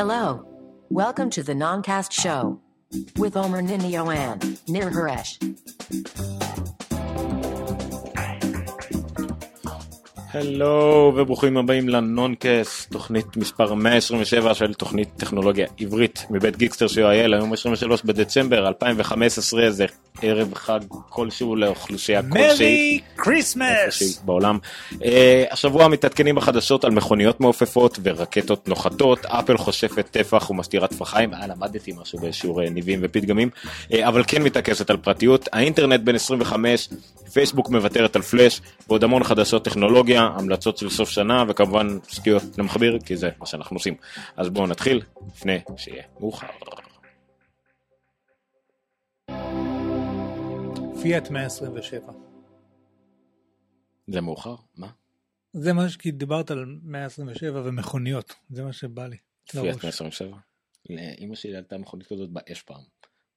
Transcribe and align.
Hello. 0.00 0.44
Welcome 0.90 1.30
to 1.36 1.42
the 1.44 1.54
Noncast 1.54 2.10
Show 2.10 2.60
with 3.16 3.36
Omer 3.36 3.62
Ninio 3.62 4.04
and 4.12 4.40
Nir 4.68 4.90
Haresh. 4.90 5.38
הלו 10.34 11.12
וברוכים 11.16 11.56
הבאים 11.56 11.88
ל 11.88 12.00
Noncast, 12.00 12.92
תוכנית 12.92 13.36
מספר 13.36 13.74
127 13.74 14.54
של 14.54 14.74
תוכנית 14.74 15.08
טכנולוגיה 15.16 15.66
עברית 15.80 16.26
מבית 16.30 16.56
גיקסטר 16.56 16.86
של 16.86 17.04
אייל, 17.04 17.34
היום 17.34 17.52
23 17.52 18.02
בדצמבר 18.02 18.68
2015 18.68 19.70
זה 19.70 19.86
ערב 20.24 20.54
חג 20.54 20.80
כלשהו 21.08 21.56
לאוכלוסייה 21.56 22.22
כלשהי. 22.22 23.00
Merry 23.00 23.00
Christmas! 23.16 24.22
בעולם. 24.24 24.58
Uh, 24.92 24.96
השבוע 25.50 25.88
מתעדכנים 25.88 26.34
בחדשות 26.34 26.84
על 26.84 26.90
מכוניות 26.90 27.40
מעופפות 27.40 27.98
ורקטות 28.02 28.68
נוחתות, 28.68 29.26
אפל 29.26 29.56
חושפת 29.56 30.06
טפח 30.10 30.50
ומסתירה 30.50 30.88
טפחיים, 30.88 31.34
אה, 31.34 31.46
למדתי 31.46 31.92
משהו 31.96 32.18
בשיעור 32.18 32.62
אה, 32.62 32.70
ניבים 32.70 33.00
ופתגמים, 33.02 33.50
uh, 33.90 33.94
אבל 34.08 34.22
כן 34.26 34.42
מתעקסת 34.42 34.90
על 34.90 34.96
פרטיות, 34.96 35.48
האינטרנט 35.52 36.00
בן 36.00 36.14
25, 36.14 36.88
פייסבוק 37.32 37.70
מוותרת 37.70 38.16
על 38.16 38.22
פלאש, 38.22 38.60
ועוד 38.88 39.04
המון 39.04 39.24
חדשות 39.24 39.64
טכנולוגיה, 39.64 40.22
המלצות 40.22 40.78
של 40.78 40.90
סוף 40.90 41.10
שנה, 41.10 41.44
וכמובן 41.48 41.98
סטיות 42.10 42.42
למכביר, 42.58 42.98
כי 43.06 43.16
זה 43.16 43.28
מה 43.40 43.46
שאנחנו 43.46 43.76
עושים. 43.76 43.94
אז 44.36 44.48
בואו 44.48 44.66
נתחיל, 44.66 45.00
לפני 45.36 45.58
שיהיה 45.76 46.02
מאוחר. 46.20 46.46
פיאט 51.04 51.30
127. 51.30 52.12
זה 54.06 54.20
מאוחר? 54.20 54.54
מה? 54.76 54.88
זה 55.52 55.72
מה 55.72 55.88
ש... 55.88 55.96
כי 55.96 56.10
דיברת 56.10 56.50
על 56.50 56.78
127 56.82 57.62
ומכוניות, 57.64 58.34
זה 58.50 58.62
מה 58.62 58.72
שבא 58.72 59.06
לי. 59.06 59.16
פיאט 59.50 59.64
לראש. 59.64 59.84
127? 59.84 60.36
לאמא 60.90 61.34
שלי 61.34 61.56
עלתה 61.56 61.78
מכונית 61.78 62.06
כזאת 62.06 62.30
באש 62.30 62.62
פעם, 62.62 62.80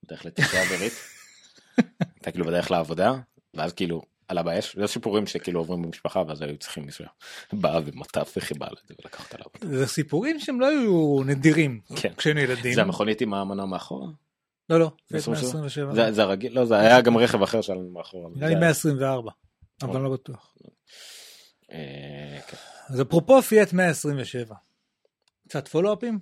בדרך 0.03 0.25
לטיסה 0.25 0.63
אווירית. 0.63 0.93
הייתה 2.15 2.31
כאילו 2.31 2.45
בדרך 2.45 2.71
לעבודה, 2.71 3.13
ואז 3.53 3.73
כאילו 3.73 4.01
עלה 4.27 4.43
באש, 4.43 4.75
זה 4.77 4.87
סיפורים 4.87 5.27
שכאילו 5.27 5.59
עוברים 5.59 5.81
במשפחה 5.81 6.23
ואז 6.27 6.41
היו 6.41 6.57
צריכים 6.57 6.85
מישהו 6.85 7.05
בא 7.61 7.79
ומטף 7.85 8.33
וחיבה 8.37 8.67
לזה 8.67 8.93
ולקח 9.03 9.25
אותה 9.25 9.37
לעבודה. 9.37 9.77
זה 9.77 9.87
סיפורים 9.87 10.39
שהם 10.39 10.59
לא 10.59 10.67
היו 10.67 11.23
נדירים 11.25 11.79
כן. 11.95 12.13
כשהיינו 12.17 12.39
ילדים. 12.39 12.73
זה 12.73 12.81
המכונית 12.81 13.21
עם 13.21 13.33
המנוע 13.33 13.65
מאחורה? 13.65 14.07
לא, 14.69 14.79
לא, 14.79 14.91
127? 15.11 15.59
127. 15.61 15.93
זה 15.95 16.11
זה 16.11 16.21
הרגיל? 16.23 16.53
לא, 16.55 16.65
זה 16.65 16.79
היה 16.79 17.01
גם 17.01 17.17
רכב 17.17 17.41
אחר 17.41 17.61
שהיה 17.61 17.79
לנו 17.79 17.89
מאחורה. 17.89 18.29
נראה 18.35 18.47
לי 18.47 18.53
זה- 18.53 18.59
124, 18.59 19.31
אבל 19.81 19.89
אוקיי. 19.89 20.03
לא 20.03 20.09
בטוח. 20.09 20.55
אה, 21.71 22.39
כן. 22.47 22.57
אז 22.89 23.01
אפרופו 23.01 23.41
פיאט 23.41 23.73
127. 23.73 24.55
קצת 25.49 25.67
פולו-אפים? 25.67 26.19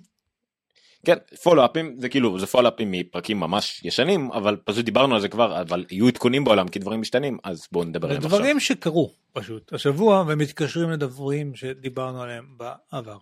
כן, 1.06 1.16
פולו-אפים 1.42 1.96
זה 2.00 2.08
כאילו 2.08 2.38
זה 2.38 2.46
פולו-אפים 2.46 2.90
מפרקים 2.90 3.40
ממש 3.40 3.80
ישנים 3.84 4.32
אבל 4.32 4.56
פשוט 4.64 4.84
דיברנו 4.84 5.14
על 5.14 5.20
זה 5.20 5.28
כבר 5.28 5.60
אבל 5.60 5.84
יהיו 5.90 6.06
עדכונים 6.08 6.44
בעולם 6.44 6.68
כי 6.68 6.78
דברים 6.78 7.00
משתנים 7.00 7.38
אז 7.44 7.66
בואו 7.72 7.84
נדבר 7.84 8.06
עליהם 8.08 8.24
עכשיו. 8.24 8.38
דברים 8.38 8.60
שקרו 8.60 9.12
פשוט 9.32 9.72
השבוע 9.72 10.24
ומתקשרים 10.28 10.90
לדברים 10.90 11.54
שדיברנו 11.54 12.22
עליהם 12.22 12.44
בעבר. 12.58 13.18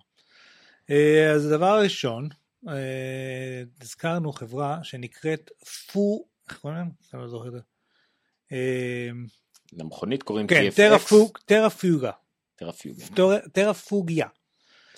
אה, 0.90 1.30
אז 1.34 1.46
הדבר 1.52 1.66
הראשון, 1.66 2.28
הזכרנו 3.80 4.32
חברה 4.32 4.78
שנקראת 4.82 5.50
פו, 5.92 6.24
איך 6.48 6.58
קוראים 6.58 6.78
להם? 6.78 6.90
אני 7.14 7.22
לא 7.22 7.28
זוכר 7.28 7.48
את 7.48 7.52
זה. 7.52 7.58
אה, 8.52 9.08
למכונית 9.72 10.22
קוראים 10.22 10.46
כן, 10.46 10.64
טרפיוגה, 11.46 12.10
טרפוגיה. 13.52 14.26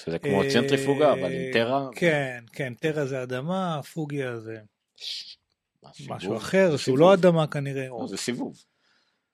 שזה 0.05 0.19
כמו 0.19 0.43
אה, 0.43 0.51
צנטריפוגה 0.51 1.13
אבל 1.13 1.25
עם 1.25 1.53
טרה. 1.53 1.89
כן, 1.95 2.45
כן, 2.53 2.75
טרה 2.75 3.07
זה 3.07 3.23
אדמה, 3.23 3.81
פוגיה 3.95 4.41
זה 4.41 4.59
משהו? 6.09 6.37
אחר 6.37 6.77
שהוא. 6.77 6.99
לא 6.99 7.15
אדמה 7.15 7.47
כנראה. 7.47 7.87
לא, 7.89 7.93
או- 7.93 8.09
זה 8.09 8.17
סיבוב. 8.17 8.65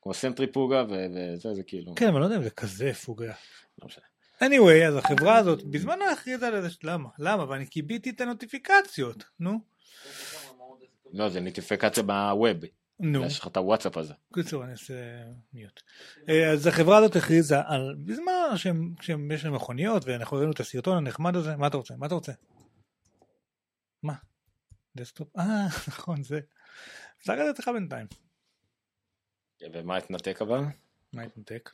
כמו 0.02 0.14
סנטריפוגה 0.14 0.84
וזה 0.84 1.54
זה 1.54 1.62
כאילו. 1.62 1.94
כן, 1.94 2.08
אבל 2.08 2.20
לא 2.20 2.24
יודע 2.24 2.36
אם 2.36 2.42
זה 2.42 2.50
כזה 2.50 2.94
פוגיה. 2.94 3.34
לא 3.82 3.86
משנה. 3.86 4.04
Anyway, 4.42 4.88
אז 4.88 4.96
החברה 4.96 5.36
הזאת, 5.36 5.62
בזמנו 5.64 6.04
הכריזה 6.04 6.46
על 6.46 6.62
זה, 6.62 6.68
למה? 6.82 7.08
למה? 7.18 7.50
ואני 7.50 7.66
כיביתי 7.66 8.10
את 8.10 8.20
הנוטיפיקציות, 8.20 9.24
נו. 9.40 9.60
לא 11.12 11.28
זה 11.28 11.40
נוטיפיקציה 11.40 12.02
ב 12.02 12.15
web. 12.15 12.64
נו, 13.00 13.24
יש 13.24 13.38
לך 13.38 13.46
את 13.46 13.56
הוואטסאפ 13.56 13.96
הזה. 13.96 14.14
בקיצור, 14.30 14.64
אני 14.64 14.72
אעשה 14.72 14.94
mute. 15.52 15.80
אה, 16.28 16.50
אז 16.50 16.66
החברה 16.66 16.98
הזאת 16.98 17.16
הכריזה 17.16 17.56
על, 17.66 17.94
בזמן 18.04 18.56
שיש 18.56 19.44
להם 19.44 19.54
מכוניות, 19.54 20.04
ואנחנו 20.06 20.36
ראינו 20.36 20.52
את 20.52 20.60
הסרטון 20.60 20.96
הנחמד 20.96 21.36
הזה, 21.36 21.56
מה 21.56 21.66
אתה 21.66 21.76
רוצה? 21.76 21.94
מה 21.96 22.06
אתה 22.06 22.14
רוצה? 22.14 22.32
מה? 24.02 24.14
Desktop? 24.96 25.36
אה, 25.38 25.66
נכון, 25.88 26.22
זה. 26.22 26.40
אפשר 27.20 27.36
זה 27.36 27.50
אצלך 27.50 27.68
בינתיים. 27.68 28.06
ומה 29.72 29.96
התנתק 29.96 30.42
אבל? 30.42 30.60
מה 31.12 31.22
התנתק? 31.22 31.70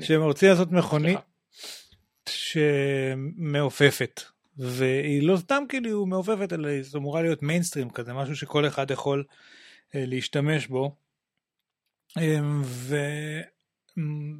שהם 0.00 0.22
רוצים 0.22 0.48
לעשות 0.48 0.72
מכונית. 0.72 1.18
שמעופפת 2.28 4.20
והיא 4.56 5.22
לא 5.22 5.36
סתם 5.36 5.64
כאילו 5.68 6.06
מעופפת 6.06 6.52
אלא 6.52 6.68
היא 6.68 6.82
אמורה 6.96 7.22
להיות 7.22 7.42
מיינסטרים 7.42 7.90
כזה 7.90 8.12
משהו 8.12 8.36
שכל 8.36 8.66
אחד 8.66 8.90
יכול 8.90 9.24
אה, 9.94 10.04
להשתמש 10.06 10.66
בו. 10.66 10.96
אה, 12.18 12.40
ו... 12.64 12.96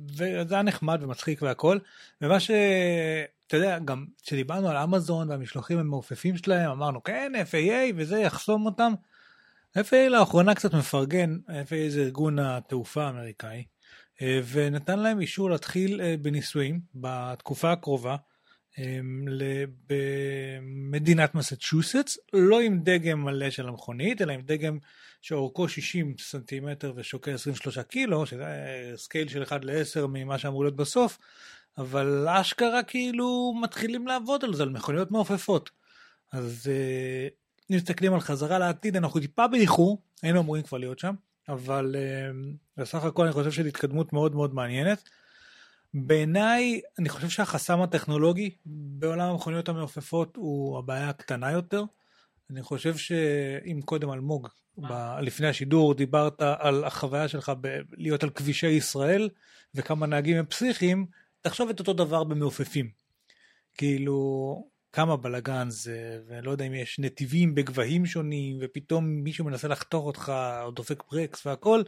וזה 0.08 0.54
היה 0.54 0.62
נחמד 0.62 1.02
ומצחיק 1.02 1.42
והכל 1.42 1.78
ומה 2.20 2.40
שאתה 2.40 3.56
יודע 3.56 3.78
גם 3.78 4.06
כשדיברנו 4.22 4.68
על 4.68 4.76
אמזון 4.76 5.30
והמשלוחים 5.30 5.78
המעופפים 5.78 6.36
שלהם 6.36 6.70
אמרנו 6.70 7.02
כן 7.02 7.32
FAA 7.50 7.92
וזה 7.96 8.18
יחסום 8.18 8.66
אותם. 8.66 8.92
FAA 9.78 10.08
לאחרונה 10.08 10.54
קצת 10.54 10.74
מפרגן 10.74 11.38
FAA 11.48 11.88
זה 11.88 12.00
ארגון 12.00 12.38
התעופה 12.38 13.04
האמריקאי 13.04 13.64
ונתן 14.52 14.98
להם 14.98 15.20
אישור 15.20 15.50
להתחיל 15.50 16.00
אה, 16.00 16.14
בניסויים 16.16 16.80
בתקופה 16.94 17.72
הקרובה 17.72 18.16
אה, 18.78 19.00
במדינת 19.86 21.34
מסצ'וסטס, 21.34 22.18
לא 22.32 22.60
עם 22.60 22.80
דגם 22.82 23.24
מלא 23.24 23.50
של 23.50 23.68
המכונית, 23.68 24.22
אלא 24.22 24.32
עם 24.32 24.40
דגם 24.40 24.78
שאורכו 25.22 25.68
60 25.68 26.14
סנטימטר 26.18 26.92
ושוקל 26.96 27.34
23 27.34 27.78
קילו, 27.78 28.26
שזה 28.26 28.44
אה, 28.44 28.92
scale 28.96 29.28
של 29.28 29.42
1 29.42 29.64
ל-10 29.64 30.06
ממה 30.06 30.38
שאמור 30.38 30.64
להיות 30.64 30.76
בסוף, 30.76 31.18
אבל 31.78 32.28
אשכרה 32.28 32.82
כאילו 32.82 33.54
מתחילים 33.62 34.06
לעבוד 34.06 34.44
על 34.44 34.54
זה, 34.54 34.62
על 34.62 34.68
מכוניות 34.68 35.10
מעופפות. 35.10 35.70
אז 36.32 36.70
אה, 36.70 37.28
אם 37.70 37.76
מסתכלים 37.76 38.14
על 38.14 38.20
חזרה 38.20 38.58
לעתיד, 38.58 38.96
אנחנו 38.96 39.20
טיפה 39.20 39.48
באיחור, 39.48 40.02
היינו 40.22 40.40
אמורים 40.40 40.62
כבר 40.62 40.78
להיות 40.78 40.98
שם, 40.98 41.14
אבל 41.48 41.96
אה, 41.98 42.30
בסך 42.76 43.04
הכל 43.04 43.24
אני 43.24 43.32
חושב 43.32 43.50
שזו 43.50 43.68
התקדמות 43.68 44.12
מאוד 44.12 44.34
מאוד 44.34 44.54
מעניינת. 44.54 45.08
בעיניי, 45.94 46.80
אני 46.98 47.08
חושב 47.08 47.28
שהחסם 47.28 47.80
הטכנולוגי 47.80 48.56
בעולם 48.66 49.30
המכוניות 49.30 49.68
המעופפות 49.68 50.36
הוא 50.36 50.78
הבעיה 50.78 51.08
הקטנה 51.08 51.50
יותר. 51.52 51.84
אני 52.50 52.62
חושב 52.62 52.96
שאם 52.96 53.80
קודם 53.84 54.10
אלמוג, 54.10 54.48
ב- 54.78 55.18
לפני 55.20 55.48
השידור, 55.48 55.94
דיברת 55.94 56.42
על 56.42 56.84
החוויה 56.84 57.28
שלך 57.28 57.52
ב- 57.60 57.80
להיות 57.92 58.22
על 58.22 58.30
כבישי 58.30 58.68
ישראל 58.68 59.28
וכמה 59.74 60.06
נהגים 60.06 60.36
הם 60.36 60.46
פסיכיים, 60.46 61.06
תחשוב 61.40 61.68
את 61.68 61.78
אותו 61.78 61.92
דבר 61.92 62.24
במעופפים. 62.24 62.90
כאילו, 63.74 64.64
כמה 64.92 65.16
בלאגן 65.16 65.70
זה, 65.70 66.20
ולא 66.26 66.50
יודע 66.50 66.64
אם 66.64 66.74
יש 66.74 66.98
נתיבים 66.98 67.54
בגבהים 67.54 68.06
שונים, 68.06 68.58
ופתאום 68.60 69.04
מישהו 69.04 69.44
מנסה 69.44 69.68
לחתוך 69.68 70.04
אותך, 70.04 70.32
או 70.62 70.70
דופק 70.70 71.02
ברקס 71.12 71.46
והכל, 71.46 71.82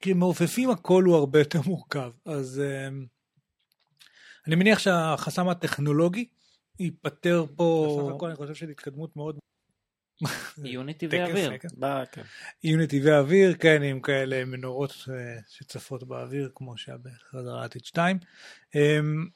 כשמעופפים 0.00 0.70
הכל 0.70 1.04
הוא 1.04 1.16
הרבה 1.16 1.38
יותר 1.38 1.60
מורכב. 1.66 2.10
אז 2.24 2.62
אמ, 2.88 3.06
אני 4.46 4.54
מניח 4.54 4.78
שהחסם 4.78 5.48
הטכנולוגי 5.48 6.28
ייפתר 6.78 7.44
פה, 7.56 7.98
בסך 8.02 8.14
הכל 8.16 8.26
אני 8.26 8.36
חושב 8.36 8.54
שזו 8.54 8.70
התקדמות 8.70 9.16
מאוד... 9.16 9.38
יהיו 10.64 10.82
נתיבי 10.82 11.18
טקס, 11.18 11.30
אוויר. 11.30 11.50
טקס. 11.50 11.72
ב- 11.78 12.04
כן. 12.12 12.22
יהיו 12.64 12.78
נתיבי 12.78 13.12
אוויר, 13.12 13.54
כן, 13.54 13.82
עם 13.82 14.00
כאלה 14.00 14.44
מנורות 14.44 14.94
אה, 15.08 15.40
שצפות 15.48 16.04
באוויר, 16.04 16.50
כמו 16.54 16.76
שהיה 16.76 16.98
בחזרה 16.98 17.60
לעתיד 17.60 17.84
2. 17.84 18.18
אמ, 18.74 19.26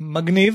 מגניב, 0.00 0.54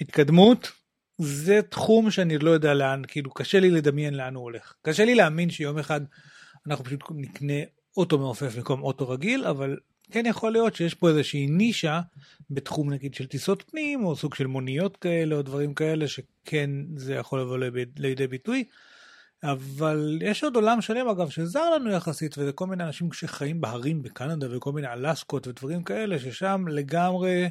התקדמות, 0.00 0.72
זה 1.18 1.60
תחום 1.68 2.10
שאני 2.10 2.38
לא 2.38 2.50
יודע 2.50 2.74
לאן, 2.74 3.02
כאילו 3.08 3.30
קשה 3.30 3.60
לי 3.60 3.70
לדמיין 3.70 4.14
לאן 4.14 4.34
הוא 4.34 4.42
הולך. 4.42 4.74
קשה 4.82 5.04
לי 5.04 5.14
להאמין 5.14 5.50
שיום 5.50 5.78
אחד 5.78 6.00
אנחנו 6.66 6.84
פשוט 6.84 7.04
נקנה 7.10 7.54
אוטו 7.96 8.18
מעופף 8.18 8.56
במקום 8.56 8.82
אוטו 8.82 9.08
רגיל, 9.08 9.44
אבל 9.44 9.76
כן 10.10 10.26
יכול 10.26 10.52
להיות 10.52 10.76
שיש 10.76 10.94
פה 10.94 11.08
איזושהי 11.08 11.46
נישה 11.46 12.00
בתחום 12.50 12.92
נגיד 12.92 13.14
של 13.14 13.26
טיסות 13.26 13.64
פנים, 13.70 14.04
או 14.04 14.16
סוג 14.16 14.34
של 14.34 14.46
מוניות 14.46 14.96
כאלה, 14.96 15.34
או 15.36 15.42
דברים 15.42 15.74
כאלה, 15.74 16.08
שכן 16.08 16.70
זה 16.96 17.14
יכול 17.14 17.40
לבוא 17.40 17.58
לידי- 17.98 18.26
ביטוי. 18.26 18.64
אבל 19.44 20.18
יש 20.20 20.44
עוד 20.44 20.56
עולם 20.56 20.80
שלם 20.80 21.08
אגב 21.08 21.30
שזר 21.30 21.70
לנו 21.70 21.90
יחסית 21.90 22.38
וזה 22.38 22.52
כל 22.52 22.66
מיני 22.66 22.84
אנשים 22.84 23.12
שחיים 23.12 23.60
בהרים 23.60 24.02
בקנדה 24.02 24.56
וכל 24.56 24.72
מיני 24.72 24.92
אלסקות 24.92 25.46
ודברים 25.46 25.82
כאלה 25.82 26.18
ששם 26.18 26.64
לגמרי 26.68 27.50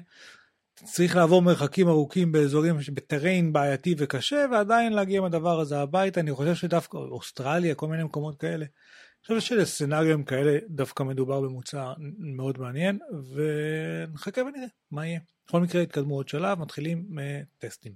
צריך 0.83 1.15
לעבור 1.15 1.41
מרחקים 1.41 1.87
ארוכים 1.87 2.31
באזורים, 2.31 2.77
בטריין 2.93 3.53
בעייתי 3.53 3.95
וקשה, 3.97 4.45
ועדיין 4.51 4.93
להגיע 4.93 5.17
עם 5.17 5.23
הדבר 5.23 5.59
הזה 5.59 5.79
הביתה. 5.79 6.19
אני 6.19 6.31
חושב 6.31 6.55
שדווקא 6.55 6.97
אוסטרליה, 6.97 7.75
כל 7.75 7.87
מיני 7.87 8.03
מקומות 8.03 8.39
כאלה. 8.39 8.65
אני 8.65 9.39
חושב 9.39 9.39
שלסצנריום 9.39 10.23
כאלה 10.23 10.57
דווקא 10.69 11.03
מדובר 11.03 11.41
במוצר 11.41 11.93
מאוד 12.19 12.59
מעניין, 12.59 12.99
ונחכה 13.33 14.41
ונראה 14.41 14.67
מה 14.91 15.05
יהיה. 15.05 15.19
בכל 15.47 15.61
מקרה 15.61 15.81
התקדמו 15.81 16.15
עוד 16.15 16.27
שלב, 16.27 16.59
מתחילים 16.59 17.05
מטסטים. 17.09 17.93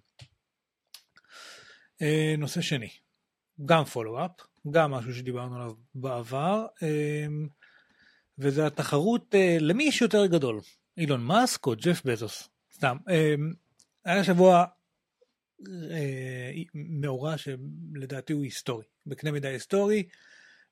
אה, 2.02 2.36
נושא 2.38 2.62
שני, 2.62 2.90
גם 3.66 3.84
פולו-אפ, 3.84 4.32
גם 4.72 4.92
משהו 4.92 5.14
שדיברנו 5.14 5.56
עליו 5.56 5.72
בעבר, 5.96 6.66
אה, 6.84 7.26
וזה 8.38 8.68
התחרות 8.68 9.36
אה, 9.36 9.58
למי 9.60 9.92
שיותר 9.92 10.26
גדול, 10.26 10.62
אילון 10.98 11.24
מאסק 11.24 11.66
או 11.68 11.74
ג'ף 11.76 12.06
בזוס. 12.06 12.51
סתם. 12.82 12.98
היה 14.06 14.24
שבוע 14.24 14.66
מאורע 16.74 17.36
שלדעתי 17.38 18.34
הוא 18.34 18.44
היסטורי, 18.44 18.86
בקנה 19.06 19.32
מידה 19.32 19.50
היסטורי. 19.50 20.04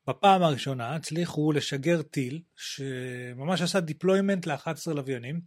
בפעם 0.07 0.43
הראשונה 0.43 0.95
הצליחו 0.95 1.51
לשגר 1.51 2.01
טיל 2.01 2.41
שממש 2.55 3.61
עשה 3.61 3.79
deployment 3.79 4.45
ל-11 4.45 4.91
לוויינים 4.93 5.41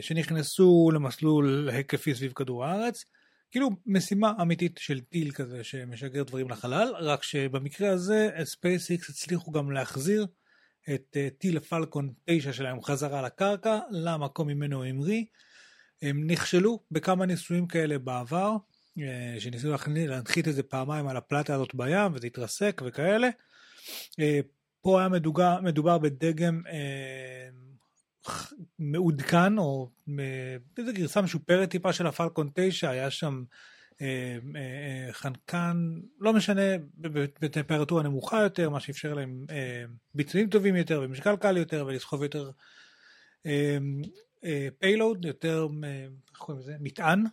שנכנסו 0.00 0.90
למסלול 0.94 1.70
היקפי 1.72 2.14
סביב 2.14 2.32
כדור 2.32 2.64
הארץ. 2.64 3.04
כאילו 3.50 3.70
משימה 3.86 4.32
אמיתית 4.42 4.78
של 4.78 5.00
טיל 5.00 5.32
כזה 5.32 5.64
שמשגר 5.64 6.22
דברים 6.22 6.50
לחלל, 6.50 6.94
רק 7.00 7.22
שבמקרה 7.22 7.90
הזה 7.90 8.30
SpaceX 8.38 9.10
הצליחו 9.10 9.52
גם 9.52 9.70
להחזיר 9.70 10.26
את 10.94 11.16
uh, 11.16 11.38
טיל 11.38 11.56
הפלקון 11.56 12.12
9 12.24 12.52
שלהם 12.52 12.82
חזרה 12.82 13.22
לקרקע, 13.22 13.78
למקום 13.90 14.48
ממנו 14.48 14.84
המריא. 14.84 15.24
הם 16.02 16.26
נכשלו 16.26 16.80
בכמה 16.90 17.26
ניסויים 17.26 17.66
כאלה 17.66 17.98
בעבר, 17.98 18.56
uh, 18.98 19.00
שניסו 19.38 19.74
להנחית 19.86 20.48
את 20.48 20.54
זה 20.54 20.62
פעמיים 20.62 21.08
על 21.08 21.16
הפלטה 21.16 21.54
הזאת 21.54 21.74
בים 21.74 22.14
וזה 22.14 22.26
התרסק 22.26 22.82
וכאלה. 22.86 23.28
Uh, 24.10 24.22
פה 24.80 25.00
היה 25.00 25.08
מדוגר, 25.08 25.60
מדובר 25.60 25.98
בדגם 25.98 26.62
מעודכן, 28.78 29.58
או 29.58 29.90
באיזה 30.76 30.92
גרסה 30.92 31.22
משופרת 31.22 31.70
טיפה 31.70 31.92
של 31.92 32.06
הפלקון 32.06 32.50
9, 32.54 32.90
היה 32.90 33.10
שם 33.10 33.34
אה, 33.34 33.34
אה, 33.34 33.46
חנקן, 35.12 36.00
לא 36.18 36.32
משנה, 36.32 36.62
בטמפרטורה 37.40 38.02
נמוכה 38.02 38.42
יותר, 38.42 38.70
מה 38.70 38.80
שאפשר 38.80 39.14
להם 39.14 39.46
אה, 39.50 39.84
ביצועים 40.14 40.48
טובים 40.48 40.76
יותר 40.76 41.00
ומשקל 41.04 41.36
קל 41.36 41.56
יותר 41.56 41.84
ולסחוב 41.86 42.22
יותר 42.22 42.50
payload, 44.78 45.24
יותר, 45.24 45.66
איך 46.30 46.38
קוראים 46.38 46.62
לזה? 46.62 46.76
מטען. 46.80 47.24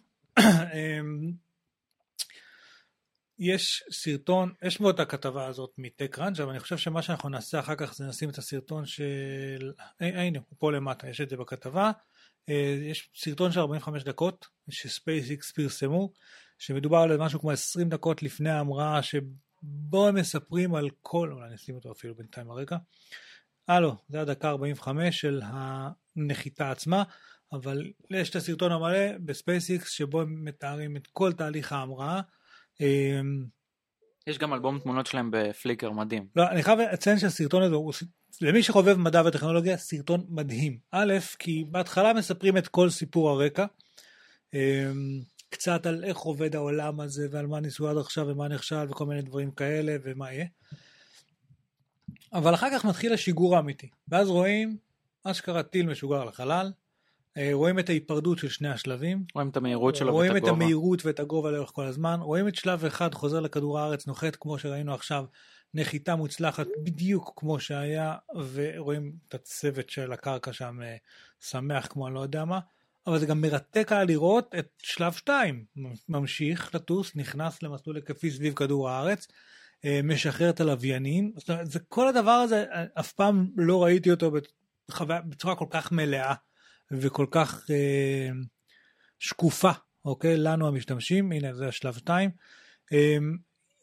יש 3.39 3.83
סרטון, 3.91 4.53
יש 4.61 4.77
פה 4.77 4.89
את 4.89 4.99
הכתבה 4.99 5.47
הזאת 5.47 5.73
מ 5.77 5.82
TechCrunch, 5.82 6.39
אבל 6.39 6.49
אני 6.49 6.59
חושב 6.59 6.77
שמה 6.77 7.01
שאנחנו 7.01 7.29
נעשה 7.29 7.59
אחר 7.59 7.75
כך 7.75 7.93
זה 7.93 8.05
נשים 8.05 8.29
את 8.29 8.37
הסרטון 8.37 8.85
של... 8.85 9.71
אה, 10.01 10.21
הנה, 10.21 10.39
הוא 10.49 10.57
פה 10.59 10.71
למטה, 10.71 11.09
יש 11.09 11.21
את 11.21 11.29
זה 11.29 11.37
בכתבה. 11.37 11.91
אה, 12.49 12.77
יש 12.81 13.09
סרטון 13.15 13.51
של 13.51 13.59
45 13.59 14.03
דקות 14.03 14.47
ש 14.69 14.90
SpaceX 14.90 15.51
פרסמו, 15.51 16.11
שמדובר 16.59 16.97
על 16.97 17.17
משהו 17.17 17.39
כמו 17.39 17.51
20 17.51 17.89
דקות 17.89 18.23
לפני 18.23 18.49
ההמראה, 18.49 19.03
שבו 19.03 20.07
הם 20.07 20.15
מספרים 20.15 20.75
על 20.75 20.89
כל... 21.01 21.31
אולי 21.31 21.53
נשים 21.53 21.75
אותו 21.75 21.91
אפילו 21.91 22.15
בינתיים 22.15 22.51
הרגע. 22.51 22.77
אה 23.69 23.79
לא, 23.79 23.95
זה 24.09 24.21
הדקה 24.21 24.49
45 24.49 25.21
של 25.21 25.41
הנחיתה 25.43 26.71
עצמה, 26.71 27.03
אבל 27.51 27.91
יש 28.11 28.29
את 28.29 28.35
הסרטון 28.35 28.71
המלא 28.71 29.17
ב 29.25 29.34
SpaceX 29.34 29.89
שבו 29.89 30.21
הם 30.21 30.45
מתארים 30.45 30.97
את 30.97 31.07
כל 31.07 31.33
תהליך 31.33 31.71
ההמראה. 31.71 32.21
אמ, 32.81 33.45
יש 34.27 34.37
גם 34.37 34.53
אלבום 34.53 34.79
תמונות 34.79 35.07
שלהם 35.07 35.31
ב 35.31 35.40
Flickr 35.40 35.91
מדהים. 35.91 36.27
לא, 36.35 36.49
אני 36.49 36.63
חייב 36.63 36.79
לציין 36.79 37.19
שהסרטון 37.19 37.63
הזה 37.63 37.75
הוא, 37.75 37.93
למי 38.41 38.63
שחובב 38.63 38.97
מדע 38.97 39.21
וטכנולוגיה, 39.25 39.77
סרטון 39.77 40.25
מדהים. 40.29 40.77
א', 40.91 41.13
כי 41.39 41.63
בהתחלה 41.71 42.13
מספרים 42.13 42.57
את 42.57 42.67
כל 42.67 42.89
סיפור 42.89 43.29
הרקע, 43.29 43.65
אמ, 44.53 45.19
קצת 45.49 45.85
על 45.85 46.03
איך 46.03 46.17
עובד 46.17 46.55
העולם 46.55 46.99
הזה 46.99 47.27
ועל 47.31 47.47
מה 47.47 47.59
ניסו 47.59 47.89
עד 47.89 47.97
עכשיו 47.97 48.27
ומה 48.27 48.47
נכשל 48.47 48.85
וכל 48.89 49.05
מיני 49.05 49.21
דברים 49.21 49.51
כאלה 49.51 49.95
ומה 50.03 50.33
יהיה. 50.33 50.45
אבל 52.33 52.53
אחר 52.53 52.67
כך 52.73 52.85
מתחיל 52.85 53.13
השיגור 53.13 53.55
האמיתי, 53.55 53.89
ואז 54.07 54.27
רואים 54.27 54.77
אשכרה 55.23 55.63
טיל 55.63 55.85
משוגר 55.85 56.25
לחלל, 56.25 56.71
אה, 57.37 57.49
רואים 57.53 57.79
את 57.79 57.89
ההיפרדות 57.89 58.37
של 58.37 58.49
שני 58.49 58.69
השלבים. 58.69 59.23
רואים 59.35 59.49
את 59.49 59.57
המהירות 59.57 59.95
שלו 59.95 60.07
ואת 60.07 60.13
הגובה. 60.13 60.29
רואים 60.29 60.43
את 60.43 60.49
המהירות 60.49 61.05
ואת 61.05 61.19
הגובה 61.19 61.51
לאורך 61.51 61.71
כל 61.73 61.85
הזמן. 61.85 62.19
רואים 62.21 62.47
את 62.47 62.55
שלב 62.55 62.85
אחד 62.85 63.13
חוזר 63.13 63.39
לכדור 63.39 63.79
הארץ, 63.79 64.07
נוחת 64.07 64.35
כמו 64.35 64.59
שראינו 64.59 64.93
עכשיו, 64.93 65.25
נחיתה 65.73 66.15
מוצלחת 66.15 66.67
בדיוק 66.83 67.33
כמו 67.35 67.59
שהיה, 67.59 68.15
ורואים 68.53 69.13
את 69.27 69.33
הצוות 69.33 69.89
של 69.89 70.11
הקרקע 70.11 70.53
שם 70.53 70.79
אה, 70.83 70.95
שמח 71.39 71.87
כמו 71.87 72.07
אני 72.07 72.15
לא 72.15 72.19
יודע 72.19 72.45
מה. 72.45 72.59
אבל 73.07 73.19
זה 73.19 73.25
גם 73.25 73.41
מרתק 73.41 73.91
היה 73.91 74.03
לראות 74.03 74.55
את 74.59 74.67
שלב 74.77 75.13
2, 75.13 75.65
ממשיך 76.09 76.75
לטוס, 76.75 77.15
נכנס 77.15 77.63
למסלול 77.63 77.95
היקפי 77.95 78.31
סביב 78.31 78.53
כדור 78.53 78.89
הארץ, 78.89 79.27
אה, 79.85 79.99
משחרר 80.03 80.49
את 80.49 80.59
הלוויינים, 80.59 81.31
זאת 81.37 81.49
אומרת, 81.49 81.71
זה 81.71 81.79
כל 81.79 82.07
הדבר 82.07 82.31
הזה, 82.31 82.65
אף 82.99 83.11
פעם 83.11 83.47
לא 83.57 83.83
ראיתי 83.83 84.11
אותו 84.11 84.31
בצורה 85.25 85.55
כל 85.55 85.67
כך 85.69 85.91
מלאה. 85.91 86.33
וכל 86.91 87.25
כך 87.31 87.69
אה, 87.69 88.29
שקופה, 89.19 89.71
אוקיי? 90.05 90.37
לנו 90.37 90.67
המשתמשים, 90.67 91.31
הנה 91.31 91.53
זה 91.53 91.67
השלב 91.67 91.97
2. 91.97 92.29
אה, 92.93 93.17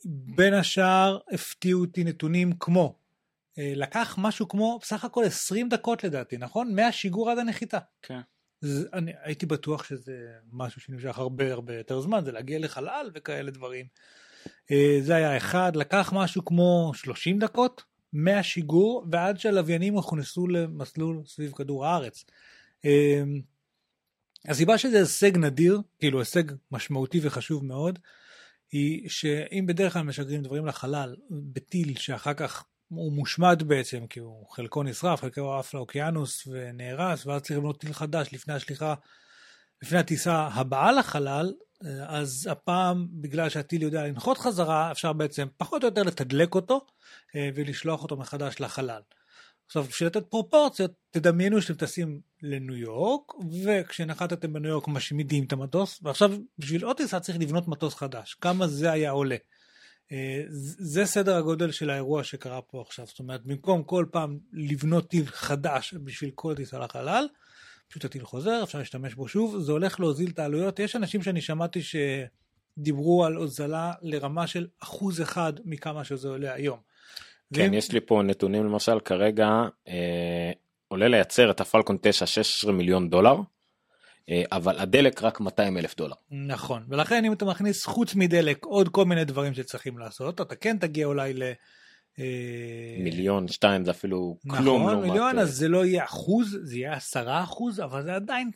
בין 0.04 0.54
השאר 0.54 1.18
הפתיעו 1.32 1.80
אותי 1.80 2.04
נתונים 2.04 2.52
כמו, 2.60 2.98
אה, 3.58 3.72
לקח 3.76 4.14
משהו 4.18 4.48
כמו 4.48 4.78
בסך 4.82 5.04
הכל 5.04 5.24
20 5.24 5.68
דקות 5.68 6.04
לדעתי, 6.04 6.36
נכון? 6.36 6.74
מהשיגור 6.74 7.30
עד 7.30 7.38
הנחיתה. 7.38 7.78
כן. 8.02 8.20
זה, 8.66 8.88
אני 8.92 9.12
הייתי 9.22 9.46
בטוח 9.46 9.84
שזה 9.84 10.28
משהו 10.52 10.80
שנמשך 10.80 11.18
הרבה 11.18 11.52
הרבה 11.52 11.76
יותר 11.76 12.00
זמן, 12.00 12.24
זה 12.24 12.32
להגיע 12.32 12.58
לחלל 12.58 13.10
וכאלה 13.14 13.50
דברים. 13.50 13.86
אה, 14.70 14.98
זה 15.00 15.14
היה 15.14 15.36
אחד, 15.36 15.76
לקח 15.76 16.12
משהו 16.14 16.44
כמו 16.44 16.92
30 16.94 17.38
דקות 17.38 17.82
מהשיגור 18.12 19.06
ועד 19.12 19.38
שהלוויינים 19.38 19.94
הוכנסו 19.94 20.46
למסלול 20.48 21.22
סביב 21.26 21.52
כדור 21.52 21.86
הארץ. 21.86 22.24
אמ, 22.84 23.40
הסיבה 24.48 24.78
שזה 24.78 24.98
הישג 24.98 25.36
נדיר, 25.36 25.80
כאילו 25.98 26.18
הישג 26.18 26.44
משמעותי 26.70 27.20
וחשוב 27.23 27.64
מאוד, 27.64 27.99
היא 28.73 29.08
שאם 29.08 29.64
בדרך 29.66 29.92
כלל 29.92 30.02
משגרים 30.02 30.42
דברים 30.42 30.66
לחלל 30.66 31.16
בטיל 31.30 31.99
שאחר 31.99 32.35
כך 32.35 32.64
הוא 32.88 33.12
מושמד 33.12 33.62
בעצם, 33.66 34.07
כי 34.07 34.21
הוא 34.21 34.47
חלקו 34.50 34.83
נשרף, 34.83 35.21
חלקו 35.21 35.55
עף 35.59 35.75
לאוקיינוס 35.75 36.47
ונהרס, 36.47 37.26
ואז 37.26 37.43
צריך 37.43 37.59
לבנות 37.59 37.81
טיל 37.81 37.93
חדש 37.93 38.28
לפני 38.33 38.55
השליחה, 38.55 38.95
לפני 39.83 39.99
הטיסה 39.99 40.37
הבאה 40.37 40.93
לחלל, 40.93 41.52
אז 42.07 42.49
הפעם, 42.52 43.07
בגלל 43.11 43.49
שהטיל 43.49 43.83
יודע 43.83 44.07
לנחות 44.07 44.38
חזרה, 44.38 44.90
אפשר 44.90 45.12
בעצם 45.12 45.47
פחות 45.57 45.83
או 45.83 45.88
יותר 45.88 46.02
לתדלק 46.02 46.55
אותו 46.55 46.87
אה, 47.37 47.50
ולשלוח 47.55 48.02
אותו 48.02 48.16
מחדש 48.16 48.61
לחלל. 48.61 49.00
עכשיו, 49.66 49.83
בשביל 49.83 50.07
לתת 50.07 50.26
פרופורציות, 50.26 50.90
תדמיינו 51.11 51.62
שאתם 51.62 51.75
טסים 51.75 52.21
לניו 52.43 52.76
יורק, 52.76 53.33
וכשנחתתם 53.64 54.52
בניו 54.52 54.71
יורק 54.71 54.88
משמידים 54.88 55.45
את 55.45 55.52
המטוס, 55.52 56.00
ועכשיו 56.02 56.33
בשביל 56.59 56.85
עוד 56.85 56.97
טיסה 56.97 57.21
צריך 57.21 57.38
לבנות 57.40 57.69
מטוס 57.69 57.95
חדש. 57.95 58.37
כמה 58.40 58.66
זה 58.66 58.93
היה 58.93 59.11
עולה? 59.11 59.37
אה, 60.12 60.42
זה 60.48 61.06
סדר 61.06 61.36
הגודל 61.36 61.70
של 61.70 61.90
האירוע 61.90 62.25
שקרה 62.25 62.62
פה 62.62 62.80
עכשיו. 62.86 63.06
זאת 63.06 63.18
אומרת, 63.18 63.44
במקום 63.44 63.82
כל 63.82 64.06
פעם 64.10 64.38
לבנות 64.52 65.08
טיל 65.08 65.26
חדש 65.26 65.94
בשביל 65.94 66.30
כל 66.34 66.54
טיסה 66.54 66.78
לחלל, 66.78 67.26
פשוט 67.88 68.04
הטיל 68.04 68.25
חוזר, 68.25 68.60
אפשר 68.62 68.78
להשתמש 68.78 69.14
בו 69.14 69.28
שוב, 69.28 69.58
זה 69.58 69.72
הולך 69.72 70.00
להוזיל 70.00 70.30
את 70.30 70.38
העלויות. 70.38 70.78
יש 70.78 70.96
אנשים 70.96 71.22
שאני 71.22 71.40
שמעתי 71.40 71.80
שדיברו 71.82 73.25
על 73.25 73.34
הוזלה 73.34 73.92
לרמה 74.02 74.46
של 74.46 74.66
אחוז 74.82 75.22
אחד 75.22 75.52
מכמה 75.64 76.04
שזה 76.04 76.28
עולה 76.28 76.54
היום. 76.54 76.78
כן, 77.54 77.62
ואם... 77.62 77.75
יש 77.75 77.92
לי 77.92 78.00
פה 78.00 78.22
נתונים 78.25 78.64
למשל, 78.64 79.00
כרגע 79.00 79.48
אה, 79.88 80.52
עולה 80.88 81.08
לייצר 81.08 81.50
את 81.50 81.60
הפלקון 81.60 81.96
9 82.02 82.26
16 82.26 82.72
מיליון 82.72 83.10
דולר, 83.10 83.36
אבל 84.52 84.78
הדלק 84.78 85.23
רק 85.23 85.40
200 85.40 85.78
אלף 85.78 85.97
דולר. 85.97 86.14
נכון, 86.30 86.85
ולכן 86.88 87.25
אם 87.25 87.33
אתה 87.33 87.45
מכניס 87.45 87.87
חוץ 87.87 88.14
מדלק 88.14 88.64
עוד 88.64 88.88
כל 88.88 89.04
מיני 89.04 89.25
דברים 89.25 89.54
שצריכים 89.54 89.99
לעשות, 89.99 90.40
אתה 90.40 90.56
כן 90.56 90.78
תגיע 90.78 91.06
אולי 91.06 91.35
ל... 91.35 91.42
אה... 92.18 92.97
מיליון 92.99 93.49
שתיים 93.49 93.85
זה 93.85 93.90
אפילו 93.90 94.38
נכון, 94.45 94.62
כלום 94.62 94.83
נכון, 94.83 95.06
מיליון 95.06 95.38
אז 95.38 95.56
זה 95.56 95.68
לא 95.68 95.85
יהיה 95.85 96.04
אחוז, 96.04 96.59
זה 96.62 96.76
יהיה 96.76 96.92
עשרה 96.92 97.42
אחוז, 97.42 97.80
אבל 97.80 98.02
זה 98.02 98.14
עדיין 98.14 98.50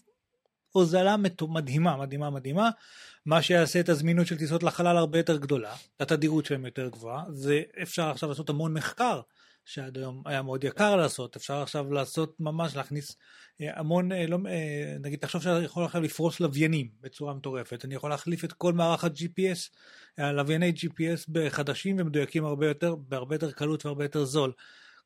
הוזלה 0.73 1.17
מדהימה, 1.49 1.97
מדהימה, 1.97 2.31
מדהימה. 2.31 2.71
מה 3.27 3.43
שיעשה 3.43 3.81
את 3.81 3.89
הזמינות 3.89 4.27
של 4.27 4.39
טיסות 4.39 4.63
לחלל 4.63 4.97
הרבה 4.97 5.19
יותר 5.19 5.37
גדולה, 5.37 5.75
התדירות 6.01 6.47
שלהם 6.47 6.65
יותר 6.65 6.89
גבוהה, 6.89 7.25
זה 7.29 7.63
אפשר 7.83 8.11
עכשיו 8.11 8.29
לעשות 8.29 8.51
המון 8.51 8.75
מחקר 8.75 9.21
שעד 9.65 9.97
היום 9.99 10.23
היה 10.27 10.43
מאוד 10.43 10.65
יקר 10.65 10.97
לעשות, 10.97 11.37
אפשר 11.37 11.63
עכשיו 11.63 11.93
לעשות 11.93 12.37
ממש, 12.41 12.77
להכניס 12.77 13.17
אה, 13.61 13.79
המון, 13.81 14.13
אה, 14.13 14.27
לא, 14.27 14.39
אה, 14.49 14.97
נגיד, 15.01 15.19
תחשוב 15.19 15.43
שאני 15.43 15.65
יכול 15.65 15.85
עכשיו 15.85 16.03
לפרוס 16.03 16.41
לוויינים 16.41 16.89
בצורה 17.01 17.35
מטורפת, 17.35 17.85
אני 17.85 17.95
יכול 17.95 18.11
להחליף 18.11 18.45
את 18.45 18.53
כל 18.53 18.73
מערך 18.73 19.05
ה-GPS, 19.05 19.71
לווייני 20.19 20.73
GPS 20.77 21.25
בחדשים 21.29 21.97
ומדויקים 21.99 22.45
הרבה 22.45 22.69
יותר, 22.69 22.95
בהרבה 22.95 23.35
יותר 23.35 23.51
קלות 23.51 23.87
והרבה 23.87 24.05
יותר 24.05 24.25
זול. 24.25 24.53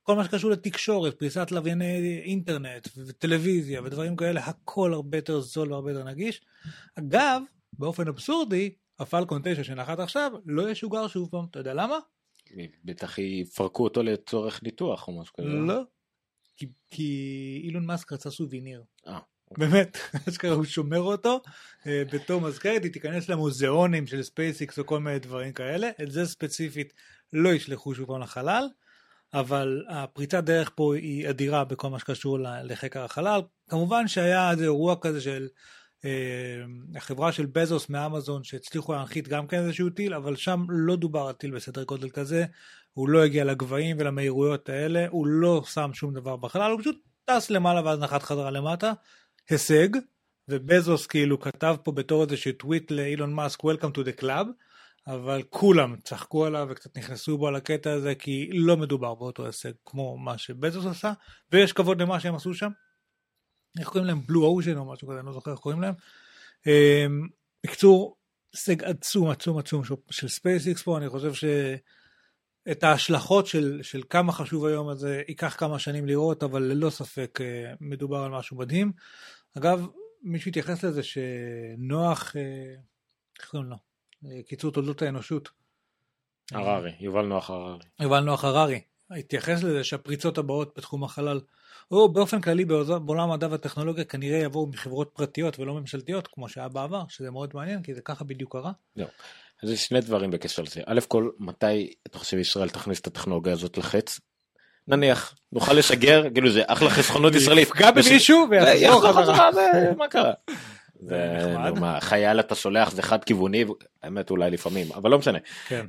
כל 0.03 0.17
מה 0.17 0.25
שקשור 0.25 0.51
לתקשורת, 0.51 1.19
פריסת 1.19 1.51
לווייני 1.51 2.21
אינטרנט 2.25 2.89
וטלוויזיה 3.07 3.83
ודברים 3.83 4.17
כאלה, 4.17 4.41
הכל 4.41 4.95
הרבה 4.95 5.19
יותר 5.19 5.41
זול 5.41 5.73
והרבה 5.73 5.91
יותר 5.93 6.05
נגיש. 6.05 6.43
אגב, 6.99 7.43
באופן 7.73 8.09
אבסורדי, 8.09 8.75
הפלקון 8.99 9.43
9 9.45 9.65
שנחת 9.65 9.99
עכשיו 9.99 10.33
לא 10.47 10.71
ישוגר 10.71 11.09
שוב 11.09 11.29
פעם, 11.31 11.45
אתה 11.51 11.59
יודע 11.59 11.75
למה? 11.75 11.99
בטח 12.85 13.19
יפרקו 13.19 13.85
אותו 13.85 14.03
לצורך 14.03 14.63
ניתוח 14.63 15.09
או 15.09 15.21
משהו 15.21 15.35
כזה. 15.35 15.49
לא. 15.49 15.83
כי, 16.57 16.67
כי 16.91 17.61
אילון 17.65 17.87
מאסק 17.87 18.13
רצה 18.13 18.31
souvenir. 18.31 18.83
אה, 19.07 19.19
באמת, 19.59 19.99
אשכרה 20.29 20.55
הוא 20.55 20.65
שומר 20.65 21.01
אותו 21.01 21.41
אה, 21.87 22.03
בתור 22.13 22.41
מזכרת, 22.41 22.83
היא 22.83 22.93
תיכנס 22.93 23.29
למוזיאונים 23.29 24.07
של 24.07 24.23
SpaceX 24.23 24.79
או 24.79 24.87
כל 24.87 25.01
מיני 25.01 25.19
דברים 25.19 25.53
כאלה, 25.53 25.91
את 26.03 26.11
זה 26.11 26.27
ספציפית 26.27 26.93
לא 27.33 27.49
ישלחו 27.49 27.95
שוב 27.95 28.07
פעם 28.07 28.21
לחלל, 28.21 28.65
אבל 29.35 29.85
הפריצת 29.89 30.45
דרך 30.45 30.71
פה 30.75 30.95
היא 30.97 31.31
אדירה 31.31 31.65
בכל 31.65 31.91
מה 31.91 31.99
שקשור 31.99 32.39
לחקר 32.65 33.05
החלל. 33.05 33.41
כמובן 33.69 34.09
שהיה 34.09 34.51
איזה 34.51 34.65
אירוע 34.65 34.97
כזה 35.01 35.21
של 35.21 35.43
אה, 35.43 35.49
החברה 36.97 37.33
של 37.33 37.47
בזוס 37.47 37.89
מאמזון 37.89 38.45
שהצליחו 38.45 38.93
להנחית 38.93 39.29
גם 39.29 39.47
כן 39.47 39.59
איזשהו 39.59 39.91
טיל, 39.91 40.15
אבל 40.15 40.37
שם 40.37 40.65
לא 40.69 40.97
דובר 40.97 41.27
על 41.27 41.33
טיל 41.33 41.51
בסדר 41.51 41.85
גודל 41.85 42.09
כזה, 42.09 42.45
הוא 42.93 43.09
לא 43.09 43.25
הגיע 43.25 43.45
לגבהים 43.45 43.97
ולמהירויות 44.01 44.69
האלה, 44.69 45.07
הוא 45.11 45.27
לא 45.27 45.63
שם 45.67 45.91
שום 45.95 46.15
דבר 46.15 46.37
בחלל, 46.37 46.71
הוא 46.71 46.81
פשוט 46.81 46.97
טס 47.25 47.51
למעלה 47.51 47.85
ואז 47.85 47.99
נחת 47.99 48.23
חזרה 48.23 48.51
למטה. 48.51 48.93
הישג, 49.51 49.89
ובזוס 50.49 51.07
כאילו 51.07 51.41
כתב 51.41 51.77
פה 51.83 51.93
בתור 51.93 52.23
איזה 52.23 52.37
טוויט 52.59 52.91
לאילון 52.91 53.33
מאסק 53.33 53.65
Welcome 53.65 53.97
to 53.97 54.01
the 54.01 54.21
club, 54.21 54.47
אבל 55.07 55.43
כולם 55.51 55.97
צחקו 56.05 56.45
עליו 56.47 56.67
וקצת 56.71 56.99
נכנסו 56.99 57.39
בו 57.39 57.49
על 57.49 57.57
הקטע 57.57 57.93
הזה 57.93 58.15
כי 58.15 58.51
לא 58.53 58.77
מדובר 58.77 59.15
באותו 59.15 59.47
הישג 59.47 59.73
כמו 59.85 60.19
מה 60.19 60.39
שבזוס 60.39 60.87
עשה, 60.87 61.13
ויש 61.53 61.73
כבוד 61.73 62.03
למה 62.03 62.21
שהם 62.21 62.35
עשו 62.35 62.55
שם. 62.55 62.71
איך 63.79 63.89
קוראים 63.89 64.07
להם? 64.07 64.21
בלו 64.27 64.45
אושן 64.45 64.77
או 64.77 64.93
משהו 64.93 65.09
כזה, 65.09 65.19
אני 65.19 65.27
לא 65.27 65.33
זוכר 65.33 65.51
איך 65.53 65.61
קוראים 65.61 65.81
להם. 65.81 65.95
אמ, 66.67 67.29
בקיצור, 67.67 68.17
הישג 68.53 68.85
עצום 68.85 69.31
עצום 69.31 69.59
עצום 69.59 69.83
של- 70.11 70.29
SpaceX 70.29 70.83
פה, 70.83 70.99
אני 70.99 71.09
חושב 71.09 71.33
שאת 71.35 72.83
ההשלכות 72.85 73.47
של, 73.47 73.81
של 73.83 74.03
כמה 74.11 74.33
חשוב 74.33 74.67
היום 74.67 74.89
הזה 74.89 75.23
ייקח 75.29 75.57
כמה 75.59 75.79
שנים 75.79 76.07
לראות, 76.07 76.43
אבל 76.43 76.63
ללא 76.63 76.91
ספק 76.91 77.39
אה, 77.41 77.73
מדובר 77.81 78.17
על 78.19 78.31
משהו 78.31 78.57
מדהים. 78.57 78.93
אגב, 79.59 79.87
מישהו 80.23 80.49
התייחס 80.49 80.85
לזה 80.85 81.03
שנוח, 81.03 82.37
אה, 82.37 82.75
איך 83.41 83.51
קוראים 83.51 83.71
לו? 83.71 83.77
אה, 84.27 84.43
קיצור 84.49 84.73
תולדות 84.73 85.03
האנושות. 85.03 85.51
הררי, 86.53 86.93
יובל 87.01 87.27
נוח 87.27 87.51
הררי. 87.51 87.79
יובל 88.01 88.21
נוח 88.21 88.45
הררי 88.45 88.81
התייחס 89.11 89.63
לזה 89.63 89.85
שהפריצות 89.85 90.39
הבאות 90.39 90.75
בתחום 90.77 91.05
החלל, 91.05 91.41
או 91.91 92.13
באופן 92.13 92.41
כללי 92.41 92.65
בעולם 92.65 93.31
המדע 93.31 93.49
והטכנולוגיה 93.51 94.05
כנראה 94.05 94.39
יבואו 94.39 94.67
מחברות 94.67 95.11
פרטיות 95.15 95.59
ולא 95.59 95.75
ממשלתיות 95.75 96.29
כמו 96.33 96.49
שהיה 96.49 96.69
בעבר, 96.69 97.03
שזה 97.09 97.31
מאוד 97.31 97.51
מעניין 97.55 97.83
כי 97.83 97.95
זה 97.95 98.01
ככה 98.01 98.25
בדיוק 98.25 98.53
קרה. 98.53 98.73
אז 99.63 99.71
יש 99.71 99.85
שני 99.87 100.01
דברים 100.01 100.31
בקשר 100.31 100.63
לזה. 100.63 100.81
א' 100.87 101.01
כל, 101.09 101.31
מתי 101.39 101.93
אתה 102.07 102.19
חושב 102.19 102.39
ישראל 102.39 102.69
תכניס 102.69 103.01
את 103.01 103.07
הטכנולוגיה 103.07 103.53
הזאת 103.53 103.79
לחץ? 103.79 104.21
נניח, 104.89 105.35
נוכל 105.53 105.73
לשגר, 105.73 106.31
כאילו 106.35 106.51
זה 106.51 106.63
אחלה 106.67 106.91
חסכונות 106.91 107.35
ישראלית. 107.35 107.69
יפגע 107.69 107.91
במישהו 107.91 108.47
ויחזור 108.51 108.75
יחזור 108.75 109.13
חזרה. 109.13 109.51
מה 109.97 110.09
קרה? 110.09 110.33
זה. 110.99 111.55
נו, 111.69 111.81
מה, 111.81 112.01
חייל 112.01 112.41
אתה 112.41 112.55
שולח 112.55 112.91
זה 112.91 113.03
חד 113.03 113.25
כיווני, 113.25 113.65
האמת 114.03 114.31
אולי 114.31 114.51
לפעמים, 114.51 114.93
אבל 114.93 115.11
לא 115.11 115.19
משנה. 115.19 115.39
כן. 115.69 115.87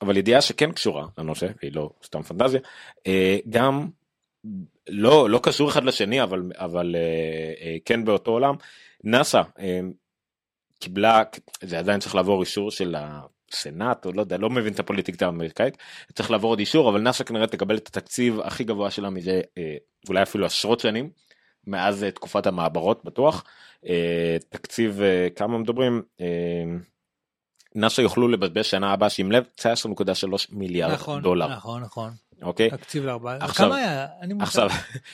אבל 0.00 0.16
ידיעה 0.16 0.40
שכן 0.40 0.72
קשורה 0.72 1.06
לנושא, 1.18 1.46
והיא 1.62 1.72
לא 1.74 1.90
סתם 2.04 2.22
פנטזיה, 2.22 2.60
אה, 3.06 3.38
גם 3.48 3.88
לא 4.88 5.30
לא 5.30 5.40
קשור 5.42 5.68
אחד 5.68 5.84
לשני 5.84 6.22
אבל 6.22 6.42
אבל 6.54 6.96
אה, 6.96 7.66
אה, 7.66 7.76
כן 7.84 8.04
באותו 8.04 8.30
עולם, 8.30 8.54
נאסא 9.04 9.42
קיבלה, 10.78 11.22
זה 11.60 11.78
עדיין 11.78 12.00
צריך 12.00 12.14
לעבור 12.14 12.40
אישור 12.40 12.70
של 12.70 12.94
הסנאט 12.98 14.06
או 14.06 14.12
לא 14.12 14.20
יודע, 14.20 14.36
לא 14.36 14.50
מבין 14.50 14.72
את 14.72 14.80
הפוליטיקה 14.80 15.26
האמריקאית, 15.26 15.76
צריך 16.14 16.30
לעבור 16.30 16.50
עוד 16.50 16.58
אישור 16.58 16.90
אבל 16.90 17.00
נאסא 17.00 17.24
כנראה 17.24 17.46
תקבל 17.46 17.76
את 17.76 17.88
התקציב 17.88 18.40
הכי 18.40 18.64
גבוה 18.64 18.90
שלה 18.90 19.10
מזה 19.10 19.40
אולי 20.08 20.22
אפילו 20.22 20.46
עשרות 20.46 20.80
שנים. 20.80 21.10
מאז 21.68 22.06
תקופת 22.14 22.46
המעברות 22.46 23.04
בטוח, 23.04 23.44
תקציב 24.50 25.00
כמה 25.36 25.58
מדברים, 25.58 26.02
נאסא 27.76 28.00
יוכלו 28.00 28.28
לבזבז 28.28 28.64
שנה 28.64 28.92
הבאה 28.92 29.10
שים 29.10 29.32
לב 29.32 29.44
19.3 29.60 29.64
מיליארד 30.50 30.92
נכון, 30.92 31.22
דולר 31.22 31.48
נכון, 31.48 31.82
נכון. 31.82 32.10
אוקיי 32.42 32.70
תקציב 32.70 33.04
לארבעה. 33.04 33.36
עכשיו- 33.40 33.66
כמה 33.66 33.76
היה? 33.76 34.06
אני. 34.22 34.34
עכשיו 34.40 34.70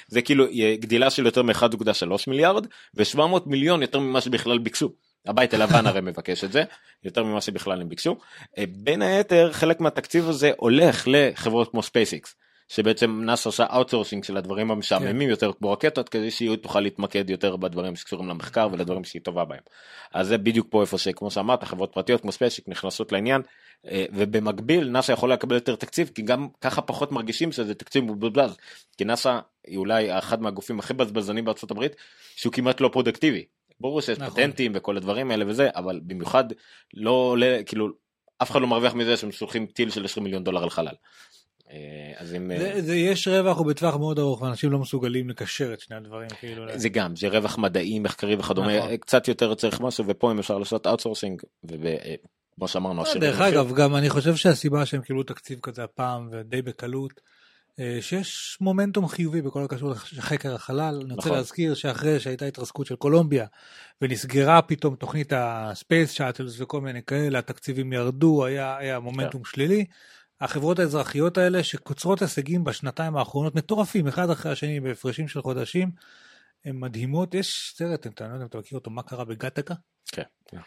זה 0.08 0.22
כאילו 0.22 0.44
גדילה 0.80 1.10
של 1.10 1.26
יותר 1.26 1.42
מ-1.3 1.42 2.06
מיליארד 2.26 2.66
ו700 2.98 3.20
מיליון 3.46 3.82
יותר 3.82 3.98
ממה 3.98 4.20
שבכלל 4.20 4.58
ביקשו. 4.58 4.92
הבית 5.26 5.54
הלבן 5.54 5.86
הרי 5.86 6.00
מבקש 6.00 6.44
את 6.44 6.52
זה 6.52 6.64
יותר 7.04 7.24
ממה 7.24 7.40
שבכלל 7.40 7.80
הם 7.80 7.88
ביקשו. 7.88 8.16
אה, 8.58 8.64
בין 8.76 9.02
היתר 9.02 9.52
חלק 9.52 9.80
מהתקציב 9.80 10.28
הזה 10.28 10.50
הולך 10.56 11.04
לחברות 11.06 11.70
כמו 11.70 11.82
SpaceX 11.82 12.34
שבעצם 12.74 13.22
נאסא 13.24 13.48
עושה 13.48 13.66
outsourcing 13.72 14.24
של 14.24 14.36
הדברים 14.36 14.70
המשעממים 14.70 15.28
יותר 15.28 15.52
כמו 15.58 15.72
רקטות 15.72 16.08
כדי 16.08 16.30
שהיא 16.30 16.56
תוכל 16.56 16.80
להתמקד 16.80 17.30
יותר 17.30 17.56
בדברים 17.56 17.96
שקשורים 17.96 18.28
למחקר 18.28 18.68
ולדברים 18.72 19.04
שהיא 19.04 19.22
טובה 19.22 19.44
בהם. 19.44 19.60
אז 20.12 20.26
זה 20.26 20.38
בדיוק 20.38 20.66
פה 20.70 20.80
איפה 20.80 20.98
שכמו 20.98 21.30
שאמרת 21.30 21.64
חברות 21.64 21.92
פרטיות 21.92 22.20
כמו 22.20 22.32
SpaceX 22.32 22.68
נכנסות 22.68 23.12
לעניין 23.12 23.42
אה, 23.86 24.04
ובמקביל 24.12 24.88
נאסא 24.88 25.12
יכול 25.12 25.32
לקבל 25.32 25.54
יותר 25.54 25.74
תקציב 25.74 26.10
כי 26.14 26.22
גם 26.22 26.48
ככה 26.60 26.82
פחות 26.82 27.12
מרגישים 27.12 27.52
שזה 27.52 27.74
תקציב 27.74 28.04
מבוזבז 28.04 28.56
כי 28.98 29.04
נאסא 29.04 29.38
היא 29.66 29.78
אולי 29.78 30.18
אחד 30.18 30.42
מהגופים 30.42 30.78
הכי 30.78 30.94
בזבזנים 30.94 31.44
בארצות 31.44 31.70
הברית 31.70 31.96
שהוא 32.36 32.52
כמעט 32.52 32.80
לא 32.80 32.88
productive. 32.92 33.44
ברור 33.80 34.00
שיש 34.00 34.18
נכון. 34.18 34.34
פטנטים 34.34 34.72
וכל 34.74 34.96
הדברים 34.96 35.30
האלה 35.30 35.44
וזה 35.48 35.68
אבל 35.74 36.00
במיוחד 36.02 36.44
לא 36.94 37.10
עולה 37.10 37.58
כאילו 37.66 37.88
אף 38.42 38.50
אחד 38.50 38.60
לא 38.60 38.66
מרוויח 38.66 38.94
מזה 38.94 39.16
שהם 39.16 39.32
שולחים 39.32 39.66
טיל 39.66 39.90
של 39.90 40.04
20 40.04 40.24
מיליון 40.24 40.44
דולר 40.44 40.62
לחלל. 40.62 40.94
אה, 41.72 42.12
אז 42.16 42.34
אם 42.34 42.50
אה, 42.50 42.58
זה, 42.58 42.82
זה 42.82 42.94
יש 42.96 43.28
רווח 43.28 43.58
הוא 43.58 43.66
בטווח 43.66 43.96
מאוד 43.96 44.18
ארוך 44.18 44.42
ואנשים 44.42 44.70
לא 44.70 44.78
מסוגלים 44.78 45.28
לקשר 45.28 45.72
את 45.72 45.80
שני 45.80 45.96
הדברים 45.96 46.28
כאילו. 46.40 46.64
זה 46.74 46.88
גם 46.88 47.16
זה 47.16 47.28
רווח 47.28 47.58
מדעי 47.58 47.98
מחקרי 47.98 48.34
וכדומה 48.34 48.78
נכון. 48.78 48.96
קצת 48.96 49.28
יותר 49.28 49.54
צריך 49.54 49.80
משהו 49.80 50.04
ופה 50.06 50.32
אם 50.32 50.38
אפשר 50.38 50.58
לעשות 50.58 50.86
outsourcing 50.86 51.42
וכמו 51.64 52.68
שאמרנו 52.68 53.02
דרך. 53.20 53.40
אגב 53.40 53.72
גם 53.74 53.96
אני 53.96 54.10
חושב 54.10 54.36
שהסיבה 54.36 54.86
שהם 54.86 55.02
קיבלו 55.02 55.22
תקציב 55.22 55.58
כזה 55.62 55.84
הפעם 55.84 56.28
ודי 56.32 56.62
בקלות. 56.62 57.20
אה, 57.80 57.98
שיש 58.00 58.58
מומנטום 58.60 59.08
חיובי 59.08 59.42
בכל 59.42 59.64
הקשור 59.64 59.90
לחקר 59.90 60.54
החלל. 60.54 61.00
אני 61.04 61.14
רוצה 61.14 61.28
נכון. 61.28 61.38
להזכיר 61.38 61.74
שאחרי 61.74 62.20
שהייתה 62.20 62.44
התרסקות 62.44 62.86
של 62.86 62.96
קולומביה 62.96 63.46
ונסגרה 64.02 64.62
פתאום 64.62 64.96
תוכנית 64.96 65.32
הספייס 65.36 66.10
שאטלס 66.10 66.60
וכל 66.60 66.80
מיני 66.80 67.02
כאלה, 67.02 67.38
התקציבים 67.38 67.92
ירדו, 67.92 68.44
היה, 68.44 68.76
היה 68.76 68.98
מומנטום 68.98 69.44
שלילי. 69.44 69.84
החברות 70.42 70.78
האזרחיות 70.78 71.38
האלה 71.38 71.64
שקוצרות 71.64 72.22
הישגים 72.22 72.64
בשנתיים 72.64 73.16
האחרונות 73.16 73.54
מטורפים 73.54 74.06
אחד 74.06 74.30
אחרי 74.30 74.52
השני 74.52 74.80
בהפרשים 74.80 75.28
של 75.28 75.42
חודשים. 75.42 75.90
הן 76.64 76.76
מדהימות, 76.80 77.34
יש 77.34 77.72
סרט, 77.76 78.06
אתה 78.06 78.28
לא 78.28 78.32
יודע 78.32 78.42
אם 78.42 78.48
אתה 78.48 78.58
מכיר 78.58 78.78
אותו, 78.78 78.90
מה 78.90 79.02
קרה 79.02 79.24
בגטקה? 79.24 79.74
כן. 80.46 80.58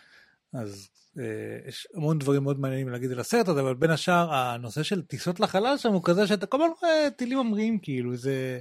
אז 0.53 0.89
אה, 1.19 1.23
יש 1.67 1.87
המון 1.95 2.19
דברים 2.19 2.43
מאוד 2.43 2.59
מעניינים 2.59 2.89
להגיד 2.89 3.11
על 3.11 3.19
הסרט 3.19 3.47
הזה, 3.47 3.61
אבל 3.61 3.73
בין 3.73 3.91
השאר 3.91 4.33
הנושא 4.33 4.83
של 4.83 5.01
טיסות 5.01 5.39
לחלל 5.39 5.77
שם 5.77 5.93
הוא 5.93 6.03
כזה 6.03 6.27
שאתה 6.27 6.45
כל 6.45 6.57
הזמן 6.57 6.73
רואה 6.81 7.09
טילים 7.17 7.39
ממריאים 7.39 7.79
כאילו, 7.79 8.15
זה... 8.15 8.59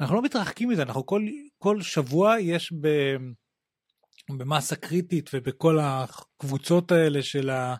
אנחנו 0.00 0.14
לא 0.14 0.22
מתרחקים 0.22 0.68
מזה, 0.68 0.82
אנחנו 0.82 1.06
כל, 1.06 1.26
כל 1.58 1.82
שבוע 1.82 2.40
יש 2.40 2.72
ב, 2.80 2.88
במסה 4.28 4.76
קריטית 4.76 5.30
ובכל 5.34 5.78
הקבוצות 5.80 6.92
האלה 6.92 7.22
של, 7.22 7.50
ה, 7.50 7.74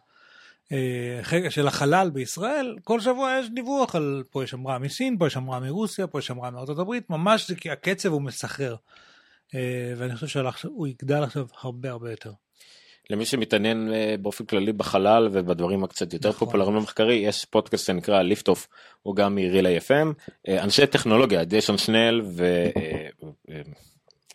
של 1.51 1.67
החלל 1.67 2.11
בישראל, 2.11 2.77
כל 2.85 3.01
שבוע 3.01 3.39
יש 3.41 3.51
דיווח 3.51 3.95
על 3.95 4.23
פה 4.31 4.45
יש 4.45 4.55
אמרה 4.55 4.79
מסין, 4.79 5.19
פה 5.19 5.27
יש 5.27 5.37
אמרה 5.37 5.61
מרוסיה, 5.61 6.07
פה 6.07 6.19
יש 6.19 6.31
אמרה 6.31 6.51
מארצות 6.51 6.79
הברית, 6.79 7.11
ממש 7.11 7.49
זה 7.49 7.55
כי 7.55 7.71
הקצב 7.71 8.09
הוא 8.09 8.23
מסחרר. 8.23 8.77
אה, 9.55 9.93
ואני 9.97 10.17
חושב 10.17 10.41
שהוא 10.57 10.87
יגדל 10.87 11.23
עכשיו 11.23 11.47
הרבה 11.63 11.91
הרבה 11.91 12.11
יותר. 12.11 12.33
למי 13.11 13.25
שמתעניין 13.25 13.93
אה, 13.93 14.15
באופן 14.23 14.45
כללי 14.45 14.73
בחלל 14.73 15.29
ובדברים 15.33 15.85
הקצת 15.85 16.13
יותר 16.13 16.29
נכון. 16.29 16.47
פופולריים 16.47 16.77
במחקרי 16.77 17.15
יש 17.15 17.45
פודקאסט 17.45 17.87
שנקרא 17.87 18.23
ליפט 18.23 18.49
אוף 18.49 18.69
הוא 19.03 19.17
גם 19.17 19.35
מרילי 19.35 19.79
FM 19.79 20.33
אה, 20.49 20.65
אנשי 20.65 20.87
טכנולוגיה 20.87 21.45
ג'ייסון 21.45 21.79
שנל 21.79 22.21
ו... 22.25 22.45
אה, 22.77 23.09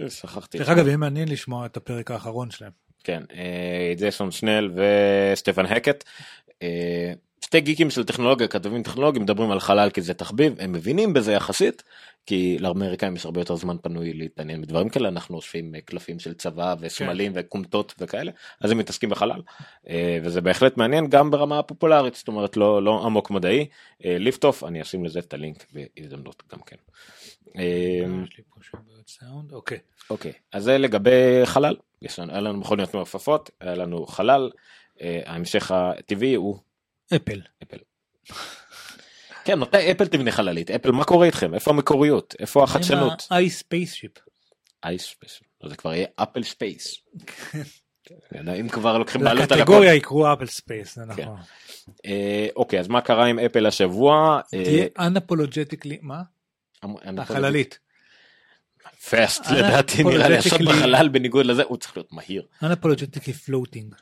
אה, 0.02 0.10
שכחתי. 0.10 0.58
דרך 0.58 0.70
אגב, 0.70 0.88
יהיה 0.88 0.98
מעניין 0.98 1.28
לשמוע 1.28 1.66
את 1.66 1.78
הפרק 1.78 2.12
האחרון 2.12 2.52
שלהם. 2.52 2.85
כן, 3.06 3.24
אה, 3.36 3.94
ג'ייסון 3.98 4.32
שנל 4.32 4.72
וסטפן 4.76 5.66
הקט. 5.66 6.04
אה, 6.62 7.14
שתי 7.42 7.62
גיקים 7.62 7.90
של 7.90 8.04
טכנולוגיה, 8.04 8.48
כתבים 8.48 8.84
טכנולוגיים, 8.84 9.24
מדברים 9.24 9.52
על 9.52 9.60
חלל 9.60 9.90
כי 9.90 10.02
זה 10.02 10.14
תחביב, 10.14 10.54
הם 10.60 10.72
מבינים 10.72 11.14
בזה 11.14 11.34
יחסית, 11.34 11.84
כי 12.26 12.58
לאמריקאים 12.60 13.16
יש 13.16 13.26
הרבה 13.26 13.42
יותר 13.42 13.56
זמן 13.56 13.76
פנוי 13.82 14.14
להתעניין 14.14 14.62
בדברים 14.62 14.90
כאלה, 14.90 15.10
אנחנו 15.10 15.36
אוספים 15.36 15.76
אה, 15.76 15.82
קלפים 15.82 16.20
של 16.20 16.34
צבא 16.34 16.76
וסמלים 16.80 17.34
כן. 17.34 17.40
וכומתות 17.42 17.94
וכאלה, 18.00 18.32
אז 18.62 18.72
הם 18.72 18.78
מתעסקים 18.78 19.10
בחלל, 19.10 19.42
וזה 20.24 20.42
בהחלט 20.42 20.78
מעניין 20.78 21.08
גם 21.08 21.32
ברמה 21.32 21.60
הפופולרית, 21.60 22.16
זאת 22.16 22.28
אומרת 22.28 22.58
לא, 22.58 22.84
לא 22.84 23.06
עמוק 23.06 23.32
מדעי, 23.32 23.66
ליפטוף, 24.04 24.64
אני 24.64 24.82
אשים 24.82 25.06
לזה 25.06 25.20
את 25.20 25.34
הלינק 25.34 25.66
בהזדמנות 25.74 26.44
גם 26.52 26.60
כן. 26.66 26.76
אה, 27.58 28.06
אוקיי. 29.52 29.78
אוקיי, 30.10 30.34
אז 30.52 30.64
זה 30.64 30.78
לגבי 30.78 31.42
חלל, 31.46 31.76
יש 32.02 32.20
לנו, 32.20 32.32
היה 32.32 32.42
לנו 32.42 32.60
מכוניות 32.60 32.94
מעופפות, 32.94 33.50
היה 33.60 33.76
לנו 33.76 34.06
חלל, 34.06 34.52
אה, 35.02 35.22
ההמשך 35.26 35.72
הטבעי 35.72 36.34
הוא 36.34 36.60
אפל. 37.16 37.42
אפל. 37.64 37.78
כן, 39.46 39.60
מתי 39.60 39.92
אפל 39.92 40.08
תבנה 40.08 40.32
חללית? 40.32 40.72
אפל, 40.72 40.92
מה 40.92 41.04
קורה 41.04 41.26
איתכם? 41.26 41.54
איפה 41.54 41.72
המקוריות? 41.72 42.36
איפה 42.40 42.64
החדשנות? 42.64 43.28
ה 43.32 43.50
iSpaceship. 43.50 44.12
iSpace. 44.86 45.42
זה 45.70 45.76
כבר 45.76 45.94
יהיה 45.94 46.08
Apple 46.16 46.44
Space. 46.44 46.96
אם 48.60 48.70
כבר 48.70 48.98
לוקחים 48.98 49.22
בעלות 49.22 49.40
על 49.40 49.46
הכל. 49.46 49.56
לקטגוריה 49.56 49.94
יקראו 49.94 50.34
Apple 50.34 50.46
Space, 50.46 50.96
זה 50.96 51.02
כן. 51.16 51.24
נכון. 51.24 51.38
אה, 52.06 52.48
אוקיי, 52.56 52.80
אז 52.80 52.88
מה 52.88 53.02
קרה 53.02 53.26
עם 53.26 53.40
אפל 53.40 53.66
השבוע? 53.66 54.40
תהיה 54.50 54.88
unapologetically, 54.98 55.98
מה? 56.02 56.22
החללית. 57.18 57.80
fast 59.10 59.52
לדעתי 59.52 60.04
נראה 60.04 60.30
לי 60.30 60.38
עכשיו 60.38 60.60
בחלל 60.60 61.08
בניגוד 61.08 61.46
לזה 61.46 61.64
הוא 61.64 61.78
צריך 61.78 61.98
להיות 61.98 62.14
מהיר. 62.14 62.46
unapologetically 62.64 63.50
floating. 63.50 63.96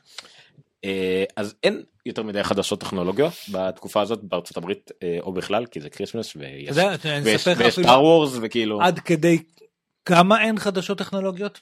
אה, 0.84 1.24
אז 1.36 1.54
אין 1.62 1.82
יותר 2.06 2.22
מדי 2.22 2.44
חדשות 2.44 2.80
טכנולוגיות 2.80 3.32
בתקופה 3.52 4.00
הזאת 4.00 4.22
בארצות 4.22 4.56
הברית 4.56 4.90
אה, 5.02 5.18
או 5.20 5.32
בכלל 5.32 5.66
כי 5.66 5.80
זה 5.80 5.90
Christmas 5.90 6.36
ויש 6.36 6.78
Star 7.70 8.02
Wars 8.02 8.38
וכאילו 8.42 8.82
עד 8.82 8.98
כדי 8.98 9.38
כמה 10.04 10.42
אין 10.42 10.58
חדשות 10.58 10.98
טכנולוגיות? 10.98 11.60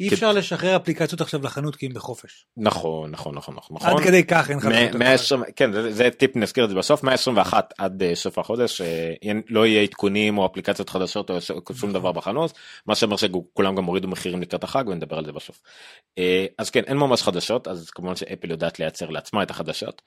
אי 0.00 0.12
אפשר 0.12 0.32
לשחרר 0.32 0.76
אפליקציות 0.76 1.20
עכשיו 1.20 1.42
לחנות 1.42 1.76
כי 1.76 1.86
הם 1.86 1.92
בחופש. 1.94 2.46
נכון 2.56 3.10
נכון 3.10 3.34
נכון 3.34 3.54
נכון 3.54 3.76
עד 3.80 3.86
נכון. 3.90 4.02
כדי 4.04 4.24
כך 4.24 4.50
אין. 4.50 4.58
120 4.98 5.42
כן 5.56 5.72
זה, 5.72 5.92
זה 5.92 6.08
טיפ 6.10 6.36
נזכיר 6.36 6.64
את 6.64 6.68
זה 6.68 6.74
בסוף 6.74 7.02
121 7.02 7.72
עד 7.78 8.02
אה, 8.02 8.14
סוף 8.14 8.38
החודש 8.38 8.80
אה, 8.80 9.12
אין- 9.22 9.42
לא 9.48 9.66
יהיה 9.66 9.82
עדכונים 9.82 10.38
או 10.38 10.46
אפליקציות 10.46 10.90
חדשות 10.90 11.30
או 11.30 11.40
ש- 11.40 11.50
נכון. 11.50 11.76
שום 11.76 11.92
דבר 11.92 12.12
בחנות 12.12 12.52
מה 12.86 12.94
שאומר 12.94 13.16
שכולם 13.16 13.74
גם 13.74 13.84
הורידו 13.84 14.08
מחירים 14.08 14.42
לקראת 14.42 14.64
החג 14.64 14.84
ונדבר 14.88 15.18
על 15.18 15.24
זה 15.26 15.32
בסוף. 15.32 15.60
אה, 16.18 16.46
אז 16.58 16.70
כן 16.70 16.82
אין 16.86 16.96
ממש 16.96 17.22
חדשות 17.22 17.68
אז 17.68 17.90
כמובן 17.90 18.16
שאפל 18.16 18.50
יודעת 18.50 18.78
לייצר 18.78 19.10
לעצמה 19.10 19.42
את 19.42 19.50
החדשות. 19.50 20.02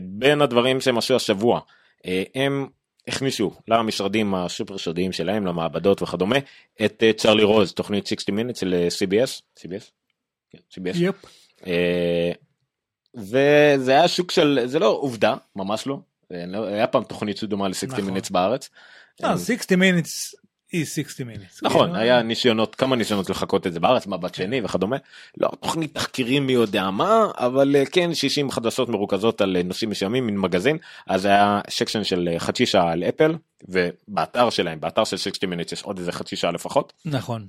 בין 0.00 0.42
הדברים 0.42 0.80
שהם 0.80 0.98
עשו 0.98 1.16
השבוע 1.16 1.60
הם 2.34 2.66
הכניסו 3.08 3.52
למשרדים 3.68 4.34
הסופר 4.34 4.76
שודיים 4.76 5.12
שלהם 5.12 5.46
למעבדות 5.46 6.02
וכדומה 6.02 6.36
את 6.84 7.02
אה, 7.02 7.12
צ'רלי 7.12 7.42
רוז 7.42 7.72
תוכנית 7.72 8.06
60 8.06 8.36
מינט 8.36 8.56
של 8.56 8.74
אה, 8.74 8.88
CBS. 8.88 9.40
CBS? 9.58 9.90
כן, 10.50 10.58
CBS. 10.72 10.96
Yep. 10.96 11.26
אה, 11.66 12.32
וזה 13.14 13.92
היה 13.92 14.08
שוק 14.08 14.30
של 14.30 14.60
זה 14.64 14.78
לא 14.78 14.88
עובדה 14.88 15.34
ממש 15.56 15.86
לא, 15.86 15.98
לא 16.30 16.66
היה 16.66 16.86
פעם 16.86 17.04
תוכנית 17.04 17.36
שדומה 17.36 17.68
ל-60 17.68 17.86
נכון. 17.88 18.04
מינטס 18.04 18.30
בארץ. 18.30 18.70
60 19.46 19.78
מינטס 19.78 20.34
E60 20.72 21.20
minutes. 21.20 21.60
נכון 21.62 21.86
כאילו... 21.86 22.02
היה 22.02 22.22
ניסיונות 22.22 22.74
כמה 22.74 22.96
ניסיונות 22.96 23.30
לחכות 23.30 23.66
את 23.66 23.72
זה 23.72 23.80
בארץ 23.80 24.06
מבט 24.06 24.36
כן. 24.36 24.44
שני 24.44 24.60
וכדומה. 24.64 24.96
לא 25.40 25.50
תוכנית 25.60 25.94
תחקירים 25.94 26.46
מי 26.46 26.52
יודע 26.52 26.90
מה 26.90 27.26
אבל 27.38 27.76
אה, 27.76 27.86
כן 27.86 28.14
60 28.14 28.50
חדשות 28.50 28.88
מרוכזות 28.88 29.40
על 29.40 29.56
אה, 29.56 29.62
נושאים 29.62 29.90
מסוימים 29.90 30.26
מן 30.26 30.36
מגזין. 30.36 30.78
אז 31.06 31.24
היה 31.24 31.60
שקשן 31.68 32.04
של 32.04 32.28
אה, 32.32 32.38
חצי 32.38 32.66
שעה 32.66 32.92
על 32.92 33.04
אפל 33.04 33.34
ובאתר 33.68 34.50
שלהם 34.50 34.80
באתר 34.80 35.04
של 35.04 35.16
60 35.16 35.52
minutes 35.52 35.72
יש 35.72 35.82
עוד 35.82 35.98
איזה 35.98 36.12
חצי 36.12 36.36
שעה 36.36 36.52
לפחות. 36.52 36.92
נכון. 37.04 37.46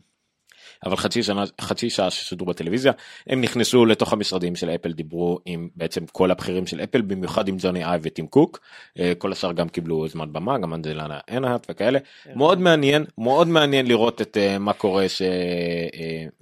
אבל 0.86 0.96
חצי 0.96 1.24
שנה 1.24 1.43
חצי 1.62 1.89
שעה 1.89 2.10
ששודרו 2.10 2.48
בטלוויזיה 2.48 2.91
הם 3.27 3.41
נכנסו 3.41 3.86
לתוך 3.86 4.13
המשרדים 4.13 4.55
של 4.55 4.69
אפל 4.69 4.93
דיברו 4.93 5.39
עם 5.46 5.69
בעצם 5.75 6.06
כל 6.06 6.32
הבכירים 6.32 6.67
של 6.67 6.80
אפל 6.80 7.02
במיוחד 7.02 7.47
עם 7.47 7.58
ג'וני 7.60 7.86
איי 7.86 7.99
וטים 8.02 8.28
קוק. 8.28 8.60
אה, 8.99 9.13
כל 9.17 9.32
השאר 9.32 9.52
גם 9.54 9.69
קיבלו 9.69 10.08
זמן 10.08 10.34
במה 10.34 10.58
גם 10.58 10.73
אנדלנה 10.73 11.19
אנהט 11.32 11.67
וכאלה. 11.69 11.99
מאוד 12.36 12.60
מעניין 12.60 13.06
מאוד 13.17 13.47
מעניין 13.47 13.88
לראות 13.88 14.21
את 14.21 14.38
אה, 14.38 14.58
מה 14.58 14.73
קורה 14.73 15.06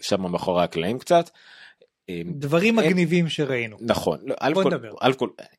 שם 0.02 0.32
מאחורי 0.32 0.64
הקלעים 0.64 1.00
קצת. 1.00 1.30
אה, 2.10 2.22
דברים 2.26 2.76
מגניבים 2.76 3.30
שראינו. 3.30 3.78
נכון 3.82 4.20
לא, 4.26 4.54
בוא 4.54 4.64
נדבר. 4.64 4.94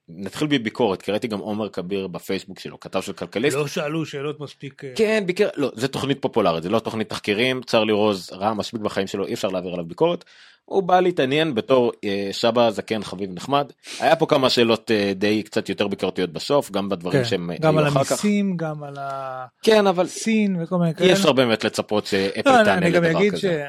נתחיל 0.08 0.48
בביקורת 0.48 1.02
כי 1.02 1.10
ראיתי 1.10 1.28
גם 1.28 1.38
עומר 1.38 1.68
כביר 1.68 2.06
בפייסבוק 2.06 2.58
שלו 2.58 2.80
כתב 2.80 3.00
של 3.00 3.12
כלכליסט 3.12 3.56
לא 3.56 3.66
שאלו 3.66 4.06
שאלות 4.06 4.40
מספיק... 4.40 4.84
אה, 4.84 4.92
כן 4.96 5.22
ביקר 5.26 5.48
לא 5.56 5.70
זה 5.74 5.88
תוכנית 5.88 6.22
פופולרית 6.22 6.62
זה 6.62 6.68
לא 6.68 6.78
תוכנית 6.78 7.08
תחקירים 7.08 7.62
צ'רלי 7.62 7.92
רוז 7.92 8.30
ראה 8.32 8.54
מספיק 8.54 8.80
בחיים 8.80 9.06
שלו 9.06 9.26
אי 9.26 9.34
אפשר 9.34 9.48
להעביר 9.48 9.72
עליו 9.72 9.84
ביקורת. 9.84 10.24
הוא 10.66 10.82
בא 10.82 11.00
להתעניין 11.00 11.54
בתור 11.54 11.92
אה, 12.04 12.28
שבא 12.32 12.70
זקן 12.70 13.04
חביב 13.04 13.30
נחמד 13.34 13.66
היה 14.00 14.16
פה 14.16 14.26
כמה 14.26 14.50
שאלות 14.50 14.90
אה, 14.90 15.12
די 15.14 15.42
קצת 15.42 15.68
יותר 15.68 15.88
ביקורתיות 15.88 16.32
בסוף 16.32 16.70
גם 16.70 16.88
בדברים 16.88 17.18
כן, 17.18 17.24
שהם 17.24 17.50
אה, 17.50 17.56
גם 17.60 17.78
על. 17.78 17.86
המיסים, 17.86 18.56
גם 18.56 18.82
על 18.82 18.94
כן 19.62 19.86
אבל 19.86 20.04
הסין 20.04 20.62
וכל 20.62 20.76
מיני 20.78 20.90
אי 20.90 20.94
כאלה. 20.94 21.12
אפשר 21.12 21.32
באמת 21.32 21.64
לצפות 21.64 22.06
שאפל 22.06 22.58
לא, 22.58 22.64
תענה 22.64 22.74
אני 22.74 22.90
גם 22.90 23.04
לדבר 23.04 23.18
אגיד 23.18 23.32
כזה. 23.32 23.66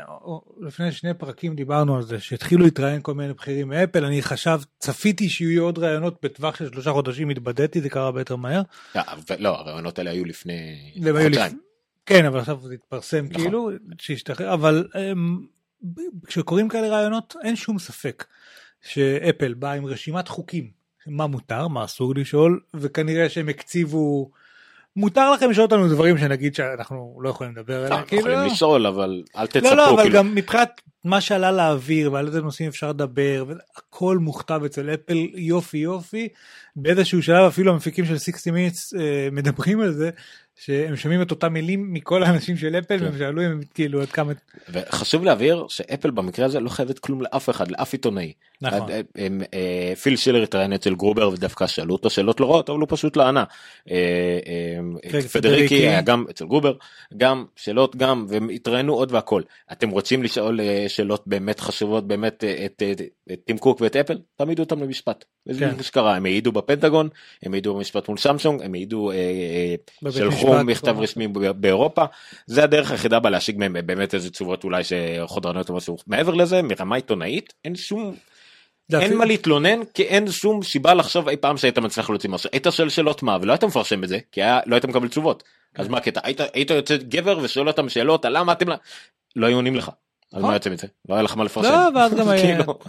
שלפני 0.62 0.92
שני 0.92 1.14
פרקים 1.14 1.56
דיברנו 1.56 1.96
על 1.96 2.04
זה 2.04 2.20
שהתחילו 2.20 2.64
להתראיין 2.64 3.02
כל 3.02 3.14
מיני 3.14 3.34
בכירים 3.34 3.68
מאפל 3.68 4.06
אני 4.06 4.22
חשב 4.22 4.60
צפיתי 4.80 5.30
שיהיו 5.30 5.64
עוד 5.64 5.78
ראיונות 5.80 6.18
בטווח 6.24 6.56
של 6.56 6.72
שלושה 6.72 6.92
חודשים 6.92 7.30
התבדיתי 7.30 7.82
זה 7.82 7.90
קרה 7.90 8.06
הרבה 8.06 8.22
יותר 8.22 8.36
מהר. 8.36 8.62
אה, 8.96 9.02
לא 9.40 9.50
הרעיונות 9.50 10.00
האלה 10.00 10.12
היו 10.12 10.26
לפני 10.26 10.78
חודשיים. 11.24 11.60
כן 12.06 12.26
אבל 12.26 12.40
עכשיו 12.40 12.60
זה 12.64 12.74
התפרסם 12.74 13.26
נכון. 13.30 13.42
כאילו 13.42 13.70
שהשתחרר 13.98 14.54
אבל 14.54 14.88
אמ, 14.96 15.38
ב- 15.40 15.57
כשקוראים 16.28 16.68
כאלה 16.68 16.88
רעיונות 16.88 17.36
אין 17.44 17.56
שום 17.56 17.80
ספק 17.80 18.26
שאפל 18.82 19.54
באה 19.54 19.74
עם 19.74 19.86
רשימת 19.86 20.28
חוקים 20.28 20.78
מה 21.08 21.28
מותר 21.28 21.68
מה 21.68 21.86
אסור 21.86 22.16
לשאול 22.16 22.60
וכנראה 22.74 23.30
שהם 23.30 23.50
הקציבו. 23.50 24.32
מותר 24.96 25.32
לכם 25.32 25.50
לשאול 25.50 25.66
אותנו 25.66 25.88
דברים 25.90 26.18
שנגיד 26.18 26.56
שאנחנו 26.56 27.20
לא 27.22 27.30
יכולים 27.30 27.56
לדבר 27.56 27.80
לא, 27.80 27.86
עליהם. 27.86 28.00
אנחנו 28.00 28.18
יכולים 28.18 28.38
כאילו, 28.38 28.54
לשאול 28.54 28.88
אבל 28.88 29.24
אל 29.38 29.48
תצפו 29.48 29.66
לא 29.70 29.78
לא 29.78 29.94
אבל 29.94 30.04
כאילו. 30.04 30.16
גם 30.16 30.36
מבחינת 30.36 30.82
מה 31.04 31.22
שעלה 31.22 31.52
לאוויר 31.52 32.14
ועל 32.14 32.28
איזה 32.28 32.42
נושאים 32.42 32.68
אפשר 32.68 32.90
לדבר 32.90 33.46
הכל 33.78 34.18
מוכתב 34.18 34.62
אצל 34.66 34.90
אפל 34.90 35.28
יופי 35.36 35.78
יופי 35.78 36.28
באיזשהו 36.76 37.24
שלב 37.24 37.46
אפילו 37.46 37.72
המפיקים 37.72 38.06
של 38.06 38.18
60 38.18 38.56
minutes 38.56 39.00
אה, 39.00 39.30
מדברים 39.32 39.80
על 39.82 39.92
זה 39.92 40.10
שהם 40.60 40.96
שומעים 40.96 41.22
את 41.22 41.32
אותם 41.32 41.54
מילים 41.54 41.94
מכל 41.94 42.24
האנשים 42.24 42.58
של 42.58 42.76
אפל 42.76 42.98
כן. 43.00 43.04
והם 43.04 43.18
שאלו 43.18 43.46
אם 43.46 43.60
כאילו 43.74 44.02
עד 44.02 44.10
כמה 44.10 44.34
וחשוב 44.70 45.24
להבהיר 45.24 45.66
שאפל 45.70 46.12
במקרה 46.12 46.46
הזה 46.46 46.60
לא 46.60 46.70
חייבת 46.70 47.00
כלום 47.00 47.22
לאף 47.22 47.50
אחד 47.50 47.72
לאף 47.72 47.94
עיתונאי. 47.94 48.34
נכון. 48.62 48.90
אה, 48.90 49.02
אה, 49.18 49.28
אה, 49.54 49.96
פיל 49.96 50.16
שילר 50.16 50.44
התראיין 50.44 50.74
אצל 50.74 50.96
גרובר 50.96 51.30
ודווקא 51.30 51.68
שאלו 51.68 51.94
אותו 51.94 52.10
שאלות 52.10 52.40
לא 52.40 52.52
רעות 52.52 52.70
אבל 52.70 52.80
הוא 52.80 52.88
פשוט 52.90 53.18
לא 53.18 53.28
ענה. 53.28 53.44
כן, 55.10 55.22
פדריגי. 55.22 55.76
היה 55.76 56.02
גם 56.02 56.26
אצל 56.30 56.46
גרובר 56.46 56.74
גם 57.18 57.46
שאלות 57.56 57.96
גם 57.96 58.26
והם 58.30 58.50
התראיינו 58.50 58.94
עוד 58.94 59.12
והכל. 59.12 59.42
אתם 59.72 59.90
רוצים 59.90 60.24
לשאול 60.24 60.60
שאלות 60.88 61.24
באמת 61.28 61.60
חשובות 61.60 62.08
באמת 62.08 62.44
את 62.66 62.84
טים 63.46 63.58
קוק 63.58 63.82
ואת 63.82 63.96
אפל 63.96 64.18
תעמידו 64.36 64.64
אותם 64.64 64.84
למשפט. 64.84 65.26
כן. 65.60 65.76
מה 65.78 65.84
שקרה 65.84 66.16
הם 66.16 66.26
העידו 66.26 66.52
בפנטגון 66.52 67.10
הם 67.44 67.54
העידו 67.54 67.76
במשפט 67.76 68.08
מול 68.08 68.18
סמסונג 68.18 68.62
הם 68.62 68.74
העידו 68.74 69.12
שלחו 70.10 70.47
משפט, 70.56 70.66
מכתב 70.84 70.96
כל 70.98 71.04
רשמי 71.04 71.28
באירופה. 71.56 72.06
זה 72.46 72.64
הדרך 72.64 72.92
היחידה 72.92 73.20
בה 73.20 73.30
להשיג 73.30 73.58
מהם 73.58 73.76
באמת 73.86 74.14
איזה 74.14 74.30
תשובות 74.30 74.64
אולי 74.64 74.84
שחודרניות 74.84 75.70
או 75.70 75.76
משהו. 75.76 75.98
מעבר 76.08 76.34
לזה 76.34 76.62
מרמה 76.62 76.96
עיתונאית 76.96 77.54
אין 77.66 77.76
שום 77.76 78.16
זה 78.88 79.00
אין 79.00 79.18
מה 79.18 79.26
להתלונן 79.26 79.80
כי 79.94 80.04
אין 80.04 80.32
שום 80.32 80.64
סיבה 80.64 80.94
לחשוב 80.94 81.30
אי 81.30 81.38
פעם 81.38 81.58
שהיית 81.58 81.78
מצליח 81.78 82.10
להוציא 82.10 82.30
משהו. 82.30 82.50
היית 82.54 82.68
שואל 82.72 82.90
שאלות 82.90 83.24
מה 83.24 83.38
ולא 83.42 83.52
היית 83.52 83.64
מפרשם 83.64 84.04
את 84.04 84.10
זה 84.10 84.20
כי 84.32 84.44
היה, 84.44 84.60
לא 84.66 84.76
היית 84.76 84.86
מקבל 84.86 85.08
תשובות. 85.08 85.44
אז 85.76 85.88
מה 85.88 85.98
הקטע? 85.98 86.20
היית 86.24 86.42
היית 86.54 86.70
יוצא 86.70 86.98
גבר 86.98 87.40
ושואל 87.42 87.68
אותם 87.68 87.90
שאלות 87.90 88.26
על 88.26 88.38
למה 88.38 88.52
אתם 88.52 88.70
לא- 88.70 88.76
לא 89.36 89.48
היו 89.48 89.56
עונים 89.56 89.76
לך. 89.76 89.92
אז 90.34 90.44
מה 90.44 90.54
יוצא 90.54 90.70
מזה 90.70 90.88
לא 91.10 91.14
היה 91.14 91.24
לך 91.24 91.38
מה 91.38 91.44
לפרשם. 91.44 91.70
לא, 91.70 91.90
ואז 92.00 92.14
גם 92.14 92.28
היה- 92.30 92.42
כאילו, 92.58 92.80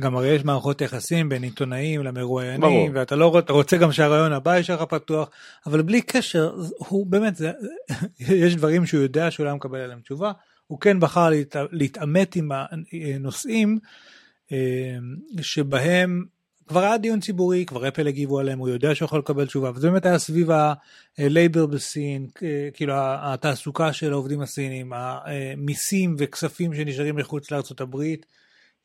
גם 0.00 0.16
הרי 0.16 0.28
יש 0.28 0.44
מערכות 0.44 0.80
יחסים 0.80 1.28
בין 1.28 1.42
עיתונאים. 1.42 2.02
למרואיינים 2.04 2.90
ואתה 2.94 3.16
לא 3.16 3.40
רוצה 3.48 3.76
גם 3.76 3.92
שהרעיון 3.92 4.32
הבא 4.32 4.56
יישאר 4.56 4.74
לך 4.74 4.82
פתוח 4.82 5.30
אבל 5.66 5.82
בלי 5.82 6.02
קשר 6.02 6.50
הוא 6.78 7.06
באמת 7.06 7.36
זה 7.36 7.50
יש 8.18 8.56
דברים 8.56 8.86
שהוא 8.86 9.02
יודע 9.02 9.30
שהוא 9.30 9.46
לא 9.46 9.54
מקבל 9.56 9.78
עליהם 9.78 10.00
תשובה 10.00 10.32
הוא 10.66 10.80
כן 10.80 11.00
בחר 11.00 11.28
להת, 11.30 11.56
להתעמת 11.72 12.36
עם 12.36 12.48
הנושאים 12.92 13.78
אה, 14.52 14.56
שבהם 15.40 16.24
כבר 16.68 16.80
היה 16.80 16.98
דיון 16.98 17.20
ציבורי 17.20 17.64
כבר 17.64 17.88
אפל 17.88 18.06
הגיבו 18.08 18.38
עליהם 18.38 18.58
הוא 18.58 18.68
יודע 18.68 18.94
שהוא 18.94 19.06
יכול 19.06 19.18
לקבל 19.18 19.46
תשובה 19.46 19.70
וזה 19.74 19.90
באמת 19.90 20.06
היה 20.06 20.18
סביב 20.18 20.48
ה 21.18 21.26
labor 21.26 21.66
בסין 21.66 22.26
אה, 22.42 22.68
כאילו 22.74 22.94
התעסוקה 22.96 23.92
של 23.92 24.12
העובדים 24.12 24.40
הסינים 24.40 24.92
המיסים 24.92 26.14
וכספים 26.18 26.74
שנשארים 26.74 27.16
מחוץ 27.16 27.50
לארצות 27.50 27.80
הברית. 27.80 28.26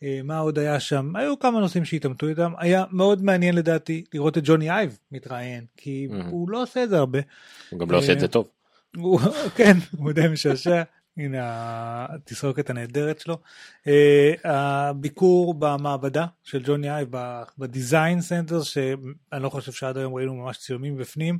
אה, 0.04 0.20
מה 0.24 0.40
עוד 0.40 0.60
היה 0.60 0.80
שם? 0.80 1.16
היו 1.16 1.40
כמה 1.40 1.60
נושאים 1.60 1.86
שהתעמתו 1.86 2.28
איתם. 2.28 2.52
היה 2.58 2.84
מאוד 2.92 3.24
מעניין 3.24 3.56
לדעתי 3.56 4.04
לראות 4.14 4.38
את 4.38 4.44
ג'וני 4.46 4.70
אייב 4.70 4.98
מתראיין, 5.12 5.66
כי 5.78 6.08
Mhm. 6.12 6.24
הוא 6.30 6.50
לא 6.50 6.62
עושה 6.62 6.84
את 6.84 6.90
זה 6.90 6.98
הרבה. 6.98 7.20
הוא 7.70 7.80
גם 7.80 7.92
לא 7.92 7.98
עושה 7.98 8.14
את 8.14 8.20
זה 8.20 8.28
טוב. 8.28 8.48
הוא, 8.98 9.20
כן, 9.56 9.78
הוא 9.98 10.12
די 10.12 10.28
משעשע. 10.28 10.82
הנה 11.18 12.06
התסרוקת 12.10 12.70
הנהדרת 12.70 13.20
שלו. 13.20 13.38
אה, 13.88 14.34
הביקור 14.44 15.54
במעבדה 15.54 16.26
של 16.44 16.62
ג'וני 16.66 16.90
אייב 16.90 17.10
ב 17.58 17.67
design 17.67 18.22
center, 18.22 18.64
שאני 18.64 19.44
לא 19.44 19.50
חושב 19.50 19.72
שעד 19.72 19.98
היום 19.98 20.14
ראינו 20.14 20.36
ממש 20.36 20.58
צילומים 20.58 20.98
בפנים, 20.98 21.40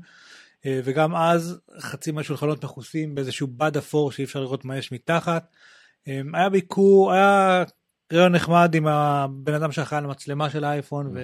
אה, 0.66 0.80
וגם 0.84 1.16
אז 1.16 1.60
חצי 1.80 2.12
מהשולחנות 2.12 2.64
מכוסים 2.64 3.16
באיזשהו 3.16 3.48
בד 3.48 3.78
אפור 3.78 4.12
שאי 4.12 4.24
אפשר 4.24 4.42
לראות 4.42 4.66
מה 4.66 4.78
יש 4.78 4.92
מתחת. 4.92 5.56
אה, 6.08 6.22
היה 6.34 6.50
ביקור, 6.50 7.14
היה 7.14 7.64
רעיון 8.14 8.32
נחמד 8.32 8.76
עם 8.76 8.88
הבן 8.88 9.54
אדם 9.54 9.72
שאחראי 9.72 9.98
על 9.98 10.06
המצלמה 10.06 10.50
של 10.50 10.64
האייפון 10.64 11.16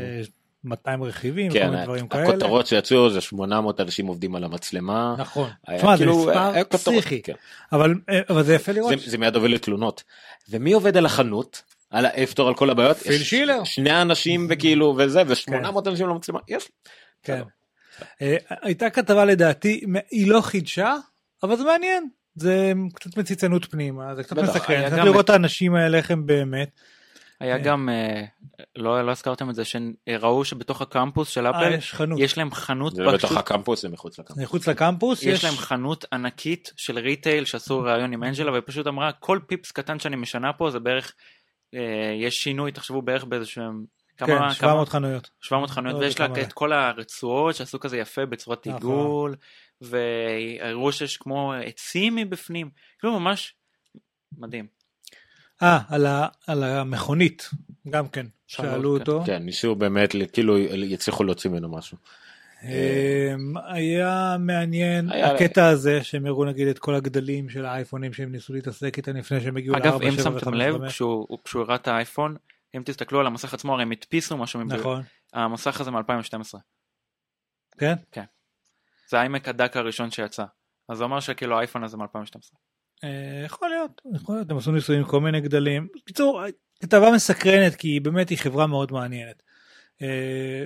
ו-200 0.65 0.75
רכיבים 1.03 1.51
כן, 1.51 1.69
מיני 1.69 1.83
דברים 1.83 2.07
כאלה. 2.07 2.23
הכותרות 2.29 2.67
שיצאו 2.67 3.09
זה 3.09 3.21
800 3.21 3.79
אנשים 3.79 4.07
עובדים 4.07 4.35
על 4.35 4.43
המצלמה. 4.43 5.15
נכון. 5.17 5.49
תשמע, 5.77 5.91
זה 5.91 5.97
כאילו, 5.97 6.17
מספר 6.19 6.51
היה 6.53 6.63
כותרות, 6.63 6.81
פסיכי, 6.97 7.21
כן. 7.21 7.33
אבל 7.71 7.93
אה, 8.09 8.19
אבל 8.29 8.43
זה 8.43 8.53
יפה 8.55 8.71
לראות. 8.71 8.99
זה- 8.99 9.09
זה 9.09 9.17
מיד 9.17 9.35
הוביל 9.35 9.55
לתלונות. 9.55 10.03
ומי 10.49 10.73
עובד 10.73 10.97
על 10.97 11.05
החנות? 11.05 11.61
על 11.89 12.05
האפטור 12.05 12.47
על 12.47 12.55
כל 12.55 12.69
הבעיות? 12.69 12.97
פיל 12.97 13.23
שילר. 13.23 13.63
שני 13.63 14.01
אנשים 14.01 14.47
וכאילו 14.49 14.95
וזה 14.97 15.21
ו800 15.21 15.87
אנשים 15.89 16.07
למצלמה. 16.07 16.39
יש. 16.47 16.69
כן. 17.23 17.41
אה, 18.21 18.35
הייתה 18.61 18.89
כתבה 18.89 19.25
לדעתי, 19.25 19.81
היא 20.11 20.27
לא 20.27 20.41
חידשה, 20.41 20.95
אבל 21.43 21.55
זה 21.57 21.63
מעניין. 21.63 22.09
זה 22.35 22.73
קצת 22.93 23.17
מציצנות 23.17 23.65
פנימה, 23.65 24.15
זה 24.15 24.23
קצת 24.23 24.37
מסקרן, 24.37 24.97
גם- 24.97 25.05
לראות 25.05 25.25
את 25.25 25.29
האנשים 25.29 25.75
האלה 25.75 25.97
איך 25.97 26.11
הם 26.11 26.25
באמת. 26.25 26.69
היה 27.39 27.57
כן. 27.57 27.63
גם, 27.63 27.89
אה, 27.89 28.23
לא 28.75 29.05
לא 29.05 29.11
הזכרתם 29.11 29.49
את 29.49 29.55
זה, 29.55 29.63
שראו 29.65 30.45
שבתוך 30.45 30.81
הקמפוס 30.81 31.29
של 31.29 31.47
אה, 31.47 31.51
אפל, 31.51 31.73
יש 31.73 31.93
חנות. 31.93 32.19
יש 32.19 32.37
להם 32.37 32.51
חנות 32.51 32.95
זה 32.95 33.03
לא 33.03 33.13
בתוך 33.13 33.31
הקמפוס 33.31 33.81
זה 33.81 33.89
מחוץ 33.89 34.19
לקמפוס. 34.19 34.43
מחוץ 34.43 34.67
לקמפוס 34.67 35.23
יש 35.23 35.43
להם 35.43 35.53
חנות 35.53 36.05
ענקית 36.13 36.73
של 36.77 36.99
ריטייל 36.99 37.45
שעשו 37.45 37.79
ראיון 37.79 38.13
עם 38.13 38.23
אנג'לה 38.23 38.59
ופשוט 38.59 38.87
אמרה 38.87 39.11
כל 39.11 39.39
פיפס 39.47 39.71
קטן 39.71 39.99
שאני 39.99 40.15
משנה 40.15 40.53
פה 40.53 40.71
זה 40.71 40.79
בערך, 40.79 41.13
אה, 41.73 42.13
יש 42.21 42.43
שינוי, 42.43 42.71
תחשבו 42.71 43.01
בערך 43.01 43.23
באיזשהם, 43.23 43.85
כן, 44.17 44.25
כמה, 44.25 44.53
700 44.53 44.89
חנויות. 44.89 45.29
700 45.41 45.69
חנויות 45.69 45.99
לא 45.99 46.05
ויש 46.05 46.19
לה 46.19 46.27
כמה 46.27 46.41
את 46.41 46.53
כל 46.53 46.73
הרצועות 46.73 47.55
שעשו 47.55 47.79
כזה 47.79 47.97
יפה 47.97 48.25
בצורת 48.25 48.67
נכון. 48.67 48.73
עיגול 48.73 49.35
והראו 49.81 50.91
שיש 50.91 51.17
כמו 51.17 51.53
עצים 51.53 52.15
מבפנים 52.15 52.69
כאילו 52.99 53.19
ממש 53.19 53.53
מדהים. 54.37 54.78
אה, 55.63 55.79
על 55.89 56.05
ה- 56.05 56.27
על 56.47 56.63
המכונית, 56.63 57.49
גם 57.89 58.07
כן, 58.07 58.25
שאלו, 58.47 58.69
שאלו 58.71 58.93
כן. 58.95 58.99
אותו. 58.99 59.23
כן 59.25 59.43
ניסו 59.43 59.75
באמת 59.75 60.15
כאילו 60.33 60.57
יצליחו 60.57 61.23
להוציא 61.23 61.49
ממנו 61.49 61.69
משהו. 61.69 61.97
אמ, 62.63 62.69
היה 63.67 64.35
מעניין 64.39 65.11
היה- 65.11 65.35
הקטע 65.35 65.67
הזה 65.67 66.03
שהם 66.03 66.25
הראו 66.25 66.45
נגיד 66.45 66.67
את 66.67 66.79
כל 66.79 66.95
הגדלים 66.95 67.49
של 67.49 67.65
האייפונים 67.65 68.13
שהם 68.13 68.31
ניסו 68.31 68.53
להתעסק 68.53 68.97
איתם 68.97 69.15
לפני 69.15 69.41
שהם 69.41 69.57
הגיעו 69.57 69.77
אגב 69.77 69.93
ל-4, 70.01 70.07
אם 70.07 70.11
7 70.11 70.23
שמתם 70.23 70.53
לב 70.53 70.75
ו-5. 70.81 70.87
כשהוא 70.89 71.37
כשהוא 71.43 71.61
הראה 71.61 71.75
את 71.75 71.87
האייפון 71.87 72.35
אם 72.75 72.81
תסתכלו 72.85 73.19
על 73.19 73.27
המסך 73.27 73.53
עצמו 73.53 73.73
הרי 73.73 73.83
הם 73.83 73.91
הדפיסו 73.91 74.37
משהו. 74.37 74.63
נכון, 74.63 75.01
המסך 75.33 75.81
הזה 75.81 75.91
מ-2012 75.91 76.57
כן? 77.79 77.93
זה 79.09 79.17
האיימק 79.17 79.47
הדק 79.47 79.77
הראשון 79.77 80.11
שיצא 80.11 80.45
אז 80.89 80.97
זה 80.97 81.03
אומר 81.03 81.19
שכאילו 81.19 81.55
האייפון 81.57 81.83
הזה 81.83 81.97
מ-2012. 81.97 82.55
אה, 83.03 83.09
יכול 83.45 83.69
להיות, 83.69 84.01
יכול 84.15 84.35
להיות, 84.35 84.51
הם 84.51 84.57
עשו 84.57 84.71
ניסויים 84.71 85.01
עם 85.01 85.07
כל 85.07 85.21
מיני 85.21 85.41
גדלים. 85.41 85.87
בקיצור, 85.95 86.41
כתבה 86.79 87.11
מסקרנת 87.11 87.75
כי 87.75 87.87
היא 87.87 88.01
באמת 88.01 88.29
היא 88.29 88.37
חברה 88.37 88.67
מאוד 88.67 88.91
מעניינת. 88.91 89.43
אה, 90.01 90.07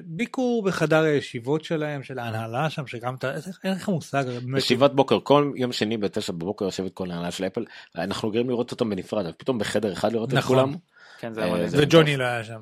ביקור 0.06 0.64
בחדר 0.64 1.04
הישיבות 1.04 1.64
שלהם, 1.64 2.04
של 2.04 2.20
ההנהלה 2.20 2.70
שם, 2.70 2.88
שגם 2.88 3.16
אתה, 3.16 3.32
אין 3.64 3.72
לך 3.74 3.90
מושג, 3.90 4.24
ישיבת 4.58 4.92
בוקר 4.92 5.20
כל 5.24 5.52
יום 5.56 5.72
שני 5.72 5.98
בתשע 5.98 6.34
בבוקר 6.34 6.66
יושבת 6.66 6.94
כל 6.94 7.12
ההנהלה 7.12 7.32
של 7.32 7.46
אפל 7.48 7.66
אנחנו 7.96 8.30
רגילים 8.30 8.50
לראות 8.50 8.72
אותם 8.72 8.90
בנפרד 8.90 9.26
אבל 9.26 9.34
פתאום 9.38 9.60
בחדר 9.60 9.94
אחד 9.94 10.14
לראות 10.14 10.30
את 10.30 10.34
נכון. 10.34 10.58
כולם. 10.58 10.76
כן 11.20 11.34
זה 11.34 11.44
אה, 11.44 11.54
מדהים. 11.54 11.68
זה- 11.68 11.78
וג'וני 11.84 12.18
לא 12.18 12.24
היה 12.24 12.44
שם. 12.44 12.52
היה 12.54 12.54
ג'וני- 12.54 12.60
ביק- 12.60 12.62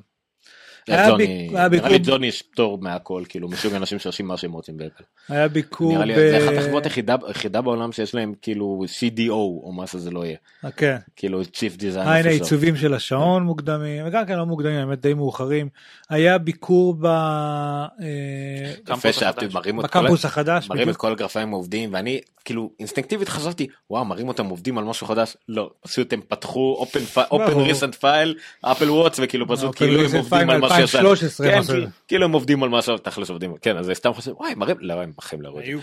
נראה 0.88 1.16
לי 1.16 1.48
ביקור- 1.70 1.96
ג'וני 2.02 2.26
יש 2.26 2.42
פטור 2.42 2.78
מהכל 2.80 3.22
כאילו 3.28 3.48
מסוג 3.48 3.72
האנשים 3.74 3.98
שעושים 3.98 4.26
מה 4.26 4.36
שהם 4.36 4.52
רוצים 4.52 4.76
באפל. 4.76 5.04
היה 5.28 5.48
ביקור 5.48 5.92
נראה 5.92 6.04
לי. 6.04 6.14
זה 6.14 6.38
אחת 6.48 6.56
החברות 6.58 6.84
היחידה 7.26 7.60
בעולם 7.60 7.92
שיש 7.92 8.14
להם 8.14 8.32
כאילו 8.42 8.84
CDO 8.98 9.30
או 9.32 9.72
מה 9.76 9.86
שזה 9.86 10.10
לא 10.10 10.24
יהיה 10.26 10.36
כן, 10.76 10.96
כאילו 11.16 11.42
Chief 11.42 11.78
Design 11.80 11.98
הנה. 12.00 12.28
עיצובים 12.28 12.76
של 12.76 12.94
השעון 12.94 13.42
מוקדמים, 13.42 14.06
וגם 14.06 14.26
כן 14.26 14.36
לא 14.38 14.46
מוקדמים, 14.46 14.76
האמת 14.76 15.00
די 15.00 15.14
מאוחרים. 15.14 15.68
היה 16.10 16.38
ביקור 16.38 16.94
ב... 17.00 17.06
אה, 17.06 18.72
בקמפוס 18.82 20.24
החדש. 20.24 20.68
מראים 20.68 20.88
את. 20.90 20.96
כל 20.96 21.12
הגרפיים 21.12 21.52
העובדים 21.52 21.92
ואני 21.92 22.20
כאילו 22.44 22.70
אינסטינקטיבית 22.80 23.28
חשבתי 23.28 23.66
וואו 23.90 24.04
מראים 24.04 24.28
אותם 24.28 24.46
עובדים 24.46 24.78
על 24.78 24.84
משהו 24.84 25.06
חדש 25.06 25.36
לא 25.48 25.70
פשוט 25.80 26.12
הם 26.12 26.20
פתחו 26.28 26.86
ברור. 27.30 27.62
ריסנט 27.62 27.94
פייל 27.94 28.34
אפל 28.62 28.90
וואטס 28.90 29.20
וכאילו 29.22 29.48
פשוט 29.48 29.76
כאילו 29.76 30.00
הם 30.00 30.06
Recent 30.06 30.16
עובדים 30.16 30.50
File 30.50 30.52
על 30.52 30.60
משהו. 30.60 30.71
2013, 30.80 31.46
כן, 31.50 31.58
משהו. 31.58 31.74
כאילו- 32.08 32.24
הם 32.24 32.32
עובדים 32.32 32.62
על 32.62 32.68
משהו 32.68 32.98
תכלס 32.98 33.30
עובדים 33.30 33.54
כן 33.62 33.76
אז 33.76 33.90
סתם 33.94 34.12
חושב 34.12 34.32
וואי 34.36 34.54
מראים 34.54 34.76
לא 34.80 35.02
הם 35.02 35.12
בחיים 35.16 35.42
לא 35.42 35.48
רואים. 35.48 35.80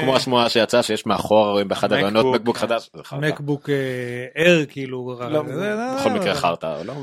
כמו 0.00 0.16
השמועה 0.16 0.48
שיצאה 0.48 0.82
שיש 0.82 1.06
מאחורה 1.06 1.50
רואים 1.52 1.68
באחד 1.68 1.92
הרעיונות 1.92 2.34
מקבוק, 2.34 2.56
כן. 2.56 2.66
חדש. 2.66 2.90
מקבוק 3.20 3.68
אר 4.38 4.64
כאילו. 4.68 5.16
לא, 5.30 5.42
בכל 5.98 6.10
מקרה 6.10 6.34
חרטא 6.34 6.82
לא 6.84 6.94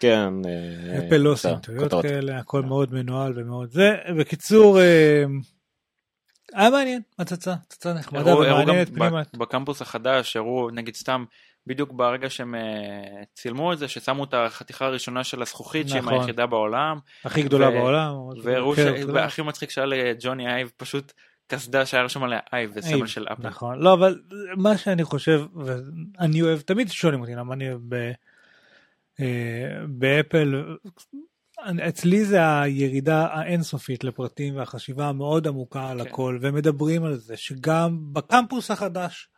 כן 0.00 0.28
אה, 0.46 0.98
אפל 0.98 1.16
לא 1.16 1.32
בסדר, 1.32 1.52
עושים 1.52 1.74
טעויות. 1.88 2.02
כאלה, 2.02 2.38
הכל 2.38 2.62
מאוד 2.62 2.94
מנוהל 2.94 3.32
ומאוד 3.36 3.70
זה. 3.70 3.90
בקיצור, 4.18 4.80
אה, 4.80 5.24
היה 6.54 6.70
מעניין, 6.70 7.00
הצצה, 7.18 7.54
הצצה 7.66 7.92
נחמדה 7.92 8.36
ומעניינת 8.36 8.90
ב- 8.90 8.94
פנימה. 8.94 9.22
בקמפוס 9.36 9.82
החדש 9.82 10.36
הראו 10.36 10.70
נגיד 10.70 10.94
סתם 10.94 11.24
בדיוק 11.66 11.92
ברגע 11.92 12.30
שהם 12.30 12.54
אה, 12.54 12.60
צילמו 13.34 13.72
את 13.72 13.78
זה 13.78 13.88
ששמו 13.88 14.24
את 14.24 14.34
החתיכה 14.34 14.86
הראשונה 14.86 15.24
של 15.24 15.42
הזכוכית 15.42 15.88
שהיא 15.88 16.00
נכון. 16.00 16.12
היחידה 16.14 16.46
בעולם 16.46 16.98
הכי 17.24 17.42
גדולה 17.42 17.68
ו- 17.68 17.72
בעולם. 17.72 18.14
והראו 18.42 18.72
כן, 18.74 18.94
ש- 18.96 19.00
זה- 19.00 19.12
והכי 19.12 19.42
מצחיק 19.42 19.70
שהיה 19.70 19.86
לג'וני 19.86 20.46
אייב 20.48 20.72
פשוט 20.76 21.12
קסדה 21.46 21.86
שהיה 21.86 22.02
רשום 22.02 22.24
עליה 22.24 22.38
אייב 22.52 22.70
וסמל 22.74 22.92
אייב, 22.94 23.06
של 23.06 23.26
אפל. 23.32 23.42
נכון, 23.46 23.78
לא 23.78 23.92
אבל 23.92 24.20
מה 24.56 24.76
שאני 24.78 25.04
חושב, 25.04 25.42
ואני 25.56 26.42
אוהב, 26.42 26.60
תמיד 26.60 26.88
שואלים 26.90 27.20
אותי 27.20 27.34
למה 27.34 27.54
אני 27.54 27.68
אוהב 27.70 27.80
ב- 27.88 28.12
אה, 29.20 29.26
באפל, 29.88 30.76
אצלי 31.88 32.24
זה 32.24 32.60
הירידה 32.60 33.26
האינסופית 33.26 34.04
לפרטים 34.04 34.56
והחשיבה 34.56 35.08
המאוד 35.08 35.46
עמוקה 35.46 35.88
על 35.90 36.02
כן. 36.02 36.08
הכל, 36.08 36.38
ומדברים 36.40 37.04
על 37.04 37.14
זה 37.14 37.36
שגם 37.36 37.98
בקמפוס 38.12 38.70
החדש, 38.70 39.28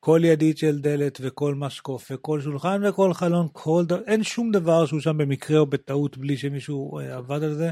כל 0.00 0.20
ידית 0.24 0.58
של 0.58 0.78
דלת 0.78 1.18
וכל 1.20 1.54
משקוף 1.54 2.10
וכל 2.10 2.40
שולחן 2.40 2.80
וכל 2.84 3.14
חלון, 3.14 3.48
כל 3.52 3.84
ד... 3.88 3.92
אין 3.92 4.22
שום 4.22 4.52
דבר 4.52 4.86
שהוא 4.86 5.00
שם 5.00 5.18
במקרה 5.18 5.58
או 5.58 5.66
בטעות 5.66 6.18
בלי 6.18 6.36
שמישהו 6.36 6.98
אה, 6.98 7.16
עבד 7.16 7.42
על 7.42 7.54
זה. 7.54 7.70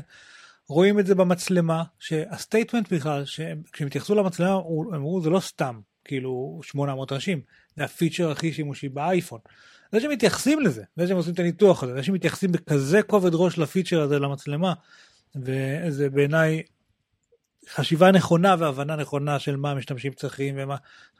רואים 0.68 0.98
את 0.98 1.06
זה 1.06 1.14
במצלמה, 1.14 1.82
שה 1.98 2.22
statement 2.22 2.92
בכלל, 2.92 3.24
שכשהם 3.24 3.86
התייחסו 3.86 4.14
למצלמה, 4.14 4.52
הם 4.52 4.94
אמרו 4.94 5.20
זה 5.20 5.30
לא 5.30 5.40
סתם, 5.40 5.80
כאילו 6.04 6.60
800 6.62 7.12
אנשים, 7.12 7.40
זה 7.76 7.84
הפיצ'ר 7.84 8.30
הכי 8.30 8.52
שימושי 8.52 8.88
באייפון. 8.88 9.40
זה 9.92 10.00
שהם 10.00 10.10
מתייחסים 10.10 10.60
לזה, 10.60 10.82
זה 10.96 11.06
שהם 11.06 11.16
עושים 11.16 11.34
את 11.34 11.38
הניתוח 11.38 11.82
הזה, 11.82 11.94
זה 11.94 12.02
שהם 12.02 12.14
מתייחסים 12.14 12.52
בכזה 12.52 13.02
כובד 13.02 13.30
ראש 13.34 13.58
לפיצ'ר 13.58 14.00
הזה 14.00 14.18
למצלמה, 14.18 14.72
וזה 15.36 16.10
בעיניי 16.10 16.62
חשיבה 17.74 18.11
נכונה 18.11 18.55
והבנה 18.59 18.96
נכונה 18.96 19.38
של 19.38 19.57
מה 19.57 19.70
המשתמשים 19.70 20.12
צריכים 20.12 20.55
ומה, 20.59 20.76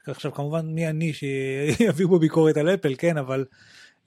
עכשיו 0.07 0.33
כמובן 0.33 0.67
מי 0.67 0.89
אני 0.89 1.13
שיביאו 1.13 2.09
בו 2.09 2.19
ביקורת 2.19 2.57
על 2.57 2.75
אפל, 2.75 2.95
כן, 2.99 3.17
אבל 3.17 3.45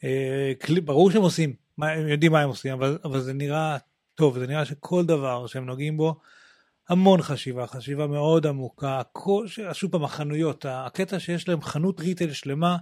אה, 0.03 0.51
כלי- 0.61 0.81
ברור 0.81 1.11
שהם 1.11 1.21
עושים, 1.21 1.53
מה, 1.77 1.89
הם 1.91 2.07
יודעים 2.07 2.31
מה 2.31 2.41
הם 2.41 2.49
עושים, 2.49 2.73
אבל, 2.73 2.97
אבל 3.03 3.19
זה 3.19 3.33
נראה 3.33 3.77
טוב, 4.15 4.39
זה 4.39 4.47
נראה 4.47 4.65
שכל 4.65 5.05
דבר 5.05 5.47
שהם 5.47 5.65
נוגעים 5.65 5.97
בו, 5.97 6.15
המון 6.89 7.21
חשיבה, 7.21 7.67
חשיבה 7.67 8.07
מאוד 8.07 8.47
עמוקה, 8.47 8.99
הכל, 8.99 9.45
שוב 9.73 9.91
פעם 9.91 10.03
החנויות, 10.03 10.65
הקטע 10.69 11.19
שיש 11.19 11.49
להם 11.49 11.61
חנות 11.61 11.99
ריטייל 11.99 12.33
שלמה, 12.33 12.77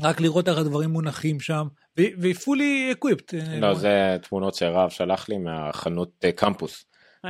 רק 0.00 0.20
לראות 0.20 0.48
איך 0.48 0.58
הדברים 0.58 0.90
מונחים 0.90 1.40
שם, 1.40 1.66
והיא 1.96 2.34
fully 2.34 2.96
equipped. 2.96 3.34
אה, 3.34 3.60
לא 3.60 3.74
זה 3.74 4.16
תמונות 4.22 4.54
שרב 4.54 4.90
שלח 4.90 5.28
לי 5.28 5.38
מהחנות 5.38 6.10
אה, 6.24 6.32
קמפוס. 6.32 6.84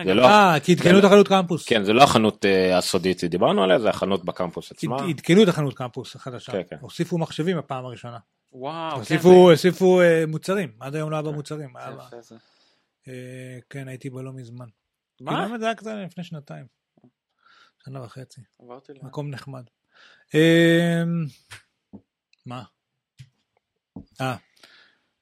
זה 0.06 0.14
לא 0.14 0.26
אה, 0.26 0.60
כי 0.64 0.72
עדכנו 0.72 0.98
את 0.98 1.04
החנות 1.04 1.28
קמפוס. 1.28 1.68
כן 1.68 1.84
זה 1.84 1.92
לא 1.92 2.02
החנות 2.02 2.44
אה, 2.44 2.78
הסודית 2.78 3.18
שדיברנו 3.18 3.62
עליה 3.64 3.78
זה 3.78 3.88
החנות 3.90 4.24
בקמפוס 4.24 4.72
עצמה. 4.72 4.96
עד- 4.96 5.08
עדכנו 5.08 5.42
את 5.42 5.48
החנות 5.48 5.74
קמפוס 5.74 6.16
החדשה. 6.16 6.52
כן, 6.52 6.62
כן. 6.70 6.76
הוסיפו 6.80 7.18
מחשבים 7.18 7.56
בפעם 7.58 7.84
הראשונה. 7.84 8.18
וואו. 8.52 8.90
כן, 8.92 8.98
הוסיפו 8.98 9.50
הוסיפו 9.50 10.00
אה, 10.00 10.24
מוצרים, 10.28 10.72
עד 10.80 10.94
היום 10.94 11.10
לא 11.10 11.16
היה 11.16 11.22
במוצרים. 11.22 11.72
בה- 11.72 11.96
יפה, 12.06 12.20
זה. 12.20 12.34
אה, 13.08 13.12
כן, 13.70 13.88
הייתי 13.88 14.10
בו 14.10 14.22
לא 14.22 14.32
מזמן. 14.32 14.66
מה? 15.20 15.32
כאילו, 15.32 15.48
באמת, 15.48 15.60
זה 15.60 15.66
היה 15.66 15.74
קצת 15.74 15.90
לפני 16.06 16.24
שנתיים. 16.24 16.66
שנה 17.84 18.02
וחצי. 18.02 18.40
עברתי 18.62 18.92
ל... 18.92 18.96
מקום 19.02 19.30
נחמד. 19.30 19.62
אמ, 20.34 20.40
מה? 22.46 22.62
אה. 24.20 24.36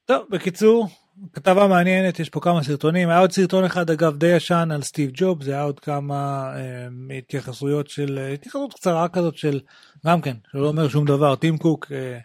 טוב, 0.05 0.25
בקיצור, 0.29 0.87
כתבה 1.33 1.67
מעניינת, 1.67 2.19
יש 2.19 2.29
פה 2.29 2.39
כמה 2.39 2.63
סרטונים, 2.63 3.09
היה 3.09 3.19
עוד 3.19 3.31
סרטון 3.31 3.65
אחד 3.65 3.89
אגב 3.89 4.17
די 4.17 4.35
ישן 4.35 4.69
על 4.73 4.81
סטיב 4.81 5.11
ג'וב, 5.13 5.43
זה 5.43 5.51
היה 5.51 5.63
עוד 5.63 5.79
כמה 5.79 6.51
אה, 6.55 7.17
התייחסויות 7.17 7.89
של, 7.89 8.19
התייחסות 8.33 8.73
קצרה 8.73 9.07
כזאת 9.09 9.37
של, 9.37 9.59
גם 10.05 10.21
כן, 10.21 10.37
שלא 10.51 10.67
אומר 10.67 10.87
שום 10.87 11.05
דבר, 11.05 11.35
טים 11.35 11.57
קוק, 11.57 11.91
אה, 11.91 12.19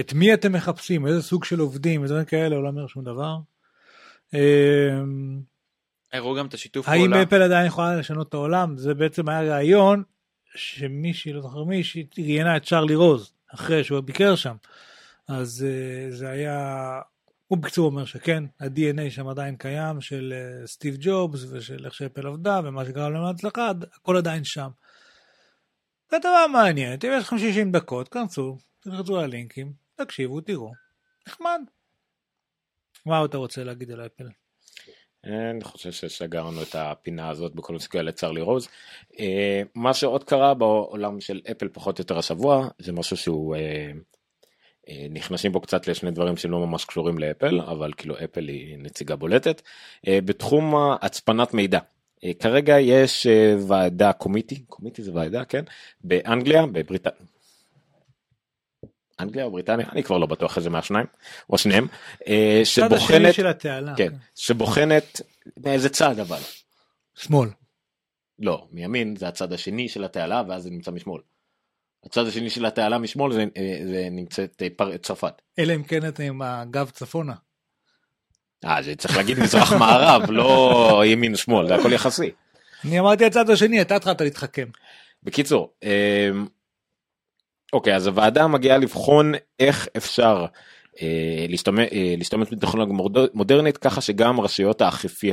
את 0.00 0.12
מי 0.12 0.34
אתם 0.34 0.52
מחפשים, 0.52 1.06
איזה 1.06 1.22
סוג 1.22 1.44
של 1.44 1.60
עובדים, 1.60 2.02
ודברים 2.02 2.24
כאלה, 2.24 2.56
הוא 2.56 2.64
לא 2.64 2.68
אומר 2.68 2.86
שום 2.86 3.04
דבר. 3.04 3.36
אה, 4.34 5.00
הראו 6.12 6.34
גם 6.34 6.46
את 6.46 6.54
השיתוף 6.54 6.88
האם 6.88 7.00
פעולה. 7.00 7.22
אפל 7.22 7.42
עדיין 7.42 7.66
יכולה 7.66 7.96
לשנות 7.96 8.28
את 8.28 8.34
העולם? 8.34 8.78
זה 8.78 8.94
בעצם 8.94 9.28
היה 9.28 9.42
רעיון 9.42 10.02
שמישהי, 10.54 11.32
לא 11.32 11.40
זוכר 11.40 11.64
מי, 11.64 11.84
שהיא 11.84 12.06
ראיינה 12.18 12.56
את 12.56 12.64
צ'רלי 12.64 12.94
רוז, 12.94 13.32
אחרי 13.54 13.84
שהוא 13.84 14.00
ביקר 14.00 14.36
שם. 14.36 14.54
אז 15.28 15.66
אה, 15.68 16.10
זה 16.10 16.28
היה, 16.30 17.00
הוא 17.50 17.58
בקיצור 17.58 17.86
אומר 17.86 18.04
שכן, 18.04 18.44
ה-DNA 18.60 19.10
שם 19.10 19.28
עדיין 19.28 19.56
קיים, 19.56 20.00
של 20.00 20.32
אה, 20.36 20.66
סטיב 20.66 20.96
ג'ובס 21.00 21.44
ושל 21.50 21.84
איך 21.84 21.94
שאפל 21.94 22.26
עבדה 22.26 22.60
ומה 22.64 22.84
שקרה 22.84 23.08
להם 23.08 23.22
להצלחה, 23.22 23.72
הכל 23.94 24.16
עדיין 24.16 24.44
שם. 24.44 24.68
כתבה 26.08 26.46
מעניינת, 26.52 27.04
אם 27.04 27.10
יש 27.18 27.24
לכם 27.24 27.38
60 27.38 27.72
דקות, 27.72 28.08
כנסו, 28.08 28.58
תלחצו 28.80 29.18
על 29.18 29.24
הלינקים, 29.24 29.72
תקשיבו, 29.94 30.40
תראו. 30.40 30.72
נחמד. 31.28 31.60
מה 33.06 33.24
אתה 33.24 33.36
רוצה 33.36 33.64
להגיד 33.64 33.90
על 33.90 34.06
אפל? 34.06 34.28
אני 35.24 35.64
חושב 35.64 35.92
שסגרנו 35.92 36.62
את 36.62 36.74
הפינה 36.74 37.28
הזאת 37.28 37.54
בכל 37.54 37.74
מסוגל 37.74 38.02
לצ'רלי 38.02 38.40
רוז. 38.40 38.68
אה, 39.18 39.62
מה 39.74 39.94
שעוד 39.94 40.24
קרה 40.24 40.54
בעולם 40.54 41.20
של 41.20 41.40
אפל 41.50 41.68
פחות 41.68 41.98
או 41.98 42.02
יותר 42.02 42.18
השבוע 42.18 42.68
זה 42.78 42.92
משהו 42.92 43.16
שהוא 43.16 43.56
אה, 43.56 43.90
נכנסים 45.10 45.52
בו 45.52 45.60
קצת 45.60 45.88
לשני 45.88 46.10
דברים 46.10 46.36
שלא 46.36 46.66
ממש 46.66 46.84
קשורים 46.84 47.18
לאפל 47.18 47.60
אבל 47.60 47.92
כאילו 47.96 48.14
אפל 48.24 48.48
היא 48.48 48.78
נציגה 48.78 49.16
בולטת 49.16 49.62
בתחום 50.08 50.74
הצפנת 51.02 51.54
מידע. 51.54 51.78
כרגע 52.38 52.80
יש 52.80 53.26
ועדה 53.68 54.12
קומיטי 54.12 54.64
קומיטי 54.68 55.02
זה 55.02 55.14
ועדה 55.14 55.44
כן 55.44 55.64
באנגליה 56.04 56.66
בבריטניה. 56.66 57.26
אנגליה 59.20 59.44
או 59.44 59.50
בריטניה 59.50 59.86
אני 59.92 60.02
כבר 60.02 60.18
לא 60.18 60.26
בטוח 60.26 60.56
איזה 60.56 60.70
מהשניים 60.70 61.06
או 61.50 61.58
שניהם 61.58 61.86
אה, 62.28 62.60
שבוחנת 62.64 63.34
של 63.34 63.46
התעלה. 63.46 63.94
כן 63.96 64.12
שבוחנת 64.34 65.20
מאיזה 65.56 65.88
צד 65.88 66.18
אבל 66.18 66.40
שמאל. 67.14 67.48
לא 68.38 68.66
מימין 68.72 69.16
זה 69.16 69.28
הצד 69.28 69.52
השני 69.52 69.88
של 69.88 70.04
התעלה 70.04 70.42
ואז 70.48 70.62
זה 70.62 70.70
נמצא 70.70 70.90
משמאל. 70.90 71.20
הצד 72.06 72.26
השני 72.26 72.50
של 72.50 72.66
התעלה 72.66 72.98
משמאל 72.98 73.32
זה, 73.32 73.44
אה, 73.56 73.80
זה 73.84 74.08
נמצאת 74.10 74.62
אה, 74.62 74.68
פר- 74.76 74.96
צרפת. 74.96 75.42
אלא 75.58 75.74
אם 75.74 75.82
כן 75.82 76.08
אתם 76.08 76.22
עם 76.22 76.42
הגב 76.42 76.90
צפונה. 76.90 77.34
אה 78.64 78.82
זה 78.82 78.94
צריך 78.96 79.16
להגיד 79.16 79.38
מזרח 79.38 79.72
מערב 79.72 80.30
לא 80.30 81.02
ימין 81.06 81.36
שמאל 81.36 81.68
זה 81.68 81.74
הכל 81.74 81.92
יחסי. 81.92 82.30
אני 82.84 83.00
אמרתי 83.00 83.24
הצד 83.24 83.50
השני, 83.50 83.80
אתה 83.80 83.96
התחלת 83.96 84.20
להתחכם. 84.20 84.66
בקיצור 85.22 85.72
אוקיי 87.72 87.96
אז 87.96 88.06
הוועדה 88.06 88.46
מגיעה 88.46 88.78
לבחון 88.78 89.32
איך 89.60 89.88
אפשר 89.96 90.46
אה, 91.02 91.46
להשתמש, 91.48 91.88
אה, 91.92 92.56
בטכנולוגיה 92.56 92.96
מודרנית 93.34 93.76
ככה 93.76 94.00
שגם 94.00 94.40
רשויות 94.40 94.82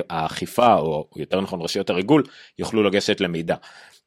האכיפה 0.10 0.76
או 0.76 1.08
יותר 1.16 1.42
נכון 1.42 1.62
רשויות 1.62 1.90
הריגול 1.90 2.24
יוכלו 2.60 2.84
לגשת 2.84 3.22
למידע. 3.22 3.56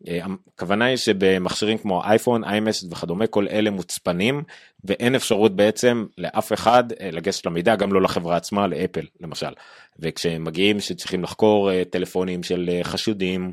אה, 0.09 0.21
הכוונה 0.55 0.85
היא 0.85 0.97
שבמכשירים 0.97 1.79
כמו 1.79 2.05
אייפון, 2.05 2.45
iMessage 2.45 2.85
וכדומה 2.91 3.27
כל 3.27 3.47
אלה 3.51 3.71
מוצפנים 3.71 4.43
ואין 4.85 5.15
אפשרות 5.15 5.57
בעצם 5.57 6.07
לאף 6.19 6.53
אחד 6.53 6.85
אה, 7.01 7.11
לגשת 7.13 7.47
למידע 7.47 7.77
גם 7.77 7.93
לא 7.93 8.03
לחברה 8.03 8.37
עצמה 8.37 8.67
לאפל 8.67 9.07
למשל. 9.21 9.53
וכשהם 9.99 10.45
מגיעים 10.45 10.81
שצריכים 10.81 11.23
לחקור 11.23 11.71
אה, 11.71 11.83
טלפונים 11.91 12.43
של 12.43 12.71
חשודים 12.83 13.53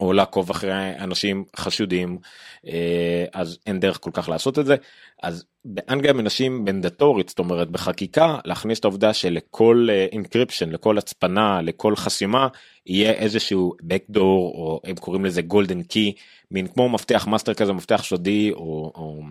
או 0.00 0.12
לעקוב 0.12 0.50
אחרי 0.50 0.72
אנשים 0.98 1.44
חשודים 1.56 2.18
אה, 2.66 3.24
אז 3.32 3.58
אין 3.66 3.80
דרך 3.80 3.98
כל 4.00 4.10
כך 4.12 4.28
לעשות 4.28 4.58
את 4.58 4.66
זה. 4.66 4.76
אז 5.22 5.44
באנגליה 5.64 6.12
מנסים 6.12 6.64
מנדטורית 6.64 7.28
זאת 7.28 7.38
אומרת 7.38 7.70
בחקיקה 7.70 8.38
להכניס 8.44 8.80
את 8.80 8.84
העובדה 8.84 9.14
שלכל 9.14 9.88
encryption 10.12 10.70
לכל 10.70 10.98
הצפנה 10.98 11.62
לכל 11.62 11.96
חסימה 11.96 12.48
יהיה 12.86 13.12
איזשהו 13.12 13.74
backdoor 13.82 14.18
או 14.20 14.80
הם 14.84 14.96
קוראים 14.96 15.24
לזה 15.24 15.42
golden 15.42 15.82
key 15.82 16.12
מין 16.50 16.66
כמו 16.66 16.88
מפתח 16.88 17.26
מאסטר 17.26 17.54
כזה 17.54 17.72
מפתח 17.72 18.02
סודי 18.04 18.50
או, 18.50 18.92
או 18.94 19.22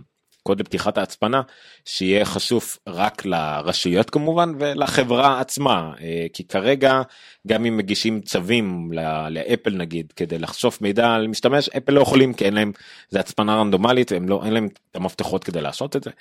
קוד 0.43 0.59
לפתיחת 0.59 0.97
ההצפנה 0.97 1.41
שיהיה 1.85 2.25
חשוף 2.25 2.77
רק 2.87 3.25
לרשויות 3.25 4.09
כמובן 4.09 4.53
ולחברה 4.59 5.39
עצמה 5.39 5.93
אה, 6.01 6.25
כי 6.33 6.43
כרגע 6.43 7.01
גם 7.47 7.65
אם 7.65 7.77
מגישים 7.77 8.21
צווים 8.21 8.91
לאפל 9.29 9.75
נגיד 9.75 10.13
כדי 10.15 10.39
לחשוף 10.39 10.81
מידע 10.81 11.13
על 11.13 11.27
משתמש 11.27 11.69
אפל 11.69 11.93
לא 11.93 12.01
יכולים 12.01 12.33
כי 12.33 12.45
אין 12.45 12.53
להם 12.53 12.71
זה 13.09 13.19
הצפנה 13.19 13.55
רנדומלית 13.55 14.11
והם 14.11 14.29
לא 14.29 14.41
אין 14.45 14.53
להם 14.53 14.67
את 14.91 14.95
המפתחות 14.95 15.43
כדי 15.43 15.61
לעשות 15.61 15.95
את 15.95 16.03
זה. 16.03 16.11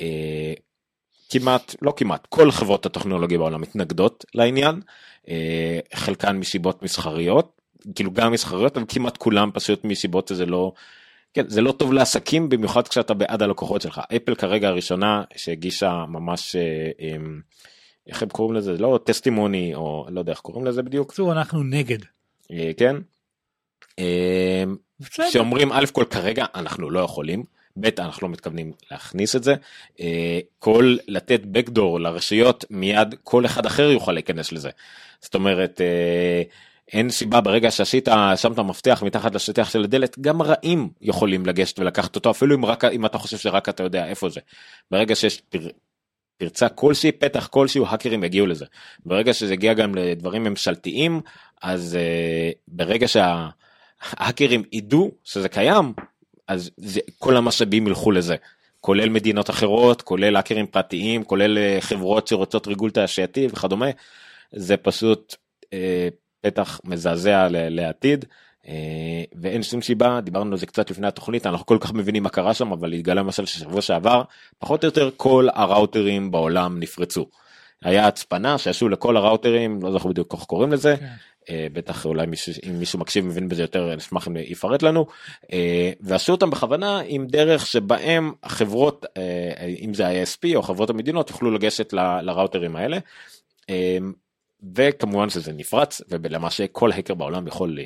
אה, 0.00 0.54
כמעט 1.30 1.74
לא 1.82 1.92
כמעט 1.96 2.26
כל 2.26 2.50
חברות 2.50 2.86
הטכנולוגיה 2.86 3.38
בעולם 3.38 3.60
מתנגדות 3.60 4.24
לעניין 4.34 4.80
אה, 5.28 5.78
חלקן 5.94 6.36
מסיבות 6.36 6.82
מסחריות 6.82 7.60
כאילו 7.94 8.12
גם 8.12 8.32
מסחריות 8.32 8.76
אבל 8.76 8.86
כמעט 8.88 9.16
כולם 9.16 9.50
פשוט 9.54 9.84
מסיבות 9.84 10.28
שזה 10.28 10.46
לא. 10.46 10.72
כן, 11.34 11.48
זה 11.48 11.60
לא 11.60 11.72
טוב 11.72 11.92
לעסקים 11.92 12.48
במיוחד 12.48 12.88
כשאתה 12.88 13.14
בעד 13.14 13.42
הלקוחות 13.42 13.82
שלך 13.82 14.00
אפל 14.16 14.34
כרגע 14.34 14.68
הראשונה 14.68 15.22
שהגישה 15.36 16.04
ממש 16.08 16.56
אה, 16.56 16.90
אה, 17.00 17.16
איך 18.06 18.22
הם 18.22 18.28
קוראים 18.28 18.56
לזה 18.56 18.72
לא 18.78 19.00
טסטימוני 19.04 19.74
או 19.74 20.06
לא 20.10 20.20
יודע 20.20 20.32
איך 20.32 20.40
קוראים 20.40 20.64
לזה 20.64 20.82
בדיוק 20.82 21.08
בקיצור, 21.08 21.32
אנחנו 21.32 21.62
נגד. 21.62 21.98
אה, 22.50 22.70
כן. 22.76 22.96
בסדר. 25.00 25.30
שאומרים 25.30 25.72
א' 25.72 25.84
כל 25.92 26.04
כרגע 26.10 26.44
אנחנו 26.54 26.90
לא 26.90 27.00
יכולים 27.00 27.44
ב' 27.76 27.88
אנחנו 27.98 28.28
לא 28.28 28.32
מתכוונים 28.32 28.72
להכניס 28.90 29.36
את 29.36 29.44
זה 29.44 29.54
אה, 30.00 30.40
כל 30.58 30.96
לתת 31.08 31.40
backdoor 31.42 31.98
לרשויות 31.98 32.64
מיד 32.70 33.14
כל 33.24 33.46
אחד 33.46 33.66
אחר 33.66 33.90
יוכל 33.90 34.12
להיכנס 34.12 34.52
לזה. 34.52 34.70
זאת 35.20 35.34
אומרת 35.34 35.80
אין 36.88 37.10
סיבה 37.10 37.40
ברגע 37.40 37.70
שעשית 37.70 38.08
שמת 38.36 38.58
מפתח 38.58 39.02
מתחת 39.06 39.34
לשטיח 39.34 39.70
של 39.70 39.84
הדלת 39.84 40.18
גם 40.18 40.42
רעים 40.42 40.90
יכולים 41.00 41.46
לגשת 41.46 41.78
ולקחת 41.78 42.16
אותו 42.16 42.30
אפילו 42.30 42.54
אם 42.54 42.64
רק 42.64 42.84
אם 42.84 43.06
אתה 43.06 43.18
חושב 43.18 43.36
שרק 43.36 43.68
אתה 43.68 43.82
יודע 43.82 44.06
איפה 44.06 44.28
זה. 44.28 44.40
ברגע 44.90 45.14
שיש 45.14 45.40
פר, 45.40 45.68
פרצה 46.36 46.68
כלשהי 46.68 47.12
פתח 47.12 47.46
כלשהו 47.46 47.86
האקרים 47.86 48.24
יגיעו 48.24 48.46
לזה. 48.46 48.64
ברגע 49.06 49.34
שזה 49.34 49.52
הגיע 49.52 49.74
גם 49.74 49.94
לדברים 49.94 50.44
ממשלתיים 50.44 51.20
אז 51.62 51.98
uh, 51.98 52.58
ברגע 52.68 53.06
שההאקרים 53.08 54.62
ידעו 54.72 55.10
שזה 55.24 55.48
קיים 55.48 55.92
אז 56.48 56.70
זה, 56.76 57.00
כל 57.18 57.36
המשאבים 57.36 57.86
ילכו 57.86 58.10
לזה. 58.10 58.36
כולל 58.80 59.08
מדינות 59.08 59.50
אחרות 59.50 60.02
כולל 60.02 60.36
האקרים 60.36 60.66
פרטיים 60.66 61.24
כולל 61.24 61.58
אה, 61.58 61.76
חברות 61.80 62.28
שרוצות 62.28 62.66
ריגול 62.66 62.90
תעשייתי 62.90 63.46
וכדומה. 63.46 63.86
זה 64.52 64.76
פשוט 64.76 65.34
אה, 65.72 66.08
פתח 66.42 66.80
מזעזע 66.84 67.48
לעתיד. 67.50 68.24
אה, 68.68 69.24
ואין 69.34 69.62
שום 69.62 69.82
סיבה 69.82 70.20
דיברנו 70.20 70.52
על 70.52 70.58
זה 70.58 70.66
קצת 70.66 70.90
לפני 70.90 71.06
התוכנית 71.06 71.46
אנחנו 71.46 71.66
כל 71.66 71.78
כך 71.80 71.92
מבינים 71.92 72.22
מה 72.22 72.28
קרה 72.28 72.54
שם 72.54 72.72
אבל 72.72 72.92
התגלה 72.92 73.14
למשל 73.14 73.46
ששבוע 73.46 73.82
שעבר 73.82 74.22
פחות 74.58 74.84
או 74.84 74.88
יותר 74.88 75.10
כל 75.16 75.48
הראוטרים 75.54 76.30
בעולם 76.30 76.80
נפרצו. 76.80 77.26
היה 77.82 78.06
הצפנה 78.06 78.58
שעשו 78.58 78.88
לכל 78.88 79.16
הראוטרים 79.16 79.82
לא 79.82 79.92
זוכר 79.92 80.08
בדיוק 80.08 80.34
איך 80.34 80.42
קוראים 80.42 80.72
לזה 80.72 80.96
כן. 80.96 81.06
אה, 81.50 81.66
בטח 81.72 82.06
אולי 82.06 82.26
מישהו 82.26 82.52
אם 82.68 82.78
מישהו 82.78 82.98
מקשיב 82.98 83.26
מבין 83.26 83.48
בזה 83.48 83.62
יותר 83.62 83.96
נשמח 83.96 84.28
אם 84.28 84.36
יפרט 84.36 84.82
לנו 84.82 85.06
אה, 85.52 85.92
ועשו 86.00 86.32
אותם 86.32 86.50
בכוונה 86.50 87.00
עם 87.06 87.26
דרך 87.26 87.66
שבהם 87.66 88.32
החברות 88.42 89.06
אם 89.80 89.94
זה 89.94 90.06
ה-ASP 90.06 90.54
או 90.54 90.62
חברות 90.62 90.90
המדינות 90.90 91.30
יוכלו 91.30 91.50
לגשת 91.50 91.92
לראוטרים 92.22 92.76
האלה. 92.76 92.98
וכמובן 94.74 95.30
שזה 95.30 95.52
נפרץ 95.52 96.02
ולמעשה 96.08 96.66
כל 96.66 96.92
האקר 96.92 97.14
בעולם 97.14 97.46
יכול 97.46 97.78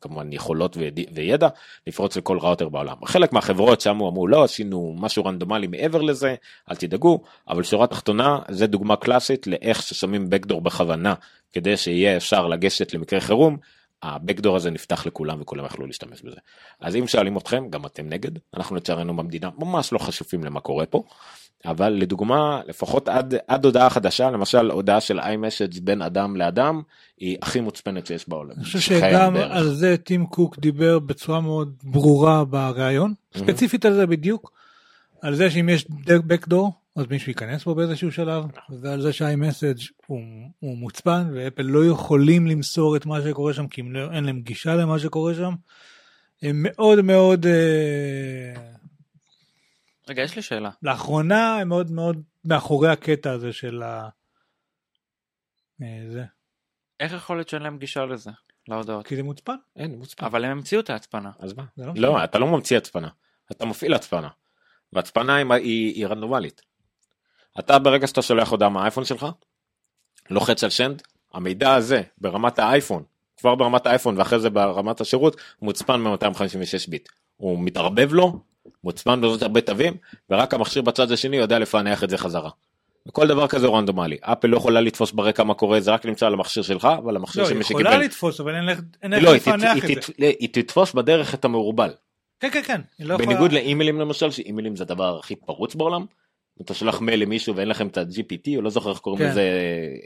כמובן 0.00 0.32
יכולות 0.32 0.76
ויד- 0.76 1.08
וידע 1.14 1.48
לפרוץ 1.86 2.16
לכל 2.16 2.38
ראוטר 2.38 2.68
בעולם. 2.68 2.96
חלק 3.06 3.32
מהחברות 3.32 3.80
שם 3.80 3.90
אמרו 3.90 4.26
לא 4.26 4.44
עשינו 4.44 4.94
משהו 4.98 5.24
רנדומלי 5.24 5.66
מעבר 5.66 6.02
לזה 6.02 6.34
אל 6.70 6.76
תדאגו 6.76 7.22
אבל 7.48 7.62
שורה 7.62 7.86
תחתונה 7.86 8.38
זה 8.50 8.66
דוגמה 8.66 8.96
קלאסית 8.96 9.46
לאיך 9.46 9.82
ששמים 9.82 10.30
בקדור 10.30 10.60
בכוונה 10.60 11.14
כדי 11.52 11.76
שיהיה 11.76 12.16
אפשר 12.16 12.46
לגשת 12.46 12.94
למקרה 12.94 13.20
חירום. 13.20 13.56
הבקדור 14.02 14.56
הזה 14.56 14.70
נפתח 14.70 15.06
לכולם 15.06 15.40
וכולם 15.40 15.64
יכלו 15.64 15.86
להשתמש 15.86 16.22
בזה. 16.22 16.36
אז 16.80 16.96
אם 16.96 17.06
שואלים 17.06 17.36
אתכם 17.36 17.70
גם 17.70 17.86
אתם 17.86 18.08
נגד 18.08 18.30
אנחנו 18.54 18.76
לצערנו 18.76 19.16
במדינה 19.16 19.50
ממש 19.58 19.92
לא 19.92 19.98
חשופים 19.98 20.44
למה 20.44 20.60
קורה 20.60 20.86
פה. 20.86 21.02
אבל 21.66 21.88
לדוגמה 21.88 22.60
לפחות 22.68 23.08
עד 23.08 23.34
עד 23.48 23.64
הודעה 23.64 23.90
חדשה 23.90 24.30
למשל 24.30 24.70
הודעה 24.70 25.00
של 25.00 25.20
iMessage 25.20 25.80
בין 25.82 26.02
אדם 26.02 26.36
לאדם 26.36 26.82
היא 27.18 27.36
הכי 27.42 27.60
מוצפנת 27.60 28.06
שיש 28.06 28.28
בעולם. 28.28 28.54
אני 28.56 28.64
חושב 28.64 28.80
שגם 28.80 29.34
בערך. 29.34 29.52
על 29.52 29.74
זה 29.74 29.96
טים 29.96 30.26
קוק 30.26 30.58
דיבר 30.58 30.98
בצורה 30.98 31.40
מאוד 31.40 31.74
ברורה 31.82 32.44
בריאיון, 32.44 33.14
ספציפית 33.36 33.84
על 33.84 33.94
זה 33.94 34.06
בדיוק, 34.06 34.52
על 35.22 35.34
זה 35.34 35.50
שאם 35.50 35.68
יש 35.68 35.86
backdoor 36.06 36.70
אז 36.96 37.06
מישהו 37.10 37.30
ייכנס 37.30 37.64
בו 37.64 37.74
באיזשהו 37.74 38.12
שלב, 38.12 38.44
ועל 38.80 39.00
זה 39.00 39.12
שה-iMessage 39.12 39.82
הוא, 40.06 40.20
הוא 40.58 40.78
מוצפן, 40.78 41.30
ואפל 41.34 41.62
לא 41.62 41.86
יכולים 41.86 42.46
למסור 42.46 42.96
את 42.96 43.06
מה 43.06 43.22
שקורה 43.22 43.54
שם, 43.54 43.66
כי 43.66 43.82
לא, 43.82 44.12
אין 44.12 44.24
להם 44.24 44.40
גישה 44.40 44.74
למה 44.74 44.98
שקורה 44.98 45.34
שם. 45.34 45.54
הם 46.42 46.66
מאוד 46.68 47.00
מאוד, 47.00 47.46
אה, 47.46 48.73
רגע, 50.08 50.22
יש 50.22 50.36
לי 50.36 50.42
שאלה. 50.42 50.70
לאחרונה 50.82 51.56
הם 51.56 51.68
מאוד 51.68 51.90
מאוד 51.90 52.22
מאחורי 52.44 52.88
הקטע 52.88 53.30
הזה 53.30 53.52
של 53.52 53.82
ה... 53.82 54.08
אה, 55.82 56.04
זה, 56.10 56.24
איך 57.00 57.12
יכול 57.12 57.36
להיות 57.36 57.48
שאין 57.48 57.62
להם 57.62 57.78
גישה 57.78 58.04
לזה, 58.04 58.30
להודעות? 58.68 59.06
כי 59.06 59.16
זה 59.16 59.22
מוצפן. 59.22 59.56
אין, 59.76 59.98
מוצפן. 59.98 60.24
אבל 60.24 60.44
הם 60.44 60.50
המציאו 60.50 60.80
את 60.80 60.90
ההצפנה. 60.90 61.30
אז 61.38 61.54
מה? 61.54 61.64
לא 61.76 61.92
לא, 61.96 62.24
אתה 62.24 62.38
לא 62.38 62.46
ממציא 62.46 62.76
הצפנה, 62.76 63.08
אתה 63.52 63.66
מפעיל 63.66 63.94
הצפנה. 63.94 64.28
והצפנה 64.92 65.36
היא, 65.36 65.52
היא, 65.52 65.94
היא 65.94 66.06
רנדומלית. 66.06 66.62
אתה 67.58 67.78
ברגע 67.78 68.06
שאתה 68.06 68.22
שולח 68.22 68.48
הודעה 68.50 68.68
מהאייפון 68.68 69.04
שלך, 69.04 69.26
לוחץ 70.30 70.64
על 70.64 70.70
שנד, 70.70 71.02
המידע 71.32 71.74
הזה 71.74 72.02
ברמת 72.18 72.58
האייפון, 72.58 73.04
כבר 73.36 73.54
ברמת 73.54 73.86
האייפון 73.86 74.18
ואחרי 74.18 74.40
זה 74.40 74.50
ברמת 74.50 75.00
השירות, 75.00 75.36
מוצפן 75.62 76.00
מ-256 76.00 76.90
ביט. 76.90 77.08
הוא 77.36 77.58
מתערבב 77.64 78.12
לו, 78.12 78.40
מוצפן 78.84 79.20
בזאת 79.20 79.42
הרבה 79.42 79.60
תווים, 79.60 79.94
ורק 80.30 80.54
המכשיר 80.54 80.82
בצד 80.82 81.12
השני 81.12 81.36
יודע 81.36 81.58
לפענח 81.58 82.04
את 82.04 82.10
זה 82.10 82.18
חזרה. 82.18 82.50
וכל 83.08 83.26
דבר 83.28 83.46
כזה 83.48 83.66
רנדומלי. 83.66 84.16
אפל 84.20 84.48
לא 84.48 84.56
יכולה 84.56 84.80
לתפוס 84.80 85.12
ברקע 85.12 85.42
מה 85.44 85.54
קורה, 85.54 85.80
זה 85.80 85.90
רק 85.90 86.06
נמצא 86.06 86.26
על 86.26 86.32
המכשיר 86.34 86.62
שלך 86.62 86.88
ועל 87.04 87.16
המכשיר 87.16 87.42
לא, 87.42 87.48
של 87.48 87.54
היא 87.54 87.58
מי 87.58 87.64
יכולה 87.70 87.90
שקיבל. 87.90 88.04
לתפוס, 88.04 88.40
אבל 88.40 88.54
אין 88.54 88.64
לא, 88.64 88.74
איך 88.74 89.28
היא 89.28 89.38
תת- 89.38 89.46
לפענח 89.46 89.84
היא 89.84 89.96
את 89.98 90.02
זה. 90.02 90.12
היא 90.40 90.48
תתפוס 90.52 90.92
בדרך 90.92 91.34
את 91.34 91.44
המעורבל. 91.44 91.90
כן, 92.40 92.48
כן, 92.52 92.62
כן. 92.62 92.80
היא 92.98 93.06
לא 93.06 93.14
יכולה- 93.14 93.28
בניגוד 93.28 93.52
לאימיילים 93.52 94.00
למשל, 94.00 94.30
שאימיילים 94.30 94.76
זה 94.76 94.84
הדבר 94.84 95.18
הכי 95.18 95.36
פרוץ 95.36 95.74
בעולם. 95.74 96.06
אתה 96.62 96.74
שולח 96.74 97.00
מייל 97.00 97.22
למישהו 97.22 97.56
ואין 97.56 97.68
לכם 97.68 97.86
את 97.86 97.98
ה-GPT, 97.98 98.56
או 98.56 98.62
לא 98.62 98.70
זוכר 98.70 98.90
איך 98.90 98.98
קוראים 98.98 99.24
כן. 99.24 99.30
לזה, 99.30 99.40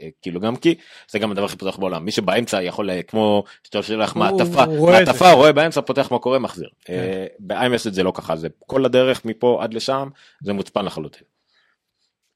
אה, 0.01 0.09
כאילו 0.21 0.39
גם 0.39 0.55
כי, 0.55 0.75
זה 1.11 1.19
גם 1.19 1.31
הדבר 1.31 1.45
הכי 1.45 1.55
פתוח 1.55 1.77
בעולם. 1.77 2.05
מי 2.05 2.11
שבאמצע 2.11 2.63
יכול, 2.63 2.89
אה, 2.89 3.03
כמו 3.03 3.43
שאתה 3.63 3.83
שולח 3.83 4.15
מעטפה, 4.15 4.63
רואה. 4.63 4.99
מעטפה, 4.99 5.31
רואה 5.31 5.51
באמצע, 5.51 5.81
פותח 5.81 6.11
מה 6.11 6.19
קורה, 6.19 6.39
מחזיר. 6.39 6.69
כן. 6.85 6.93
אה, 6.93 7.25
ב-iMessage 7.39 7.91
זה 7.91 8.03
לא 8.03 8.11
ככה, 8.15 8.35
זה 8.35 8.47
כל 8.67 8.85
הדרך 8.85 9.25
מפה 9.25 9.59
עד 9.61 9.73
לשם, 9.73 10.09
זה 10.43 10.53
מוצפן 10.53 10.85
לחלוטין. 10.85 11.23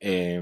אה, 0.03 0.37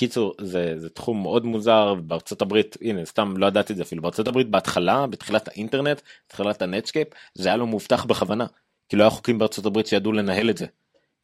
קיצור 0.00 0.34
זה 0.40 0.74
זה 0.76 0.90
תחום 0.90 1.22
מאוד 1.22 1.44
מוזר 1.44 1.94
בארצות 1.94 2.42
הברית 2.42 2.76
הנה 2.82 3.04
סתם 3.04 3.36
לא 3.36 3.46
ידעתי 3.46 3.72
את 3.72 3.76
זה 3.76 3.82
אפילו 3.82 4.02
בארצות 4.02 4.28
הברית 4.28 4.50
בהתחלה 4.50 5.06
בתחילת 5.06 5.48
האינטרנט 5.48 6.00
בתחילת 6.28 6.62
הנטסקייפ 6.62 7.08
זה 7.34 7.48
היה 7.48 7.56
לא 7.56 7.66
מאובטח 7.66 8.04
בכוונה 8.04 8.46
כי 8.88 8.96
לא 8.96 9.02
היה 9.02 9.10
חוקים 9.10 9.38
בארצות 9.38 9.66
הברית 9.66 9.86
שידעו 9.86 10.12
לנהל 10.12 10.50
את 10.50 10.58
זה. 10.58 10.66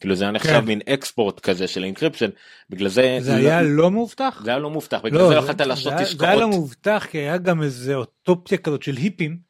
כאילו 0.01 0.15
זה 0.15 0.25
היה 0.25 0.31
נחשב 0.31 0.49
כן. 0.61 0.65
מין 0.65 0.81
export 0.89 1.41
כזה 1.41 1.69
של 1.69 1.85
encryption 1.85 2.31
בגלל 2.71 2.89
זה 2.89 3.19
זה 3.21 3.37
היה 3.37 3.63
לא 3.63 3.91
מאובטח? 3.91 4.41
זה 4.45 4.51
היה 4.51 4.59
לא 4.59 4.71
מאובטח 4.71 5.01
בגלל 5.05 5.21
לא, 5.21 5.29
זה 5.29 5.35
לא 5.35 5.39
יכולת 5.39 5.61
לעשות 5.61 5.87
היה- 5.87 5.97
זה 5.97 6.05
היה 6.05 6.07
תשקעות. 6.15 6.41
לא 6.41 6.49
מאובטח 6.49 7.07
כי 7.11 7.19
היה 7.19 7.37
גם 7.37 7.63
איזה 7.63 7.95
אוטופיה 7.95 8.59
כזאת 8.59 8.83
של 8.83 8.97
היפים. 8.97 9.47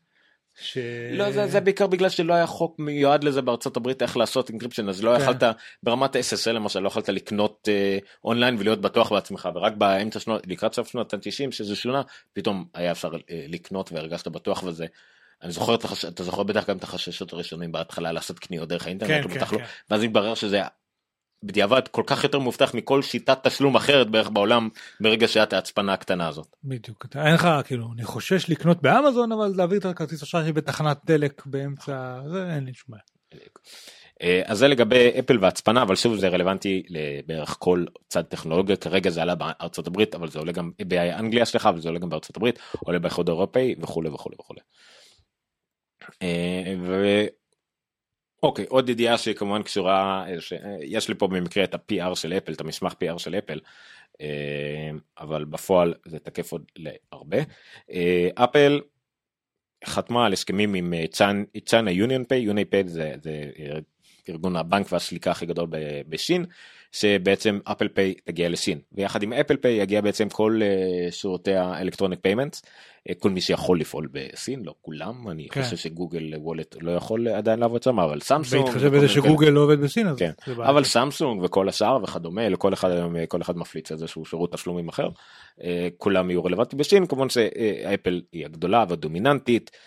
ש... 0.61 0.79
לא 1.13 1.31
זה, 1.33 1.47
זה 1.47 1.61
בעיקר 1.61 1.87
בגלל 1.87 2.09
שלא 2.09 2.35
היה 2.35 2.47
חוק 2.47 2.79
מיועד 2.79 3.25
לזה 3.25 3.43
בארצות 3.43 3.77
הברית 3.77 4.03
איך 4.03 4.17
לעשות 4.17 4.51
encryption 4.51 4.89
אז 4.89 5.05
לא 5.05 5.17
כן. 5.17 5.23
יכלת 5.23 5.43
ברמת 5.83 6.17
ה-SSL 6.17 6.51
למשל 6.53 6.81
לא 6.81 6.89
יכלת 6.89 7.09
לקנות 7.09 7.69
אה, 7.73 7.99
אונליין 8.25 8.57
ולהיות 8.59 8.81
בטוח 8.81 9.13
בעצמך 9.13 9.49
ורק 9.55 9.73
באמצע 9.77 10.21
שנות 10.21 10.43
לקראת 10.47 10.75
סוף 10.75 10.89
שנות 10.89 11.15
ה-90 11.15 11.51
שזה 11.51 11.77
שונה 11.77 12.03
פתאום 12.33 12.65
היה 12.75 12.91
אפשר 12.93 13.11
אה, 13.31 13.45
לקנות 13.49 13.93
והרגשת 13.93 14.29
בטוח 14.29 14.63
וזה. 14.63 14.87
אני 15.43 15.53
זוכר 15.53 15.75
את 15.75 15.85
החש... 15.85 16.05
אתה 16.05 16.23
זוכר 16.23 16.43
בטח 16.43 16.71
גם 16.71 16.77
את 16.77 16.85
החששות 16.85 17.33
הראשונים 17.33 17.73
בהתחלה 17.73 18.13
לעשות 18.13 18.39
קניות 18.39 18.69
דרך 18.69 18.87
האינטרנט 18.87 19.27
כן, 19.27 19.35
כן, 19.35 19.41
לא- 19.41 19.47
כן. 19.47 19.65
ואז 19.91 20.03
התברר 20.03 20.35
שזה 20.35 20.63
בדיעבד 21.43 21.89
כל 21.89 22.03
כך 22.07 22.25
יותר 22.25 22.39
מאובטח 22.39 22.75
מכל 22.75 23.03
שיטת 23.03 23.47
תשלום 23.47 23.77
אחרת 23.77 24.11
בערך 24.11 24.31
בעולם 24.31 24.69
ברגע 25.01 25.29
שהיה 25.29 25.45
את 25.45 25.53
ההצפנה 25.53 25.93
הקטנה 25.93 26.29
הזאת. 26.29 26.47
בדיוק. 26.65 27.05
אתה- 27.05 27.27
אין 27.27 27.35
לך, 27.35 27.49
כאילו, 27.65 27.93
אני 27.95 28.05
חושש 28.05 28.51
לקנות 28.51 28.83
באמזון, 28.83 29.33
אבל 29.33 29.53
להעביר 29.57 29.79
את 29.79 29.85
הכרטיס 29.85 30.23
אשראי 30.23 30.53
בתחנת 30.53 30.99
דלק 31.07 31.47
באמצע, 31.47 32.21
זה 32.29 32.55
אין 32.55 32.65
לי 32.65 32.75
שום 32.75 32.87
בעיה. 32.89 33.03
אה, 34.23 34.43
אז 34.45 34.59
זה 34.59 34.69
לגבי 34.69 35.11
אפל 35.19 35.39
והצפנה 35.41 35.83
אבל 35.83 35.97
שוב 35.97 36.17
זה 36.17 36.29
רלוונטי 36.29 36.83
לבערך 36.89 37.57
כל 37.59 37.85
צד 38.09 38.23
טכנולוגיה 38.23 38.77
כרגע 38.77 39.11
זה 39.11 39.23
עלה 39.23 39.35
בארצות 39.35 39.87
הברית 39.87 40.15
אבל 40.15 40.29
זה 40.31 40.39
עולה 40.39 40.53
גם 40.53 40.71
באנגליה 40.87 41.45
סליחה 41.45 41.71
וזה 41.77 41.89
עולה 41.89 41.99
גם 41.99 42.09
בארצות 42.09 42.37
הברית 42.37 42.59
עולה 42.85 42.99
באיחוד 42.99 43.29
האירופאי 43.29 43.75
וכולי 43.83 44.09
וכולי 44.09 44.37
וכולי. 44.41 44.61
אה. 46.23 47.27
אוקיי 48.43 48.65
עוד 48.69 48.89
ידיעה 48.89 49.19
שהיא 49.19 49.35
כמובן 49.35 49.63
קשורה 49.63 50.25
אה. 50.29 50.33
אה, 50.65 50.77
יש 50.83 51.09
לי 51.09 51.15
פה 51.15 51.27
במקרה 51.29 51.65
את 51.65 51.75
ה-PR 51.75 52.15
של 52.15 52.33
אפל 52.33 52.53
את 52.53 52.61
המסמך 52.61 52.93
PR 52.93 53.19
של 53.19 53.35
אפל 53.35 53.61
אבל 55.19 55.45
בפועל 55.45 55.95
זה 56.07 56.19
תקף 56.19 56.53
עוד 56.53 56.65
להרבה. 56.77 57.39
אפל 58.35 58.81
חתמה 59.85 60.27
על 60.27 60.33
הסכמים 60.33 60.75
עם 60.75 60.95
Chin- 61.13 61.61
China 61.65 61.91
Union 61.91 62.25
Pay, 62.25 62.39
Union 62.39 62.65
Pay 62.65 62.89
זה, 62.89 63.15
ארגון 64.29 64.57
הבנק 64.57 64.93
והסליקה 64.93 65.31
הכי 65.31 65.47
גדול 65.47 65.69
בשין, 66.09 66.47
שבעצם 66.99 67.59
Apple 67.65 67.89
Pay 67.89 68.15
תגיע 68.25 68.49
לשין, 68.49 68.79
ויחד 68.93 69.23
עם 69.23 69.33
Apple 69.33 69.57
Pay 69.57 69.73
יגיע 69.73 70.01
בעצם 70.01 70.29
כל 70.29 70.61
אה, 70.63 71.11
שירותי 71.11 71.55
ה 71.55 71.61
electronic 71.61 72.21
payments, 72.23 72.63
כל 73.19 73.31
מי 73.31 73.41
שיכול 73.41 73.81
לפעול 73.81 74.09
בסין, 74.13 74.63
לא 74.65 74.75
כולם, 74.83 75.29
אני 75.29 75.49
כן. 75.49 75.63
חושב 75.63 75.77
שגוגל 75.77 76.35
וולט 76.37 76.77
לא 76.81 76.91
יכול 76.91 77.29
עדיין 77.29 77.59
לעבוד 77.59 77.83
שם, 77.83 78.01
אבל 78.01 78.21
סמסונג, 78.21 78.65
בהתחשב 78.65 78.97
בזה. 78.97 79.09
שגוגל 79.09 79.49
לא 79.49 79.61
עובד 79.61 79.81
בסין, 79.81 80.09
אז 80.09 80.19
כן. 80.19 80.31
אבל 80.57 80.85
סמסונג 80.85 81.43
וכל 81.43 81.69
השאר 81.69 81.99
וכדומה 82.03 82.49
לכל 82.49 82.73
אחד 82.73 82.91
היום 82.91 83.27
כל 83.27 83.43
אחד 83.43 83.57
מפליץ 83.57 83.93
איזשהו 83.93 84.25
שירות 84.25 84.53
תשלומים 84.53 84.89
אחר 84.89 85.09
אה, 85.63 85.89
כולם 85.99 86.31
יהיו 86.31 86.45
רלוונטיים 86.45 86.79
בשין 86.79 87.07
כמובן 87.07 87.29
שאפל 87.29 88.23
היא 88.33 88.45
הגדולה 88.45 88.85
והדומיננטית 88.89 89.71
אה, 89.75 89.79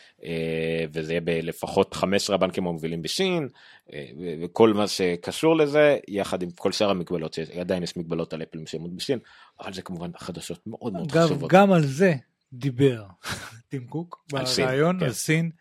וזה 0.94 1.14
יהיה 1.14 1.22
בלפחות 1.22 1.94
15 1.94 2.36
הבנקים 2.36 2.68
המובילים 2.68 3.02
בשין 3.02 3.48
אה, 3.94 4.06
וכל 4.42 4.74
מה 4.74 4.88
שקשור 4.88 5.56
לזה 5.58 5.98
יחד 6.08 6.42
עם 6.42 6.50
כל 6.52 6.72
שאר 6.72 6.90
המגבלות 6.90 7.34
שעדיין 7.34 7.84
יש 7.84 7.98
מגבלות 7.98 8.34
על 8.34 8.44
אפל 8.44 8.60
מסוימות 8.60 8.96
בשין 8.96 9.20
אבל 9.60 9.74
זה 9.74 9.82
כמובן 9.82 10.12
חדשות 10.18 10.60
מאוד 10.68 10.94
מאוד 10.94 11.12
אגב, 11.12 11.26
חשובות. 11.26 11.52
גם 11.52 11.72
על 11.72 11.86
זה 11.86 12.14
דיבר 12.54 13.04
טים 13.70 13.88
קוק 13.88 14.26
בריאיון 14.32 15.00
כן. 15.00 15.06
על 15.06 15.14
סין, 15.14 15.52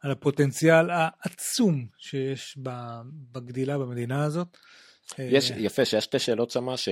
על 0.00 0.10
הפוטנציאל 0.10 0.90
העצום 0.90 1.86
שיש 1.98 2.58
בגדילה 3.32 3.78
במדינה 3.78 4.24
הזאת. 4.24 4.56
יש 5.18 5.50
אה, 5.50 5.58
יפה 5.58 5.84
שיש 5.84 6.04
שתי 6.04 6.18
שאלות 6.18 6.50
שמה 6.50 6.76
ש... 6.76 6.88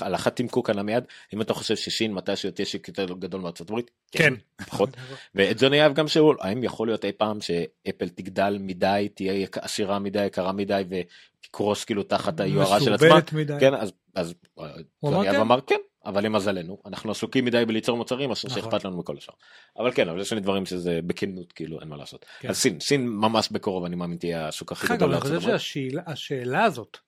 על 0.00 0.14
אחת 0.14 0.34
טים 0.34 0.48
קוק 0.48 0.70
ענה 0.70 0.82
מיד 0.82 1.04
אם 1.34 1.40
אתה 1.40 1.54
חושב 1.54 1.76
ששין 1.76 2.12
מתישהו 2.14 2.50
תהיה 2.50 2.66
שיק 2.66 2.88
יותר 2.88 3.04
גדול 3.04 3.40
מארצות 3.40 3.70
הברית 3.70 3.90
כן. 4.12 4.34
פחות 4.66 4.88
ואת 5.34 5.56
ג'וני 5.60 5.82
אהב 5.82 5.94
גם 5.94 6.08
שאול 6.08 6.36
האם 6.40 6.64
יכול 6.64 6.88
להיות 6.88 7.04
אי 7.04 7.12
פעם 7.12 7.38
שאפל 7.40 8.08
תגדל 8.08 8.56
מדי 8.60 9.08
תהיה 9.14 9.46
עשירה 9.52 9.98
מדי 9.98 10.24
יקרה 10.24 10.52
מדי 10.52 10.82
ותקרוס 10.88 11.84
כאילו 11.84 12.02
תחת 12.02 12.40
היוהרה 12.40 12.80
של 12.80 12.94
עצמה 12.94 13.18
מדי. 13.32 13.54
כן 13.60 13.74
אז 13.74 13.92
אז 14.14 14.34
הוא 14.54 14.66
ג'וני 15.12 15.26
אהב 15.28 15.34
כן. 15.34 15.40
אמר 15.40 15.60
כן 15.60 15.78
אבל 16.06 16.24
למזלנו 16.24 16.78
אנחנו 16.86 17.10
עסוקים 17.10 17.44
מדי 17.44 17.64
בליצור 17.64 17.96
מוצרים 17.96 18.30
אשר 18.30 18.48
נכון. 18.48 18.62
שאכפת 18.62 18.84
לנו 18.84 18.98
מכל 18.98 19.16
השאר 19.16 19.34
אבל 19.78 19.92
כן 19.92 20.08
אבל 20.08 20.20
יש 20.20 20.28
שני 20.28 20.40
דברים 20.40 20.66
שזה 20.66 21.00
בכנות 21.06 21.52
כאילו 21.52 21.80
אין 21.80 21.88
מה 21.88 21.96
לעשות 21.96 22.24
כן. 22.40 22.48
אז 22.48 22.56
סין 22.56 22.80
סין 22.80 23.08
ממש 23.08 23.48
בקרוב 23.52 23.84
אני 23.84 23.96
מאמין 23.96 24.18
תהיה 24.18 24.48
השוק 24.48 24.72
הכי 24.72 24.86
גדול 24.96 25.14
אגב, 25.14 25.26
אני 25.26 25.40
חושב. 25.40 25.58
שהשאלה 25.58 26.64
הזאת, 26.64 26.98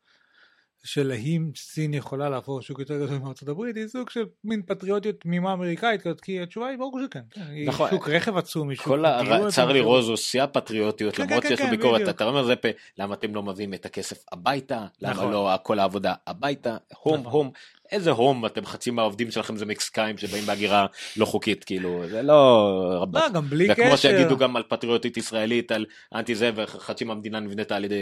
של 0.85 1.11
האם 1.11 1.51
סין 1.57 1.95
יכולה 1.95 2.29
להפוך 2.29 2.59
לשוק 2.59 2.79
יותר 2.79 3.05
גדול 3.05 3.19
מארצות 3.19 3.49
הברית, 3.49 3.77
היא 3.77 3.87
סוג 3.87 4.11
של 4.11 4.25
מין 4.45 4.63
פטריוטיות 4.67 5.21
תמימה 5.21 5.53
אמריקאית 5.53 6.03
כזאת, 6.03 6.21
כי 6.21 6.43
התשובה 6.43 6.67
היא 6.67 6.79
ברור 6.79 7.01
שכן. 7.05 7.21
כן. 7.31 7.41
היא 7.51 7.69
נכון. 7.69 7.91
שוק 7.91 8.09
רכב 8.09 8.37
עצום, 8.37 8.69
היא 8.69 8.77
שוק 8.77 8.87
כל 8.87 9.05
דיור 9.23 9.47
ה... 9.47 9.51
צר 9.51 9.73
לי 9.73 9.79
עצום. 9.79 9.93
רוז 9.93 10.21
שיא 10.21 10.43
הפטריוטיות 10.43 11.15
כן, 11.15 11.23
למרות 11.23 11.43
כן, 11.43 11.49
שיש 11.49 11.61
לו 11.61 11.67
כן, 11.67 11.71
ביקורת. 11.71 12.09
אתה 12.09 12.25
אומר 12.25 12.45
זה 12.45 12.57
פה 12.57 12.69
למה 12.99 13.15
אתם 13.15 13.35
לא 13.35 13.43
מביאים 13.43 13.75
את 13.75 13.87
הכסף 13.87 14.25
הביתה 14.33 14.87
למה 15.03 15.13
נכון. 15.13 15.33
לא 15.33 15.57
כל 15.63 15.79
העבודה 15.79 16.15
הביתה 16.27 16.77
הום 17.03 17.21
נכון. 17.21 17.33
הום 17.33 17.51
איזה 17.93 18.11
הום 18.11 18.47
אתם 18.47 18.67
חצי 18.67 18.91
מהעובדים 18.91 19.31
שלכם 19.31 19.57
זה 19.57 19.67
מקסיקאים 19.67 20.19
שבאים 20.19 20.45
בהגירה 20.45 20.87
לא 21.17 21.25
חוקית 21.25 21.65
כאילו 21.65 22.03
זה 22.09 22.23
לא 22.23 22.69
רבאק. 23.03 23.23
לא, 23.23 23.29
גם 23.29 23.49
בלי 23.49 23.67
זה 23.67 23.75
כמו 23.75 23.85
קשר. 23.85 23.97
שיגידו 23.97 24.37
גם 24.37 24.57
על 24.57 24.63
פטריוטית 24.69 25.17
ישראלית 25.17 25.73
על 25.73 25.87
אנטי 26.15 26.35
זה 26.35 26.51
וחצי 26.55 27.05
מהמדינה 27.05 27.41
נבנתה 27.41 27.77
על 27.77 27.85
ידי 27.85 27.97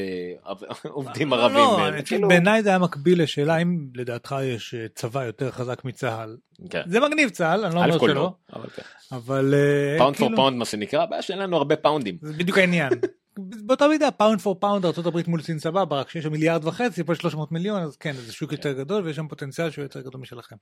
עובדים 0.85 1.31
לא, 1.31 1.37
ערבים. 1.37 2.03
כאילו- 2.05 2.29
בעיניי 2.29 2.63
זה 2.63 2.69
היה 2.69 2.79
מקביל 2.79 3.23
לשאלה 3.23 3.57
אם 3.57 3.87
לדעתך 3.95 4.37
יש 4.43 4.75
אה, 4.75 4.87
צבא 4.95 5.25
יותר 5.25 5.51
חזק 5.51 5.85
מצה"ל. 5.85 6.37
כן. 6.71 6.83
זה 6.87 7.01
מגניב 7.01 7.29
צה"ל, 7.31 7.65
אני 7.65 7.75
לא 7.75 7.81
אומר 7.85 7.99
שלא, 7.99 8.15
לא, 8.15 8.31
אבל 9.13 9.55
pound 9.99 10.17
for 10.17 10.31
pound 10.37 10.57
מה 10.57 10.65
שנקרא 10.65 11.03
הבעיה 11.03 11.23
שאין 11.23 11.39
לנו 11.39 11.57
הרבה 11.57 11.77
pound 11.77 12.02
ים. 12.02 12.17
זה 12.23 12.33
בדיוק 12.33 12.59
העניין. 12.59 12.93
באותה 13.39 13.89
מידה 13.89 14.11
pound 14.11 14.41
for 14.41 14.61
pound 14.61 14.85
ארה"ב 14.85 15.31
מול 15.31 15.43
סין 15.43 15.59
סבבה 15.59 16.01
רק 16.01 16.11
שיש 16.11 16.25
שם 16.25 16.33
מיליארד 16.33 16.65
וחצי 16.65 17.05
פה 17.05 17.13
יש 17.13 17.19
300 17.19 17.53
מיליון 17.53 17.83
אז 17.83 17.97
כן 17.97 18.13
זה 18.13 18.33
שוק 18.33 18.53
יותר 18.53 18.73
גדול 18.73 19.05
ויש 19.05 19.17
שם 19.17 19.29
פוטנציאל 19.29 19.71
שהוא 19.71 19.83
יותר 19.83 20.01
גדול 20.01 20.21
משלכם. 20.21 20.57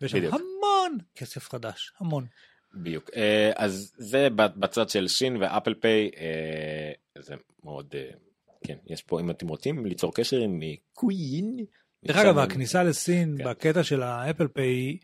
ויש 0.00 0.12
שם. 0.12 0.18
המון 0.18 0.98
כסף 1.14 1.48
חדש 1.48 1.92
המון. 2.00 2.26
בדיוק 2.74 3.10
אה, 3.16 3.50
אז 3.56 3.92
זה 3.98 4.28
בצד 4.34 4.88
של 4.88 5.08
סין 5.08 5.36
ואפל 5.36 5.74
פיי 5.74 6.10
אה, 6.16 7.22
זה 7.22 7.34
מאוד 7.64 7.94
אה, 7.94 8.10
כן, 8.64 8.76
יש 8.86 9.02
פה, 9.02 9.20
אם 9.20 9.30
אתם 9.30 9.48
רוצים 9.48 9.86
ליצור 9.86 10.14
קשר 10.14 10.38
עם 10.38 10.60
קווין. 10.92 11.56
דרך 12.04 12.16
אגב, 12.16 12.38
הכניסה 12.38 12.82
לסין 12.82 13.34
כן. 13.38 13.44
בקטע 13.44 13.82
של 13.82 14.02
האפל 14.02 14.48
פיי 14.48 14.98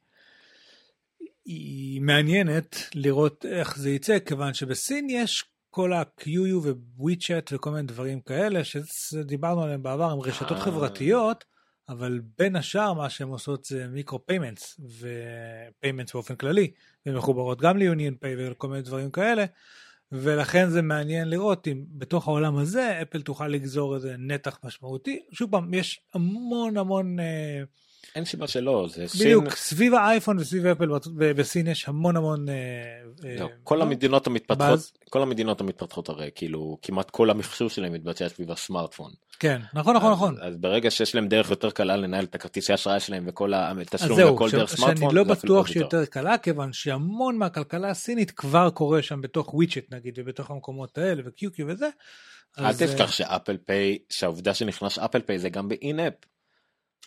היא 1.45 2.01
מעניינת 2.01 2.77
לראות 2.95 3.47
איך 3.47 3.79
זה 3.79 3.91
יצא, 3.91 4.19
כיוון 4.19 4.55
שבסין 4.55 5.07
יש 5.11 5.45
כל 5.75 5.93
ה-QU 5.93 6.69
וויצ'ט 6.99 7.53
וכל 7.53 7.71
מיני 7.71 7.83
דברים 7.83 8.21
כאלה, 8.21 8.61
שדיברנו 8.65 9.63
עליהם 9.63 9.83
בעבר, 9.83 10.11
הם 10.11 10.21
רשתות 10.21 10.53
אה. 10.53 10.61
חברתיות, 10.61 11.45
אבל 11.89 12.21
בין 12.39 12.57
השאר 12.57 12.93
מה 12.93 13.11
שהן 13.11 13.29
עושות 13.29 13.65
זה 13.65 13.87
micro 13.89 14.27
payments, 14.27 14.81
ו 15.79 15.82
payments 15.82 16.13
באופן 16.13 16.37
כללי, 16.37 16.71
והן 17.07 17.17
מחוברות 17.17 17.61
גם 17.61 17.79
ל-Union 17.79 18.15
Pay 18.25 18.27
ולכל 18.39 18.69
מיני 18.69 18.83
דברים 18.83 19.11
כאלה, 19.11 19.45
ולכן 20.13 20.69
זה 20.69 20.83
מעניין 20.83 21.29
לראות 21.29 21.69
אם 21.69 21.85
בתוך 21.89 22.29
העולם 22.29 22.57
הזה 22.57 23.03
אפל 23.03 23.23
תוכל 23.23 23.49
לגזור 23.49 23.95
איזה 23.95 24.15
נתח 24.19 24.59
משמעותי. 24.65 25.21
שוב 25.33 25.51
פעם, 25.51 25.75
יש 25.75 26.01
המון 26.15 26.77
המון, 26.77 27.21
אה, 27.21 27.63
אין 28.15 28.25
סיבה 28.25 28.49
שלא, 28.49 28.87
זה 28.91 29.09
סין. 29.09 29.21
בדיוק, 29.21 29.51
סביב 29.55 29.95
האייפון 29.95 30.39
וסביב 30.39 30.67
אפל 30.67 30.89
בסין 31.17 31.67
יש 31.67 31.89
המון 31.89 32.17
המון... 32.17 32.49
אה, 32.49 32.55
אה, 33.25 33.37
לא, 33.41 33.49
כל 33.63 33.83
המדינות 33.83 34.27
המתפתחות, 34.27 34.59
באז. 34.59 34.93
כל 35.11 35.23
המדינות 35.23 35.61
המתפתחות 35.61 36.09
הרי 36.09 36.31
כאילו 36.35 36.79
כמעט 36.83 37.11
כל 37.11 37.31
המכשור 37.31 37.71
שלהם 37.71 37.93
מתבצע 37.93 38.29
סביב 38.29 38.51
הסמארטפון. 38.51 39.13
כן, 39.39 39.61
נכון, 39.75 39.97
נכון, 39.97 40.11
אז- 40.13 40.17
נכון. 40.17 40.37
אז 40.41 40.57
ברגע 40.57 40.91
שיש 40.91 41.15
להם 41.15 41.29
דרך 41.29 41.51
יותר 41.51 41.71
קלה 41.71 41.97
לנהל 41.97 42.25
את 42.25 42.35
הכרטיסי 42.35 42.75
אשראי 42.75 43.01
שלהם 43.01 43.25
וכל 43.27 43.53
התשלום 43.55 44.19
והכל 44.19 44.51
דרך 44.51 44.77
סמארטפון, 44.77 44.97
שאני 44.97 45.15
לא 45.15 45.25
בטוח 45.25 45.67
שהיא 45.67 45.83
יותר. 45.83 46.05
קלה, 46.05 46.39
כיוון 46.39 46.73
שהמון 46.73 47.39
מהכלכלה 47.39 47.91
הסינית 47.91 48.31
כבר 48.31 48.71
קורה 48.71 49.03
שם 49.03 49.21
בתוך 49.21 49.55
וויצ'ט 49.55 49.93
נגיד, 49.93 50.19
ובתוך 50.19 50.51
המקומות 50.51 50.99
האלה, 50.99 51.23
וקיוקיו 51.27 51.67
וזה. 51.69 51.89
אל 52.59 52.65
אה, 52.65 52.71
תשכח 52.79 53.13
שאפל 53.13 53.57
פיי, 53.57 53.99
שהעובדה 54.11 54.55
שנכנס 54.55 54.99
אפל 54.99 55.21
פיי 55.21 55.39
זה 55.39 55.49
גם 55.49 55.69
באין-אפ. 55.69 56.15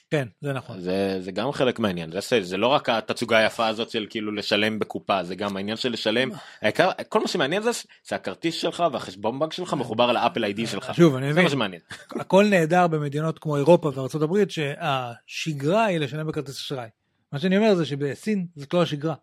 כן, 0.10 0.28
זה 0.42 0.54
נכון. 0.54 0.80
זה, 0.80 1.18
זה 1.20 1.32
גם 1.32 1.52
חלק 1.52 1.80
מהעניין, 1.80 2.12
זה, 2.12 2.44
זה 2.44 2.58
לא 2.58 2.68
רק 2.68 2.90
התצוגה 2.90 3.38
היפה 3.38 3.68
הזאת 3.68 3.90
של 3.90 4.06
כאילו 4.10 4.32
לשלם 4.32 4.80
בקופה, 4.80 5.24
זה 5.24 5.36
גם 5.36 5.58
העניין 5.58 5.78
של 5.78 5.92
לשלם, 5.92 6.30
העיקר, 6.62 6.90
כל 7.10 7.20
מה 7.20 7.28
שמעניין 7.28 7.64
זה 7.64 7.70
שהכרטיס 8.04 8.56
שלך 8.56 8.84
והחשבון 8.92 9.40
בנק 9.40 9.54
שלך 9.54 9.74
מחובר 9.74 10.12
ל 10.12 10.17
Apple 10.17 10.44
ID 10.44 10.68
שלך. 10.68 10.92
שוב, 10.96 11.16
אני 11.16 11.26
זה 11.26 11.32
מבין, 11.32 11.44
מה 11.44 11.50
שמעניין. 11.50 11.82
הכל 12.22 12.46
נהדר 12.46 12.88
במדינות 12.88 13.40
כמו 13.40 13.58
אירופה 13.58 13.92
הברית, 14.14 14.52
שהשגרה 14.52 15.86
היא 15.86 16.00
לשלם 16.00 16.28
בכרטיס 16.28 16.56
אשראי. 16.56 16.90
מה 17.32 17.40
שאני 17.40 17.58
אומר 17.58 17.76
זה 17.76 17.86
שבסין 17.86 18.48
זאת 18.56 18.74
לא 18.74 18.82
השגרה, 18.82 19.16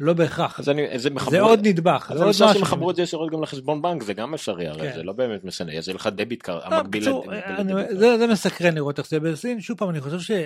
לא 0.00 0.12
בהכרח. 0.12 0.60
אז 0.60 0.68
אני, 0.68 0.98
זה, 0.98 1.08
זה 1.30 1.40
עוד 1.40 1.66
נדבך, 1.66 2.10
אז 2.10 2.18
זה 2.18 2.24
אני 2.24 2.32
חושב. 2.32 2.46
שהם 2.52 2.62
יחברו 2.62 2.90
את 2.90 2.96
זה 2.96 3.02
ישירות 3.02 3.32
גם 3.32 3.42
לחשבון 3.42 3.82
בנק, 3.82 4.02
זה 4.02 4.12
גם 4.12 4.34
אפשרי, 4.34 4.66
הרי 4.66 4.90
כן. 4.90 4.96
זה 4.96 5.02
לא 5.02 5.12
באמת 5.12 5.44
משנה, 5.44 5.74
יש 5.74 5.88
לך 5.88 6.06
debit 6.06 6.42
card, 6.42 6.72
לא, 6.72 6.76
המקביל 6.76 7.08
ל 7.08 7.21
debit 7.21 7.88
זה 7.90 8.18
זה 8.18 8.26
מסקרן 8.26 8.74
לראות 8.74 8.98
איך 8.98 9.08
זה 9.08 9.20
בסין. 9.20 9.60
שוב 9.60 9.78
פעם, 9.78 9.90
אני 9.90 10.00
חושב 10.00 10.36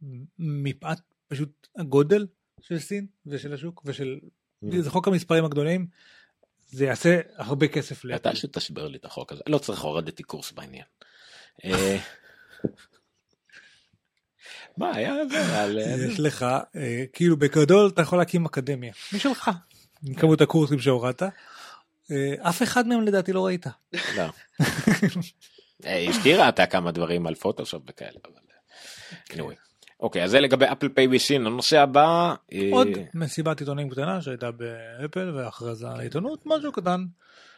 שמפאת 0.00 0.98
פשוט 1.28 1.66
הגודל 1.76 2.26
של 2.60 2.78
סין 2.78 3.06
ושל 3.26 3.54
השוק 3.54 3.82
ושל 3.84 4.18
Mm. 4.64 4.80
זה 4.80 4.90
חוק 4.90 5.08
המספרים 5.08 5.44
הגדולים, 5.44 5.86
זה 6.66 6.84
יעשה 6.84 7.20
הרבה 7.36 7.68
כסף. 7.68 8.02
אתה 8.14 8.36
שתשבר 8.36 8.88
לי 8.88 8.98
את 8.98 9.04
החוק 9.04 9.32
הזה, 9.32 9.42
לא 9.48 9.58
צריך 9.58 9.80
הורדתי 9.80 10.22
קורס 10.22 10.52
בעניין. 10.52 10.84
אה, 14.82 14.88
מה 14.88 14.96
היה 14.96 15.14
זה 15.30 15.62
על... 15.62 15.78
יש 15.78 16.20
לך, 16.20 16.46
אה, 16.76 17.04
כאילו 17.12 17.36
בגדול 17.36 17.88
אתה 17.88 18.02
יכול 18.02 18.18
להקים 18.18 18.44
אקדמיה, 18.44 18.92
משלך, 19.12 19.50
עם 20.06 20.14
כמות 20.14 20.40
הקורסים 20.40 20.78
שהורדת. 20.78 21.22
אה, 22.10 22.34
אף 22.40 22.62
אחד 22.62 22.86
מהם 22.86 23.02
לדעתי 23.02 23.32
לא 23.32 23.46
ראית. 23.46 23.66
לא. 24.16 24.24
אה, 25.86 26.10
אשתי 26.10 26.34
ראתה 26.34 26.66
כמה 26.66 26.92
דברים 26.92 27.26
על 27.26 27.34
פוטושופ 27.34 27.82
וכאלה. 27.88 28.18
אבל... 28.24 28.32
anyway. 29.30 29.66
אוקיי 30.00 30.24
אז 30.24 30.30
זה 30.30 30.40
לגבי 30.40 30.64
Apple 30.72 30.88
Pay 30.88 31.08
בסין 31.08 31.46
הנושא 31.46 31.80
הבא 31.80 32.34
אה, 32.52 32.68
עוד 32.72 32.88
מסיבת 33.14 33.60
עיתונאים 33.60 33.90
קטנה 33.90 34.22
שהייתה 34.22 34.50
באפל 34.50 35.30
והכרזה 35.34 35.88
על 35.88 36.00
העיתונות, 36.00 36.42
משהו 36.46 36.72
קטן. 36.72 37.04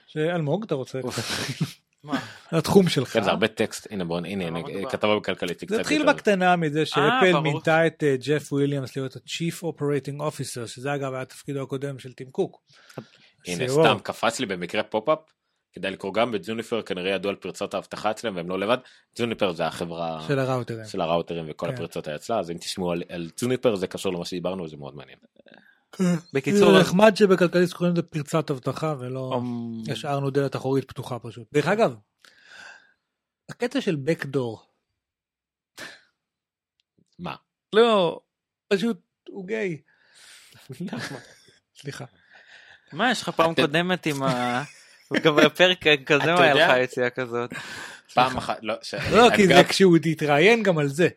שאלמוג 0.06 0.64
אתה 0.64 0.74
רוצה 0.74 1.00
מה? 2.08 2.20
לתחום 2.52 2.88
שלך. 2.88 3.08
כן, 3.08 3.22
זה 3.22 3.30
הרבה 3.30 3.48
טקסט 3.48 3.86
הנה 3.90 4.04
בוא 4.04 4.18
הנה? 4.18 4.62
כתבה 4.90 5.16
בכלכלית 5.16 5.62
יותר. 5.62 5.82
בקטנה 6.06 6.56
מזה 6.56 6.86
שאפל 6.86 7.32
ברור. 7.32 7.42
מינתה 7.42 7.86
את 7.86 8.04
אה, 8.06 8.16
ג'ף 8.16 8.52
וויליאמס 8.52 8.96
להיות 8.96 9.16
ה-Chief 9.16 9.62
Operating 9.62 10.20
Officer, 10.20 10.66
שזה 10.66 10.94
אגב 10.94 11.14
היה 11.14 11.24
תפקידו 11.24 11.62
הקודם 11.62 11.98
של 11.98 12.12
טים 12.12 12.30
קוק. 12.30 12.62
הנה. 13.46 13.68
סתם 13.68 13.96
קפץ 14.02 14.40
לי 14.40 14.46
במקרה 14.46 14.82
pop-up 14.82 15.18
כדאי 15.72 15.90
לקרוא 15.90 16.14
גם 16.14 16.32
בג'וניפר 16.32 16.82
כנראה 16.82 17.10
ידעו 17.10 17.30
על 17.30 17.36
פרצות 17.36 17.74
האבטחה 17.74 18.10
אצלם 18.10 18.36
והם 18.36 18.48
לא 18.48 18.58
לבד 18.58 18.78
ג'וניפר 19.18 19.52
זה 19.52 19.66
החברה 19.66 20.24
של 20.28 20.38
הראוטרים. 20.38 20.84
של 20.84 21.00
הראוטרים 21.00 21.44
וכל 21.48 21.66
כן. 21.66 21.74
הפרצות 21.74 22.08
היה 22.08 22.16
אצלה 22.16 22.38
אז 22.38 22.50
אם 22.50 22.58
תשמעו 22.58 22.92
על, 22.92 23.02
על 23.08 23.30
ג'וניפר 23.40 23.74
זה 23.74 23.86
קשור 23.86 24.12
למה 24.12 24.24
שדיברנו 24.24 24.68
זה 24.68 24.76
מאוד 24.76 24.96
מעניין. 24.96 25.18
בקיצור, 26.32 26.72
זה 26.72 26.78
אז- 26.78 26.86
נחמד 26.86 27.16
שבכלכליסט 27.16 27.72
קוראים 27.72 27.92
לזה 27.94 28.02
פרצת 28.02 28.50
אבטחה 28.50 28.94
ולא 28.98 29.34
אמ, 29.38 29.82
השארנו 29.92 30.30
דלת 30.30 30.56
אחורית 30.56 30.84
פתוחה 30.88 31.18
פשוט. 31.18 31.46
דרך 31.52 31.66
אגב, 31.66 31.94
הקטע 33.48 33.80
של 33.80 33.96
בקדור, 33.96 34.62
מה? 37.18 37.34
לא, 37.72 38.20
פשוט 38.68 39.00
הוא 39.28 39.46
גיי. 39.46 39.80
סליחה. 41.80 42.04
מה 42.92 43.10
יש 43.10 43.22
לך 43.22 43.28
פעם 43.28 43.54
קודמת 43.54 44.06
עם 44.06 44.22
ה... 44.22 44.62
גם 45.22 45.36
בפרק 45.36 45.78
כזה 46.06 46.34
היה? 46.34 46.54
לך 46.54 46.74
יציאה 46.84 47.10
כזאת. 47.10 47.50
פעם 48.14 48.36
אחת 48.36 48.58
לא, 48.62 48.74
לא, 49.12 49.28
כי 49.36 49.46
זה 49.46 49.54
כשהוא 49.68 49.96
התראיין 49.96 50.62
גם 50.62 50.78
על 50.78 50.88
זה, 50.88 51.08